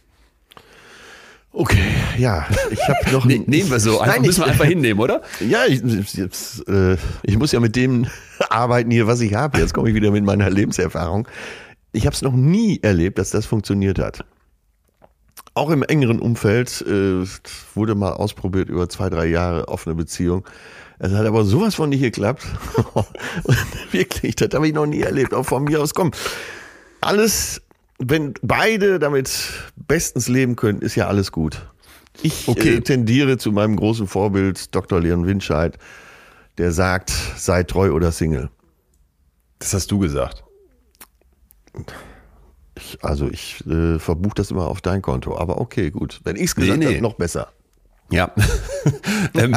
Okay, 1.52 1.96
ja, 2.18 2.46
ich 2.70 2.80
habe 2.88 3.12
noch. 3.12 3.26
ne, 3.26 3.40
nehmen 3.40 3.72
wir 3.72 3.80
so, 3.80 4.00
einfach, 4.00 4.16
Nein, 4.16 4.26
müssen 4.26 4.42
wir 4.42 4.48
einfach 4.48 4.66
hinnehmen, 4.66 5.02
oder? 5.02 5.22
Ja, 5.40 5.66
ich, 5.66 5.82
jetzt, 6.14 6.68
äh, 6.68 6.96
ich 7.24 7.38
muss 7.38 7.52
ja 7.52 7.60
mit 7.60 7.76
dem 7.76 8.06
arbeiten 8.50 8.92
hier, 8.92 9.08
was 9.08 9.20
ich 9.22 9.34
habe. 9.34 9.58
Jetzt 9.60 9.74
komme 9.74 9.90
ich 9.90 9.96
wieder 9.96 10.12
mit 10.12 10.24
meiner 10.24 10.50
Lebenserfahrung. 10.50 11.28
Ich 11.92 12.06
habe 12.06 12.14
es 12.14 12.22
noch 12.22 12.34
nie 12.34 12.80
erlebt, 12.84 13.18
dass 13.18 13.32
das 13.32 13.48
funktioniert 13.48 13.98
hat. 13.98 14.24
Auch 15.56 15.72
im 15.72 15.82
engeren 15.82 16.20
Umfeld 16.20 16.86
äh, 16.88 17.26
wurde 17.74 17.96
mal 17.96 18.14
ausprobiert 18.14 18.70
über 18.70 18.88
zwei, 18.88 19.10
drei 19.10 19.26
Jahre 19.26 19.68
offene 19.68 19.96
Beziehung. 19.96 20.46
Es 21.00 21.14
hat 21.14 21.26
aber 21.26 21.46
sowas 21.46 21.76
von 21.76 21.90
nicht 21.90 22.02
geklappt. 22.02 22.46
Wirklich, 23.92 24.36
das 24.36 24.50
habe 24.54 24.68
ich 24.68 24.74
noch 24.74 24.86
nie 24.86 25.02
erlebt. 25.02 25.34
Auch 25.34 25.46
von 25.46 25.64
mir 25.64 25.82
aus, 25.82 25.94
komm. 25.96 26.12
Alles 27.02 27.62
wenn 28.00 28.34
beide 28.42 28.98
damit 28.98 29.52
bestens 29.76 30.28
leben 30.28 30.56
können, 30.56 30.82
ist 30.82 30.96
ja 30.96 31.08
alles 31.08 31.32
gut. 31.32 31.68
Ich 32.22 32.48
okay. 32.48 32.78
äh, 32.78 32.82
tendiere 32.82 33.38
zu 33.38 33.52
meinem 33.52 33.76
großen 33.76 34.08
Vorbild 34.08 34.74
Dr. 34.74 35.00
Leon 35.00 35.28
Winscheid, 35.28 35.78
der 36.58 36.72
sagt, 36.72 37.12
sei 37.38 37.64
treu 37.64 37.92
oder 37.92 38.12
Single. 38.12 38.50
Das 39.60 39.74
hast 39.74 39.92
du 39.92 40.00
gesagt. 40.00 40.44
Ich, 42.76 42.98
also 43.04 43.30
ich 43.30 43.66
äh, 43.68 44.00
verbuche 44.00 44.36
das 44.36 44.52
immer 44.52 44.68
auf 44.68 44.82
dein 44.82 45.02
Konto, 45.02 45.38
aber 45.38 45.60
okay, 45.60 45.92
gut. 45.92 46.22
Wenn 46.24 46.38
ich 46.38 46.44
es 46.44 46.56
gesagt 46.56 46.80
nee, 46.80 46.86
nee. 46.86 46.94
habe, 46.94 47.02
noch 47.02 47.16
besser. 47.16 47.52
Ja. 48.12 48.34
ähm, 49.36 49.56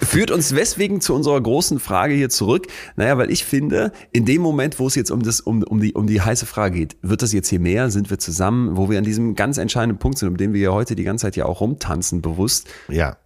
führt 0.00 0.30
uns 0.30 0.48
deswegen 0.48 1.00
zu 1.00 1.14
unserer 1.14 1.40
großen 1.40 1.78
Frage 1.78 2.14
hier 2.14 2.30
zurück. 2.30 2.66
Naja, 2.96 3.16
weil 3.18 3.30
ich 3.30 3.44
finde, 3.44 3.92
in 4.12 4.24
dem 4.24 4.42
Moment, 4.42 4.78
wo 4.78 4.86
es 4.86 4.94
jetzt 4.94 5.10
um, 5.10 5.22
das, 5.22 5.40
um, 5.40 5.62
um, 5.62 5.80
die, 5.80 5.92
um 5.94 6.06
die 6.06 6.20
heiße 6.20 6.46
Frage 6.46 6.78
geht, 6.78 6.96
wird 7.02 7.22
das 7.22 7.32
jetzt 7.32 7.48
hier 7.48 7.60
mehr? 7.60 7.90
Sind 7.90 8.10
wir 8.10 8.18
zusammen? 8.18 8.76
Wo 8.76 8.90
wir 8.90 8.98
an 8.98 9.04
diesem 9.04 9.34
ganz 9.34 9.58
entscheidenden 9.58 9.98
Punkt 9.98 10.18
sind, 10.18 10.28
um 10.28 10.36
den 10.36 10.52
wir 10.52 10.60
ja 10.60 10.70
heute 10.72 10.96
die 10.96 11.04
ganze 11.04 11.26
Zeit 11.26 11.36
ja 11.36 11.46
auch 11.46 11.60
rumtanzen, 11.60 12.22
bewusst. 12.22 12.68
Ja. 12.88 13.16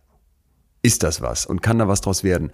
Ist 0.83 1.03
das 1.03 1.21
was? 1.21 1.47
Und 1.47 1.63
kann 1.63 1.79
da 1.79 1.89
was 1.89 2.01
draus 2.01 2.23
werden? 2.23 2.53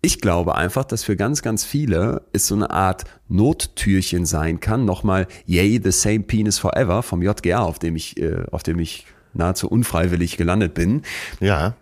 Ich 0.00 0.20
glaube 0.20 0.54
einfach, 0.54 0.84
dass 0.84 1.02
für 1.02 1.16
ganz, 1.16 1.42
ganz 1.42 1.64
viele 1.64 2.22
es 2.32 2.46
so 2.46 2.54
eine 2.54 2.70
Art 2.70 3.04
Nottürchen 3.26 4.26
sein 4.26 4.60
kann. 4.60 4.84
Nochmal, 4.84 5.26
yay, 5.44 5.80
the 5.82 5.90
same 5.90 6.20
penis 6.20 6.58
forever 6.58 7.02
vom 7.02 7.20
JGR, 7.20 7.62
auf 7.62 7.80
dem 7.80 7.96
ich, 7.96 8.16
äh, 8.16 8.44
auf 8.52 8.62
dem 8.62 8.78
ich 8.78 9.06
nahezu 9.38 9.68
unfreiwillig 9.68 10.36
gelandet 10.36 10.74
bin. 10.74 11.02
Ja. 11.40 11.74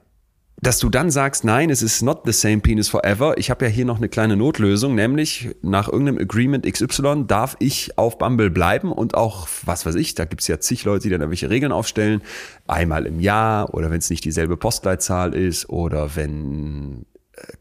Dass 0.62 0.78
du 0.78 0.88
dann 0.88 1.10
sagst, 1.10 1.44
nein, 1.44 1.68
es 1.68 1.82
ist 1.82 2.00
not 2.00 2.22
the 2.24 2.32
same 2.32 2.60
penis 2.60 2.88
forever. 2.88 3.36
Ich 3.36 3.50
habe 3.50 3.66
ja 3.66 3.70
hier 3.70 3.84
noch 3.84 3.98
eine 3.98 4.08
kleine 4.08 4.36
Notlösung, 4.36 4.94
nämlich 4.94 5.50
nach 5.60 5.88
irgendeinem 5.88 6.18
Agreement 6.18 6.64
XY 6.64 7.24
darf 7.26 7.56
ich 7.58 7.98
auf 7.98 8.16
Bumble 8.16 8.48
bleiben 8.48 8.90
und 8.90 9.14
auch, 9.14 9.48
was 9.66 9.84
weiß 9.84 9.96
ich, 9.96 10.14
da 10.14 10.24
gibt's 10.24 10.48
ja 10.48 10.58
zig 10.58 10.84
Leute, 10.84 11.02
die 11.04 11.10
dann 11.10 11.20
irgendwelche 11.20 11.50
Regeln 11.50 11.72
aufstellen. 11.72 12.22
Einmal 12.66 13.04
im 13.04 13.20
Jahr 13.20 13.74
oder 13.74 13.90
wenn 13.90 13.98
es 13.98 14.08
nicht 14.08 14.24
dieselbe 14.24 14.56
Postleitzahl 14.56 15.34
ist 15.34 15.68
oder 15.68 16.16
wenn 16.16 17.04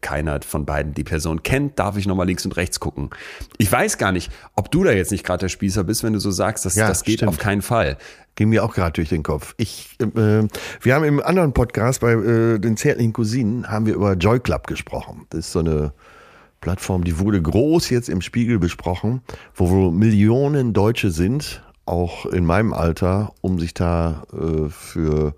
keiner 0.00 0.40
von 0.42 0.64
beiden 0.64 0.94
die 0.94 1.04
Person 1.04 1.42
kennt, 1.42 1.78
darf 1.78 1.96
ich 1.96 2.06
nochmal 2.06 2.26
links 2.26 2.44
und 2.44 2.56
rechts 2.56 2.80
gucken. 2.80 3.10
Ich 3.58 3.70
weiß 3.70 3.98
gar 3.98 4.12
nicht, 4.12 4.30
ob 4.54 4.70
du 4.70 4.84
da 4.84 4.92
jetzt 4.92 5.12
nicht 5.12 5.24
gerade 5.24 5.40
der 5.40 5.48
Spießer 5.48 5.84
bist, 5.84 6.02
wenn 6.02 6.12
du 6.12 6.18
so 6.18 6.30
sagst, 6.30 6.64
dass 6.64 6.74
ja, 6.74 6.88
das 6.88 7.02
geht 7.02 7.18
stimmt. 7.18 7.30
auf 7.30 7.38
keinen 7.38 7.62
Fall. 7.62 7.98
Ging 8.34 8.50
mir 8.50 8.64
auch 8.64 8.74
gerade 8.74 8.92
durch 8.92 9.08
den 9.08 9.22
Kopf. 9.22 9.54
Ich, 9.56 9.96
äh, 10.00 10.06
wir 10.80 10.94
haben 10.94 11.04
im 11.04 11.22
anderen 11.22 11.52
Podcast 11.52 12.00
bei 12.00 12.12
äh, 12.12 12.58
den 12.58 12.76
zärtlichen 12.76 13.12
Cousinen 13.12 13.68
haben 13.68 13.86
wir 13.86 13.94
über 13.94 14.14
Joy 14.14 14.40
Club 14.40 14.66
gesprochen. 14.66 15.26
Das 15.30 15.40
ist 15.40 15.52
so 15.52 15.60
eine 15.60 15.92
Plattform, 16.60 17.04
die 17.04 17.18
wurde 17.18 17.40
groß 17.40 17.90
jetzt 17.90 18.08
im 18.08 18.20
Spiegel 18.20 18.58
besprochen, 18.58 19.22
wo 19.54 19.70
wohl 19.70 19.92
Millionen 19.92 20.72
Deutsche 20.72 21.10
sind, 21.10 21.62
auch 21.84 22.26
in 22.26 22.44
meinem 22.44 22.72
Alter, 22.72 23.32
um 23.40 23.58
sich 23.58 23.72
da 23.72 24.24
äh, 24.32 24.68
für 24.68 25.34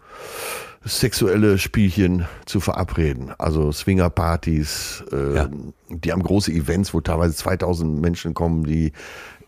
sexuelle 0.88 1.58
Spielchen 1.58 2.26
zu 2.46 2.60
verabreden. 2.60 3.32
Also 3.38 3.72
Swingerpartys, 3.72 5.04
äh, 5.12 5.34
ja. 5.34 5.48
die 5.88 6.12
haben 6.12 6.22
große 6.22 6.52
Events, 6.52 6.94
wo 6.94 7.00
teilweise 7.00 7.34
2000 7.34 8.00
Menschen 8.00 8.34
kommen, 8.34 8.64
die 8.64 8.92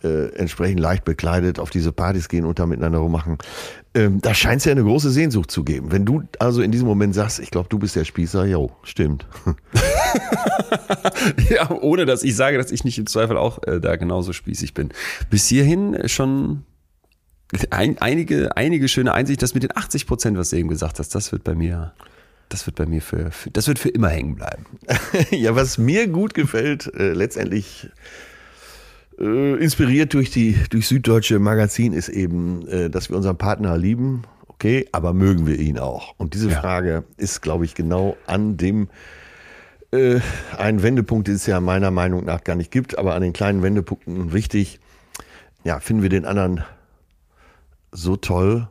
äh, 0.03 0.35
entsprechend 0.35 0.81
leicht 0.81 1.05
bekleidet 1.05 1.59
auf 1.59 1.71
diese 1.71 1.93
Partys 1.93 2.29
gehen 2.29 2.45
und 2.45 2.59
da 2.59 2.67
miteinander 2.67 2.99
rummachen. 2.99 3.39
Ähm, 3.93 4.21
da 4.21 4.35
scheint 4.35 4.61
es 4.61 4.65
ja 4.65 4.73
eine 4.73 4.85
große 4.85 5.11
Sehnsucht 5.11 5.51
zu 5.51 5.65
geben. 5.65 5.93
Wenn 5.93 6.05
du 6.05 6.23
also 6.39 6.63
in 6.63 6.71
diesem 6.71 6.87
Moment 6.87 7.15
sagst, 7.15 7.41
ich 7.41 7.51
glaube, 7.51 7.69
du 7.69 7.79
bist 7.79 7.97
der 7.97 8.05
Spießer, 8.05 8.47
jo, 8.47 8.71
stimmt. 8.83 9.27
ja, 11.51 11.71
ohne 11.71 12.07
dass 12.07 12.23
ich 12.23 12.37
sage, 12.37 12.57
dass 12.57 12.71
ich 12.71 12.85
nicht 12.85 12.99
im 12.99 13.07
Zweifel 13.07 13.37
auch 13.37 13.63
äh, 13.65 13.81
da 13.81 13.97
genauso 13.97 14.33
spießig 14.33 14.75
bin. 14.75 14.91
Bis 15.29 15.49
hierhin 15.49 16.09
schon 16.09 16.65
ein, 17.71 17.99
einige, 17.99 18.57
einige 18.57 18.89
schöne 18.89 19.13
Einsicht, 19.13 19.43
das 19.43 19.55
mit 19.55 19.63
den 19.63 19.77
80 19.77 20.07
Prozent, 20.07 20.39
was 20.39 20.51
du 20.51 20.57
eben 20.57 20.69
gesagt 20.69 20.99
hast, 20.99 21.15
das 21.15 21.33
wird 21.33 21.45
bei 21.45 21.55
mir, 21.55 21.93
das 22.49 22.67
wird 22.67 22.77
bei 22.77 22.87
mir 22.87 23.03
für, 23.03 23.31
für 23.31 23.51
das 23.51 23.67
wird 23.69 23.79
für 23.79 23.89
immer 23.89 24.09
hängen 24.09 24.37
bleiben. 24.37 24.67
ja, 25.31 25.55
was 25.55 25.79
mir 25.79 26.07
gut 26.09 26.35
gefällt, 26.35 26.93
äh, 26.95 27.13
letztendlich 27.13 27.89
äh, 29.19 29.55
inspiriert 29.57 30.15
durch 30.15 30.31
die, 30.31 30.57
durch 30.71 30.87
Süddeutsche 30.89 31.39
Magazin 31.39 31.93
ist 31.93 32.09
eben, 32.09 32.67
äh, 32.69 32.89
dass 32.91 33.11
wir 33.11 33.17
unseren 33.17 33.37
Partner 33.37 33.77
lieben, 33.77 34.23
okay, 34.47 34.87
aber 34.93 35.13
mögen 35.13 35.47
wir 35.47 35.59
ihn 35.59 35.79
auch? 35.79 36.15
Und 36.19 36.35
diese 36.35 36.51
ja. 36.51 36.61
Frage 36.61 37.05
ist, 37.17 37.41
glaube 37.41 37.65
ich, 37.65 37.75
genau 37.75 38.17
an 38.27 38.57
dem, 38.57 38.89
äh, 39.93 40.21
ein 40.57 40.83
Wendepunkt, 40.83 41.27
den 41.27 41.35
es 41.35 41.47
ja 41.47 41.61
meiner 41.61 41.91
Meinung 41.91 42.25
nach 42.25 42.45
gar 42.45 42.55
nicht 42.55 42.71
gibt, 42.71 42.97
aber 42.97 43.15
an 43.15 43.23
den 43.23 43.33
kleinen 43.33 43.63
Wendepunkten 43.63 44.33
wichtig. 44.33 44.79
Ja, 45.65 45.81
finden 45.81 46.03
wir 46.03 46.09
den 46.09 46.25
anderen 46.25 46.63
so 47.93 48.17
toll, 48.17 48.69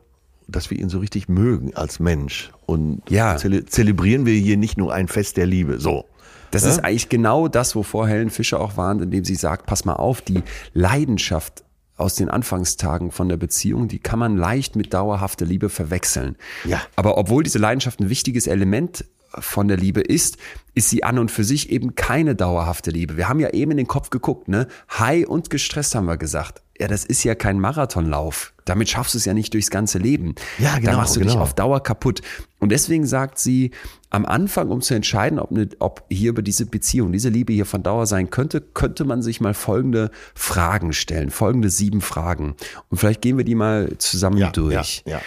dass 0.48 0.70
wir 0.70 0.78
ihn 0.78 0.88
so 0.88 0.98
richtig 0.98 1.28
mögen 1.28 1.74
als 1.74 2.00
Mensch. 2.00 2.50
Und 2.66 3.02
ja. 3.08 3.36
zele 3.36 3.64
zelebrieren 3.64 4.26
wir 4.26 4.34
hier 4.34 4.56
nicht 4.56 4.76
nur 4.76 4.92
ein 4.92 5.08
Fest 5.08 5.36
der 5.36 5.46
Liebe. 5.46 5.78
So. 5.78 6.06
Das 6.50 6.64
ja? 6.64 6.70
ist 6.70 6.78
eigentlich 6.80 7.08
genau 7.08 7.48
das, 7.48 7.76
wovor 7.76 8.08
Helen 8.08 8.30
Fischer 8.30 8.60
auch 8.60 8.76
warnt, 8.76 9.02
indem 9.02 9.24
sie 9.24 9.36
sagt, 9.36 9.66
pass 9.66 9.84
mal 9.84 9.94
auf, 9.94 10.20
die 10.20 10.42
Leidenschaft 10.72 11.64
aus 11.96 12.14
den 12.14 12.30
Anfangstagen 12.30 13.12
von 13.12 13.28
der 13.28 13.36
Beziehung, 13.36 13.86
die 13.86 13.98
kann 13.98 14.18
man 14.18 14.36
leicht 14.36 14.74
mit 14.74 14.94
dauerhafter 14.94 15.44
Liebe 15.44 15.68
verwechseln. 15.68 16.36
Ja. 16.64 16.80
Aber 16.96 17.18
obwohl 17.18 17.42
diese 17.42 17.58
Leidenschaft 17.58 18.00
ein 18.00 18.08
wichtiges 18.08 18.46
Element 18.46 19.04
von 19.38 19.68
der 19.68 19.76
Liebe 19.76 20.00
ist, 20.00 20.36
ist 20.74 20.90
sie 20.90 21.04
an 21.04 21.18
und 21.18 21.30
für 21.30 21.44
sich 21.44 21.70
eben 21.70 21.94
keine 21.94 22.34
dauerhafte 22.34 22.90
Liebe. 22.90 23.16
Wir 23.16 23.28
haben 23.28 23.40
ja 23.40 23.50
eben 23.50 23.72
in 23.72 23.76
den 23.76 23.86
Kopf 23.86 24.10
geguckt, 24.10 24.48
ne? 24.48 24.66
High 24.98 25.26
und 25.26 25.50
gestresst 25.50 25.94
haben 25.94 26.06
wir 26.06 26.16
gesagt 26.16 26.62
ja, 26.80 26.88
das 26.88 27.04
ist 27.04 27.22
ja 27.24 27.34
kein 27.34 27.60
Marathonlauf. 27.60 28.54
Damit 28.64 28.88
schaffst 28.88 29.12
du 29.12 29.18
es 29.18 29.26
ja 29.26 29.34
nicht 29.34 29.52
durchs 29.52 29.68
ganze 29.68 29.98
Leben. 29.98 30.34
Ja, 30.58 30.78
genau. 30.78 30.92
Da 30.92 30.96
machst 30.96 31.14
du 31.14 31.20
genau. 31.20 31.32
dich 31.32 31.40
auf 31.40 31.52
Dauer 31.52 31.82
kaputt. 31.82 32.22
Und 32.58 32.72
deswegen 32.72 33.04
sagt 33.04 33.38
sie, 33.38 33.72
am 34.08 34.24
Anfang, 34.24 34.70
um 34.70 34.80
zu 34.80 34.94
entscheiden, 34.94 35.38
ob, 35.38 35.50
ne, 35.50 35.68
ob 35.78 36.04
hier 36.08 36.30
über 36.30 36.40
diese 36.40 36.64
Beziehung, 36.64 37.12
diese 37.12 37.28
Liebe 37.28 37.52
hier 37.52 37.66
von 37.66 37.82
Dauer 37.82 38.06
sein 38.06 38.30
könnte, 38.30 38.62
könnte 38.62 39.04
man 39.04 39.20
sich 39.20 39.42
mal 39.42 39.52
folgende 39.52 40.10
Fragen 40.34 40.94
stellen, 40.94 41.30
folgende 41.30 41.68
sieben 41.68 42.00
Fragen. 42.00 42.54
Und 42.88 42.96
vielleicht 42.96 43.20
gehen 43.20 43.36
wir 43.36 43.44
die 43.44 43.56
mal 43.56 43.98
zusammen 43.98 44.38
ja, 44.38 44.48
durch. 44.50 45.02
Ja, 45.04 45.12
ja. 45.12 45.20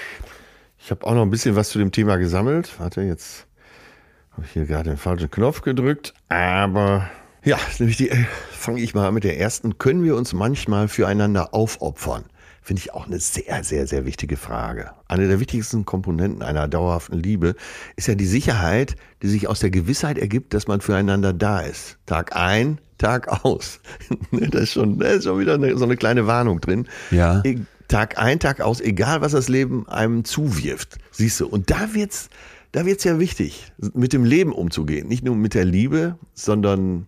Ich 0.79 0.89
habe 0.89 1.05
auch 1.05 1.13
noch 1.13 1.21
ein 1.21 1.29
bisschen 1.29 1.55
was 1.55 1.69
zu 1.69 1.77
dem 1.77 1.91
Thema 1.91 2.15
gesammelt. 2.15 2.79
Warte, 2.79 3.01
jetzt 3.03 3.45
habe 4.33 4.45
ich 4.45 4.51
hier 4.51 4.65
gerade 4.65 4.89
den 4.89 4.97
falschen 4.97 5.31
Knopf 5.31 5.61
gedrückt. 5.61 6.13
Aber 6.29 7.09
ja, 7.43 7.57
nämlich 7.79 7.97
die, 7.97 8.09
äh, 8.09 8.25
fange 8.51 8.81
ich 8.81 8.93
mal 8.93 9.07
an 9.07 9.13
mit 9.13 9.23
der 9.23 9.39
ersten. 9.39 9.77
Können 9.77 10.03
wir 10.03 10.15
uns 10.15 10.33
manchmal 10.33 10.87
füreinander 10.87 11.53
aufopfern? 11.53 12.25
Finde 12.61 12.79
ich 12.79 12.93
auch 12.93 13.07
eine 13.07 13.19
sehr, 13.19 13.63
sehr, 13.65 13.87
sehr 13.87 14.05
wichtige 14.05 14.37
Frage. 14.37 14.91
Eine 15.09 15.27
der 15.27 15.41
wichtigsten 15.41 15.83
Komponenten 15.83 16.41
einer 16.41 16.69
dauerhaften 16.69 17.19
Liebe 17.19 17.55
ist 17.97 18.07
ja 18.07 18.15
die 18.15 18.25
Sicherheit, 18.25 18.95
die 19.21 19.27
sich 19.27 19.49
aus 19.49 19.59
der 19.59 19.69
Gewissheit 19.69 20.17
ergibt, 20.17 20.53
dass 20.53 20.67
man 20.67 20.79
füreinander 20.79 21.33
da 21.33 21.59
ist. 21.59 21.97
Tag 22.05 22.33
ein, 22.37 22.79
Tag 22.97 23.43
aus. 23.43 23.81
da, 24.31 24.59
ist 24.59 24.71
schon, 24.71 24.97
da 24.97 25.07
ist 25.07 25.25
schon 25.25 25.39
wieder 25.39 25.55
eine, 25.55 25.77
so 25.77 25.83
eine 25.83 25.97
kleine 25.97 26.25
Warnung 26.25 26.61
drin. 26.61 26.87
Ja. 27.11 27.41
E- 27.43 27.59
Tag 27.89 28.17
ein, 28.17 28.39
Tag 28.39 28.61
aus, 28.61 28.79
egal 28.79 29.19
was 29.19 29.33
das 29.33 29.49
Leben 29.49 29.87
einem 29.89 30.23
zuwirft. 30.23 30.97
Siehst 31.11 31.41
du, 31.41 31.47
und 31.47 31.69
da 31.69 31.93
wird's, 31.93 32.29
da 32.73 32.85
wird's 32.85 33.03
ja 33.05 33.19
wichtig, 33.19 33.71
mit 33.93 34.11
dem 34.13 34.25
Leben 34.25 34.51
umzugehen. 34.51 35.07
Nicht 35.07 35.23
nur 35.23 35.35
mit 35.35 35.53
der 35.53 35.63
Liebe, 35.63 36.17
sondern 36.33 37.07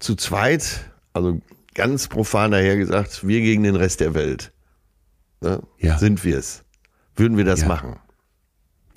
zu 0.00 0.16
zweit, 0.16 0.90
also 1.12 1.40
ganz 1.74 2.08
profan 2.08 2.50
daher 2.50 2.76
gesagt, 2.76 3.26
wir 3.26 3.40
gegen 3.40 3.62
den 3.62 3.76
Rest 3.76 4.00
der 4.00 4.14
Welt. 4.14 4.52
Ne? 5.40 5.62
Ja. 5.78 5.98
Sind 5.98 6.24
wir 6.24 6.38
es? 6.38 6.64
Würden 7.14 7.36
wir 7.36 7.44
das 7.44 7.60
Ja. 7.60 7.68
machen? 7.68 7.96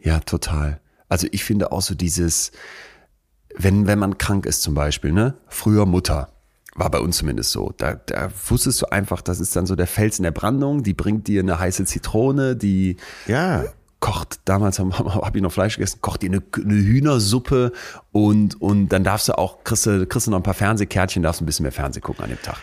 Ja, 0.02 0.20
total. 0.22 0.80
Also 1.10 1.28
ich 1.32 1.44
finde 1.44 1.72
auch 1.72 1.82
so 1.82 1.96
dieses, 1.96 2.52
wenn, 3.56 3.86
wenn 3.88 4.00
man 4.00 4.18
krank 4.18 4.46
ist 4.46 4.62
zum 4.62 4.74
Beispiel, 4.74 5.12
ne? 5.12 5.36
Früher 5.48 5.86
Mutter. 5.86 6.30
War 6.76 6.92
bei 6.92 7.00
uns 7.00 7.18
zumindest 7.18 7.52
so. 7.52 7.74
Da, 7.78 7.96
da 7.96 8.30
wusstest 8.50 8.82
du 8.82 8.88
einfach, 8.88 9.22
das 9.22 9.40
ist 9.40 9.56
dann 9.56 9.66
so 9.66 9.76
der 9.76 9.88
Fels 9.88 10.20
in 10.20 10.24
der 10.24 10.32
Brandung, 10.32 10.84
die 10.84 10.94
bringt 10.94 11.28
dir 11.28 11.40
eine 11.42 11.58
heiße 11.60 11.86
Zitrone, 11.86 12.56
die 12.56 12.98
Ja. 13.28 13.66
Kocht, 14.06 14.42
damals 14.46 14.78
habe 14.78 14.92
hab 15.00 15.36
ich 15.36 15.42
noch 15.42 15.52
Fleisch 15.52 15.78
gegessen, 15.78 15.98
kocht 16.00 16.22
dir 16.22 16.30
eine, 16.30 16.44
eine 16.64 16.76
Hühnersuppe 16.76 17.72
und, 18.12 18.62
und 18.62 18.90
dann 18.90 19.04
darfst 19.04 19.30
du 19.30 19.36
auch, 19.36 19.64
kriegst 19.64 19.88
du, 19.88 20.06
kriegst 20.06 20.28
du 20.28 20.32
noch 20.32 20.38
ein 20.38 20.44
paar 20.44 20.54
Fernsehkärtchen, 20.54 21.24
darfst 21.24 21.42
ein 21.42 21.48
bisschen 21.48 21.64
mehr 21.64 21.72
Fernsehen 21.72 22.04
gucken 22.04 22.24
an 22.24 22.30
dem 22.30 22.42
Tag. 22.42 22.58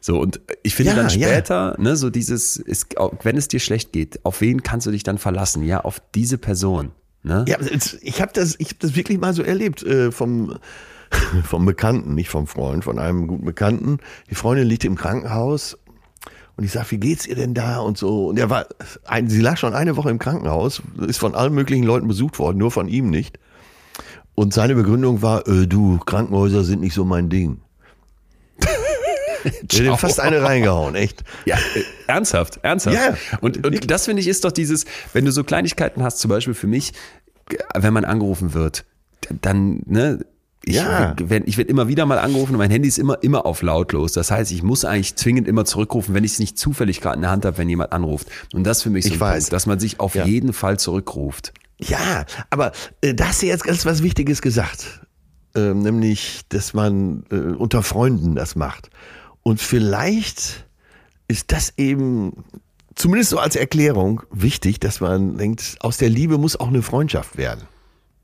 So, 0.00 0.18
und 0.18 0.40
ich 0.64 0.74
finde 0.74 0.90
Ja, 0.90 0.96
dann 0.96 1.08
ja. 1.10 1.28
später, 1.28 1.76
ne, 1.78 1.94
so 1.94 2.10
dieses, 2.10 2.56
ist, 2.56 2.96
wenn 3.22 3.36
es 3.36 3.46
dir 3.46 3.60
schlecht 3.60 3.92
geht, 3.92 4.24
auf 4.24 4.40
wen 4.40 4.64
kannst 4.64 4.88
du 4.88 4.90
dich 4.90 5.04
dann 5.04 5.18
verlassen? 5.18 5.62
Ja, 5.62 5.82
auf 5.82 6.02
diese 6.16 6.36
Person. 6.36 6.90
Ne? 7.22 7.44
Ja, 7.46 7.58
ich 8.00 8.20
habe 8.20 8.32
das, 8.34 8.56
ich 8.58 8.70
hab 8.70 8.80
das 8.80 8.96
wirklich 8.96 9.20
mal 9.20 9.34
so 9.34 9.44
erlebt 9.44 9.84
äh, 9.84 10.10
vom, 10.10 10.58
vom 11.44 11.64
Bekannten, 11.64 12.16
nicht 12.16 12.28
vom 12.28 12.48
Freund, 12.48 12.82
von 12.82 12.98
einem 12.98 13.28
guten 13.28 13.44
Bekannten. 13.44 13.98
Die 14.30 14.34
Freundin 14.34 14.66
liegt 14.66 14.84
im 14.84 14.96
Krankenhaus 14.96 15.78
und 16.58 16.64
ich 16.64 16.72
sag, 16.72 16.90
wie 16.90 16.98
geht's 16.98 17.24
ihr 17.24 17.36
denn 17.36 17.54
da 17.54 17.78
und 17.78 17.96
so. 17.96 18.26
Und 18.26 18.36
er 18.36 18.50
war, 18.50 18.66
ein, 19.04 19.30
sie 19.30 19.40
lag 19.40 19.56
schon 19.58 19.74
eine 19.74 19.96
Woche 19.96 20.10
im 20.10 20.18
Krankenhaus, 20.18 20.82
ist 21.06 21.18
von 21.18 21.36
allen 21.36 21.54
möglichen 21.54 21.84
Leuten 21.84 22.08
besucht 22.08 22.40
worden, 22.40 22.58
nur 22.58 22.72
von 22.72 22.88
ihm 22.88 23.10
nicht. 23.10 23.38
Und 24.34 24.52
seine 24.52 24.74
Begründung 24.74 25.22
war, 25.22 25.46
äh, 25.46 25.68
du, 25.68 25.98
Krankenhäuser 25.98 26.64
sind 26.64 26.80
nicht 26.80 26.94
so 26.94 27.04
mein 27.04 27.28
Ding. 27.28 27.60
Der 29.62 29.92
hat 29.92 30.00
fast 30.00 30.18
eine 30.18 30.42
reingehauen, 30.42 30.96
echt. 30.96 31.22
Ja, 31.44 31.58
äh, 31.76 31.84
ernsthaft, 32.08 32.58
ernsthaft. 32.62 32.96
Ja, 32.96 33.16
und, 33.40 33.64
und 33.64 33.88
das 33.88 34.06
finde 34.06 34.20
ich 34.20 34.26
ist 34.26 34.44
doch 34.44 34.50
dieses, 34.50 34.84
wenn 35.12 35.24
du 35.24 35.30
so 35.30 35.44
Kleinigkeiten 35.44 36.02
hast, 36.02 36.18
zum 36.18 36.28
Beispiel 36.28 36.54
für 36.54 36.66
mich, 36.66 36.92
wenn 37.72 37.92
man 37.92 38.04
angerufen 38.04 38.52
wird, 38.52 38.84
dann, 39.42 39.82
ne, 39.86 40.26
ich, 40.64 40.74
Ja. 40.76 41.14
wenn, 41.22 41.44
ich 41.46 41.56
werde 41.56 41.70
immer 41.70 41.88
wieder 41.88 42.04
mal 42.06 42.18
angerufen 42.18 42.52
und 42.52 42.58
mein 42.58 42.70
Handy 42.70 42.88
ist 42.88 42.98
immer, 42.98 43.22
immer 43.22 43.46
auf 43.46 43.62
lautlos. 43.62 44.12
Das 44.12 44.30
heißt, 44.30 44.50
ich 44.52 44.62
muss 44.62 44.84
eigentlich 44.84 45.16
zwingend 45.16 45.48
immer 45.48 45.64
zurückrufen, 45.64 46.14
wenn 46.14 46.24
ich 46.24 46.32
es 46.32 46.38
nicht 46.38 46.58
zufällig 46.58 47.00
gerade 47.00 47.16
in 47.16 47.22
der 47.22 47.30
Hand 47.30 47.44
habe, 47.44 47.58
wenn 47.58 47.68
jemand 47.68 47.92
anruft. 47.92 48.28
Und 48.52 48.64
das 48.64 48.82
für 48.82 48.90
mich 48.90 49.04
so 49.04 49.08
Ich 49.08 49.14
ein 49.16 49.20
weiß. 49.20 49.44
Punkt, 49.44 49.52
dass 49.52 49.66
man 49.66 49.78
sich 49.80 50.00
auf 50.00 50.14
Ja. 50.14 50.24
jeden 50.26 50.52
Fall 50.52 50.78
zurückruft. 50.78 51.52
Ja, 51.80 52.24
aber 52.50 52.72
äh, 53.02 53.14
da 53.14 53.28
hast 53.28 53.40
du 53.42 53.46
jetzt 53.46 53.64
ganz 53.64 53.86
was 53.86 54.02
Wichtiges 54.02 54.42
gesagt. 54.42 55.00
Ähm, 55.54 55.80
nämlich, 55.82 56.42
dass 56.50 56.74
man 56.74 57.24
äh, 57.30 57.36
unter 57.36 57.82
Freunden 57.82 58.34
das 58.34 58.54
macht. 58.56 58.90
Und 59.42 59.60
vielleicht 59.60 60.66
ist 61.28 61.52
das 61.52 61.72
eben, 61.78 62.44
zumindest 62.96 63.30
so 63.30 63.38
als 63.38 63.56
Erklärung, 63.56 64.22
wichtig, 64.30 64.80
dass 64.80 65.00
man 65.00 65.38
denkt, 65.38 65.76
aus 65.80 65.96
der 65.98 66.10
Liebe 66.10 66.36
muss 66.36 66.56
auch 66.58 66.68
eine 66.68 66.82
Freundschaft 66.82 67.36
werden. 67.38 67.62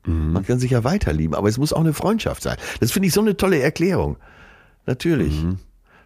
Man 0.05 0.45
kann 0.45 0.59
sich 0.59 0.71
ja 0.71 0.83
weiter 0.83 1.13
lieben, 1.13 1.33
aber 1.35 1.49
es 1.49 1.57
muss 1.57 1.73
auch 1.73 1.79
eine 1.79 1.93
Freundschaft 1.93 2.43
sein. 2.43 2.57
Das 2.79 2.91
finde 2.91 3.07
ich 3.07 3.13
so 3.13 3.21
eine 3.21 3.37
tolle 3.37 3.59
Erklärung. 3.59 4.17
Natürlich. 4.85 5.43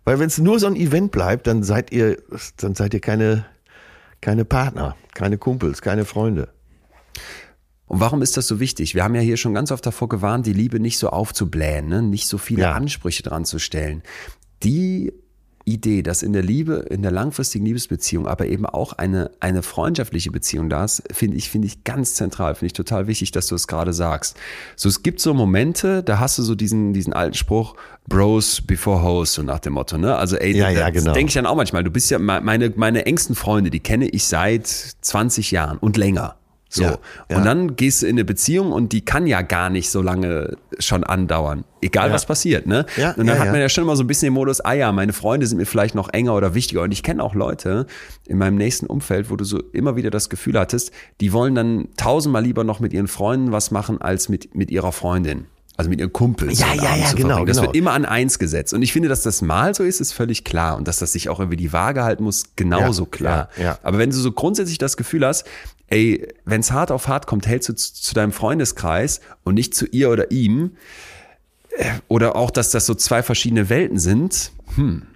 Weil 0.06 0.20
wenn 0.20 0.28
es 0.28 0.38
nur 0.38 0.60
so 0.60 0.68
ein 0.68 0.76
Event 0.76 1.12
bleibt, 1.12 1.48
dann 1.48 1.64
seid 1.64 1.92
ihr, 1.92 2.18
dann 2.58 2.76
seid 2.76 2.94
ihr 2.94 3.02
keine, 3.02 3.46
keine 4.22 4.46
Partner, 4.46 4.96
keine 5.14 5.38
Kumpels, 5.38 5.82
keine 5.82 6.06
Freunde. 6.06 6.50
Und 7.88 8.00
warum 8.00 8.22
ist 8.22 8.38
das 8.38 8.48
so 8.48 8.60
wichtig? 8.60 8.96
Wir 8.96 9.04
haben 9.04 9.16
ja 9.16 9.22
hier 9.22 9.36
schon 9.38 9.54
ganz 9.54 9.72
oft 9.72 9.86
davor 9.86 10.08
gewarnt, 10.10 10.46
die 10.46 10.54
Liebe 10.54 10.80
nicht 10.80 10.98
so 11.00 11.10
aufzublähen, 11.10 11.88
ne? 11.88 12.02
nicht 12.02 12.28
so 12.28 12.38
viele 12.38 12.62
Ja. 12.62 12.72
Ansprüche 12.74 13.24
dran 13.24 13.46
zu 13.46 13.60
stellen. 13.60 14.04
Die 14.64 15.12
Idee, 15.74 16.02
dass 16.02 16.24
in 16.24 16.34
der 16.34 16.44
Liebe, 16.44 16.86
in 16.90 17.02
der 17.02 17.12
langfristigen 17.12 17.66
Liebesbeziehung, 17.66 18.28
aber 18.28 18.48
eben 18.48 18.66
auch 18.66 18.94
eine, 18.94 19.32
eine 19.40 19.64
freundschaftliche 19.64 20.32
Beziehung 20.32 20.70
da 20.70 20.86
ist, 20.86 21.04
finde 21.12 21.38
ich, 21.38 21.50
finde 21.50 21.68
ich 21.68 21.84
ganz 21.84 22.16
zentral, 22.16 22.56
finde 22.56 22.68
ich 22.68 22.74
total 22.74 23.08
wichtig, 23.08 23.32
dass 23.32 23.48
du 23.48 23.56
es 23.56 23.68
gerade 23.68 23.94
sagst. 23.94 24.36
So, 24.76 24.90
es 24.90 25.04
gibt 25.04 25.20
so 25.20 25.34
Momente, 25.34 26.04
da 26.04 26.20
hast 26.20 26.38
du 26.38 26.44
so 26.44 26.56
diesen, 26.56 26.94
diesen 26.94 27.14
alten 27.14 27.36
Spruch, 27.36 27.76
Bros 28.08 28.62
before 28.62 29.04
Hoes, 29.04 29.34
so 29.34 29.44
nach 29.44 29.60
dem 29.60 29.74
Motto, 29.74 29.98
ne? 29.98 30.16
Also, 30.16 30.36
ey, 30.36 30.58
Ja, 30.58 30.70
ja, 30.70 30.90
das 30.92 31.04
genau. 31.04 31.14
denke 31.14 31.30
ich 31.30 31.34
dann 31.36 31.46
auch 31.46 31.56
manchmal. 31.56 31.84
Du 31.84 31.92
bist 31.92 32.10
ja, 32.10 32.18
me- 32.20 32.42
meine, 32.42 32.74
meine 32.76 33.06
engsten 33.06 33.36
Freunde, 33.36 33.70
die 33.70 33.80
kenne 33.80 34.08
ich 34.10 34.26
seit 34.26 34.66
20 34.68 35.52
Jahren 35.52 35.78
und 35.78 35.96
länger. 35.98 36.36
So. 36.72 36.84
Ja, 36.84 37.00
ja. 37.30 37.38
Und 37.38 37.46
dann 37.46 37.76
gehst 37.76 38.04
du 38.04 38.06
in 38.06 38.12
eine 38.12 38.26
Beziehung 38.26 38.72
und 38.72 38.94
die 38.94 39.02
kann 39.02 39.26
ja 39.26 39.42
gar 39.42 39.72
nicht 39.72 39.90
so 39.90 40.04
lange 40.04 40.56
schon 40.78 41.04
andauern. 41.04 41.64
Egal 41.82 42.10
Ja. 42.10 42.14
was 42.14 42.28
passiert, 42.28 42.68
ne? 42.68 42.86
Ja, 42.96 43.14
und 43.14 43.26
dann 43.26 43.40
hat 43.40 43.48
man 43.48 43.60
ja. 43.60 43.70
schon 43.70 43.84
immer 43.86 43.96
so 43.96 44.04
ein 44.04 44.08
bisschen 44.08 44.28
den 44.28 44.34
Modus, 44.34 44.62
ah 44.62 44.74
ja, 44.74 44.92
meine 44.92 45.14
Freunde 45.14 45.48
sind 45.48 45.58
mir 45.58 45.66
vielleicht 45.66 45.96
noch 45.96 46.10
enger 46.14 46.36
oder 46.36 46.54
wichtiger. 46.54 46.84
Und 46.84 46.92
ich 46.92 47.02
kenne 47.02 47.24
auch 47.24 47.34
Leute 47.34 47.88
in 48.28 48.38
meinem 48.38 48.56
nächsten 48.56 48.86
Umfeld, 48.86 49.32
wo 49.32 49.36
du 49.36 49.46
so 49.46 49.60
immer 49.74 49.96
wieder 49.96 50.12
das 50.12 50.30
Gefühl 50.30 50.60
hattest, 50.60 50.92
die 51.22 51.34
wollen 51.34 51.56
dann 51.56 51.88
tausendmal 51.98 52.44
lieber 52.44 52.64
noch 52.64 52.80
mit 52.80 52.94
ihren 52.94 53.08
Freunden 53.08 53.52
was 53.52 53.72
machen, 53.72 54.00
als 54.00 54.30
mit, 54.30 54.54
mit 54.54 54.70
ihrer 54.70 54.92
Freundin. 54.92 55.46
Also 55.76 55.90
mit 55.90 56.02
ihren 56.02 56.12
Kumpels. 56.12 56.60
Ja, 56.60 56.74
ja, 56.74 56.84
ja, 56.84 56.90
genau, 57.14 57.30
verbringen. 57.30 57.46
Das 57.48 57.58
genau. 57.58 57.68
wird 57.68 57.76
immer 57.78 57.94
an 57.94 58.04
eins 58.04 58.38
gesetzt. 58.38 58.74
Und 58.74 58.82
ich 58.82 58.92
finde, 58.92 59.08
dass 59.08 59.24
das 59.24 59.42
mal 59.42 59.74
so 59.74 59.84
ist, 59.84 60.02
ist 60.02 60.12
völlig 60.12 60.44
klar. 60.44 60.76
Und 60.76 60.90
dass 60.90 61.00
das 61.00 61.14
sich 61.14 61.30
auch 61.30 61.40
irgendwie 61.40 61.56
die 61.56 61.72
Waage 61.72 62.04
halten 62.04 62.26
muss, 62.26 62.48
genauso 62.58 63.04
Ja, 63.04 63.10
klar. 63.10 63.50
ja, 63.58 63.64
ja. 63.64 63.80
Aber 63.82 63.98
wenn 63.98 64.10
du 64.10 64.18
so 64.18 64.34
grundsätzlich 64.34 64.78
das 64.78 64.98
Gefühl 64.98 65.26
hast, 65.26 65.46
ey, 65.90 66.28
wenn 66.46 66.62
es 66.62 66.72
hart 66.72 66.92
auf 66.92 67.08
hart 67.08 67.28
kommt, 67.28 67.48
hältst 67.48 67.70
du 67.70 67.74
zu, 67.74 67.94
zu 67.94 68.14
deinem 68.14 68.32
Freundeskreis 68.32 69.22
und 69.44 69.56
nicht 69.56 69.76
zu 69.76 69.86
ihr 69.88 70.10
oder 70.10 70.32
ihm, 70.32 70.78
äh, 71.78 71.92
oder 72.08 72.36
auch, 72.36 72.52
dass 72.52 72.72
das 72.72 72.86
so 72.86 72.96
zwei 72.96 73.24
verschiedene 73.24 73.70
Welten 73.70 74.00
sind, 74.00 74.52
hm, 74.76 75.08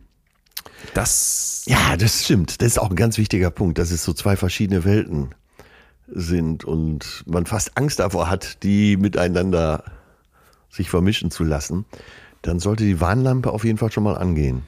das, 0.93 1.63
Ja, 1.67 1.95
das 1.97 2.23
stimmt. 2.23 2.61
Das 2.61 2.67
ist 2.67 2.77
auch 2.77 2.89
ein 2.89 2.95
ganz 2.95 3.17
wichtiger 3.17 3.51
Punkt, 3.51 3.77
dass 3.77 3.91
es 3.91 4.03
so 4.03 4.13
zwei 4.13 4.35
verschiedene 4.35 4.83
Welten 4.83 5.29
sind 6.07 6.65
und 6.65 7.23
man 7.25 7.45
fast 7.45 7.77
Angst 7.77 7.99
davor 7.99 8.29
hat, 8.29 8.63
die 8.63 8.97
miteinander 8.97 9.83
sich 10.69 10.89
vermischen 10.89 11.31
zu 11.31 11.43
lassen. 11.43 11.85
Dann 12.41 12.59
sollte 12.59 12.83
die 12.83 12.99
Warnlampe 12.99 13.51
auf 13.51 13.63
jeden 13.63 13.77
Fall 13.77 13.91
schon 13.91 14.03
mal 14.03 14.17
angehen. 14.17 14.63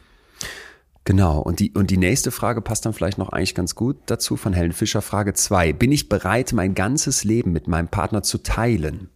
Genau, 1.08 1.40
und 1.40 1.60
die, 1.60 1.72
und 1.72 1.92
die 1.92 1.98
nächste 1.98 2.32
Frage 2.32 2.62
passt 2.62 2.86
dann 2.86 2.94
vielleicht 2.94 3.20
noch 3.20 3.30
eigentlich 3.30 3.54
ganz 3.54 3.76
gut 3.76 3.98
dazu 4.08 4.38
von 4.38 4.54
Helen 4.54 4.74
Fischer. 4.74 5.04
Frage 5.04 5.34
zwei: 5.34 5.72
Bin 5.72 5.92
ich 5.92 6.10
bereit, 6.10 6.52
mein 6.52 6.74
ganzes 6.74 7.24
Leben 7.24 7.52
mit 7.52 7.68
meinem 7.68 7.88
Partner 7.88 8.24
zu 8.24 8.40
teilen? 8.40 9.10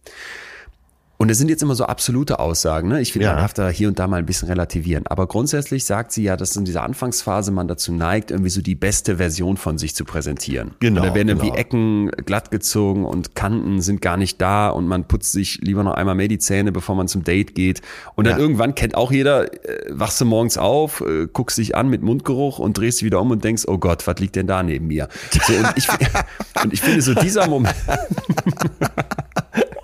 Und 1.20 1.28
es 1.30 1.36
sind 1.36 1.50
jetzt 1.50 1.62
immer 1.62 1.74
so 1.74 1.84
absolute 1.84 2.38
Aussagen. 2.38 2.88
Ne? 2.88 3.02
Ich 3.02 3.12
finde, 3.12 3.26
Ja. 3.26 3.34
man 3.34 3.42
darf 3.42 3.52
da 3.52 3.68
hier 3.68 3.88
und 3.88 3.98
da 3.98 4.06
mal 4.08 4.16
ein 4.16 4.24
bisschen 4.24 4.48
relativieren. 4.48 5.06
Aber 5.06 5.26
grundsätzlich 5.26 5.84
sagt 5.84 6.12
sie 6.12 6.22
ja, 6.22 6.34
dass 6.34 6.56
in 6.56 6.64
dieser 6.64 6.82
Anfangsphase 6.82 7.50
man 7.52 7.68
dazu 7.68 7.92
neigt, 7.92 8.30
irgendwie 8.30 8.48
so 8.48 8.62
die 8.62 8.74
beste 8.74 9.18
Version 9.18 9.58
von 9.58 9.76
sich 9.76 9.94
zu 9.94 10.06
präsentieren. 10.06 10.70
Genau, 10.80 11.02
Und 11.02 11.08
da 11.08 11.14
werden 11.14 11.28
irgendwie 11.28 11.48
genau. 11.50 11.58
Ecken 11.60 12.10
glatt 12.24 12.50
gezogen 12.50 13.04
und 13.04 13.34
Kanten 13.34 13.82
sind 13.82 14.00
gar 14.00 14.16
nicht 14.16 14.40
da 14.40 14.70
und 14.70 14.86
man 14.88 15.04
putzt 15.08 15.32
sich 15.32 15.58
lieber 15.60 15.84
noch 15.84 15.92
einmal 15.92 16.14
mehr 16.14 16.28
die 16.28 16.38
Zähne, 16.38 16.72
bevor 16.72 16.94
man 16.94 17.06
zum 17.06 17.22
Date 17.22 17.54
geht. 17.54 17.82
Und 18.14 18.26
dann 18.26 18.38
Ja. 18.38 18.40
irgendwann 18.40 18.74
kennt 18.74 18.94
auch 18.94 19.12
jeder, 19.12 19.52
äh, 19.52 19.90
wachst 19.90 20.18
du 20.22 20.24
morgens 20.24 20.56
auf, 20.56 21.02
äh, 21.02 21.26
guckst 21.30 21.58
dich 21.58 21.76
an 21.76 21.90
mit 21.90 22.00
Mundgeruch 22.00 22.58
und 22.58 22.78
drehst 22.78 23.00
dich 23.02 23.04
wieder 23.04 23.20
um 23.20 23.30
und 23.30 23.44
denkst, 23.44 23.64
oh 23.68 23.76
Gott, 23.76 24.06
was 24.06 24.18
liegt 24.20 24.36
denn 24.36 24.46
da 24.46 24.62
neben 24.62 24.86
mir? 24.86 25.06
So, 25.46 25.52
und, 25.52 25.68
ich, 25.76 25.86
und 26.64 26.72
ich 26.72 26.80
finde 26.80 27.02
so 27.02 27.12
dieser 27.12 27.46
Moment, 27.46 27.74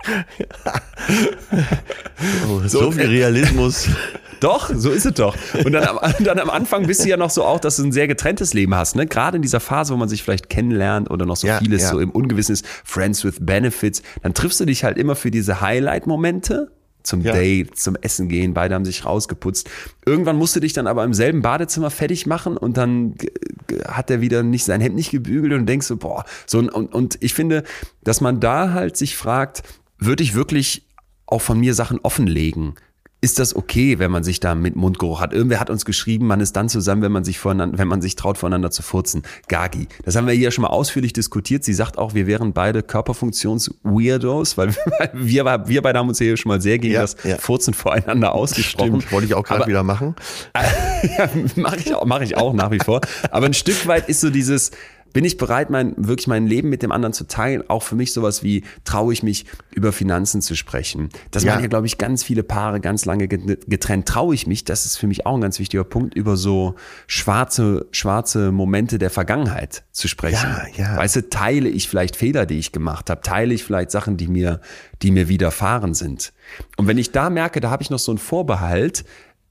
So, 2.43 2.67
So, 2.67 2.91
viel 2.91 3.01
äh, 3.01 3.05
Realismus. 3.07 3.87
Doch, 4.39 4.69
so 4.71 4.91
ist 4.91 5.07
es 5.07 5.15
doch. 5.15 5.35
Und 5.65 5.71
dann 5.71 5.83
am, 5.85 5.97
dann 6.23 6.37
am 6.37 6.51
Anfang 6.51 6.85
bist 6.85 7.03
du 7.03 7.09
ja 7.09 7.17
noch 7.17 7.31
so 7.31 7.43
auch, 7.43 7.59
dass 7.59 7.77
du 7.77 7.83
ein 7.85 7.91
sehr 7.91 8.07
getrenntes 8.07 8.53
Leben 8.53 8.75
hast. 8.75 8.95
Ne? 8.95 9.07
Gerade 9.07 9.37
in 9.37 9.41
dieser 9.41 9.59
Phase, 9.59 9.91
wo 9.93 9.97
man 9.97 10.09
sich 10.09 10.21
vielleicht 10.21 10.47
kennenlernt 10.47 11.09
oder 11.09 11.25
noch 11.25 11.37
so 11.37 11.47
Ja, 11.47 11.57
vieles 11.57 11.81
ja. 11.81 11.89
so 11.89 11.99
im 11.99 12.11
Ungewissen 12.11 12.53
ist, 12.53 12.63
Friends 12.83 13.23
with 13.23 13.37
Benefits, 13.39 14.03
dann 14.21 14.35
triffst 14.35 14.59
du 14.59 14.65
dich 14.65 14.83
halt 14.83 14.99
immer 14.99 15.15
für 15.15 15.31
diese 15.31 15.59
Highlight-Momente 15.61 16.69
zum 17.01 17.21
Ja. 17.21 17.33
Date, 17.33 17.79
zum 17.79 17.95
Essen 17.95 18.29
gehen, 18.29 18.53
beide 18.53 18.75
haben 18.75 18.85
sich 18.85 19.05
rausgeputzt. 19.05 19.71
Irgendwann 20.05 20.35
musst 20.35 20.55
du 20.55 20.59
dich 20.59 20.73
dann 20.73 20.85
aber 20.85 21.03
im 21.03 21.15
selben 21.15 21.41
Badezimmer 21.41 21.89
fertig 21.89 22.27
machen 22.27 22.57
und 22.57 22.77
dann 22.77 23.15
hat 23.87 24.11
er 24.11 24.21
wieder 24.21 24.43
nicht 24.43 24.65
sein 24.65 24.81
Hemd 24.81 24.93
nicht 24.95 25.09
gebügelt 25.09 25.53
und 25.53 25.65
denkst 25.65 25.87
so, 25.87 25.97
boah, 25.97 26.25
so 26.45 26.59
und, 26.59 26.69
und 26.69 27.17
ich 27.21 27.33
finde, 27.33 27.63
dass 28.03 28.21
man 28.21 28.39
da 28.39 28.73
halt 28.73 28.97
sich 28.97 29.17
fragt, 29.17 29.63
würde 29.97 30.23
ich 30.23 30.33
wirklich 30.33 30.87
auch 31.25 31.41
von 31.41 31.59
mir 31.59 31.73
Sachen 31.73 31.99
offenlegen? 31.99 32.75
ist 33.19 33.39
das 33.39 33.55
okay, 33.55 33.97
wenn 33.97 34.11
man 34.11 34.23
sich 34.23 34.39
da 34.39 34.53
mit 34.53 34.75
Mundgeruch 34.75 35.19
hat? 35.19 35.33
Irgendwer 35.33 35.59
hat 35.59 35.71
uns 35.71 35.85
geschrieben, 35.85 36.27
man 36.27 36.39
ist 36.39 36.55
dann 36.55 36.69
zusammen, 36.69 37.01
wenn 37.01 37.11
man 37.11 37.23
sich 37.23 37.39
voneinander, 37.39 37.79
wenn 37.79 37.87
man 37.87 37.99
sich 37.99 38.15
traut, 38.15 38.37
voneinander 38.37 38.69
zu 38.69 38.83
furzen. 38.83 39.23
Gagi. 39.47 39.87
Das 40.05 40.15
haben 40.15 40.27
wir 40.27 40.33
hier 40.35 40.51
schon 40.51 40.61
mal 40.61 40.67
ausführlich 40.69 41.13
diskutiert. 41.13 41.63
Sie 41.63 41.73
sagt 41.73 41.97
auch, 41.97 42.13
wir 42.13 42.27
wären 42.27 42.53
beide 42.53 42.83
Körperfunktions-Weirdos, 42.83 44.57
weil 44.57 44.75
wir, 45.13 45.63
wir 45.67 45.81
beide 45.81 45.97
haben 45.97 46.09
uns 46.09 46.19
hier 46.19 46.37
schon 46.37 46.49
mal 46.49 46.61
sehr 46.61 46.77
gegen 46.77 46.93
ja, 46.93 47.01
das 47.01 47.17
ja. 47.23 47.37
Furzen 47.37 47.73
voreinander 47.73 48.33
ausgesprochen. 48.33 49.01
Stimmt, 49.01 49.11
wollte 49.11 49.25
ich 49.25 49.33
auch 49.33 49.43
gerade 49.43 49.65
wieder 49.65 49.83
machen. 49.83 50.15
ja, 51.17 51.29
mache 51.55 51.77
ich, 51.77 51.93
auch, 51.95 52.05
mach 52.05 52.21
ich 52.21 52.37
auch 52.37 52.53
nach 52.53 52.69
wie 52.69 52.79
vor. 52.79 53.01
Aber 53.31 53.47
ein 53.47 53.53
Stück 53.53 53.87
weit 53.87 54.09
ist 54.09 54.21
so 54.21 54.29
dieses, 54.29 54.71
bin 55.17 55.25
ich 55.25 55.37
bereit, 55.37 55.71
mein, 55.71 55.95
wirklich 55.97 56.27
mein 56.27 56.45
Leben 56.45 56.69
mit 56.69 56.83
dem 56.83 56.91
anderen 56.91 57.11
zu 57.11 57.25
teilen? 57.25 57.67
Auch 57.71 57.81
für 57.81 57.95
mich 57.95 58.13
sowas 58.13 58.43
wie, 58.43 58.63
traue 58.83 59.11
ich 59.11 59.23
mich, 59.23 59.47
über 59.73 59.91
Finanzen 59.91 60.43
zu 60.43 60.53
sprechen? 60.53 61.09
Das 61.31 61.41
ja. 61.41 61.53
waren 61.53 61.63
ja, 61.63 61.67
glaube 61.67 61.87
ich, 61.87 61.97
ganz 61.97 62.21
viele 62.21 62.43
Paare 62.43 62.79
ganz 62.79 63.05
lange 63.05 63.27
getrennt. 63.27 64.07
Traue 64.07 64.35
ich 64.35 64.45
mich, 64.45 64.63
das 64.63 64.85
ist 64.85 64.97
für 64.97 65.07
mich 65.07 65.25
auch 65.25 65.33
ein 65.33 65.41
ganz 65.41 65.57
wichtiger 65.57 65.85
Punkt, 65.85 66.13
über 66.13 66.37
so 66.37 66.75
schwarze, 67.07 67.87
schwarze 67.89 68.51
Momente 68.51 68.99
der 68.99 69.09
Vergangenheit 69.09 69.85
zu 69.91 70.07
sprechen. 70.07 70.55
Ja, 70.77 70.83
ja. 70.83 70.97
Weißt 70.97 71.15
du, 71.15 71.27
teile 71.27 71.69
ich 71.69 71.89
vielleicht 71.89 72.15
Fehler, 72.15 72.45
die 72.45 72.59
ich 72.59 72.71
gemacht 72.71 73.09
habe? 73.09 73.21
Teile 73.21 73.55
ich 73.55 73.63
vielleicht 73.63 73.89
Sachen, 73.89 74.17
die 74.17 74.27
mir, 74.27 74.61
die 75.01 75.09
mir 75.09 75.27
widerfahren 75.29 75.95
sind? 75.95 76.31
Und 76.75 76.85
wenn 76.85 76.99
ich 76.99 77.11
da 77.11 77.31
merke, 77.31 77.59
da 77.59 77.71
habe 77.71 77.81
ich 77.81 77.89
noch 77.89 77.97
so 77.97 78.11
einen 78.11 78.19
Vorbehalt, 78.19 79.03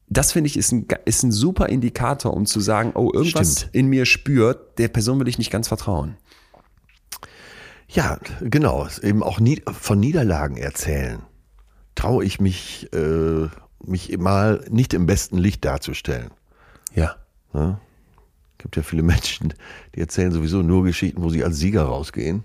das 0.08 0.32
finde 0.32 0.48
ich 0.48 0.56
ist 0.56 0.72
ein, 0.72 0.86
ist 1.04 1.22
ein 1.22 1.32
super 1.32 1.68
Indikator, 1.68 2.32
um 2.34 2.46
zu 2.46 2.60
sagen, 2.60 2.92
oh, 2.94 3.10
irgendwas 3.12 3.60
Stimmt. 3.60 3.74
in 3.74 3.86
mir 3.88 4.06
spürt, 4.06 4.78
der 4.78 4.88
Person 4.88 5.18
will 5.18 5.28
ich 5.28 5.38
nicht 5.38 5.50
ganz 5.50 5.68
vertrauen. 5.68 6.16
Ja, 7.88 8.18
genau. 8.40 8.86
Eben 9.02 9.22
auch 9.22 9.40
von 9.72 10.00
Niederlagen 10.00 10.56
erzählen. 10.56 11.22
Traue 11.94 12.24
ich 12.24 12.40
mich, 12.40 12.88
äh, 12.92 13.48
mich 13.84 14.16
mal 14.18 14.64
nicht 14.70 14.92
im 14.94 15.06
besten 15.06 15.38
Licht 15.38 15.64
darzustellen. 15.64 16.30
Ja. 16.94 17.16
ja. 17.54 17.80
Gibt 18.58 18.76
ja 18.76 18.82
viele 18.82 19.02
Menschen, 19.02 19.54
die 19.94 20.00
erzählen 20.00 20.32
sowieso 20.32 20.62
nur 20.62 20.84
Geschichten, 20.84 21.22
wo 21.22 21.30
sie 21.30 21.44
als 21.44 21.56
Sieger 21.56 21.84
rausgehen. 21.84 22.44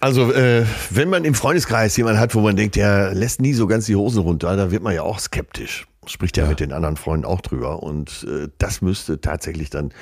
Also, 0.00 0.32
äh, 0.32 0.64
wenn 0.90 1.10
man 1.10 1.24
im 1.24 1.34
Freundeskreis 1.34 1.96
jemanden 1.96 2.20
hat, 2.20 2.34
wo 2.34 2.40
man 2.40 2.54
denkt, 2.54 2.76
der 2.76 3.14
lässt 3.14 3.40
nie 3.40 3.52
so 3.52 3.66
ganz 3.66 3.86
die 3.86 3.96
Hosen 3.96 4.22
runter, 4.22 4.56
dann 4.56 4.70
wird 4.70 4.82
man 4.82 4.94
ja 4.94 5.02
auch 5.02 5.18
skeptisch 5.18 5.86
spricht 6.08 6.36
ja, 6.36 6.44
ja, 6.44 6.50
mit 6.50 6.60
den 6.60 6.72
anderen 6.72 6.96
Freunden 6.96 7.24
auch 7.24 7.40
drüber. 7.40 7.82
Und 7.82 8.26
äh, 8.28 8.48
das 8.58 8.82
müsste 8.82 9.20
tatsächlich 9.20 9.70
dann, 9.70 9.92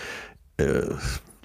äh, 0.57 0.83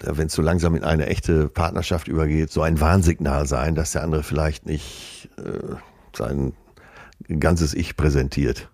wenn 0.04 0.28
es 0.28 0.34
so 0.34 0.42
langsam 0.42 0.76
in 0.76 0.84
eine 0.84 1.08
echte 1.08 1.48
Partnerschaft 1.48 2.08
übergeht, 2.08 2.52
so 2.52 2.62
ein 2.62 2.80
Warnsignal 2.80 3.48
sein, 3.48 3.76
dass 3.76 3.92
der 3.92 4.04
andere 4.04 4.24
vielleicht 4.24 4.66
nicht 4.66 5.30
äh, 5.38 5.76
sein 6.16 6.54
ganzes 7.40 7.74
Ich 7.74 7.98
präsentiert. 7.98 8.70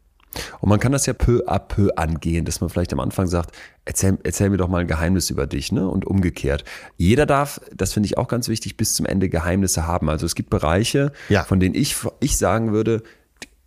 Und 0.60 0.70
man 0.70 0.80
kann 0.80 0.92
das 0.92 1.06
ja 1.06 1.14
peu 1.14 1.42
à 1.48 1.60
peu 1.60 1.90
angehen, 1.96 2.46
dass 2.46 2.62
man 2.62 2.70
vielleicht 2.70 2.94
am 2.94 3.00
Anfang 3.00 3.28
sagt, 3.28 3.56
erzähl, 3.86 4.18
erzähl 4.24 4.50
mir 4.50 4.58
doch 4.58 4.68
mal 4.68 4.82
ein 4.82 4.88
Geheimnis 4.88 5.30
über 5.30 5.48
dich, 5.48 5.72
ne? 5.72 5.88
Und 5.88 6.06
umgekehrt. 6.06 6.64
Jeder 6.98 7.26
darf, 7.26 7.60
das 7.74 7.94
finde 7.94 8.08
ich 8.08 8.18
auch 8.18 8.28
ganz 8.28 8.48
wichtig, 8.48 8.78
bis 8.78 8.94
zum 8.94 9.06
Ende 9.06 9.30
Geheimnisse 9.30 9.88
haben. 9.88 10.10
Also 10.10 10.26
es 10.26 10.36
gibt 10.36 10.50
Bereiche, 10.50 11.12
ja. 11.30 11.44
von 11.44 11.60
denen 11.60 11.76
ich, 11.76 11.96
ich 12.20 12.38
sagen 12.38 12.72
würde, 12.72 13.04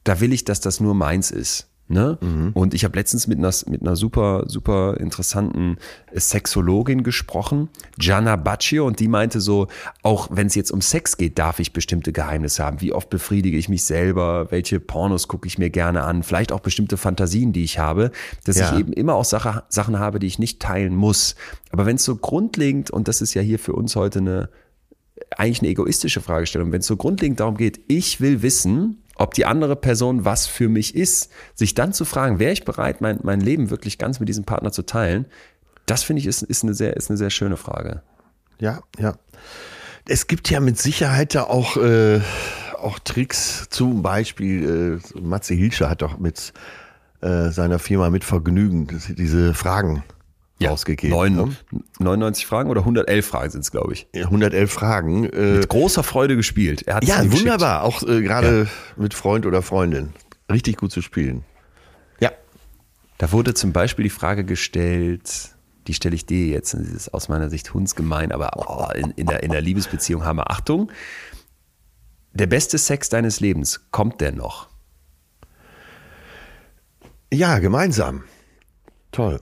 da 0.04 0.20
will 0.20 0.32
ich, 0.32 0.44
dass 0.44 0.60
das 0.60 0.80
nur 0.80 0.94
meins 0.94 1.30
ist. 1.30 1.69
Ne? 1.90 2.18
Mhm. 2.20 2.52
Und 2.54 2.72
ich 2.72 2.84
habe 2.84 2.96
letztens 2.96 3.26
mit 3.26 3.38
einer, 3.38 3.52
mit 3.66 3.80
einer 3.80 3.96
super, 3.96 4.44
super 4.46 4.96
interessanten 5.00 5.76
Sexologin 6.14 7.02
gesprochen, 7.02 7.68
Gianna 7.98 8.36
Baccio, 8.36 8.86
und 8.86 9.00
die 9.00 9.08
meinte 9.08 9.40
so, 9.40 9.66
auch 10.04 10.28
wenn 10.30 10.46
es 10.46 10.54
jetzt 10.54 10.70
um 10.70 10.82
Sex 10.82 11.16
geht, 11.16 11.36
darf 11.40 11.58
ich 11.58 11.72
bestimmte 11.72 12.12
Geheimnisse 12.12 12.64
haben. 12.64 12.80
Wie 12.80 12.92
oft 12.92 13.10
befriedige 13.10 13.58
ich 13.58 13.68
mich 13.68 13.82
selber? 13.82 14.52
Welche 14.52 14.78
Pornos 14.78 15.26
gucke 15.26 15.48
ich 15.48 15.58
mir 15.58 15.70
gerne 15.70 16.04
an? 16.04 16.22
Vielleicht 16.22 16.52
auch 16.52 16.60
bestimmte 16.60 16.96
Fantasien, 16.96 17.52
die 17.52 17.64
ich 17.64 17.80
habe, 17.80 18.12
dass 18.44 18.56
ja. 18.56 18.72
ich 18.72 18.78
eben 18.78 18.92
immer 18.92 19.14
auch 19.14 19.24
Sache, 19.24 19.64
Sachen 19.68 19.98
habe, 19.98 20.20
die 20.20 20.28
ich 20.28 20.38
nicht 20.38 20.60
teilen 20.60 20.94
muss. 20.94 21.34
Aber 21.72 21.86
wenn 21.86 21.96
es 21.96 22.04
so 22.04 22.14
grundlegend, 22.14 22.92
und 22.92 23.08
das 23.08 23.20
ist 23.20 23.34
ja 23.34 23.42
hier 23.42 23.58
für 23.58 23.72
uns 23.72 23.96
heute 23.96 24.20
eine 24.20 24.48
eigentlich 25.36 25.60
eine 25.60 25.68
egoistische 25.68 26.20
Fragestellung, 26.20 26.72
wenn 26.72 26.80
es 26.80 26.86
so 26.86 26.96
grundlegend 26.96 27.40
darum 27.40 27.56
geht, 27.56 27.80
ich 27.88 28.20
will 28.20 28.42
wissen, 28.42 29.02
ob 29.20 29.34
die 29.34 29.44
andere 29.44 29.76
Person 29.76 30.24
was 30.24 30.46
für 30.46 30.68
mich 30.68 30.94
ist, 30.94 31.30
sich 31.54 31.74
dann 31.74 31.92
zu 31.92 32.04
fragen, 32.04 32.38
wäre 32.38 32.52
ich 32.52 32.64
bereit, 32.64 33.02
mein, 33.02 33.20
mein 33.22 33.40
Leben 33.40 33.68
wirklich 33.68 33.98
ganz 33.98 34.18
mit 34.18 34.28
diesem 34.28 34.44
Partner 34.44 34.72
zu 34.72 34.82
teilen, 34.82 35.26
das 35.84 36.02
finde 36.02 36.20
ich 36.20 36.26
ist, 36.26 36.42
ist, 36.42 36.64
eine 36.64 36.72
sehr, 36.72 36.96
ist 36.96 37.10
eine 37.10 37.18
sehr 37.18 37.30
schöne 37.30 37.56
Frage. 37.56 38.02
Ja, 38.60 38.80
ja. 38.98 39.14
Es 40.08 40.26
gibt 40.26 40.48
ja 40.50 40.60
mit 40.60 40.78
Sicherheit 40.78 41.34
da 41.34 41.44
auch, 41.44 41.76
äh, 41.76 42.20
auch 42.78 42.98
Tricks, 42.98 43.68
zum 43.68 44.02
Beispiel, 44.02 45.00
äh, 45.14 45.20
Matze 45.20 45.52
Hilscher 45.52 45.90
hat 45.90 46.00
doch 46.00 46.18
mit 46.18 46.54
äh, 47.20 47.50
seiner 47.50 47.78
Firma 47.78 48.08
mit 48.08 48.24
Vergnügen 48.24 48.88
diese 49.18 49.52
Fragen 49.52 50.02
ja, 50.60 50.70
ausgegeben. 50.70 51.14
9, 51.14 51.34
ne? 51.34 51.56
99 51.98 52.46
Fragen 52.46 52.70
oder 52.70 52.80
111 52.80 53.26
Fragen 53.26 53.50
sind 53.50 53.62
es, 53.62 53.70
glaube 53.70 53.94
ich. 53.94 54.06
111 54.14 54.70
Fragen. 54.70 55.24
Äh, 55.30 55.58
mit 55.58 55.68
großer 55.68 56.02
Freude 56.02 56.36
gespielt. 56.36 56.82
Er 56.86 57.02
ja, 57.02 57.30
wunderbar. 57.32 57.82
Auch 57.82 58.02
äh, 58.02 58.22
gerade 58.22 58.64
ja. 58.64 59.02
mit 59.02 59.14
Freund 59.14 59.46
oder 59.46 59.62
Freundin. 59.62 60.12
Richtig 60.50 60.76
gut 60.76 60.92
zu 60.92 61.00
spielen. 61.00 61.44
Ja. 62.20 62.30
Da 63.18 63.32
wurde 63.32 63.54
zum 63.54 63.72
Beispiel 63.72 64.02
die 64.02 64.10
Frage 64.10 64.44
gestellt, 64.44 65.54
die 65.86 65.94
stelle 65.94 66.14
ich 66.14 66.26
dir 66.26 66.48
jetzt, 66.48 66.74
das 66.74 66.80
ist 66.82 67.14
aus 67.14 67.28
meiner 67.28 67.48
Sicht 67.48 67.72
hundsgemein, 67.72 68.30
aber 68.30 68.50
oh, 68.56 68.92
in, 68.94 69.10
in, 69.12 69.26
der, 69.26 69.42
in 69.42 69.50
der 69.50 69.62
Liebesbeziehung 69.62 70.24
haben 70.24 70.36
wir 70.38 70.50
Achtung. 70.50 70.92
Der 72.32 72.46
beste 72.46 72.78
Sex 72.78 73.08
deines 73.08 73.40
Lebens, 73.40 73.90
kommt 73.90 74.20
der 74.20 74.32
noch? 74.32 74.68
Ja, 77.32 77.58
gemeinsam. 77.58 78.24
Toll. 79.10 79.40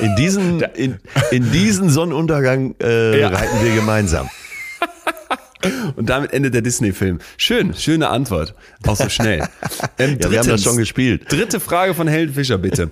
In 0.00 0.16
diesen, 0.16 0.60
in, 0.74 0.98
in 1.30 1.52
diesen 1.52 1.90
Sonnenuntergang 1.90 2.74
äh, 2.82 3.20
ja. 3.20 3.28
reiten 3.28 3.62
wir 3.62 3.74
gemeinsam. 3.74 4.28
Und 5.96 6.08
damit 6.08 6.32
endet 6.32 6.54
der 6.54 6.62
Disney-Film. 6.62 7.18
Schön, 7.36 7.74
schöne 7.74 8.08
Antwort. 8.08 8.54
Auch 8.86 8.96
so 8.96 9.08
schnell. 9.08 9.46
Ähm, 9.98 10.18
ja, 10.20 10.30
wir 10.30 10.38
haben 10.38 10.48
das 10.48 10.62
schon 10.62 10.78
gespielt. 10.78 11.30
Dritte 11.30 11.60
Frage 11.60 11.94
von 11.94 12.08
Helen 12.08 12.32
Fischer, 12.32 12.56
bitte. 12.56 12.88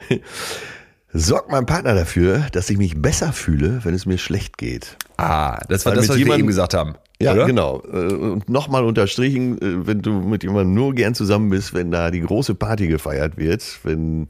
Sorgt 1.12 1.50
mein 1.50 1.64
Partner 1.64 1.94
dafür, 1.94 2.46
dass 2.52 2.68
ich 2.68 2.76
mich 2.76 3.00
besser 3.00 3.32
fühle, 3.32 3.80
wenn 3.84 3.94
es 3.94 4.04
mir 4.04 4.18
schlecht 4.18 4.58
geht? 4.58 4.96
Ah, 5.16 5.64
das 5.68 5.86
war 5.86 5.92
Weil 5.92 6.00
das, 6.00 6.10
was 6.10 6.18
wir 6.18 6.26
eben 6.36 6.46
gesagt 6.46 6.74
haben. 6.74 6.94
Ja, 7.20 7.32
oder? 7.32 7.46
genau. 7.46 7.82
Äh, 7.90 8.12
und 8.12 8.48
nochmal 8.50 8.84
unterstrichen, 8.84 9.60
äh, 9.60 9.86
wenn 9.86 10.02
du 10.02 10.12
mit 10.20 10.42
jemandem 10.42 10.74
nur 10.74 10.94
gern 10.94 11.14
zusammen 11.14 11.48
bist, 11.48 11.72
wenn 11.72 11.90
da 11.90 12.10
die 12.10 12.20
große 12.20 12.54
Party 12.54 12.86
gefeiert 12.86 13.38
wird, 13.38 13.62
wenn 13.82 14.28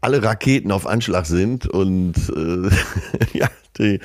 alle 0.00 0.22
Raketen 0.22 0.72
auf 0.72 0.86
Anschlag 0.86 1.26
sind 1.26 1.66
und 1.66 2.14
äh, 2.34 2.70
ja, 3.38 3.48
die, 3.78 4.00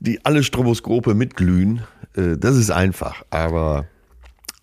die 0.00 0.24
alle 0.24 0.42
Stroboskope 0.42 1.14
mitglühen. 1.14 1.82
Äh, 2.16 2.36
das 2.36 2.56
ist 2.56 2.70
einfach, 2.70 3.24
aber 3.30 3.86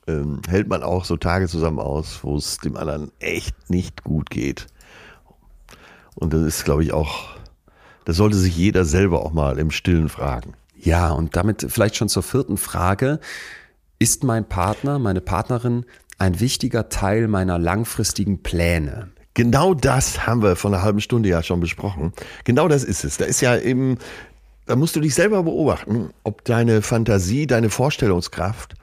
ähm, 0.08 0.42
hält 0.48 0.68
man 0.68 0.84
auch 0.84 1.06
so 1.06 1.18
Tage 1.18 1.48
zusammen 1.48 1.80
aus, 1.80 2.20
wo 2.24 2.38
es 2.38 2.58
dem 2.58 2.76
anderen 2.76 3.12
echt 3.20 3.70
nicht 3.70 4.04
gut 4.04 4.30
geht. 4.30 4.68
Und 6.16 6.34
das 6.34 6.42
ist, 6.42 6.66
glaube 6.66 6.84
ich, 6.84 6.94
auch, 6.94 7.30
das 8.06 8.18
sollte 8.18 8.38
sich 8.38 8.56
jeder 8.56 8.86
selber 8.86 9.26
auch 9.26 9.34
mal 9.34 9.60
im 9.60 9.72
Stillen 9.72 10.10
fragen. 10.10 10.54
Ja, 10.78 11.12
und 11.12 11.36
damit 11.36 11.66
vielleicht 11.70 11.96
schon 11.96 12.10
zur 12.10 12.24
vierten 12.24 12.58
Frage. 12.58 13.20
Ist 14.00 14.24
mein 14.24 14.50
Partner, 14.50 14.98
meine 14.98 15.22
Partnerin 15.22 15.86
ein 16.18 16.40
wichtiger 16.40 16.90
Teil 16.90 17.28
meiner 17.28 17.60
langfristigen 17.60 18.42
Pläne? 18.42 19.12
Genau 19.34 19.74
das 19.74 20.28
haben 20.28 20.42
wir 20.42 20.56
vor 20.56 20.72
einer 20.72 20.84
halben 20.84 21.02
Stunde 21.02 21.30
ja 21.30 21.42
schon 21.42 21.60
besprochen. 21.60 22.14
Genau 22.44 22.68
das 22.68 22.84
ist 22.84 23.04
es. 23.04 23.18
Da 23.18 23.26
ist 23.26 23.42
ja 23.42 23.58
eben, 23.58 23.98
da 24.66 24.76
musst 24.76 24.96
du 24.96 25.00
dich 25.00 25.16
selber 25.16 25.44
beobachten, 25.44 26.10
ob 26.24 26.44
deine 26.44 26.82
Fantasie, 26.82 27.48
deine 27.48 27.70
Vorstellungskraft 27.70 28.76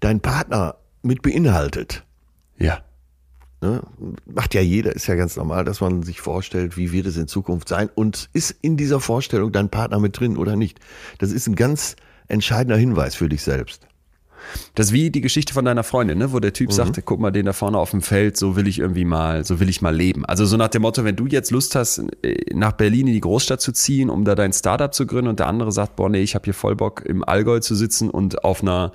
dein 0.00 0.20
Partner 0.20 0.76
mit 1.02 1.22
beinhaltet. 1.22 2.04
Ja. 2.58 2.80
Ne? 3.60 3.82
Macht 4.26 4.54
ja 4.54 4.60
jeder, 4.60 4.94
ist 4.94 5.06
ja 5.06 5.14
ganz 5.14 5.36
normal, 5.36 5.64
dass 5.64 5.80
man 5.80 6.02
sich 6.02 6.20
vorstellt, 6.20 6.76
wie 6.76 6.92
wird 6.92 7.06
es 7.06 7.16
in 7.16 7.28
Zukunft 7.28 7.68
sein 7.68 7.88
und 7.94 8.28
ist 8.32 8.50
in 8.60 8.76
dieser 8.76 9.00
Vorstellung 9.00 9.52
dein 9.52 9.70
Partner 9.70 9.98
mit 9.98 10.18
drin 10.18 10.36
oder 10.36 10.56
nicht. 10.56 10.78
Das 11.18 11.32
ist 11.32 11.46
ein 11.46 11.54
ganz 11.54 11.96
entscheidender 12.28 12.76
Hinweis 12.76 13.14
für 13.14 13.28
dich 13.28 13.42
selbst. 13.42 13.86
Das 14.74 14.86
ist 14.86 14.92
wie 14.92 15.10
die 15.10 15.20
Geschichte 15.20 15.54
von 15.54 15.64
deiner 15.64 15.84
Freundin, 15.84 16.18
ne? 16.18 16.32
wo 16.32 16.40
der 16.40 16.52
Typ 16.52 16.68
mhm. 16.68 16.74
sagte, 16.74 17.02
guck 17.02 17.20
mal, 17.20 17.30
den 17.30 17.46
da 17.46 17.52
vorne 17.52 17.78
auf 17.78 17.90
dem 17.90 18.02
Feld, 18.02 18.36
so 18.36 18.56
will 18.56 18.66
ich 18.66 18.78
irgendwie 18.78 19.04
mal, 19.04 19.44
so 19.44 19.60
will 19.60 19.68
ich 19.68 19.82
mal 19.82 19.94
leben. 19.94 20.24
Also 20.24 20.44
so 20.44 20.56
nach 20.56 20.68
dem 20.68 20.82
Motto, 20.82 21.04
wenn 21.04 21.16
du 21.16 21.26
jetzt 21.26 21.50
Lust 21.50 21.74
hast, 21.74 22.02
äh, 22.22 22.36
nach 22.54 22.72
Berlin 22.72 23.06
in 23.06 23.14
die 23.14 23.20
Großstadt 23.20 23.60
zu 23.60 23.72
ziehen, 23.72 24.10
um 24.10 24.24
da 24.24 24.34
dein 24.34 24.52
Startup 24.52 24.92
zu 24.92 25.06
gründen 25.06 25.28
und 25.28 25.38
der 25.38 25.46
andere 25.48 25.72
sagt, 25.72 25.96
boah, 25.96 26.08
nee, 26.08 26.22
ich 26.22 26.34
habe 26.34 26.44
hier 26.44 26.54
voll 26.54 26.76
Bock 26.76 27.04
im 27.04 27.24
Allgäu 27.24 27.60
zu 27.60 27.74
sitzen 27.74 28.10
und 28.10 28.44
auf 28.44 28.62
einer, 28.62 28.92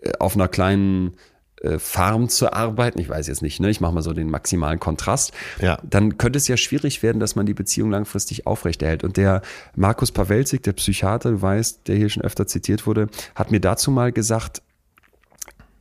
äh, 0.00 0.12
auf 0.18 0.34
einer 0.34 0.48
kleinen 0.48 1.14
äh, 1.62 1.78
Farm 1.78 2.28
zu 2.28 2.52
arbeiten, 2.52 2.98
ich 2.98 3.08
weiß 3.08 3.28
jetzt 3.28 3.40
nicht, 3.40 3.60
ne, 3.60 3.70
ich 3.70 3.80
mache 3.80 3.94
mal 3.94 4.02
so 4.02 4.12
den 4.12 4.30
maximalen 4.30 4.80
Kontrast, 4.80 5.32
Ja. 5.60 5.78
dann 5.88 6.18
könnte 6.18 6.36
es 6.36 6.48
ja 6.48 6.56
schwierig 6.56 7.04
werden, 7.04 7.20
dass 7.20 7.36
man 7.36 7.46
die 7.46 7.54
Beziehung 7.54 7.90
langfristig 7.90 8.46
aufrechterhält. 8.48 9.04
Und 9.04 9.16
der 9.16 9.42
Markus 9.76 10.10
Pawelzig, 10.10 10.62
der 10.62 10.72
Psychiater, 10.72 11.30
du 11.30 11.40
weißt, 11.40 11.86
der 11.86 11.96
hier 11.96 12.08
schon 12.08 12.24
öfter 12.24 12.48
zitiert 12.48 12.86
wurde, 12.86 13.08
hat 13.36 13.52
mir 13.52 13.60
dazu 13.60 13.92
mal 13.92 14.10
gesagt, 14.10 14.60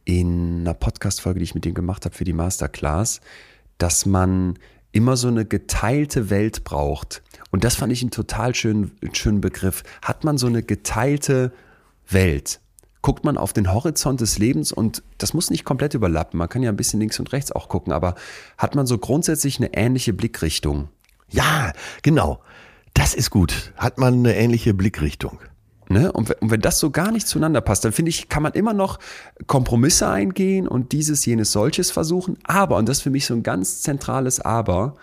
in 0.06 0.62
einer 0.62 0.74
Podcast-Folge, 0.74 1.40
die 1.40 1.46
ich 1.46 1.56
mit 1.56 1.66
dem 1.66 1.74
gemacht 1.74 2.06
habe 2.06 2.16
für 2.16 2.24
die 2.24 2.34
Masterclass, 2.34 3.22
dass 3.78 4.06
man 4.06 4.58
immer 4.92 5.18
so 5.18 5.28
eine 5.28 5.46
geteilte 5.46 6.30
Welt 6.30 6.64
braucht. 6.64 7.24
Und 7.52 7.64
das 7.64 7.76
fand 7.76 7.94
ich 7.94 8.02
einen 8.02 8.12
total 8.12 8.56
schönen, 8.56 8.92
schönen 9.14 9.42
Begriff. 9.42 9.84
Hat 10.02 10.24
man 10.24 10.38
so 10.38 10.48
eine 10.48 10.64
geteilte 10.64 11.52
Welt? 12.08 12.60
Guckt 13.02 13.24
man 13.24 13.38
auf 13.38 13.54
den 13.54 13.74
Horizont 13.74 14.22
des 14.22 14.38
Lebens 14.38 14.72
und 14.72 15.02
das 15.18 15.34
muss 15.34 15.50
nicht 15.50 15.66
komplett 15.66 15.96
überlappen. 15.96 16.38
Man 16.38 16.50
kann 16.50 16.62
ja 16.62 16.70
ein 16.70 16.78
bisschen 16.78 17.00
links 17.00 17.20
und 17.20 17.32
rechts 17.32 17.52
auch 17.52 17.68
gucken, 17.68 17.94
aber 17.94 18.16
hat 18.58 18.76
man 18.76 18.86
so 18.86 18.98
grundsätzlich 18.98 19.58
eine 19.58 19.74
ähnliche 19.74 20.14
Blickrichtung? 20.14 20.90
Ja, 21.30 21.74
genau. 22.04 22.42
Das 22.94 23.14
ist 23.16 23.32
gut. 23.32 23.74
Hat 23.78 23.98
man 23.98 24.16
eine 24.16 24.36
ähnliche 24.36 24.74
Blickrichtung. 24.74 25.40
Ne? 25.92 26.12
Und, 26.12 26.32
und 26.42 26.52
wenn 26.52 26.62
das 26.62 26.80
so 26.80 26.90
gar 26.90 27.12
nicht 27.12 27.28
zueinander 27.28 27.62
passt, 27.62 27.86
dann 27.86 27.92
finde 27.92 28.10
ich, 28.10 28.30
kann 28.30 28.44
man 28.44 28.54
immer 28.54 28.74
noch 28.74 29.00
Kompromisse 29.48 30.08
eingehen 30.08 30.68
und 30.68 30.92
dieses, 30.92 31.26
jenes, 31.26 31.52
solches 31.52 31.92
versuchen. 31.92 32.38
Aber, 32.44 32.78
und 32.78 32.88
das 32.88 32.98
ist 32.98 33.04
für 33.04 33.10
mich 33.10 33.26
so 33.26 33.34
ein 33.34 33.44
ganz 33.44 33.82
zentrales 33.82 34.40
Aber, 34.40 34.96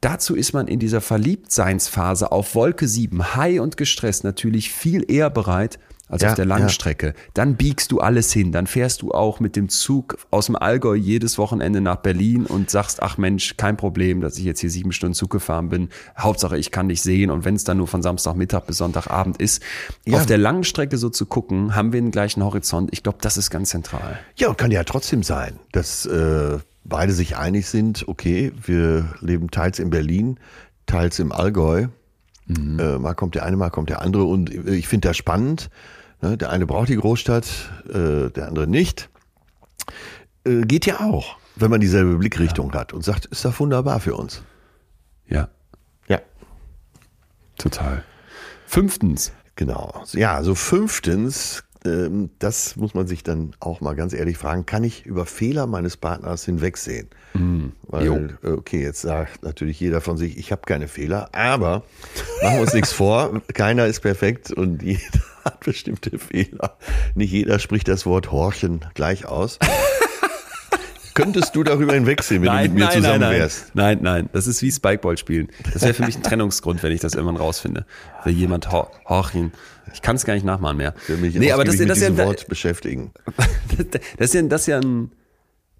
dazu 0.00 0.34
ist 0.34 0.52
man 0.52 0.68
in 0.68 0.78
dieser 0.78 1.00
Verliebtseinsphase 1.00 2.32
auf 2.32 2.54
Wolke 2.54 2.86
7, 2.86 3.36
high 3.36 3.60
und 3.60 3.76
gestresst, 3.76 4.24
natürlich 4.24 4.70
viel 4.70 5.10
eher 5.10 5.30
bereit 5.30 5.78
als 6.08 6.22
Ja, 6.22 6.28
auf 6.30 6.34
der 6.36 6.46
ja. 6.46 6.56
Langstrecke. 6.56 7.14
Dann 7.34 7.56
biegst 7.56 7.90
du 7.90 8.00
alles 8.00 8.32
hin. 8.32 8.52
Dann 8.52 8.66
fährst 8.66 9.02
du 9.02 9.10
auch 9.12 9.40
mit 9.40 9.56
dem 9.56 9.68
Zug 9.68 10.18
aus 10.30 10.46
dem 10.46 10.54
Allgäu 10.56 10.94
jedes 10.94 11.36
Wochenende 11.38 11.80
nach 11.80 11.96
Berlin 11.96 12.46
und 12.46 12.70
sagst, 12.70 13.02
ach 13.02 13.18
Mensch, 13.18 13.56
kein 13.56 13.76
Problem, 13.76 14.20
dass 14.20 14.38
ich 14.38 14.44
jetzt 14.44 14.60
hier 14.60 14.70
sieben 14.70 14.92
Stunden 14.92 15.14
Zug 15.14 15.30
gefahren 15.30 15.68
bin. 15.68 15.88
Hauptsache, 16.18 16.56
ich 16.58 16.70
kann 16.70 16.88
dich 16.88 17.02
sehen. 17.02 17.30
Und 17.30 17.44
wenn 17.44 17.56
es 17.56 17.64
dann 17.64 17.78
nur 17.78 17.88
von 17.88 18.02
Samstagmittag 18.02 18.60
bis 18.66 18.76
Sonntagabend 18.78 19.38
ist, 19.42 19.62
Ja. 20.06 20.18
auf 20.18 20.26
der 20.26 20.38
langen 20.38 20.62
Strecke 20.64 20.96
so 20.96 21.08
zu 21.10 21.26
gucken, 21.26 21.74
haben 21.74 21.92
wir 21.92 22.00
den 22.00 22.10
gleichen 22.12 22.44
Horizont. 22.44 22.90
Ich 22.92 23.02
glaube, 23.02 23.18
das 23.20 23.36
ist 23.36 23.50
ganz 23.50 23.70
zentral. 23.70 24.18
Ja, 24.36 24.48
und 24.48 24.58
kann 24.58 24.70
ja 24.70 24.84
trotzdem 24.84 25.22
sein, 25.24 25.58
dass 25.72 26.06
äh, 26.06 26.58
beide 26.84 27.12
sich 27.12 27.36
einig 27.36 27.66
sind, 27.66 28.06
okay, 28.06 28.52
wir 28.64 29.08
leben 29.20 29.50
teils 29.50 29.80
in 29.80 29.90
Berlin, 29.90 30.38
teils 30.86 31.18
im 31.18 31.32
Allgäu. 31.32 31.88
Äh, 32.48 32.98
mal 32.98 33.14
kommt 33.14 33.34
der 33.34 33.44
eine, 33.44 33.56
mal 33.56 33.70
kommt 33.70 33.88
der 33.90 34.02
andere. 34.02 34.22
Und 34.22 34.50
ich 34.68 34.86
finde 34.86 35.08
das 35.08 35.16
spannend. 35.16 35.68
Ne? 36.22 36.36
Der 36.36 36.50
eine 36.50 36.66
braucht 36.66 36.88
die 36.88 36.96
Großstadt, 36.96 37.46
äh, 37.88 38.30
der 38.30 38.48
andere 38.48 38.66
nicht. 38.66 39.08
Äh, 40.44 40.62
geht 40.62 40.86
ja 40.86 41.00
auch, 41.00 41.36
wenn 41.56 41.70
man 41.70 41.80
dieselbe 41.80 42.16
Blickrichtung 42.16 42.72
hat 42.72 42.92
und 42.92 43.04
sagt, 43.04 43.26
ist 43.26 43.44
doch 43.44 43.58
wunderbar 43.60 44.00
für 44.00 44.14
uns. 44.14 44.42
Ja, 45.28 45.48
Ja. 46.08 46.20
total. 47.58 48.04
Fünftens. 48.66 49.32
Genau. 49.56 50.04
Ja, 50.12 50.42
so 50.42 50.54
fünftens, 50.54 51.64
ähm, 51.86 52.30
das 52.38 52.76
muss 52.76 52.92
man 52.94 53.06
sich 53.06 53.22
dann 53.22 53.54
auch 53.58 53.80
mal 53.80 53.94
ganz 53.94 54.12
ehrlich 54.12 54.36
fragen, 54.36 54.66
kann 54.66 54.84
ich 54.84 55.06
über 55.06 55.24
Fehler 55.24 55.66
meines 55.66 55.96
Partners 55.96 56.44
hinwegsehen? 56.44 57.08
Weil, 57.82 58.38
äh, 58.42 58.48
okay, 58.48 58.82
jetzt 58.82 59.02
sagt 59.02 59.42
natürlich 59.42 59.78
jeder 59.80 60.00
von 60.00 60.16
sich, 60.16 60.36
ich 60.38 60.52
habe 60.52 60.62
keine 60.66 60.88
Fehler, 60.88 61.28
aber 61.32 61.84
machen 62.42 62.56
wir 62.56 62.60
uns 62.62 62.72
nichts 62.74 62.92
vor, 62.92 63.40
keiner 63.54 63.86
ist 63.86 64.00
perfekt 64.00 64.50
und 64.52 64.82
jeder 64.82 65.00
hat 65.46 65.60
bestimmte 65.60 66.18
Fehler. 66.18 66.76
Nicht 67.14 67.32
jeder 67.32 67.58
spricht 67.58 67.88
das 67.88 68.04
Wort 68.04 68.30
Horchen 68.30 68.84
gleich 68.94 69.26
aus. 69.26 69.58
Könntest 71.14 71.56
du 71.56 71.64
darüber 71.64 71.94
hinwegsehen, 71.94 72.42
wenn 72.42 72.52
du 72.52 72.62
mit 72.64 72.74
mir 72.74 72.90
zusammen 72.90 73.20
nein, 73.20 73.38
wärst? 73.38 73.74
Nein, 73.74 74.00
nein, 74.02 74.28
das 74.34 74.46
ist 74.46 74.60
wie 74.60 74.70
Spikeball 74.70 75.16
spielen. 75.16 75.48
Das 75.72 75.80
wäre 75.80 75.94
für 75.94 76.04
mich 76.04 76.16
ein 76.16 76.22
Trennungsgrund, 76.24 76.82
wenn 76.82 76.92
ich 76.92 77.00
das 77.00 77.14
irgendwann 77.14 77.38
rausfinde. 77.38 77.86
Will 78.24 78.34
jemand 78.34 78.70
ho 78.70 78.90
horchen. 79.08 79.52
Ich 79.94 80.02
kann 80.02 80.16
es 80.16 80.26
gar 80.26 80.34
nicht 80.34 80.44
nachmachen 80.44 80.76
mehr. 80.76 80.94
Ich 81.04 81.08
will 81.08 81.16
mich 81.16 81.34
nee, 81.36 81.52
aber 81.52 81.64
das, 81.64 81.76
ausgiebig 81.76 81.88
das, 81.88 81.98
ist 81.98 82.10
mit 82.10 82.18
ja, 82.18 82.24
diesem 82.24 82.26
Wort 82.26 82.48
beschäftigen. 82.48 83.12
das, 84.18 84.28
ist 84.28 84.34
ja, 84.34 84.42
das, 84.42 84.60
ist 84.60 84.66
ja 84.66 84.78
ein, 84.78 85.12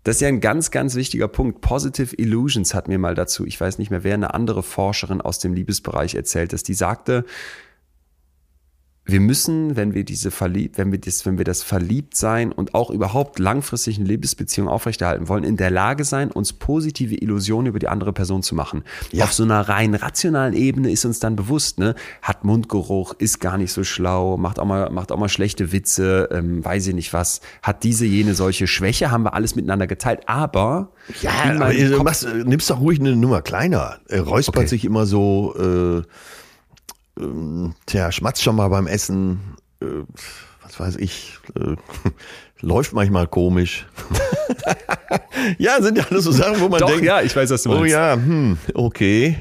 das 0.04 0.16
ist 0.16 0.20
ja 0.22 0.28
ein 0.28 0.40
ganz, 0.40 0.70
ganz 0.70 0.94
wichtiger 0.94 1.28
Punkt. 1.28 1.60
Positive 1.60 2.16
Illusions 2.16 2.72
hat 2.72 2.88
mir 2.88 2.98
mal 2.98 3.14
dazu, 3.14 3.44
ich 3.44 3.60
weiß 3.60 3.76
nicht 3.76 3.90
mehr 3.90 4.04
wer, 4.04 4.14
eine 4.14 4.32
andere 4.32 4.62
Forscherin 4.62 5.20
aus 5.20 5.38
dem 5.38 5.52
Liebesbereich 5.52 6.14
erzählt, 6.14 6.54
dass 6.54 6.62
die 6.62 6.72
sagte, 6.72 7.26
wir 9.08 9.20
müssen, 9.20 9.76
wenn 9.76 9.94
wir 9.94 10.02
diese 10.04 10.32
verliebt, 10.32 10.78
wenn 10.78 10.90
wir 10.90 10.98
das, 10.98 11.24
wenn 11.24 11.38
wir 11.38 11.44
das 11.44 11.62
verliebt 11.62 12.16
sein 12.16 12.50
und 12.50 12.74
auch 12.74 12.90
überhaupt 12.90 13.38
langfristig 13.38 13.98
eine 13.98 14.08
Liebesbeziehung 14.08 14.68
aufrechterhalten 14.68 15.28
wollen, 15.28 15.44
in 15.44 15.56
der 15.56 15.70
Lage 15.70 16.02
sein, 16.02 16.32
uns 16.32 16.52
positive 16.52 17.14
Illusionen 17.14 17.68
über 17.68 17.78
die 17.78 17.86
andere 17.86 18.12
Person 18.12 18.42
zu 18.42 18.56
machen. 18.56 18.82
Ja. 19.12 19.24
Auf 19.24 19.32
so 19.32 19.44
einer 19.44 19.60
rein 19.68 19.94
rationalen 19.94 20.54
Ebene 20.54 20.90
ist 20.90 21.04
uns 21.04 21.20
dann 21.20 21.36
bewusst, 21.36 21.78
ne, 21.78 21.94
hat 22.20 22.44
Mundgeruch, 22.44 23.14
ist 23.18 23.38
gar 23.38 23.58
nicht 23.58 23.72
so 23.72 23.84
schlau, 23.84 24.36
macht 24.36 24.58
auch 24.58 24.64
mal, 24.64 24.90
macht 24.90 25.12
auch 25.12 25.18
mal 25.18 25.28
schlechte 25.28 25.70
Witze, 25.70 26.28
ähm, 26.32 26.64
weiß 26.64 26.88
ich 26.88 26.94
nicht 26.94 27.12
was, 27.12 27.40
hat 27.62 27.84
diese, 27.84 28.06
jene, 28.06 28.34
solche 28.34 28.66
Schwäche, 28.66 29.12
haben 29.12 29.22
wir 29.22 29.34
alles 29.34 29.54
miteinander 29.54 29.86
geteilt, 29.86 30.22
aber 30.26 30.90
Ja, 31.20 31.30
aber 31.60 31.72
machst, 32.02 32.26
nimmst 32.44 32.68
doch 32.70 32.80
ruhig 32.80 32.98
eine 32.98 33.14
Nummer 33.14 33.40
kleiner. 33.40 33.98
Er 34.08 34.22
räuspert 34.22 34.56
Okay. 34.56 34.66
sich 34.66 34.84
immer 34.84 35.06
so, 35.06 35.54
äh, 35.56 36.02
ähm, 37.20 37.74
tja, 37.86 38.10
schmatzt 38.12 38.42
schon 38.42 38.56
mal 38.56 38.68
beim 38.68 38.86
Essen, 38.86 39.40
äh, 39.80 39.86
was 40.62 40.78
weiß 40.80 40.96
ich, 40.96 41.38
äh, 41.58 41.76
läuft 42.60 42.92
manchmal 42.92 43.26
komisch. 43.26 43.86
ja, 45.58 45.80
sind 45.80 45.98
ja 45.98 46.04
alles 46.10 46.24
so 46.24 46.32
Sachen, 46.32 46.60
wo 46.60 46.68
man 46.68 46.80
Doch, 46.80 46.88
denkt, 46.88 47.04
ja, 47.04 47.20
ich 47.22 47.34
weiß, 47.34 47.50
was 47.50 47.62
du 47.62 47.72
oh 47.72 47.78
meinst. 47.80 47.92
ja, 47.92 48.14
hm, 48.14 48.58
okay. 48.74 49.36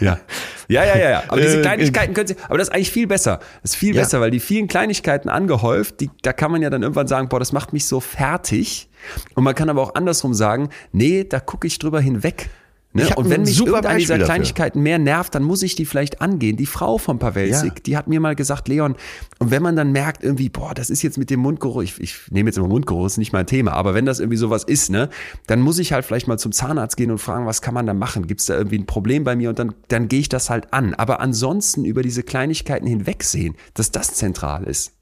Ja. 0.00 0.18
Ja, 0.68 0.84
ja, 0.86 0.96
ja, 0.96 1.10
ja. 1.10 1.22
Aber 1.28 1.38
diese 1.38 1.58
Äh, 1.58 1.62
Kleinigkeiten 1.62 2.14
können 2.14 2.28
sie, 2.28 2.36
aber 2.48 2.56
das 2.56 2.68
ist 2.68 2.74
eigentlich 2.74 2.90
viel 2.92 3.06
besser. 3.06 3.40
Das 3.62 3.72
ist 3.72 3.76
viel 3.76 3.94
Ja. 3.94 4.00
besser, 4.00 4.22
weil 4.22 4.30
die 4.30 4.40
vielen 4.40 4.68
Kleinigkeiten 4.68 5.28
angehäuft, 5.28 6.00
die, 6.00 6.08
da 6.22 6.32
kann 6.32 6.50
man 6.50 6.62
ja 6.62 6.70
dann 6.70 6.80
irgendwann 6.82 7.08
sagen, 7.08 7.28
boah, 7.28 7.38
das 7.38 7.52
macht 7.52 7.74
mich 7.74 7.84
so 7.84 8.00
fertig. 8.00 8.88
Und 9.34 9.44
man 9.44 9.54
kann 9.54 9.68
aber 9.68 9.82
auch 9.82 9.94
andersrum 9.96 10.32
sagen, 10.32 10.70
nee, 10.92 11.24
da 11.24 11.40
gucke 11.40 11.66
ich 11.66 11.78
drüber 11.78 12.00
hinweg. 12.00 12.48
Ne? 12.94 13.08
Und 13.16 13.30
wenn 13.30 13.40
mich 13.42 13.56
super 13.56 13.70
irgendeine 13.70 13.98
dieser 14.00 14.14
dafür. 14.18 14.26
Kleinigkeiten 14.26 14.82
mehr 14.82 14.98
nervt, 14.98 15.34
dann 15.34 15.42
muss 15.42 15.62
ich 15.62 15.74
die 15.74 15.86
vielleicht 15.86 16.20
angehen. 16.20 16.58
Die 16.58 16.66
Frau 16.66 16.98
von 16.98 17.18
Pawelzig, 17.18 17.72
Ja. 17.72 17.80
die 17.86 17.96
hat 17.96 18.06
mir 18.06 18.20
mal 18.20 18.34
gesagt, 18.34 18.68
Leon, 18.68 18.96
und 19.38 19.50
wenn 19.50 19.62
man 19.62 19.76
dann 19.76 19.92
merkt 19.92 20.22
irgendwie, 20.22 20.50
boah, 20.50 20.74
das 20.74 20.90
ist 20.90 21.00
jetzt 21.02 21.16
mit 21.16 21.30
dem 21.30 21.40
Mundgeruch, 21.40 21.82
ich, 21.82 21.98
ich 22.00 22.18
nehme 22.30 22.50
jetzt 22.50 22.58
immer 22.58 22.68
Mundgeruch, 22.68 23.06
ist 23.06 23.16
nicht 23.16 23.32
mein 23.32 23.46
Thema, 23.46 23.72
aber 23.72 23.94
wenn 23.94 24.04
das 24.04 24.20
irgendwie 24.20 24.36
sowas 24.36 24.62
ist, 24.64 24.90
ne, 24.90 25.08
dann 25.46 25.60
muss 25.60 25.78
ich 25.78 25.94
halt 25.94 26.04
vielleicht 26.04 26.28
mal 26.28 26.38
zum 26.38 26.52
Zahnarzt 26.52 26.98
gehen 26.98 27.10
und 27.10 27.16
fragen, 27.18 27.46
was 27.46 27.62
kann 27.62 27.72
man 27.72 27.86
da 27.86 27.94
machen? 27.94 28.26
Gibt 28.26 28.40
es 28.40 28.46
da 28.46 28.54
irgendwie 28.58 28.78
ein 28.78 28.86
Problem 28.86 29.24
bei 29.24 29.36
mir? 29.36 29.48
Und 29.48 29.58
dann, 29.58 29.74
dann 29.88 30.08
gehe 30.08 30.20
ich 30.20 30.28
das 30.28 30.50
halt 30.50 30.74
an. 30.74 30.92
Aber 30.92 31.20
ansonsten 31.20 31.86
über 31.86 32.02
diese 32.02 32.22
Kleinigkeiten 32.22 32.86
hinwegsehen, 32.86 33.56
dass 33.72 33.90
das 33.90 34.14
zentral 34.14 34.64
ist. 34.64 34.92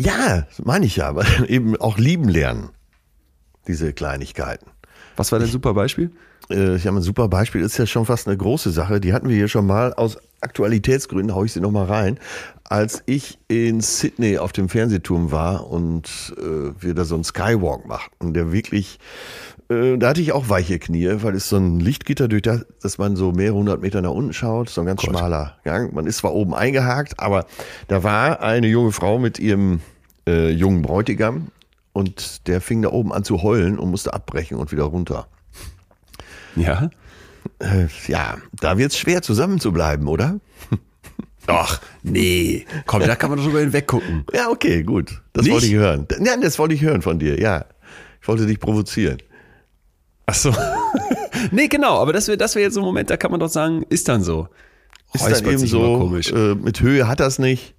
Ja, 0.00 0.46
meine 0.62 0.86
ich 0.86 0.96
ja, 0.96 1.08
aber 1.08 1.24
eben 1.48 1.76
auch 1.76 1.98
lieben 1.98 2.28
lernen. 2.28 2.70
Diese 3.68 3.92
Kleinigkeiten. 3.92 4.70
Was 5.16 5.32
war 5.32 5.38
dein 5.38 5.48
super 5.48 5.74
Beispiel? 5.74 6.12
Äh, 6.50 6.76
Ich 6.76 6.86
habe 6.86 6.98
ein 6.98 7.02
super 7.02 7.28
Beispiel, 7.28 7.60
ist 7.62 7.78
ja 7.78 7.86
schon 7.86 8.06
fast 8.06 8.26
eine 8.26 8.36
große 8.36 8.70
Sache. 8.70 9.00
Die 9.00 9.12
hatten 9.12 9.28
wir 9.28 9.36
hier 9.36 9.48
schon 9.48 9.66
mal. 9.66 9.94
Aus 9.94 10.18
Aktualitätsgründen 10.40 11.34
hau 11.34 11.44
ich 11.44 11.52
sie 11.52 11.60
nochmal 11.60 11.86
rein. 11.86 12.18
Als 12.64 13.02
ich 13.06 13.38
in 13.48 13.80
Sydney 13.80 14.38
auf 14.38 14.52
dem 14.52 14.68
Fernsehturm 14.68 15.30
war 15.32 15.70
und 15.70 16.34
äh, 16.38 16.72
wir 16.82 16.94
da 16.94 17.04
so 17.04 17.14
einen 17.14 17.24
Skywalk 17.24 17.86
machten, 17.86 18.34
der 18.34 18.52
wirklich, 18.52 18.98
äh, 19.68 19.96
da 19.96 20.08
hatte 20.08 20.20
ich 20.20 20.32
auch 20.32 20.48
weiche 20.48 20.78
Knie, 20.78 21.08
weil 21.22 21.34
es 21.36 21.48
so 21.48 21.56
ein 21.56 21.80
Lichtgitter 21.80 22.28
durch 22.28 22.42
das, 22.42 22.66
dass 22.82 22.98
man 22.98 23.16
so 23.16 23.32
mehrere 23.32 23.56
hundert 23.56 23.80
Meter 23.82 24.02
nach 24.02 24.10
unten 24.10 24.32
schaut, 24.32 24.68
so 24.68 24.80
ein 24.80 24.86
ganz 24.86 25.02
schmaler 25.02 25.56
Gang. 25.64 25.94
Man 25.94 26.06
ist 26.06 26.18
zwar 26.18 26.34
oben 26.34 26.54
eingehakt, 26.54 27.20
aber 27.20 27.46
da 27.88 28.02
war 28.02 28.40
eine 28.40 28.66
junge 28.66 28.92
Frau 28.92 29.18
mit 29.18 29.38
ihrem 29.38 29.80
äh, 30.28 30.50
jungen 30.50 30.82
Bräutigam 30.82 31.48
und 31.92 32.46
der 32.48 32.60
fing 32.60 32.82
da 32.82 32.90
oben 32.90 33.12
an 33.12 33.22
zu 33.24 33.42
heulen 33.42 33.78
und 33.78 33.90
musste 33.90 34.12
abbrechen 34.12 34.58
und 34.58 34.72
wieder 34.72 34.84
runter. 34.84 35.28
Ja. 36.56 36.90
Äh, 37.58 37.86
ja, 38.08 38.36
da 38.60 38.78
wird's 38.78 38.98
schwer 38.98 39.22
zusammen 39.22 39.60
zu 39.60 39.72
bleiben, 39.72 40.08
oder? 40.08 40.40
Ach, 41.46 41.80
nee. 42.02 42.66
Komm, 42.86 43.00
da 43.00 43.14
kann 43.14 43.30
man 43.30 43.38
doch 43.38 43.44
drüber 43.46 43.60
hinweggucken. 43.60 44.24
Ja, 44.32 44.48
okay, 44.50 44.82
gut. 44.82 45.22
Das 45.32 45.44
Nicht? 45.44 45.52
wollte 45.52 45.66
ich 45.66 45.74
hören. 45.74 46.06
Ja, 46.24 46.36
das 46.36 46.58
wollte 46.58 46.74
ich 46.74 46.82
hören 46.82 47.02
von 47.02 47.18
dir, 47.18 47.38
ja. 47.40 47.64
Ich 48.20 48.26
wollte 48.28 48.46
dich 48.46 48.58
provozieren. 48.58 49.18
Ach 50.26 50.34
so. 50.34 50.52
nee, 51.52 51.68
genau, 51.68 52.00
aber 52.00 52.12
das 52.12 52.26
wäre 52.26 52.36
das 52.36 52.56
wär 52.56 52.62
jetzt 52.62 52.74
so 52.74 52.80
ein 52.80 52.86
Moment, 52.86 53.10
da 53.10 53.16
kann 53.16 53.30
man 53.30 53.38
doch 53.38 53.48
sagen, 53.48 53.84
ist 53.88 54.08
dann 54.08 54.24
so. 54.24 54.48
Ist 55.14 55.22
Räuspert 55.22 55.46
dann 55.46 55.52
eben 55.52 55.66
so, 55.66 55.98
komisch. 55.98 56.32
äh, 56.32 56.56
mit 56.56 56.80
Höhe 56.80 57.06
hat 57.06 57.20
das 57.20 57.38
nicht. 57.38 57.74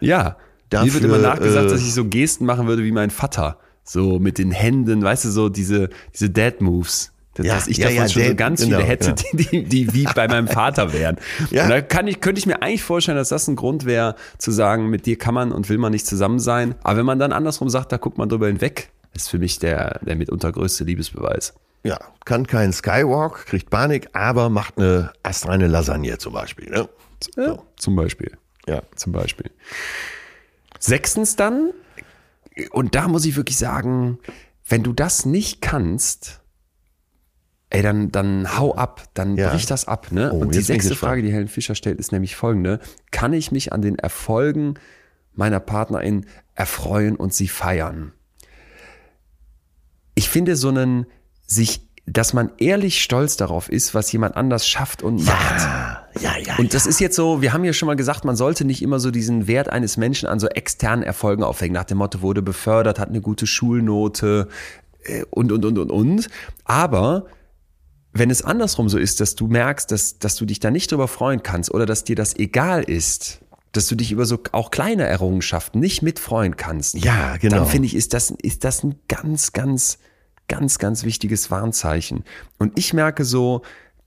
Ja. 0.00 0.36
Dafür, 0.70 0.86
Mir 0.86 0.94
wird 0.94 1.04
immer 1.04 1.18
nachgesagt, 1.18 1.66
äh, 1.66 1.70
dass 1.70 1.80
ich 1.80 1.94
so 1.94 2.04
Gesten 2.04 2.46
machen 2.46 2.68
würde 2.68 2.84
wie 2.84 2.92
mein 2.92 3.10
Vater. 3.10 3.58
So 3.82 4.18
mit 4.18 4.38
den 4.38 4.52
Händen, 4.52 5.02
weißt 5.02 5.24
du, 5.24 5.30
so 5.30 5.48
diese, 5.48 5.88
diese 6.14 6.30
Dad-Moves. 6.30 7.12
Dass 7.38 7.46
Ja, 7.46 7.54
dass 7.54 7.68
ich 7.68 7.78
ja, 7.78 7.86
davon 7.86 7.96
ja, 8.02 8.08
schon 8.08 8.22
so 8.22 8.28
Dad, 8.28 8.36
ganz 8.36 8.60
genau, 8.60 8.76
viele 8.76 8.88
hätte, 8.88 9.14
genau. 9.14 9.32
die, 9.32 9.64
die, 9.64 9.64
die 9.64 9.94
wie 9.94 10.04
bei 10.04 10.28
meinem 10.28 10.48
Vater 10.48 10.92
wären. 10.92 11.16
Ja. 11.50 11.64
Und 11.64 11.70
da 11.70 11.80
kann 11.80 12.06
ich, 12.08 12.20
könnte 12.20 12.38
ich 12.38 12.46
mir 12.46 12.62
eigentlich 12.62 12.82
vorstellen, 12.82 13.16
dass 13.16 13.30
das 13.30 13.48
ein 13.48 13.56
Grund 13.56 13.86
wäre, 13.86 14.16
zu 14.38 14.50
sagen, 14.50 14.90
mit 14.90 15.06
dir 15.06 15.16
kann 15.16 15.34
man 15.34 15.52
und 15.52 15.68
will 15.68 15.78
man 15.78 15.92
nicht 15.92 16.06
zusammen 16.06 16.40
sein. 16.40 16.74
Aber 16.82 16.98
wenn 16.98 17.06
man 17.06 17.18
dann 17.18 17.32
andersrum 17.32 17.70
sagt, 17.70 17.92
da 17.92 17.96
guckt 17.96 18.18
man 18.18 18.28
drüber 18.28 18.48
hinweg, 18.48 18.90
ist 19.14 19.30
für 19.30 19.38
mich 19.38 19.58
der, 19.58 20.00
der 20.02 20.16
mitunter 20.16 20.52
größte 20.52 20.84
Liebesbeweis. 20.84 21.54
Ja, 21.84 21.98
kann 22.24 22.46
keinen 22.46 22.72
Skywalk, 22.72 23.46
kriegt 23.46 23.70
Panik, 23.70 24.08
aber 24.12 24.50
macht 24.50 24.78
eine 24.78 25.12
astreine 25.22 25.68
Lasagne 25.68 26.18
zum 26.18 26.32
Beispiel. 26.32 26.68
Ne? 26.70 26.88
Ja, 27.36 27.58
Zum 27.76 27.96
Beispiel. 27.96 28.32
Ja. 28.66 28.82
Zum 28.94 29.12
Beispiel. 29.12 29.50
Sechstens 30.78 31.36
dann, 31.36 31.72
und 32.70 32.94
da 32.94 33.08
muss 33.08 33.24
ich 33.24 33.36
wirklich 33.36 33.58
sagen, 33.58 34.18
wenn 34.68 34.82
du 34.82 34.92
das 34.92 35.24
nicht 35.24 35.60
kannst, 35.60 36.40
ey, 37.70 37.82
dann, 37.82 38.10
dann 38.10 38.58
hau 38.58 38.74
ab, 38.74 39.02
dann 39.14 39.36
Ja. 39.36 39.50
brich 39.50 39.66
das 39.66 39.86
ab. 39.86 40.10
Ne? 40.10 40.30
Oh, 40.32 40.38
und 40.38 40.54
die 40.54 40.60
sechste. 40.60 40.94
Frage, 40.94 41.22
die 41.22 41.32
Helen 41.32 41.48
Fischer 41.48 41.74
stellt, 41.74 41.98
ist 41.98 42.12
nämlich 42.12 42.36
folgende. 42.36 42.80
Kann 43.10 43.32
ich 43.32 43.52
mich 43.52 43.72
an 43.72 43.82
den 43.82 43.98
Erfolgen 43.98 44.74
meiner 45.34 45.60
Partnerin 45.60 46.26
erfreuen 46.54 47.16
und 47.16 47.34
sie 47.34 47.48
feiern? 47.48 48.12
Ich 50.14 50.28
finde 50.28 50.56
so 50.56 50.68
einen, 50.68 51.06
sich, 51.46 51.82
dass 52.06 52.32
man 52.32 52.50
ehrlich 52.58 53.02
stolz 53.02 53.36
darauf 53.36 53.68
ist, 53.68 53.94
was 53.94 54.10
jemand 54.10 54.36
anders 54.36 54.66
schafft 54.66 55.02
und 55.02 55.24
macht. 55.24 55.68
Ja, 56.20 56.36
ja. 56.38 56.56
Und 56.56 56.74
das 56.74 56.86
ist 56.86 57.00
jetzt 57.00 57.14
so, 57.14 57.42
wir 57.42 57.52
haben 57.52 57.64
ja 57.64 57.72
schon 57.72 57.86
mal 57.86 57.94
gesagt, 57.96 58.24
man 58.24 58.34
sollte 58.34 58.64
nicht 58.64 58.82
immer 58.82 58.98
so 58.98 59.10
diesen 59.10 59.46
Wert 59.46 59.68
eines 59.68 59.96
Menschen 59.96 60.26
an 60.26 60.40
so 60.40 60.48
externen 60.48 61.04
Erfolgen 61.04 61.42
aufhängen, 61.44 61.74
nach 61.74 61.84
dem 61.84 61.98
Motto, 61.98 62.22
wurde 62.22 62.42
befördert, 62.42 62.98
hat 62.98 63.10
eine 63.10 63.20
gute 63.20 63.46
Schulnote 63.46 64.48
äh, 65.04 65.22
und, 65.30 65.52
und, 65.52 65.64
und, 65.64 65.78
und, 65.78 65.90
und. 65.90 66.28
Aber 66.64 67.26
wenn 68.18 68.30
es 68.30 68.42
andersrum 68.42 68.88
so 68.88 68.98
ist, 68.98 69.20
dass 69.20 69.34
du 69.34 69.46
merkst, 69.46 69.90
dass, 69.90 70.18
dass 70.18 70.36
du 70.36 70.44
dich 70.44 70.60
da 70.60 70.70
nicht 70.70 70.90
drüber 70.90 71.08
freuen 71.08 71.42
kannst 71.42 71.72
oder 71.72 71.86
dass 71.86 72.04
dir 72.04 72.16
das 72.16 72.36
egal 72.36 72.82
ist, 72.82 73.40
dass 73.72 73.86
du 73.86 73.94
dich 73.94 74.12
über 74.12 74.24
so 74.24 74.38
auch 74.52 74.70
kleine 74.70 75.04
Errungenschaften 75.04 75.80
nicht 75.80 76.02
mitfreuen 76.02 76.56
kannst, 76.56 76.94
Ja, 76.94 77.36
genau. 77.36 77.56
dann 77.56 77.66
finde 77.66 77.86
ich, 77.86 77.94
ist 77.94 78.14
das, 78.14 78.30
ist 78.42 78.64
das 78.64 78.82
ein 78.82 78.96
ganz, 79.08 79.52
ganz, 79.52 79.98
ganz, 80.48 80.78
ganz 80.78 81.04
wichtiges 81.04 81.50
Warnzeichen. 81.50 82.24
Und 82.58 82.78
ich 82.78 82.92
merke 82.92 83.24
so, 83.24 83.62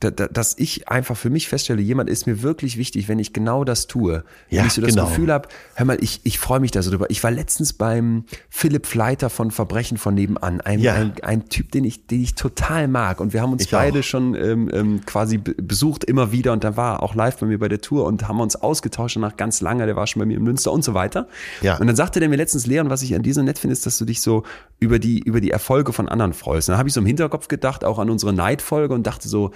dass 0.09 0.57
ich 0.57 0.89
einfach 0.89 1.15
für 1.15 1.29
mich 1.29 1.47
feststelle, 1.47 1.81
jemand 1.81 2.09
ist 2.09 2.25
mir 2.25 2.41
wirklich 2.41 2.77
wichtig, 2.77 3.07
wenn 3.07 3.19
ich 3.19 3.33
genau 3.33 3.63
das 3.63 3.85
tue. 3.87 4.23
Ja, 4.49 4.59
wenn 4.61 4.67
ich 4.67 4.73
so 4.73 4.81
das 4.81 4.89
genau. 4.91 5.07
Gefühl 5.07 5.31
habe, 5.31 5.47
hör 5.75 5.85
mal, 5.85 5.97
ich, 6.01 6.21
ich 6.23 6.39
freue 6.39 6.59
mich 6.59 6.71
da 6.71 6.81
so 6.81 6.89
drüber. 6.89 7.05
Ich 7.09 7.23
war 7.23 7.29
letztens 7.31 7.73
beim 7.73 8.25
Philipp 8.49 8.87
Fleiter 8.87 9.29
von 9.29 9.51
Verbrechen 9.51 9.97
von 9.97 10.15
nebenan, 10.15 10.59
ein, 10.61 10.79
Ja. 10.79 10.95
ein, 10.95 11.13
ein 11.21 11.49
Typ, 11.49 11.71
den 11.71 11.83
ich, 11.83 12.07
den 12.07 12.21
ich 12.23 12.35
total 12.35 12.87
mag. 12.87 13.19
Und 13.21 13.33
wir 13.33 13.41
haben 13.41 13.51
uns 13.51 13.63
Ich 13.65 13.71
beide 13.71 13.99
auch. 13.99 14.03
schon 14.03 14.33
ähm, 14.35 14.69
ähm, 14.73 15.01
quasi 15.05 15.37
be- 15.37 15.53
besucht 15.55 16.03
immer 16.03 16.31
wieder 16.31 16.53
und 16.53 16.63
da 16.63 16.75
war 16.77 17.03
auch 17.03 17.13
live 17.15 17.37
bei 17.37 17.45
mir 17.45 17.59
bei 17.59 17.67
der 17.69 17.81
Tour 17.81 18.05
und 18.05 18.27
haben 18.27 18.39
uns 18.39 18.55
ausgetauscht 18.55 19.17
nach 19.17 19.37
ganz 19.37 19.61
lange, 19.61 19.85
der 19.85 19.95
war 19.95 20.07
schon 20.07 20.19
bei 20.21 20.25
mir 20.25 20.37
in 20.37 20.43
Münster 20.43 20.71
und 20.71 20.83
so 20.83 20.93
weiter. 20.93 21.27
Ja. 21.61 21.77
Und 21.77 21.87
dann 21.87 21.95
sagte 21.95 22.19
der 22.19 22.29
mir 22.29 22.37
letztens, 22.37 22.65
Leon, 22.65 22.89
was 22.89 23.03
ich 23.03 23.13
an 23.15 23.21
dir 23.23 23.33
so 23.33 23.43
nett 23.43 23.59
finde, 23.59 23.73
ist, 23.73 23.85
dass 23.85 23.97
du 23.97 24.05
dich 24.05 24.21
so 24.21 24.43
über 24.79 24.97
die, 24.97 25.19
über 25.19 25.41
die 25.41 25.51
Erfolge 25.51 25.93
von 25.93 26.09
anderen 26.09 26.33
freust. 26.33 26.69
Und 26.69 26.73
dann 26.73 26.79
habe 26.79 26.89
ich 26.89 26.93
so 26.93 27.01
im 27.01 27.05
Hinterkopf 27.05 27.47
gedacht, 27.47 27.83
auch 27.83 27.99
an 27.99 28.09
unsere 28.09 28.33
Neidfolge 28.33 28.93
und 28.93 29.05
dachte 29.05 29.27
so, 29.29 29.51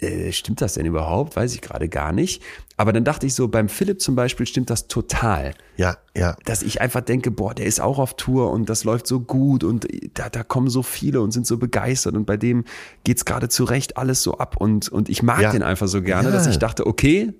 äh, 0.00 0.30
stimmt 0.32 0.60
das 0.60 0.74
denn 0.74 0.86
überhaupt? 0.86 1.36
Weiß 1.36 1.54
ich 1.54 1.60
gerade 1.60 1.88
gar 1.88 2.12
nicht. 2.12 2.42
Aber 2.76 2.92
dann 2.92 3.04
dachte 3.04 3.26
ich 3.26 3.34
so, 3.34 3.48
beim 3.48 3.68
Philipp 3.68 4.00
zum 4.00 4.14
Beispiel 4.14 4.46
stimmt 4.46 4.70
das 4.70 4.86
total 4.86 5.54
Ja, 5.76 5.96
ja. 6.16 6.36
dass 6.44 6.62
ich 6.62 6.80
einfach 6.80 7.00
denke, 7.00 7.30
boah, 7.32 7.54
der 7.54 7.66
ist 7.66 7.80
auch 7.80 7.98
auf 7.98 8.14
Tour 8.14 8.52
und 8.52 8.68
das 8.68 8.84
läuft 8.84 9.06
so 9.08 9.18
gut 9.20 9.64
und 9.64 9.88
da, 10.14 10.28
da 10.28 10.44
kommen 10.44 10.68
so 10.70 10.82
viele 10.84 11.20
und 11.20 11.32
sind 11.32 11.46
so 11.46 11.58
begeistert 11.58 12.14
und 12.14 12.24
bei 12.26 12.36
dem 12.36 12.64
geht's 13.02 13.24
gerade 13.24 13.48
zurecht 13.48 13.96
alles 13.96 14.22
so 14.22 14.38
ab 14.38 14.56
und, 14.58 14.88
und 14.88 15.08
ich 15.08 15.22
mag 15.24 15.40
Ja. 15.40 15.50
den 15.50 15.62
einfach 15.64 15.88
so 15.88 16.00
gerne, 16.02 16.28
Ja. 16.28 16.34
dass 16.34 16.46
ich 16.46 16.58
dachte, 16.58 16.86
okay, 16.86 17.32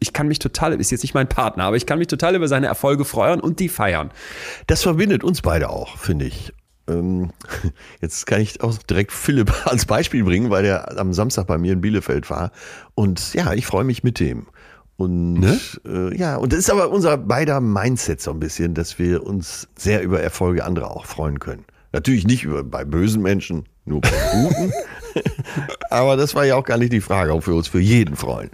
ich 0.00 0.12
kann 0.12 0.28
mich 0.28 0.38
total, 0.38 0.78
ist 0.78 0.90
jetzt 0.90 1.02
nicht 1.02 1.14
mein 1.14 1.28
Partner, 1.28 1.64
aber 1.64 1.76
ich 1.76 1.86
kann 1.86 1.98
mich 1.98 2.08
total 2.08 2.34
über 2.34 2.48
seine 2.48 2.66
Erfolge 2.66 3.06
freuen 3.06 3.40
und 3.40 3.60
die 3.60 3.70
feiern. 3.70 4.10
Das 4.66 4.82
verbindet 4.82 5.24
uns 5.24 5.40
beide 5.40 5.70
auch, 5.70 5.96
finde 5.96 6.26
ich. 6.26 6.52
Ähm, 6.88 7.30
Jetzt 8.00 8.26
kann 8.26 8.40
ich 8.40 8.62
auch 8.62 8.76
direkt 8.78 9.12
Philipp 9.12 9.52
als 9.66 9.86
Beispiel 9.86 10.24
bringen, 10.24 10.50
weil 10.50 10.62
der 10.62 10.98
am 10.98 11.12
Samstag 11.12 11.46
bei 11.46 11.58
mir 11.58 11.72
in 11.72 11.80
Bielefeld 11.80 12.28
war. 12.30 12.50
Und 12.94 13.34
ja, 13.34 13.52
ich 13.52 13.66
freue 13.66 13.84
mich 13.84 14.02
mit 14.02 14.20
dem. 14.20 14.46
Und 14.96 15.34
Ne? 15.40 15.58
äh, 15.86 16.16
ja, 16.16 16.36
und 16.36 16.52
das 16.52 16.60
ist 16.60 16.70
aber 16.70 16.90
unser 16.90 17.16
beider 17.18 17.60
Mindset 17.60 18.20
so 18.20 18.30
ein 18.30 18.38
bisschen, 18.38 18.74
dass 18.74 18.98
wir 18.98 19.24
uns 19.26 19.66
sehr 19.76 20.02
über 20.02 20.20
Erfolge 20.20 20.64
anderer 20.64 20.90
auch 20.92 21.06
freuen 21.06 21.40
können. 21.40 21.64
Natürlich 21.92 22.26
nicht 22.26 22.44
über, 22.44 22.62
bei 22.62 22.84
bösen 22.84 23.22
Menschen, 23.22 23.64
nur 23.84 24.00
bei 24.00 24.10
guten. 24.32 24.72
aber 25.90 26.16
das 26.16 26.34
war 26.34 26.44
ja 26.44 26.54
auch 26.56 26.64
gar 26.64 26.78
nicht 26.78 26.92
die 26.92 27.00
Frage, 27.00 27.32
ob 27.32 27.46
wir 27.46 27.54
uns 27.54 27.68
für 27.68 27.80
jeden 27.80 28.14
freuen. 28.16 28.50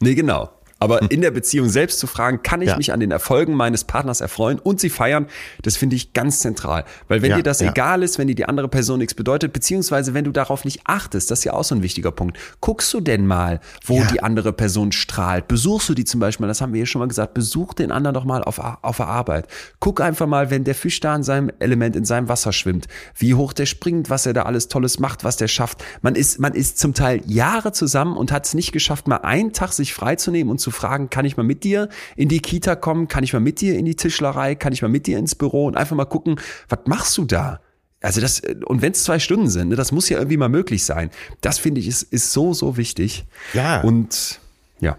Nee, 0.00 0.14
genau. 0.14 0.50
Aber 0.80 1.10
in 1.10 1.20
der 1.20 1.30
Beziehung 1.30 1.68
selbst 1.68 1.98
zu 1.98 2.06
fragen, 2.06 2.42
kann 2.42 2.62
ich 2.62 2.70
Ja. 2.70 2.76
mich 2.76 2.92
an 2.92 3.00
den 3.00 3.10
Erfolgen 3.10 3.54
meines 3.54 3.84
Partners 3.84 4.20
erfreuen 4.20 4.58
und 4.58 4.80
sie 4.80 4.88
feiern, 4.90 5.26
das 5.62 5.76
finde 5.76 5.94
ich 5.96 6.12
ganz 6.14 6.40
zentral. 6.40 6.84
Weil 7.06 7.22
wenn 7.22 7.30
Ja, 7.30 7.36
dir 7.36 7.42
das 7.42 7.60
ja. 7.60 7.70
egal 7.70 8.02
ist, 8.02 8.18
wenn 8.18 8.28
dir 8.28 8.34
die 8.34 8.46
andere 8.46 8.68
Person 8.68 8.98
nichts 8.98 9.14
bedeutet, 9.14 9.52
beziehungsweise 9.52 10.14
wenn 10.14 10.24
du 10.24 10.32
darauf 10.32 10.64
nicht 10.64 10.80
achtest, 10.84 11.30
das 11.30 11.40
ist 11.40 11.44
ja 11.44 11.52
auch 11.52 11.64
so 11.64 11.74
ein 11.74 11.82
wichtiger 11.82 12.10
Punkt. 12.12 12.38
Guckst 12.60 12.92
du 12.94 13.00
denn 13.00 13.26
mal, 13.26 13.60
wo 13.84 14.02
die 14.04 14.22
andere 14.22 14.52
Person 14.52 14.90
strahlt? 14.92 15.48
Besuchst 15.48 15.88
du 15.90 15.94
die 15.94 16.04
zum 16.04 16.18
Beispiel, 16.18 16.46
das 16.46 16.60
haben 16.62 16.72
wir 16.72 16.80
ja 16.80 16.86
schon 16.86 17.00
mal 17.00 17.08
gesagt, 17.08 17.34
besuch 17.34 17.74
den 17.74 17.92
anderen 17.92 18.14
doch 18.14 18.24
mal 18.24 18.42
auf, 18.42 18.58
auf 18.58 18.96
der 18.96 19.06
Arbeit. 19.06 19.46
Guck 19.80 20.00
einfach 20.00 20.26
mal, 20.26 20.50
wenn 20.50 20.64
der 20.64 20.74
Fisch 20.74 20.98
da 21.00 21.14
in 21.14 21.22
seinem 21.22 21.50
Element, 21.58 21.94
in 21.94 22.06
seinem 22.06 22.28
Wasser 22.28 22.52
schwimmt, 22.52 22.86
wie 23.16 23.34
hoch 23.34 23.52
der 23.52 23.66
springt, 23.66 24.08
was 24.08 24.24
er 24.24 24.32
da 24.32 24.42
alles 24.44 24.68
Tolles 24.68 24.98
macht, 24.98 25.24
was 25.24 25.36
der 25.36 25.48
schafft. 25.48 25.84
Man 26.00 26.14
ist, 26.14 26.38
man 26.38 26.54
ist 26.54 26.78
zum 26.78 26.94
Teil 26.94 27.20
Jahre 27.26 27.72
zusammen 27.72 28.16
und 28.16 28.32
hat 28.32 28.46
es 28.46 28.54
nicht 28.54 28.72
geschafft, 28.72 29.08
mal 29.08 29.16
einen 29.18 29.52
Tag 29.52 29.72
sich 29.74 29.92
freizunehmen 29.92 30.50
und 30.50 30.58
zu 30.58 30.69
fragen, 30.72 31.10
kann 31.10 31.24
ich 31.24 31.36
mal 31.36 31.42
mit 31.42 31.64
dir 31.64 31.88
in 32.16 32.28
die 32.28 32.40
Kita 32.40 32.76
kommen? 32.76 33.08
Kann 33.08 33.24
ich 33.24 33.32
mal 33.32 33.40
mit 33.40 33.60
dir 33.60 33.78
in 33.78 33.84
die 33.84 33.96
Tischlerei? 33.96 34.54
Kann 34.54 34.72
ich 34.72 34.82
mal 34.82 34.88
mit 34.88 35.06
dir 35.06 35.18
ins 35.18 35.34
Büro? 35.34 35.66
Und 35.66 35.76
einfach 35.76 35.96
mal 35.96 36.04
gucken, 36.04 36.40
was 36.68 36.80
machst 36.86 37.16
du 37.18 37.24
da? 37.24 37.60
Also 38.02 38.20
das, 38.20 38.40
und 38.64 38.80
wenn 38.80 38.92
es 38.92 39.04
zwei 39.04 39.18
Stunden 39.18 39.48
sind, 39.48 39.68
ne, 39.68 39.76
das 39.76 39.92
muss 39.92 40.08
ja 40.08 40.18
irgendwie 40.18 40.38
mal 40.38 40.48
möglich 40.48 40.84
sein. 40.84 41.10
Das 41.42 41.58
finde 41.58 41.80
ich 41.80 41.88
ist, 41.88 42.02
ist 42.02 42.32
so, 42.32 42.54
so 42.54 42.76
wichtig. 42.76 43.26
Ja. 43.52 43.82
Und 43.82 44.40
ja, 44.80 44.96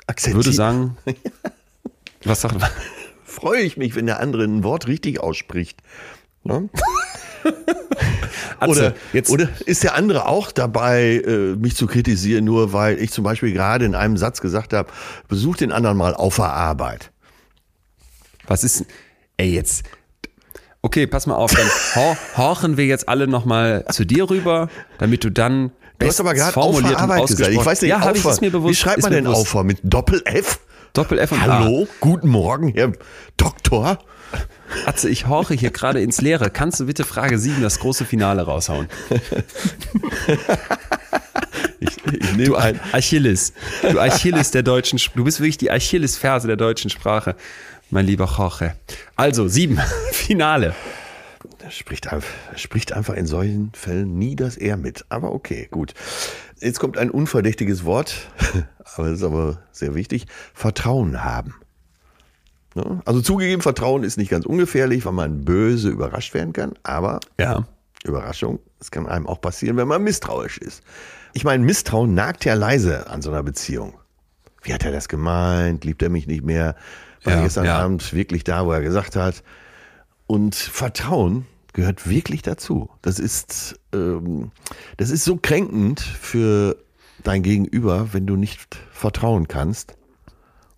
ich 0.00 0.08
Akzeptier 0.08 0.36
würde 0.36 0.52
sagen, 0.52 0.96
was 2.24 2.40
sagt 2.40 2.60
man? 2.60 2.70
freue 3.34 3.62
ich 3.62 3.76
mich, 3.76 3.94
wenn 3.94 4.06
der 4.06 4.20
andere 4.20 4.44
ein 4.44 4.62
Wort 4.62 4.86
richtig 4.86 5.20
ausspricht. 5.20 5.82
Ne? 6.44 6.68
Oder, 8.66 8.94
jetzt, 9.12 9.30
oder 9.30 9.48
ist 9.66 9.82
der 9.82 9.94
andere 9.94 10.26
auch 10.26 10.50
dabei, 10.50 11.22
äh, 11.26 11.56
mich 11.56 11.76
zu 11.76 11.86
kritisieren, 11.86 12.44
nur 12.44 12.72
weil 12.72 12.98
ich 12.98 13.10
zum 13.10 13.24
Beispiel 13.24 13.52
gerade 13.52 13.84
in 13.84 13.94
einem 13.94 14.16
Satz 14.16 14.40
gesagt 14.40 14.72
habe, 14.72 14.90
besuch 15.28 15.56
den 15.56 15.72
anderen 15.72 15.96
mal 15.96 16.14
auf 16.14 16.36
der 16.36 16.52
Arbeit. 16.52 17.10
was 18.46 18.64
ist, 18.64 18.86
ey, 19.36 19.52
jetzt, 19.52 19.84
okay, 20.82 21.06
pass 21.06 21.26
mal 21.26 21.34
auf, 21.34 21.52
dann 21.52 21.66
hor 21.94 22.16
horchen 22.36 22.76
wir 22.76 22.86
jetzt 22.86 23.08
alle 23.08 23.26
nochmal 23.26 23.84
zu 23.90 24.06
dir 24.06 24.30
rüber, 24.30 24.68
damit 24.98 25.24
du 25.24 25.30
dann 25.30 25.72
Du 25.98 26.06
hast 26.06 26.20
aber 26.20 26.34
gerade 26.34 26.48
auf 26.48 26.54
formuliert 26.54 26.98
Arbeit 26.98 27.26
gesagt. 27.28 27.50
Ich 27.50 27.64
weiß 27.64 27.82
nicht, 27.82 27.90
ja, 27.90 28.00
habe 28.00 28.16
ich 28.18 28.24
es 28.24 28.40
mir 28.40 28.50
bewusst. 28.50 28.72
Wie 28.72 28.74
schreibt 28.74 29.02
man 29.02 29.12
denn. 29.12 29.26
Aufer? 29.28 29.62
Mit 29.62 29.78
Doppel-F? 29.84 30.58
Doppel 30.92 31.18
F 31.18 31.32
und 31.32 31.40
A. 31.40 31.60
Hallo, 31.60 31.88
guten 32.00 32.28
Morgen, 32.28 32.68
Herr 32.68 32.92
Doktor. 33.36 33.98
Atze, 34.86 35.08
ich 35.08 35.26
horche 35.26 35.54
hier 35.54 35.70
gerade 35.70 36.00
ins 36.00 36.20
Leere. 36.20 36.50
Kannst 36.50 36.80
du 36.80 36.86
bitte 36.86 37.04
Frage 37.04 37.38
7, 37.38 37.62
das 37.62 37.78
große 37.78 38.04
Finale 38.04 38.42
raushauen? 38.42 38.88
Ich, 41.80 41.96
ich 42.06 42.20
Du 42.20 42.36
nehme 42.36 42.58
ein. 42.58 42.80
Achilles. 42.92 43.52
Du 43.82 43.98
Achilles 44.00 44.50
der 44.50 44.62
deutschen 44.62 44.98
Du 45.14 45.24
bist 45.24 45.40
wirklich 45.40 45.58
die 45.58 45.70
Achillesferse 45.70 46.46
der 46.46 46.56
deutschen 46.56 46.90
Sprache. 46.90 47.36
Mein 47.90 48.06
lieber 48.06 48.26
Jorge. 48.36 48.74
Also, 49.16 49.48
sieben. 49.48 49.78
Finale. 50.12 50.74
Er 51.62 51.70
spricht, 51.70 52.12
einfach, 52.12 52.28
er 52.52 52.58
spricht 52.58 52.92
einfach 52.92 53.14
in 53.14 53.26
solchen 53.26 53.70
Fällen 53.74 54.18
nie 54.18 54.36
das 54.36 54.56
Er 54.56 54.76
mit. 54.76 55.04
Aber 55.08 55.32
okay, 55.32 55.68
gut. 55.70 55.94
Jetzt 56.60 56.78
kommt 56.80 56.98
ein 56.98 57.10
unverdächtiges 57.10 57.84
Wort, 57.84 58.28
aber 58.96 59.08
das 59.08 59.18
ist 59.18 59.24
aber 59.24 59.62
sehr 59.72 59.94
wichtig. 59.94 60.26
Vertrauen 60.54 61.24
haben. 61.24 61.54
Ne? 62.74 63.00
Also 63.04 63.20
zugegeben, 63.20 63.62
Vertrauen 63.62 64.02
ist 64.04 64.16
nicht 64.16 64.30
ganz 64.30 64.46
ungefährlich, 64.46 65.04
weil 65.06 65.12
man 65.12 65.44
böse 65.44 65.88
überrascht 65.90 66.34
werden 66.34 66.52
kann. 66.52 66.72
Aber 66.82 67.20
Ja. 67.38 67.66
Überraschung, 68.04 68.58
es 68.80 68.90
kann 68.90 69.06
einem 69.06 69.26
auch 69.26 69.40
passieren, 69.40 69.76
wenn 69.78 69.88
man 69.88 70.02
misstrauisch 70.02 70.58
ist. 70.58 70.82
Ich 71.32 71.42
meine, 71.44 71.64
Misstrauen 71.64 72.12
nagt 72.14 72.44
ja 72.44 72.52
leise 72.54 73.08
an 73.08 73.22
so 73.22 73.30
einer 73.30 73.42
Beziehung. 73.42 73.94
Wie 74.62 74.74
hat 74.74 74.84
er 74.84 74.92
das 74.92 75.08
gemeint? 75.08 75.84
Liebt 75.84 76.02
er 76.02 76.10
mich 76.10 76.26
nicht 76.26 76.44
mehr? 76.44 76.76
War 77.22 77.32
Ja, 77.32 77.38
er 77.38 77.44
gestern 77.44 77.64
ja. 77.64 77.78
Abend 77.78 78.12
wirklich 78.12 78.44
da, 78.44 78.66
wo 78.66 78.72
er 78.72 78.82
gesagt 78.82 79.16
hat? 79.16 79.42
Und 80.26 80.54
Vertrauen 80.54 81.46
gehört 81.72 82.08
wirklich 82.08 82.42
dazu. 82.42 82.90
Das 83.02 83.18
ist, 83.18 83.80
ähm, 83.94 84.50
das 84.96 85.10
ist 85.10 85.24
so 85.24 85.36
kränkend 85.36 86.00
für 86.00 86.76
dein 87.22 87.42
Gegenüber, 87.42 88.08
wenn 88.12 88.26
du 88.26 88.36
nicht 88.36 88.76
vertrauen 88.92 89.48
kannst. 89.48 89.94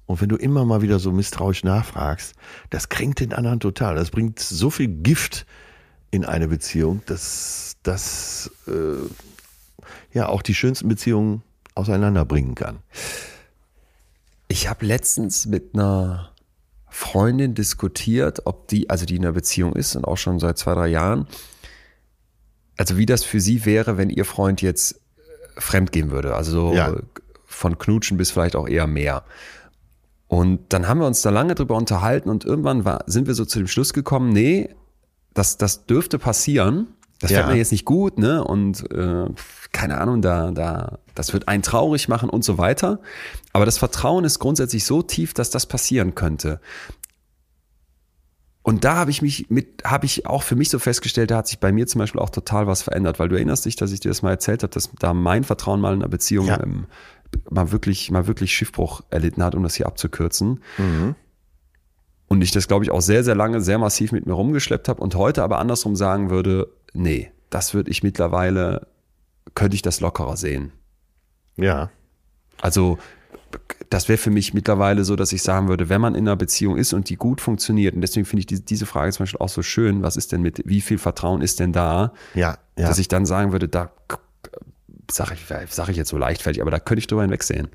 Und 0.06 0.20
wenn 0.20 0.28
du 0.28 0.36
immer 0.36 0.64
mal 0.64 0.82
wieder 0.82 0.98
so 0.98 1.10
misstrauisch 1.12 1.64
nachfragst, 1.64 2.34
das 2.70 2.88
kränkt 2.88 3.20
den 3.20 3.32
anderen 3.32 3.60
total. 3.60 3.96
Das 3.96 4.10
bringt 4.10 4.38
so 4.38 4.70
viel 4.70 4.88
Gift 4.88 5.46
in 6.10 6.24
eine 6.24 6.48
Beziehung, 6.48 7.02
dass 7.06 7.76
das 7.82 8.50
äh, 8.68 8.72
ja 10.12 10.28
auch 10.28 10.42
die 10.42 10.54
schönsten 10.54 10.88
Beziehungen 10.88 11.42
auseinanderbringen 11.74 12.54
kann. 12.54 12.78
Ich 14.48 14.68
habe 14.68 14.86
letztens 14.86 15.46
mit 15.46 15.74
einer 15.74 16.30
Freundin 16.88 17.54
diskutiert, 17.54 18.42
ob 18.46 18.68
die, 18.68 18.88
also 18.88 19.04
die 19.06 19.16
in 19.16 19.24
einer 19.24 19.32
Beziehung 19.32 19.74
ist 19.74 19.96
und 19.96 20.04
auch 20.04 20.16
schon 20.16 20.38
seit 20.38 20.56
zwei, 20.56 20.74
drei 20.74 20.86
Jahren, 20.88 21.26
also 22.76 22.96
wie 22.96 23.06
das 23.06 23.24
für 23.24 23.40
sie 23.40 23.64
wäre, 23.64 23.98
wenn 23.98 24.08
ihr 24.08 24.24
Freund 24.24 24.62
jetzt 24.62 24.92
äh, 25.16 25.60
fremd 25.60 25.90
gehen 25.92 26.10
würde. 26.10 26.34
Also 26.36 26.52
so 26.52 26.74
Ja. 26.74 26.94
von 27.44 27.76
Knutschen 27.78 28.16
bis 28.16 28.30
vielleicht 28.30 28.54
auch 28.54 28.68
eher 28.68 28.86
mehr. 28.86 29.24
Und 30.28 30.60
dann 30.72 30.88
haben 30.88 30.98
wir 31.00 31.06
uns 31.06 31.22
da 31.22 31.30
lange 31.30 31.54
drüber 31.54 31.76
unterhalten 31.76 32.28
und 32.28 32.44
irgendwann 32.44 32.84
war, 32.84 33.04
sind 33.06 33.26
wir 33.28 33.34
so 33.34 33.44
zu 33.44 33.58
dem 33.60 33.68
Schluss 33.68 33.92
gekommen, 33.92 34.30
nee, 34.30 34.68
das, 35.34 35.56
das 35.56 35.86
dürfte 35.86 36.18
passieren. 36.18 36.88
Das 37.20 37.30
Ja. 37.30 37.38
fällt 37.38 37.52
mir 37.52 37.56
jetzt 37.58 37.72
nicht 37.72 37.84
gut, 37.86 38.18
ne? 38.18 38.44
Und 38.44 38.90
äh, 38.92 39.26
keine 39.72 39.98
Ahnung, 39.98 40.20
da, 40.20 40.50
da, 40.50 40.98
das 41.14 41.32
wird 41.32 41.48
einen 41.48 41.62
traurig 41.62 42.08
machen 42.08 42.28
und 42.28 42.44
so 42.44 42.58
weiter. 42.58 43.00
Aber 43.54 43.64
das 43.64 43.78
Vertrauen 43.78 44.24
ist 44.24 44.38
grundsätzlich 44.38 44.84
so 44.84 45.00
tief, 45.02 45.32
dass 45.32 45.48
das 45.50 45.64
passieren 45.66 46.14
könnte. 46.14 46.60
Und 48.62 48.82
da 48.84 48.96
habe 48.96 49.12
ich 49.12 49.22
mich 49.22 49.48
mit, 49.48 49.84
habe 49.84 50.06
ich 50.06 50.26
auch 50.26 50.42
für 50.42 50.56
mich 50.56 50.70
so 50.70 50.80
festgestellt, 50.80 51.30
da 51.30 51.36
hat 51.38 51.46
sich 51.46 51.60
bei 51.60 51.70
mir 51.70 51.86
zum 51.86 52.00
Beispiel 52.00 52.20
auch 52.20 52.30
total 52.30 52.66
was 52.66 52.82
verändert, 52.82 53.20
weil 53.20 53.28
du 53.28 53.36
erinnerst 53.36 53.64
dich, 53.64 53.76
dass 53.76 53.92
ich 53.92 54.00
dir 54.00 54.08
das 54.08 54.22
mal 54.22 54.30
erzählt 54.30 54.64
habe, 54.64 54.72
dass 54.72 54.90
da 54.98 55.14
mein 55.14 55.44
Vertrauen 55.44 55.80
mal 55.80 55.94
in 55.94 56.00
einer 56.00 56.08
Beziehung 56.08 56.46
Ja. 56.48 56.60
ähm, 56.60 56.86
mal 57.50 57.72
wirklich, 57.72 58.10
mal 58.10 58.26
wirklich 58.26 58.54
Schiffbruch 58.54 59.02
erlitten 59.10 59.42
hat, 59.42 59.54
um 59.54 59.62
das 59.62 59.74
hier 59.74 59.86
abzukürzen. 59.86 60.62
Und 62.28 62.42
ich 62.42 62.50
das, 62.50 62.68
glaube 62.68 62.84
ich, 62.84 62.90
auch 62.90 63.00
sehr, 63.00 63.22
sehr 63.22 63.34
lange, 63.34 63.60
sehr 63.60 63.78
massiv 63.78 64.12
mit 64.12 64.26
mir 64.26 64.32
rumgeschleppt 64.32 64.88
habe 64.88 65.00
und 65.00 65.14
heute 65.14 65.42
aber 65.42 65.58
andersrum 65.58 65.94
sagen 65.94 66.30
würde, 66.30 66.68
nee, 66.92 67.30
das 67.50 67.74
würde 67.74 67.90
ich 67.90 68.02
mittlerweile, 68.02 68.88
könnte 69.54 69.76
ich 69.76 69.82
das 69.82 70.00
lockerer 70.00 70.36
sehen. 70.36 70.72
Ja. 71.56 71.90
Also 72.60 72.98
das 73.90 74.08
wäre 74.08 74.18
für 74.18 74.30
mich 74.30 74.54
mittlerweile 74.54 75.04
so, 75.04 75.14
dass 75.14 75.32
ich 75.32 75.42
sagen 75.42 75.68
würde, 75.68 75.88
wenn 75.88 76.00
man 76.00 76.14
in 76.14 76.26
einer 76.26 76.36
Beziehung 76.36 76.76
ist 76.76 76.92
und 76.92 77.08
die 77.08 77.16
gut 77.16 77.40
funktioniert, 77.40 77.94
und 77.94 78.00
deswegen 78.00 78.26
finde 78.26 78.40
ich 78.40 78.46
die, 78.46 78.64
diese 78.64 78.86
Frage 78.86 79.12
zum 79.12 79.24
Beispiel 79.24 79.40
auch 79.40 79.48
so 79.48 79.62
schön, 79.62 80.02
was 80.02 80.16
ist 80.16 80.32
denn 80.32 80.42
mit, 80.42 80.62
wie 80.66 80.80
viel 80.80 80.98
Vertrauen 80.98 81.42
ist 81.42 81.60
denn 81.60 81.72
da, 81.72 82.12
Ja, 82.34 82.58
ja. 82.76 82.88
dass 82.88 82.98
ich 82.98 83.08
dann 83.08 83.24
sagen 83.24 83.52
würde, 83.52 83.68
da 83.68 83.92
sage 85.10 85.34
ich, 85.34 85.72
sag 85.72 85.88
ich 85.88 85.96
jetzt 85.96 86.10
so 86.10 86.18
leichtfertig, 86.18 86.62
aber 86.62 86.70
da 86.70 86.78
könnte 86.78 87.00
ich 87.00 87.06
drüber 87.06 87.22
hinwegsehen. 87.22 87.68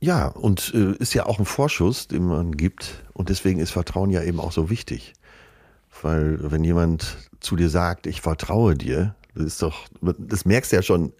Ja, 0.00 0.28
und 0.28 0.72
äh, 0.74 0.92
ist 0.98 1.14
ja 1.14 1.26
auch 1.26 1.38
ein 1.38 1.44
Vorschuss, 1.44 2.08
den 2.08 2.26
man 2.26 2.56
gibt. 2.56 3.04
Und 3.12 3.28
deswegen 3.28 3.60
ist 3.60 3.70
Vertrauen 3.70 4.10
ja 4.10 4.22
eben 4.22 4.40
auch 4.40 4.52
so 4.52 4.68
wichtig. 4.68 5.14
Weil 6.02 6.38
wenn 6.50 6.64
jemand 6.64 7.16
zu 7.40 7.56
dir 7.56 7.70
sagt, 7.70 8.06
ich 8.06 8.20
vertraue 8.20 8.74
dir, 8.74 9.14
das 9.34 9.46
ist 9.46 9.62
doch, 9.62 9.86
das 10.00 10.44
merkst 10.44 10.72
du 10.72 10.76
ja 10.76 10.82
schon 10.82 11.12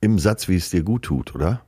im 0.00 0.18
Satz, 0.18 0.48
wie 0.48 0.56
es 0.56 0.70
dir 0.70 0.82
gut 0.82 1.02
tut, 1.02 1.34
oder? 1.34 1.62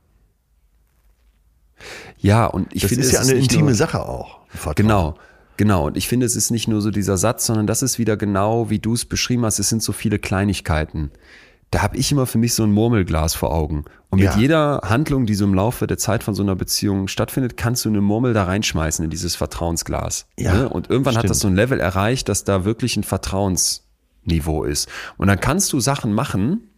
Ja, 2.17 2.45
und 2.45 2.73
ich 2.73 2.81
das 2.83 2.89
finde, 2.89 3.05
ist 3.05 3.11
ja 3.11 3.21
eine 3.21 3.33
intime 3.33 3.65
nur, 3.65 3.75
Sache 3.75 4.01
auch. 4.05 4.39
Vertrauen. 4.49 4.75
Genau, 4.75 5.15
genau. 5.57 5.87
Und 5.87 5.97
ich 5.97 6.07
finde, 6.07 6.25
es 6.25 6.35
ist 6.35 6.49
nicht 6.49 6.67
nur 6.67 6.81
so 6.81 6.89
dieser 6.89 7.17
Satz, 7.17 7.45
sondern 7.45 7.67
das 7.67 7.81
ist 7.81 7.99
wieder 7.99 8.17
genau, 8.17 8.69
wie 8.69 8.79
du 8.79 8.93
es 8.93 9.05
beschrieben 9.05 9.45
hast. 9.45 9.59
Es 9.59 9.69
sind 9.69 9.83
so 9.83 9.91
viele 9.91 10.19
Kleinigkeiten. 10.19 11.11
Da 11.75 11.81
habe 11.81 11.97
ich 11.97 12.09
immer 12.09 12.25
für 12.25 12.37
mich 12.37 12.53
so 12.53 12.63
ein 12.63 12.71
Murmelglas 12.71 13.35
vor 13.35 13.53
Augen. 13.53 13.83
Und 14.09 14.19
mit 14.19 14.29
Ja. 14.29 14.37
jeder 14.37 14.79
Handlung, 14.85 15.25
die 15.25 15.35
so 15.35 15.43
im 15.43 15.53
Laufe 15.53 15.87
der 15.87 15.97
Zeit 15.97 16.23
von 16.23 16.33
so 16.33 16.41
einer 16.41 16.55
Beziehung 16.55 17.09
stattfindet, 17.09 17.57
kannst 17.57 17.83
du 17.83 17.89
eine 17.89 17.99
Murmel 17.99 18.31
da 18.33 18.45
reinschmeißen 18.45 19.03
in 19.03 19.11
dieses 19.11 19.35
Vertrauensglas. 19.35 20.25
Ja, 20.39 20.53
ne? 20.53 20.69
Und 20.69 20.89
irgendwann 20.89 21.15
hat 21.15 21.23
stimmt. 21.23 21.31
das 21.31 21.39
so 21.39 21.49
ein 21.49 21.55
Level 21.57 21.81
erreicht, 21.81 22.29
dass 22.29 22.45
da 22.45 22.63
wirklich 22.63 22.95
ein 22.95 23.03
Vertrauensniveau 23.03 24.63
ist. 24.63 24.87
Und 25.17 25.27
dann 25.27 25.41
kannst 25.41 25.73
du 25.73 25.81
Sachen 25.81 26.13
machen, 26.13 26.69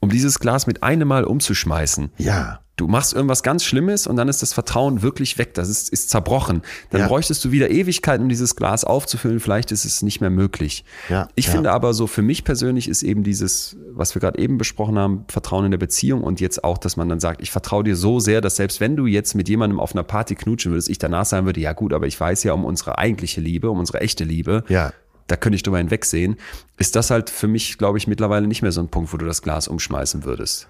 um 0.00 0.10
dieses 0.10 0.38
Glas 0.38 0.66
mit 0.66 0.82
einem 0.82 1.08
Mal 1.08 1.24
umzuschmeißen. 1.24 2.10
Ja. 2.18 2.60
Du 2.78 2.88
machst 2.88 3.14
irgendwas 3.14 3.42
ganz 3.42 3.64
Schlimmes 3.64 4.06
und 4.06 4.16
dann 4.16 4.28
ist 4.28 4.42
das 4.42 4.52
Vertrauen 4.52 5.00
wirklich 5.00 5.38
weg. 5.38 5.54
Das 5.54 5.70
ist, 5.70 5.88
ist 5.88 6.10
zerbrochen. 6.10 6.60
Dann 6.90 7.00
Ja. 7.00 7.08
bräuchtest 7.08 7.42
du 7.42 7.50
wieder 7.50 7.70
Ewigkeiten, 7.70 8.24
um 8.24 8.28
dieses 8.28 8.54
Glas 8.54 8.84
aufzufüllen. 8.84 9.40
Vielleicht 9.40 9.72
ist 9.72 9.86
es 9.86 10.02
nicht 10.02 10.20
mehr 10.20 10.28
möglich. 10.28 10.84
Ja, 11.08 11.26
ich 11.36 11.46
ja. 11.46 11.52
finde 11.52 11.72
aber 11.72 11.94
so, 11.94 12.06
für 12.06 12.20
mich 12.20 12.44
persönlich 12.44 12.86
ist 12.88 13.02
eben 13.02 13.22
dieses, 13.24 13.78
was 13.92 14.14
wir 14.14 14.20
gerade 14.20 14.38
eben 14.38 14.58
besprochen 14.58 14.98
haben, 14.98 15.24
Vertrauen 15.28 15.64
in 15.64 15.70
der 15.70 15.78
Beziehung 15.78 16.22
und 16.22 16.38
jetzt 16.38 16.64
auch, 16.64 16.76
dass 16.76 16.98
man 16.98 17.08
dann 17.08 17.18
sagt, 17.18 17.40
ich 17.40 17.50
vertraue 17.50 17.82
dir 17.82 17.96
so 17.96 18.20
sehr, 18.20 18.42
dass 18.42 18.56
selbst 18.56 18.78
wenn 18.78 18.94
du 18.94 19.06
jetzt 19.06 19.34
mit 19.34 19.48
jemandem 19.48 19.80
auf 19.80 19.94
einer 19.94 20.02
Party 20.04 20.34
knutschen 20.34 20.72
würdest, 20.72 20.90
ich 20.90 20.98
danach 20.98 21.24
sagen 21.24 21.46
würde, 21.46 21.60
ja 21.60 21.72
gut, 21.72 21.94
aber 21.94 22.06
ich 22.06 22.20
weiß 22.20 22.42
ja 22.44 22.52
um 22.52 22.66
unsere 22.66 22.98
eigentliche 22.98 23.40
Liebe, 23.40 23.70
um 23.70 23.78
unsere 23.78 24.00
echte 24.02 24.24
Liebe. 24.24 24.64
Ja. 24.68 24.92
Da 25.26 25.36
könnte 25.36 25.56
ich 25.56 25.62
drüber 25.62 25.78
hinwegsehen. 25.78 26.36
Ist 26.78 26.94
das 26.96 27.10
halt 27.10 27.30
für 27.30 27.48
mich, 27.48 27.78
glaube 27.78 27.98
ich, 27.98 28.06
mittlerweile 28.06 28.46
nicht 28.46 28.62
mehr 28.62 28.72
so 28.72 28.80
ein 28.80 28.88
Punkt, 28.88 29.12
wo 29.12 29.16
du 29.16 29.26
das 29.26 29.42
Glas 29.42 29.66
umschmeißen 29.68 30.24
würdest. 30.24 30.68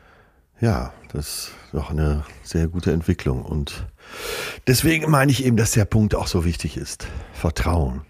Ja, 0.61 0.95
das 1.13 1.27
ist 1.29 1.51
doch 1.73 1.91
eine 1.91 2.25
sehr 2.43 2.67
gute 2.69 2.91
Entwicklung. 2.93 3.43
Und 3.45 3.87
deswegen 4.67 5.11
meine 5.11 5.31
ich 5.31 5.45
eben, 5.45 5.59
dass 5.59 5.73
der 5.73 5.85
Punkt 5.85 6.15
auch 6.15 6.27
so 6.27 6.45
wichtig 6.47 6.79
ist. 6.79 7.07
Vertrauen. 7.35 8.03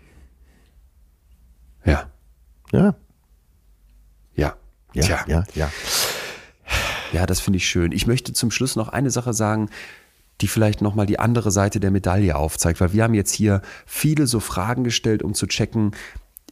Ja. 1.85 2.10
Ja, 2.73 2.94
Ja. 4.35 4.56
ja, 4.93 5.02
Tja. 5.02 5.24
ja, 5.27 5.44
ja. 5.55 5.70
Ja, 7.12 7.27
das 7.27 7.40
finde 7.40 7.59
ich 7.59 7.68
schön. 7.68 7.93
Ich 7.93 8.06
möchte 8.06 8.32
zum 8.32 8.51
Schluss 8.51 8.77
noch 8.77 8.89
eine 8.89 9.10
Sache 9.10 9.32
sagen, 9.32 9.70
die 10.40 10.48
vielleicht 10.48 10.82
nochmal 10.82 11.06
die 11.06 11.18
andere 11.18 11.51
Seite 11.51 11.81
der 11.81 11.90
Medaille 11.90 12.36
aufzeigt, 12.36 12.81
weil 12.81 12.93
wir 12.93 13.05
haben 13.05 13.14
jetzt 13.14 13.32
hier 13.32 13.62
viele 13.86 14.27
so 14.27 14.40
Fragen 14.40 14.85
gestellt, 14.85 15.23
um 15.23 15.32
zu 15.35 15.47
checken, 15.47 15.93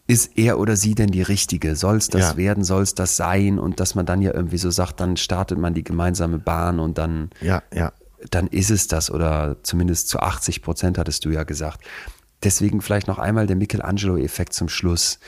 ist 0.06 0.36
er 0.36 0.58
oder 0.58 0.76
sie 0.76 0.94
denn 0.94 1.10
die 1.10 1.22
Richtige? 1.22 1.76
Soll 1.76 1.96
es 1.96 2.08
das 2.08 2.32
Ja. 2.32 2.36
werden? 2.36 2.62
Soll 2.64 2.82
es 2.82 2.94
das 2.94 3.16
sein? 3.16 3.58
Und 3.58 3.80
dass 3.80 3.94
man 3.94 4.04
dann 4.06 4.20
ja 4.22 4.34
irgendwie 4.34 4.58
so 4.58 4.70
sagt, 4.70 5.00
dann 5.00 5.16
startet 5.16 5.58
man 5.58 5.72
die 5.74 5.84
gemeinsame 5.84 6.38
Bahn 6.38 6.78
und 6.80 6.98
dann, 6.98 7.30
Ja, 7.40 7.62
ja. 7.72 7.92
dann 8.30 8.46
ist 8.48 8.70
es 8.70 8.86
das 8.86 9.10
oder 9.10 9.56
zumindest 9.62 10.08
zu 10.08 10.20
80 10.20 10.60
Prozent 10.62 10.98
hattest 10.98 11.24
du 11.24 11.30
ja 11.30 11.44
gesagt. 11.44 11.84
Deswegen 12.42 12.82
vielleicht 12.82 13.06
noch 13.08 13.18
einmal 13.18 13.46
der 13.46 13.56
Michelangelo-Effekt 13.56 14.52
zum 14.52 14.68
Schluss. 14.68 15.18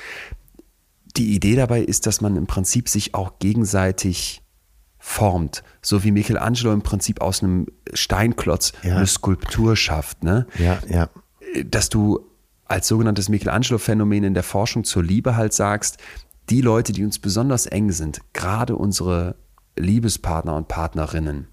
Die 1.16 1.34
Idee 1.34 1.56
dabei 1.56 1.80
ist, 1.80 2.06
dass 2.06 2.20
man 2.20 2.36
im 2.36 2.46
Prinzip 2.46 2.90
sich 2.90 3.14
auch 3.14 3.38
gegenseitig 3.38 4.42
formt, 4.98 5.62
so 5.80 6.04
wie 6.04 6.10
Michelangelo 6.10 6.72
im 6.72 6.82
Prinzip 6.82 7.22
aus 7.22 7.42
einem 7.42 7.66
Steinklotz 7.94 8.72
Ja. 8.82 8.96
eine 8.96 9.06
Skulptur 9.06 9.76
schafft, 9.76 10.22
ne? 10.24 10.46
Ja, 10.58 10.78
ja. 10.88 11.08
Dass 11.64 11.88
du 11.88 12.26
als 12.68 12.88
sogenanntes 12.88 13.28
Michelangelo-Phänomen 13.28 14.24
in 14.24 14.34
der 14.34 14.42
Forschung 14.42 14.84
zur 14.84 15.02
Liebe 15.02 15.36
halt 15.36 15.52
sagst, 15.52 15.98
die 16.50 16.60
Leute, 16.60 16.92
die 16.92 17.04
uns 17.04 17.18
besonders 17.18 17.66
eng 17.66 17.90
sind, 17.92 18.20
gerade 18.32 18.76
unsere 18.76 19.36
Liebespartner 19.76 20.54
und 20.54 20.68
Partnerinnen, 20.68 21.48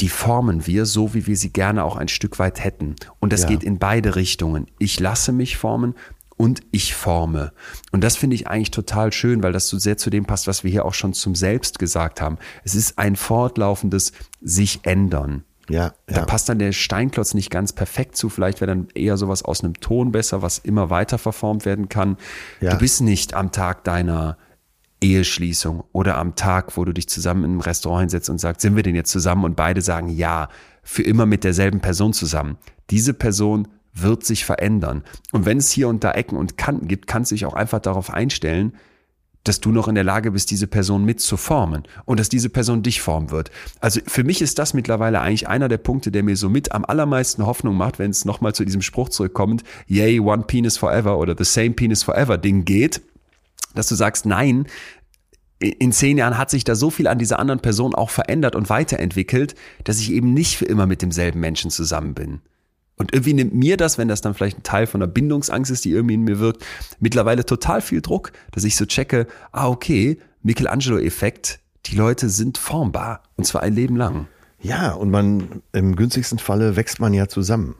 die 0.00 0.08
formen 0.08 0.66
wir 0.66 0.86
so, 0.86 1.12
wie 1.14 1.26
wir 1.26 1.36
sie 1.36 1.52
gerne 1.52 1.84
auch 1.84 1.96
ein 1.96 2.08
Stück 2.08 2.38
weit 2.38 2.62
hätten. 2.62 2.94
Und 3.18 3.32
das 3.32 3.42
Ja. 3.42 3.48
geht 3.48 3.64
in 3.64 3.78
beide 3.78 4.14
Richtungen. 4.14 4.66
Ich 4.78 5.00
lasse 5.00 5.32
mich 5.32 5.56
formen 5.56 5.94
und 6.36 6.60
ich 6.70 6.94
forme. 6.94 7.52
Und 7.90 8.04
das 8.04 8.16
finde 8.16 8.36
ich 8.36 8.46
eigentlich 8.46 8.70
total 8.70 9.12
schön, 9.12 9.42
weil 9.42 9.52
das 9.52 9.68
so 9.68 9.76
sehr 9.76 9.96
zu 9.96 10.08
dem 10.08 10.24
passt, 10.24 10.46
was 10.46 10.62
wir 10.62 10.70
hier 10.70 10.84
auch 10.84 10.94
schon 10.94 11.14
zum 11.14 11.34
Selbst 11.34 11.80
gesagt 11.80 12.20
haben. 12.20 12.38
Es 12.62 12.76
ist 12.76 12.96
ein 12.98 13.16
fortlaufendes 13.16 14.12
sich 14.40 14.80
ändern. 14.84 15.42
Ja, 15.68 15.92
Da 16.06 16.16
ja. 16.16 16.24
passt 16.24 16.48
dann 16.48 16.58
der 16.58 16.72
Steinklotz 16.72 17.34
nicht 17.34 17.50
ganz 17.50 17.72
perfekt 17.72 18.16
zu. 18.16 18.28
Vielleicht 18.28 18.60
wäre 18.60 18.68
dann 18.68 18.88
eher 18.94 19.16
sowas 19.16 19.42
aus 19.42 19.62
einem 19.62 19.74
Ton 19.74 20.12
besser, 20.12 20.42
was 20.42 20.58
immer 20.58 20.90
weiter 20.90 21.18
verformt 21.18 21.64
werden 21.64 21.88
kann. 21.88 22.16
Ja. 22.60 22.72
Du 22.72 22.78
bist 22.78 23.00
nicht 23.00 23.34
am 23.34 23.52
Tag 23.52 23.84
deiner 23.84 24.38
Eheschließung 25.00 25.84
oder 25.92 26.16
am 26.18 26.34
Tag, 26.34 26.76
wo 26.76 26.84
du 26.84 26.92
dich 26.92 27.08
zusammen 27.08 27.44
in 27.44 27.50
einem 27.52 27.60
Restaurant 27.60 28.00
hinsetzt 28.02 28.30
und 28.30 28.38
sagst, 28.38 28.62
sind 28.62 28.76
wir 28.76 28.82
denn 28.82 28.94
jetzt 28.94 29.10
zusammen? 29.10 29.44
Und 29.44 29.56
beide 29.56 29.80
sagen 29.80 30.08
ja, 30.08 30.48
für 30.82 31.02
immer 31.02 31.26
mit 31.26 31.44
derselben 31.44 31.80
Person 31.80 32.12
zusammen. 32.12 32.56
Diese 32.90 33.14
Person 33.14 33.68
wird 33.94 34.24
sich 34.24 34.44
verändern. 34.44 35.04
Und 35.32 35.44
wenn 35.44 35.58
es 35.58 35.70
hier 35.70 35.88
und 35.88 36.02
da 36.04 36.12
Ecken 36.12 36.36
und 36.36 36.56
Kanten 36.56 36.88
gibt, 36.88 37.06
kannst 37.06 37.30
du 37.30 37.34
dich 37.34 37.46
auch 37.46 37.54
einfach 37.54 37.80
darauf 37.80 38.10
einstellen, 38.10 38.72
dass 39.44 39.60
du 39.60 39.70
noch 39.70 39.88
in 39.88 39.94
der 39.94 40.04
Lage 40.04 40.32
bist, 40.32 40.50
diese 40.50 40.66
Person 40.66 41.04
mitzuformen 41.04 41.84
und 42.04 42.20
dass 42.20 42.28
diese 42.28 42.50
Person 42.50 42.82
dich 42.82 43.00
formen 43.00 43.30
wird. 43.30 43.50
Also 43.80 44.00
für 44.06 44.24
mich 44.24 44.42
ist 44.42 44.58
das 44.58 44.74
mittlerweile 44.74 45.20
eigentlich 45.20 45.48
einer 45.48 45.68
der 45.68 45.78
Punkte, 45.78 46.10
der 46.10 46.22
mir 46.22 46.36
so 46.36 46.48
mit 46.48 46.72
am 46.72 46.84
allermeisten 46.84 47.46
Hoffnung 47.46 47.76
macht, 47.76 47.98
wenn 47.98 48.10
es 48.10 48.24
nochmal 48.24 48.54
zu 48.54 48.64
diesem 48.64 48.82
Spruch 48.82 49.08
zurückkommt, 49.08 49.64
yay, 49.86 50.20
one 50.20 50.44
penis 50.44 50.76
forever 50.76 51.18
oder 51.18 51.34
the 51.36 51.44
same 51.44 51.70
penis 51.70 52.02
forever 52.02 52.36
Ding 52.36 52.64
geht, 52.64 53.00
dass 53.74 53.88
du 53.88 53.94
sagst, 53.94 54.26
nein, 54.26 54.66
in 55.60 55.92
zehn 55.92 56.18
Jahren 56.18 56.38
hat 56.38 56.50
sich 56.50 56.64
da 56.64 56.74
so 56.74 56.90
viel 56.90 57.08
an 57.08 57.18
dieser 57.18 57.38
anderen 57.38 57.60
Person 57.60 57.94
auch 57.94 58.10
verändert 58.10 58.54
und 58.54 58.70
weiterentwickelt, 58.70 59.54
dass 59.84 59.98
ich 59.98 60.12
eben 60.12 60.32
nicht 60.32 60.56
für 60.56 60.66
immer 60.66 60.86
mit 60.86 61.02
demselben 61.02 61.40
Menschen 61.40 61.70
zusammen 61.70 62.14
bin. 62.14 62.40
Und 62.98 63.14
irgendwie 63.14 63.34
nimmt 63.34 63.54
mir 63.54 63.76
das, 63.76 63.96
wenn 63.96 64.08
das 64.08 64.20
dann 64.20 64.34
vielleicht 64.34 64.58
ein 64.58 64.62
Teil 64.64 64.86
von 64.86 65.00
der 65.00 65.06
Bindungsangst 65.06 65.70
ist, 65.70 65.84
die 65.84 65.92
irgendwie 65.92 66.14
in 66.14 66.22
mir 66.22 66.40
wirkt, 66.40 66.64
mittlerweile 66.98 67.46
total 67.46 67.80
viel 67.80 68.02
Druck, 68.02 68.32
dass 68.50 68.64
ich 68.64 68.76
so 68.76 68.86
checke, 68.86 69.26
ah, 69.52 69.68
okay, 69.68 70.18
Michelangelo-Effekt, 70.42 71.60
die 71.86 71.96
Leute 71.96 72.28
sind 72.28 72.58
formbar. 72.58 73.22
Und 73.36 73.44
zwar 73.44 73.62
ein 73.62 73.74
Leben 73.74 73.96
lang. 73.96 74.26
Ja, 74.60 74.92
und 74.92 75.10
man, 75.10 75.62
im 75.72 75.94
günstigsten 75.94 76.38
Falle 76.38 76.74
wächst 76.76 76.98
man 76.98 77.14
ja 77.14 77.28
zusammen. 77.28 77.76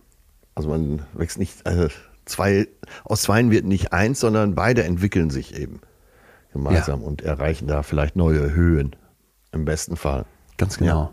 Also 0.54 0.68
man 0.68 1.02
wächst 1.14 1.38
nicht, 1.38 1.66
äh, 1.66 1.88
zwei, 2.24 2.68
aus 3.04 3.22
zweien 3.22 3.50
wird 3.50 3.64
nicht 3.64 3.92
eins, 3.92 4.20
sondern 4.20 4.54
beide 4.54 4.84
entwickeln 4.84 5.30
sich 5.30 5.56
eben 5.58 5.80
gemeinsam 6.52 7.02
und 7.02 7.22
erreichen 7.22 7.66
da 7.66 7.82
vielleicht 7.82 8.16
neue 8.16 8.54
Höhen. 8.54 8.94
Im 9.50 9.64
besten 9.64 9.96
Fall. 9.96 10.26
Ganz 10.56 10.78
genau. 10.78 11.12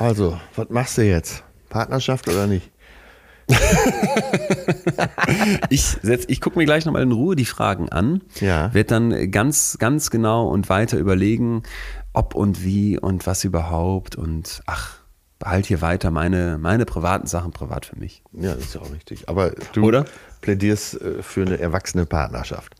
Also, 0.00 0.40
was 0.56 0.70
machst 0.70 0.96
du 0.96 1.02
jetzt? 1.02 1.44
Partnerschaft 1.68 2.26
oder 2.26 2.46
nicht? 2.46 2.70
ich 5.68 5.82
setz, 5.82 6.24
ich 6.28 6.40
gucke 6.40 6.58
mir 6.58 6.64
gleich 6.64 6.86
nochmal 6.86 7.02
in 7.02 7.12
Ruhe 7.12 7.36
die 7.36 7.44
Fragen 7.44 7.90
an. 7.90 8.22
Ja. 8.40 8.72
Werd 8.72 8.90
dann 8.92 9.30
ganz, 9.30 9.76
ganz 9.78 10.10
genau 10.10 10.48
und 10.48 10.70
weiter 10.70 10.96
überlegen, 10.96 11.64
ob 12.14 12.34
und 12.34 12.64
wie 12.64 12.98
und 12.98 13.26
was 13.26 13.44
überhaupt 13.44 14.16
und 14.16 14.62
ach, 14.64 14.96
behalt 15.38 15.66
hier 15.66 15.82
weiter 15.82 16.10
meine, 16.10 16.56
meine 16.56 16.86
privaten 16.86 17.26
Sachen 17.26 17.50
privat 17.52 17.84
für 17.84 17.98
mich. 17.98 18.22
Ja, 18.32 18.54
das 18.54 18.64
ist 18.64 18.74
ja 18.76 18.80
auch 18.80 18.92
richtig. 18.92 19.28
Aber 19.28 19.50
du 19.74 19.84
Oder? 19.84 20.06
plädierst 20.40 20.98
äh, 20.98 21.22
für 21.22 21.42
eine 21.42 21.58
erwachsene 21.58 22.06
Partnerschaft. 22.06 22.74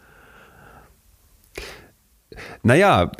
Naja, 2.62 3.10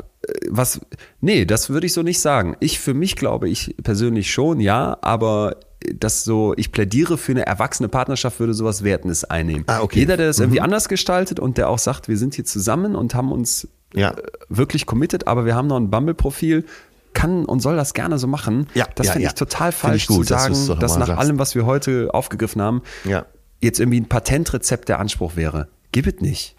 was, 0.48 0.80
nee, 1.20 1.44
das 1.44 1.70
würde 1.70 1.86
ich 1.86 1.92
so 1.92 2.02
nicht 2.02 2.20
sagen. 2.20 2.56
Ich 2.60 2.78
für 2.78 2.94
mich 2.94 3.16
glaube 3.16 3.48
ich 3.48 3.74
persönlich 3.82 4.30
schon, 4.30 4.60
ja, 4.60 4.98
aber 5.00 5.56
das 5.94 6.24
so, 6.24 6.52
ich 6.58 6.72
plädiere 6.72 7.16
für 7.16 7.32
eine 7.32 7.46
erwachsene 7.46 7.88
Partnerschaft, 7.88 8.38
würde 8.38 8.52
sowas 8.52 8.84
Wertendes 8.84 9.24
einnehmen. 9.24 9.64
Ah, 9.66 9.80
okay. 9.80 10.00
Jeder, 10.00 10.18
der 10.18 10.26
das 10.26 10.38
irgendwie 10.38 10.60
anders 10.60 10.88
gestaltet 10.90 11.40
und 11.40 11.56
der 11.56 11.70
auch 11.70 11.78
sagt, 11.78 12.06
wir 12.08 12.18
sind 12.18 12.34
hier 12.34 12.44
zusammen 12.44 12.94
und 12.94 13.14
haben 13.14 13.32
uns 13.32 13.66
Ja. 13.94 14.10
äh, 14.10 14.22
wirklich 14.50 14.84
committed, 14.84 15.26
aber 15.26 15.46
wir 15.46 15.54
haben 15.54 15.68
noch 15.68 15.78
ein 15.78 15.90
Bumble-Profil, 15.90 16.66
kann 17.14 17.44
und 17.46 17.60
soll 17.60 17.76
das 17.76 17.94
gerne 17.94 18.18
so 18.18 18.26
machen. 18.26 18.68
Ja, 18.74 18.86
das 18.94 19.06
ja, 19.08 19.12
finde 19.14 19.24
ja. 19.24 19.30
ich 19.30 19.34
total 19.34 19.72
Finde 19.72 19.96
ich 19.96 20.04
falsch 20.04 20.18
gut, 20.18 20.26
zu 20.26 20.34
dass 20.34 20.42
sagen, 20.42 20.80
dass 20.80 20.92
mal 20.92 20.98
nach 21.00 21.06
sagst. 21.08 21.20
allem, 21.20 21.38
was 21.38 21.54
wir 21.54 21.64
heute 21.66 22.10
aufgegriffen 22.12 22.60
haben, 22.60 22.82
Ja. 23.04 23.24
jetzt 23.60 23.80
irgendwie 23.80 24.00
ein 24.00 24.08
Patentrezept 24.08 24.88
der 24.90 25.00
Anspruch 25.00 25.34
wäre. 25.34 25.68
Gib 25.92 26.06
es 26.06 26.20
nicht. 26.20 26.56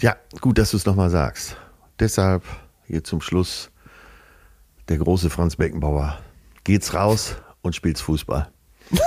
Ja, 0.00 0.16
gut, 0.40 0.58
dass 0.58 0.72
du 0.72 0.76
es 0.76 0.84
nochmal 0.86 1.08
sagst. 1.10 1.56
Deshalb 2.00 2.42
hier 2.86 3.02
zum 3.04 3.20
Schluss 3.20 3.70
der 4.88 4.98
große 4.98 5.30
Franz 5.30 5.56
Beckenbauer. 5.56 6.18
Geht's 6.64 6.94
raus 6.94 7.36
und 7.62 7.74
spielt's 7.74 8.00
Fußball. 8.00 8.50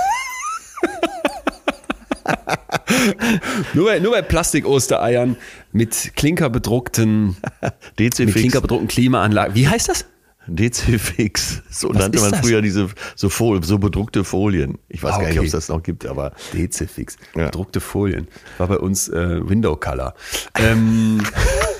Nur 3.74 3.86
bei, 3.86 3.98
nur 3.98 4.12
bei 4.12 4.22
Plastik-Ostereiern 4.22 5.36
mit 5.72 6.12
klinkerbedruckten, 6.14 7.28
mit 7.62 7.98
DC-Fix. 7.98 8.32
klinkerbedruckten 8.34 8.86
Klimaanlagen. 8.88 9.54
Wie 9.56 9.66
heißt 9.66 9.88
das? 9.88 10.04
DC-Fix. 10.46 11.62
So 11.70 11.88
Was 11.90 11.98
nannte 11.98 12.20
man 12.20 12.32
das? 12.32 12.40
früher 12.40 12.62
diese 12.62 12.88
so, 13.16 13.28
Fol 13.28 13.62
so 13.64 13.78
bedruckte 13.78 14.24
Folien. 14.24 14.78
Ich 14.88 15.02
weiß 15.02 15.14
Ah, 15.14 15.18
gar 15.18 15.22
nicht, 15.28 15.30
okay. 15.32 15.38
ob 15.40 15.46
es 15.46 15.52
das 15.52 15.68
noch 15.68 15.82
gibt, 15.82 16.06
aber 16.06 16.32
Dezifix. 16.52 17.16
Ja. 17.34 17.46
Bedruckte 17.46 17.80
Folien. 17.80 18.28
War 18.58 18.68
bei 18.68 18.78
uns 18.78 19.08
äh, 19.08 19.48
Window 19.48 19.74
Color. 19.76 20.14
Ähm, 20.56 21.22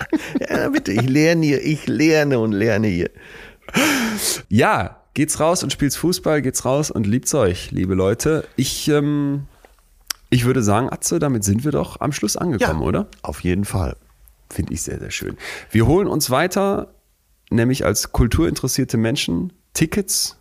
ja, 0.48 0.68
bitte, 0.68 0.92
ich 0.92 1.08
lerne 1.08 1.46
hier, 1.46 1.64
ich 1.64 1.86
lerne 1.86 2.38
und 2.38 2.52
lerne 2.52 2.88
hier. 2.88 3.10
ja, 4.48 5.02
geht's 5.14 5.40
raus 5.40 5.62
und 5.62 5.72
spielt's 5.72 5.96
Fußball, 5.96 6.42
geht's 6.42 6.64
raus 6.64 6.90
und 6.90 7.06
liebt's 7.06 7.34
euch, 7.34 7.70
liebe 7.70 7.94
Leute. 7.94 8.46
Ich, 8.56 8.88
ähm, 8.88 9.46
ich 10.30 10.44
würde 10.44 10.62
sagen, 10.62 10.88
Atze, 10.90 11.18
damit 11.18 11.44
sind 11.44 11.64
wir 11.64 11.72
doch 11.72 12.00
am 12.00 12.12
Schluss 12.12 12.36
angekommen, 12.36 12.82
oder? 12.82 13.08
Auf 13.22 13.40
jeden 13.40 13.64
Fall. 13.64 13.96
Finde 14.50 14.72
ich 14.72 14.82
sehr, 14.82 14.98
sehr 14.98 15.10
schön. 15.10 15.36
Wir 15.70 15.86
holen 15.86 16.08
uns 16.08 16.30
weiter, 16.30 16.94
nämlich 17.50 17.84
als 17.84 18.12
kulturinteressierte 18.12 18.96
Menschen, 18.96 19.52
Tickets 19.74 20.38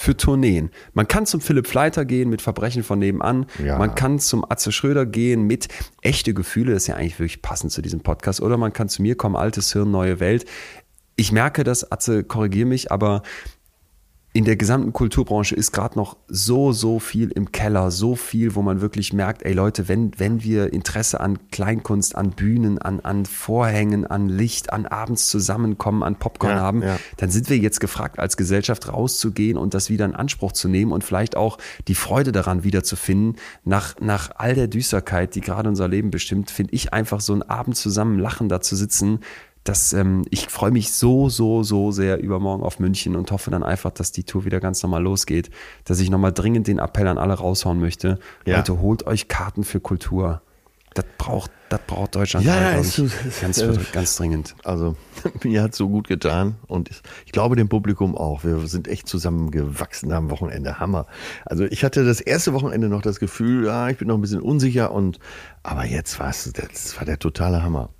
für 0.00 0.16
Tourneen. 0.16 0.70
Man 0.94 1.06
kann 1.08 1.26
zum 1.26 1.42
Philipp 1.42 1.66
Fleiter 1.66 2.06
gehen 2.06 2.30
mit 2.30 2.40
Verbrechen 2.40 2.82
von 2.82 2.98
nebenan. 2.98 3.44
Ja. 3.62 3.76
Man 3.76 3.94
kann 3.94 4.18
zum 4.18 4.50
Atze 4.50 4.72
Schröder 4.72 5.04
gehen 5.04 5.42
mit 5.42 5.68
echte 6.00 6.32
Gefühle. 6.32 6.72
Das 6.72 6.84
ist 6.84 6.86
ja 6.86 6.96
eigentlich 6.96 7.18
wirklich 7.18 7.42
passend 7.42 7.70
zu 7.70 7.82
diesem 7.82 8.00
Podcast. 8.00 8.40
Oder 8.40 8.56
man 8.56 8.72
kann 8.72 8.88
zu 8.88 9.02
mir 9.02 9.14
kommen, 9.14 9.36
altes 9.36 9.74
Hirn, 9.74 9.90
neue 9.90 10.18
Welt. 10.18 10.46
Ich 11.16 11.32
merke 11.32 11.64
das, 11.64 11.92
Atze, 11.92 12.24
korrigier 12.24 12.64
mich, 12.64 12.90
aber 12.90 13.22
in 14.32 14.44
der 14.44 14.54
gesamten 14.54 14.92
Kulturbranche 14.92 15.56
ist 15.56 15.72
gerade 15.72 15.98
noch 15.98 16.16
so, 16.28 16.70
so 16.70 17.00
viel 17.00 17.30
im 17.30 17.50
Keller, 17.50 17.90
so 17.90 18.14
viel, 18.14 18.54
wo 18.54 18.62
man 18.62 18.80
wirklich 18.80 19.12
merkt, 19.12 19.42
ey 19.42 19.52
Leute, 19.52 19.88
wenn, 19.88 20.12
wenn 20.18 20.44
wir 20.44 20.72
Interesse 20.72 21.18
an 21.18 21.40
Kleinkunst, 21.50 22.14
an 22.14 22.30
Bühnen, 22.30 22.78
an, 22.78 23.00
an 23.00 23.26
Vorhängen, 23.26 24.06
an 24.06 24.28
Licht, 24.28 24.72
an 24.72 24.86
abends 24.86 25.28
zusammenkommen, 25.28 26.04
an 26.04 26.14
Popcorn 26.14 26.56
Ja, 26.56 26.62
haben, 26.62 26.82
ja. 26.82 26.96
dann 27.16 27.30
sind 27.30 27.50
wir 27.50 27.56
jetzt 27.56 27.80
gefragt, 27.80 28.20
als 28.20 28.36
Gesellschaft 28.36 28.88
rauszugehen 28.92 29.58
und 29.58 29.74
das 29.74 29.90
wieder 29.90 30.04
in 30.04 30.14
Anspruch 30.14 30.52
zu 30.52 30.68
nehmen 30.68 30.92
und 30.92 31.02
vielleicht 31.02 31.36
auch 31.36 31.58
die 31.88 31.96
Freude 31.96 32.30
daran 32.30 32.62
wiederzufinden. 32.62 33.36
Nach, 33.64 33.96
nach 34.00 34.30
all 34.36 34.54
der 34.54 34.68
Düsterkeit, 34.68 35.34
die 35.34 35.40
gerade 35.40 35.68
unser 35.68 35.88
Leben 35.88 36.12
bestimmt, 36.12 36.52
finde 36.52 36.72
ich 36.72 36.92
einfach 36.92 37.20
so 37.20 37.32
einen 37.32 37.42
Abend 37.42 37.76
zusammen 37.76 38.20
lachen 38.20 38.48
da 38.48 38.60
zu 38.60 38.76
sitzen, 38.76 39.20
das, 39.64 39.92
ähm, 39.92 40.24
ich 40.30 40.46
freue 40.48 40.70
mich 40.70 40.92
so, 40.92 41.28
so, 41.28 41.62
so 41.62 41.92
sehr 41.92 42.20
übermorgen 42.20 42.62
auf 42.62 42.78
München 42.78 43.14
und 43.14 43.30
hoffe 43.30 43.50
dann 43.50 43.62
einfach, 43.62 43.90
dass 43.90 44.10
die 44.10 44.24
Tour 44.24 44.44
wieder 44.44 44.60
ganz 44.60 44.82
normal 44.82 45.02
losgeht, 45.02 45.50
dass 45.84 46.00
ich 46.00 46.10
nochmal 46.10 46.32
dringend 46.32 46.66
den 46.66 46.78
Appell 46.78 47.06
an 47.06 47.18
alle 47.18 47.34
raushauen 47.34 47.80
möchte. 47.80 48.18
Ja. 48.46 48.56
Leute, 48.56 48.80
holt 48.80 49.06
euch 49.06 49.28
Karten 49.28 49.64
für 49.64 49.80
Kultur. 49.80 50.42
Das 50.94 51.04
braucht, 51.18 51.52
das 51.68 51.80
braucht 51.86 52.16
Deutschland 52.16 52.44
Ja, 52.44 52.72
glaub 52.72 52.82
ist 52.82 52.98
ich. 52.98 53.40
ganz, 53.40 53.58
äh, 53.58 53.78
ganz 53.92 54.16
dringend. 54.16 54.56
Also, 54.64 54.96
mir 55.44 55.62
hat 55.62 55.74
so 55.74 55.88
gut 55.88 56.08
getan 56.08 56.56
und 56.66 56.90
ich, 56.90 57.00
ich 57.26 57.32
glaube 57.32 57.54
dem 57.54 57.68
Publikum 57.68 58.16
auch. 58.16 58.42
Wir 58.42 58.58
sind 58.66 58.88
echt 58.88 59.06
zusammengewachsen 59.06 60.10
am 60.10 60.30
Wochenende. 60.30 60.80
Hammer. 60.80 61.06
Also, 61.44 61.64
ich 61.64 61.84
hatte 61.84 62.04
das 62.04 62.20
erste 62.20 62.54
Wochenende 62.54 62.88
noch 62.88 63.02
das 63.02 63.20
Gefühl, 63.20 63.66
ja, 63.66 63.88
ich 63.88 63.98
bin 63.98 64.08
noch 64.08 64.16
ein 64.16 64.20
bisschen 64.20 64.40
unsicher 64.40 64.90
und, 64.90 65.20
aber 65.62 65.84
jetzt 65.84 66.18
war 66.18 66.30
es, 66.30 66.50
das 66.52 66.96
war 66.96 67.04
der 67.04 67.20
totale 67.20 67.62
Hammer. 67.62 67.90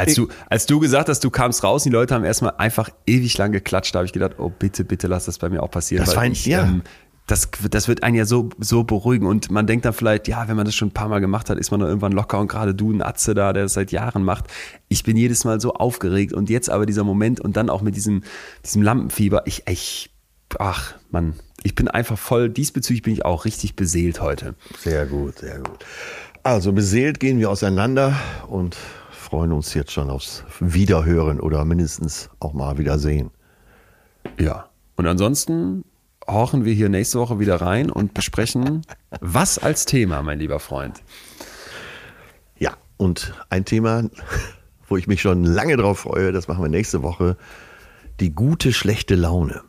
Als 0.00 0.14
du, 0.14 0.28
als 0.48 0.66
du 0.66 0.80
gesagt 0.80 1.08
hast, 1.08 1.22
du 1.24 1.30
kamst 1.30 1.62
raus, 1.64 1.82
die 1.82 1.90
Leute 1.90 2.14
haben 2.14 2.24
erstmal 2.24 2.54
einfach 2.56 2.90
ewig 3.06 3.36
lang 3.38 3.52
geklatscht, 3.52 3.94
da 3.94 4.00
habe 4.00 4.06
ich 4.06 4.12
gedacht, 4.12 4.32
oh 4.38 4.50
bitte, 4.50 4.84
bitte 4.84 5.06
lass 5.06 5.26
das 5.26 5.38
bei 5.38 5.48
mir 5.48 5.62
auch 5.62 5.70
passieren. 5.70 6.04
Das 6.04 6.16
weil 6.16 6.32
ich, 6.32 6.46
ja. 6.46 6.62
ähm, 6.62 6.82
das, 7.26 7.48
das 7.70 7.86
wird 7.86 8.02
einen 8.02 8.16
ja 8.16 8.24
so, 8.24 8.48
so 8.58 8.82
beruhigen 8.82 9.26
und 9.26 9.50
man 9.50 9.66
denkt 9.66 9.84
dann 9.84 9.92
vielleicht, 9.92 10.26
ja, 10.26 10.48
wenn 10.48 10.56
man 10.56 10.64
das 10.64 10.74
schon 10.74 10.88
ein 10.88 10.94
paar 10.94 11.08
Mal 11.08 11.20
gemacht 11.20 11.48
hat, 11.48 11.58
ist 11.58 11.70
man 11.70 11.80
dann 11.80 11.88
irgendwann 11.88 12.12
locker 12.12 12.40
und 12.40 12.48
gerade 12.48 12.74
du, 12.74 12.92
ein 12.92 13.02
Atze 13.02 13.34
da, 13.34 13.52
der 13.52 13.64
das 13.64 13.74
seit 13.74 13.92
Jahren 13.92 14.24
macht. 14.24 14.46
Ich 14.88 15.04
bin 15.04 15.16
jedes 15.16 15.44
Mal 15.44 15.60
so 15.60 15.74
aufgeregt 15.74 16.32
und 16.32 16.50
jetzt 16.50 16.70
aber 16.70 16.86
dieser 16.86 17.04
Moment 17.04 17.40
und 17.40 17.56
dann 17.56 17.70
auch 17.70 17.82
mit 17.82 17.94
diesem, 17.94 18.22
diesem 18.64 18.82
Lampenfieber, 18.82 19.42
ich, 19.46 19.62
ich, 19.68 20.10
ach, 20.58 20.94
Mann, 21.10 21.34
ich 21.62 21.74
bin 21.74 21.88
einfach 21.88 22.18
voll, 22.18 22.48
diesbezüglich 22.48 23.02
bin 23.02 23.12
ich 23.12 23.24
auch 23.24 23.44
richtig 23.44 23.76
beseelt 23.76 24.20
heute. 24.20 24.54
Sehr 24.78 25.06
gut, 25.06 25.38
sehr 25.38 25.58
gut. 25.58 25.84
Also, 26.42 26.72
beseelt 26.72 27.20
gehen 27.20 27.38
wir 27.38 27.50
auseinander 27.50 28.16
und 28.48 28.76
freuen 29.30 29.52
uns 29.52 29.74
jetzt 29.74 29.92
schon 29.92 30.10
aufs 30.10 30.42
Wiederhören 30.58 31.38
oder 31.38 31.64
mindestens 31.64 32.30
auch 32.40 32.52
mal 32.52 32.78
Wiedersehen. 32.78 33.30
Ja. 34.40 34.68
Und 34.96 35.06
ansonsten 35.06 35.84
horchen 36.26 36.64
wir 36.64 36.74
hier 36.74 36.88
nächste 36.88 37.20
Woche 37.20 37.38
wieder 37.38 37.60
rein 37.60 37.90
und 37.90 38.12
besprechen 38.12 38.82
was 39.20 39.58
als 39.58 39.84
Thema, 39.84 40.22
mein 40.22 40.40
lieber 40.40 40.58
Freund. 40.58 41.00
Ja, 42.58 42.72
und 42.96 43.32
ein 43.50 43.64
Thema, 43.64 44.10
wo 44.88 44.96
ich 44.96 45.06
mich 45.06 45.20
schon 45.20 45.44
lange 45.44 45.76
drauf 45.76 46.00
freue, 46.00 46.32
das 46.32 46.48
machen 46.48 46.64
wir 46.64 46.68
nächste 46.68 47.04
Woche. 47.04 47.36
Die 48.18 48.34
gute, 48.34 48.72
schlechte 48.72 49.14
Laune. 49.14 49.62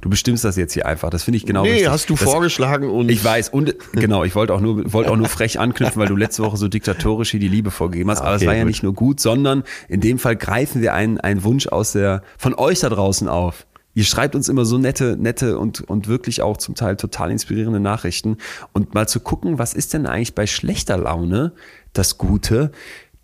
Du 0.00 0.08
bestimmst 0.08 0.44
das 0.44 0.56
jetzt 0.56 0.72
hier 0.72 0.86
einfach. 0.86 1.10
Das 1.10 1.24
finde 1.24 1.36
ich 1.36 1.46
genau 1.46 1.62
nee, 1.62 1.72
richtig. 1.72 1.88
hast 1.90 2.10
du 2.10 2.14
das, 2.14 2.22
vorgeschlagen 2.22 2.90
und. 2.90 3.10
Ich 3.10 3.24
weiß, 3.24 3.50
und 3.50 3.74
genau, 3.92 4.24
ich 4.24 4.34
wollte 4.34 4.54
auch 4.54 4.60
nur, 4.60 4.92
wollte 4.92 5.10
auch 5.10 5.16
nur 5.16 5.28
frech 5.28 5.58
anknüpfen, 5.58 6.00
weil 6.00 6.08
du 6.08 6.16
letzte 6.16 6.42
Woche 6.42 6.56
so 6.56 6.68
diktatorisch 6.68 7.30
hier 7.30 7.40
die 7.40 7.48
Liebe 7.48 7.70
vorgegeben 7.70 8.10
hast. 8.10 8.20
Aber 8.20 8.34
es 8.34 8.42
Okay, 8.42 8.46
war 8.48 8.54
ja 8.54 8.62
gut. 8.62 8.68
nicht 8.68 8.82
nur 8.82 8.94
gut, 8.94 9.20
sondern 9.20 9.64
in 9.88 10.00
dem 10.00 10.18
Fall 10.18 10.36
greifen 10.36 10.82
wir 10.82 10.94
einen, 10.94 11.18
einen 11.20 11.44
Wunsch 11.44 11.66
aus 11.66 11.92
der, 11.92 12.22
von 12.38 12.54
euch 12.54 12.80
da 12.80 12.88
draußen 12.88 13.28
auf. 13.28 13.66
Ihr 13.96 14.04
schreibt 14.04 14.34
uns 14.34 14.48
immer 14.48 14.64
so 14.64 14.76
nette, 14.76 15.16
nette 15.16 15.56
und, 15.56 15.80
und 15.82 16.08
wirklich 16.08 16.42
auch 16.42 16.56
zum 16.56 16.74
Teil 16.74 16.96
total 16.96 17.30
inspirierende 17.30 17.78
Nachrichten. 17.78 18.38
Und 18.72 18.92
mal 18.92 19.06
zu 19.06 19.20
gucken, 19.20 19.58
was 19.58 19.72
ist 19.72 19.94
denn 19.94 20.06
eigentlich 20.06 20.34
bei 20.34 20.46
schlechter 20.48 20.96
Laune 20.96 21.52
das 21.92 22.18
Gute? 22.18 22.72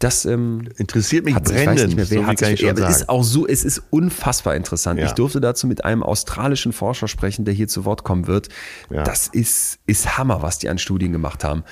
Das 0.00 0.24
ähm, 0.24 0.66
Interessiert 0.78 1.24
mich 1.24 1.34
hat 1.34 1.46
ich 1.48 1.54
brennend. 1.54 1.78
weiß 1.78 1.86
nicht 1.86 1.96
mehr, 1.96 2.10
wer 2.10 2.18
so 2.18 2.22
viel 2.22 2.26
hat 2.26 2.38
kann 2.38 2.48
sich, 2.48 2.54
ich 2.54 2.60
schon 2.60 2.70
aber 2.70 2.78
es 2.80 2.84
sagen. 2.86 3.02
ist 3.02 3.08
auch 3.10 3.22
so, 3.22 3.46
es 3.46 3.64
ist 3.64 3.82
unfassbar 3.90 4.56
interessant. 4.56 4.98
Ja. 4.98 5.06
Ich 5.06 5.12
durfte 5.12 5.40
dazu 5.40 5.66
mit 5.66 5.84
einem 5.84 6.02
australischen 6.02 6.72
Forscher 6.72 7.06
sprechen, 7.06 7.44
der 7.44 7.54
hier 7.54 7.68
zu 7.68 7.84
Wort 7.84 8.02
kommen 8.02 8.26
wird. 8.26 8.48
Ja. 8.90 9.02
Das 9.04 9.28
ist, 9.28 9.78
ist 9.86 10.18
Hammer, 10.18 10.42
was 10.42 10.58
die 10.58 10.68
an 10.70 10.78
Studien 10.78 11.12
gemacht 11.12 11.44
haben. 11.44 11.64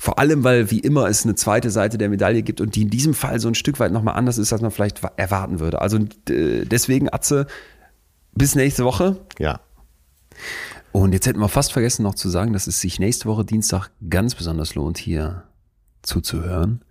Vor 0.00 0.18
allem, 0.18 0.44
weil 0.44 0.70
wie 0.70 0.80
immer 0.80 1.08
es 1.08 1.24
eine 1.24 1.34
zweite 1.36 1.70
Seite 1.70 1.98
der 1.98 2.08
Medaille 2.08 2.42
gibt 2.42 2.60
und 2.60 2.74
die 2.76 2.82
in 2.82 2.90
diesem 2.90 3.14
Fall 3.14 3.40
so 3.40 3.48
ein 3.48 3.54
Stück 3.54 3.80
weit 3.80 3.92
nochmal 3.92 4.14
anders 4.16 4.38
ist, 4.38 4.52
als 4.52 4.60
man 4.62 4.70
vielleicht 4.70 5.02
wa- 5.02 5.12
erwarten 5.16 5.58
würde. 5.60 5.80
Also 5.80 5.98
deswegen, 6.28 7.12
Atze, 7.12 7.46
bis 8.32 8.54
nächste 8.54 8.84
Woche. 8.84 9.18
Ja. 9.38 9.60
Und 10.92 11.12
jetzt 11.12 11.26
hätten 11.26 11.40
wir 11.40 11.48
fast 11.48 11.72
vergessen 11.72 12.02
noch 12.02 12.14
zu 12.14 12.28
sagen, 12.28 12.52
dass 12.52 12.66
es 12.66 12.80
sich 12.80 12.98
nächste 12.98 13.26
Woche 13.26 13.44
Dienstag 13.44 13.90
ganz 14.08 14.34
besonders 14.34 14.74
lohnt, 14.74 14.98
hier 14.98 15.44
zuzuhören. 16.02 16.82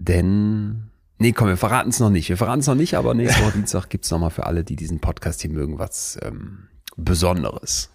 Denn, 0.00 0.90
nee, 1.18 1.32
komm, 1.32 1.48
wir 1.48 1.58
verraten 1.58 1.90
es 1.90 2.00
noch 2.00 2.08
nicht. 2.08 2.28
Wir 2.30 2.38
verraten 2.38 2.60
es 2.60 2.66
noch 2.66 2.74
nicht, 2.74 2.94
aber 2.94 3.12
nächste 3.14 3.42
Woche 3.42 3.52
Dienstag 3.52 3.90
gibt 3.90 4.06
es 4.06 4.10
nochmal 4.10 4.30
für 4.30 4.46
alle, 4.46 4.64
die 4.64 4.76
diesen 4.76 4.98
Podcast 4.98 5.42
hier 5.42 5.50
mögen, 5.50 5.78
was 5.78 6.18
ähm, 6.22 6.68
Besonderes. 6.96 7.90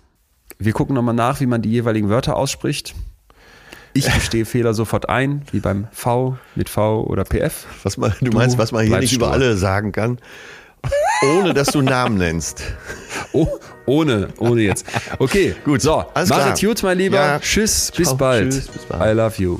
Wir 0.60 0.72
gucken 0.72 0.95
nochmal 0.95 1.15
nach, 1.15 1.40
wie 1.40 1.48
man 1.48 1.64
die 1.64 1.72
jeweiligen 1.72 2.10
Wörter 2.10 2.38
ausspricht. 2.38 2.94
Ich 3.94 4.14
gestehe 4.14 4.45
Fehler 4.45 4.73
sofort 4.73 5.10
ein, 5.10 5.41
wie 5.52 5.61
beim 5.61 5.88
V 5.91 6.38
mit 6.53 6.69
V 6.69 7.03
oder 7.06 7.23
PF. 7.23 7.65
Was 7.84 7.98
man, 7.98 8.14
du, 8.22 8.32
meinst, 8.32 8.57
was 8.57 8.72
man 8.72 8.86
hier 8.86 8.99
nicht 8.99 9.14
über 9.14 9.32
alle 9.32 9.57
sagen 9.57 9.91
kann. 9.94 10.19
Ohne 11.23 11.53
dass 11.53 11.69
du 11.69 11.82
Namen 11.82 12.18
nennst. 12.18 12.61
Oh, 13.32 13.48
ohne, 13.86 14.27
ohne 14.38 14.61
jetzt. 14.61 14.86
Okay, 15.18 15.56
gut. 15.65 15.82
So, 15.82 16.06
Alles 16.14 16.30
es 16.30 16.61
gut, 16.61 16.84
mein 16.84 16.98
Lieber. 16.98 17.18
Ja. 17.18 17.40
Tschüss, 17.40 17.91
bis 17.91 18.10
Ciao. 18.10 18.18
bald. 18.18 18.52
Tschüss, 18.52 18.68
bis 18.68 18.84
bald. 18.84 19.11
I 19.14 19.18
love 19.18 19.41
you. 19.41 19.60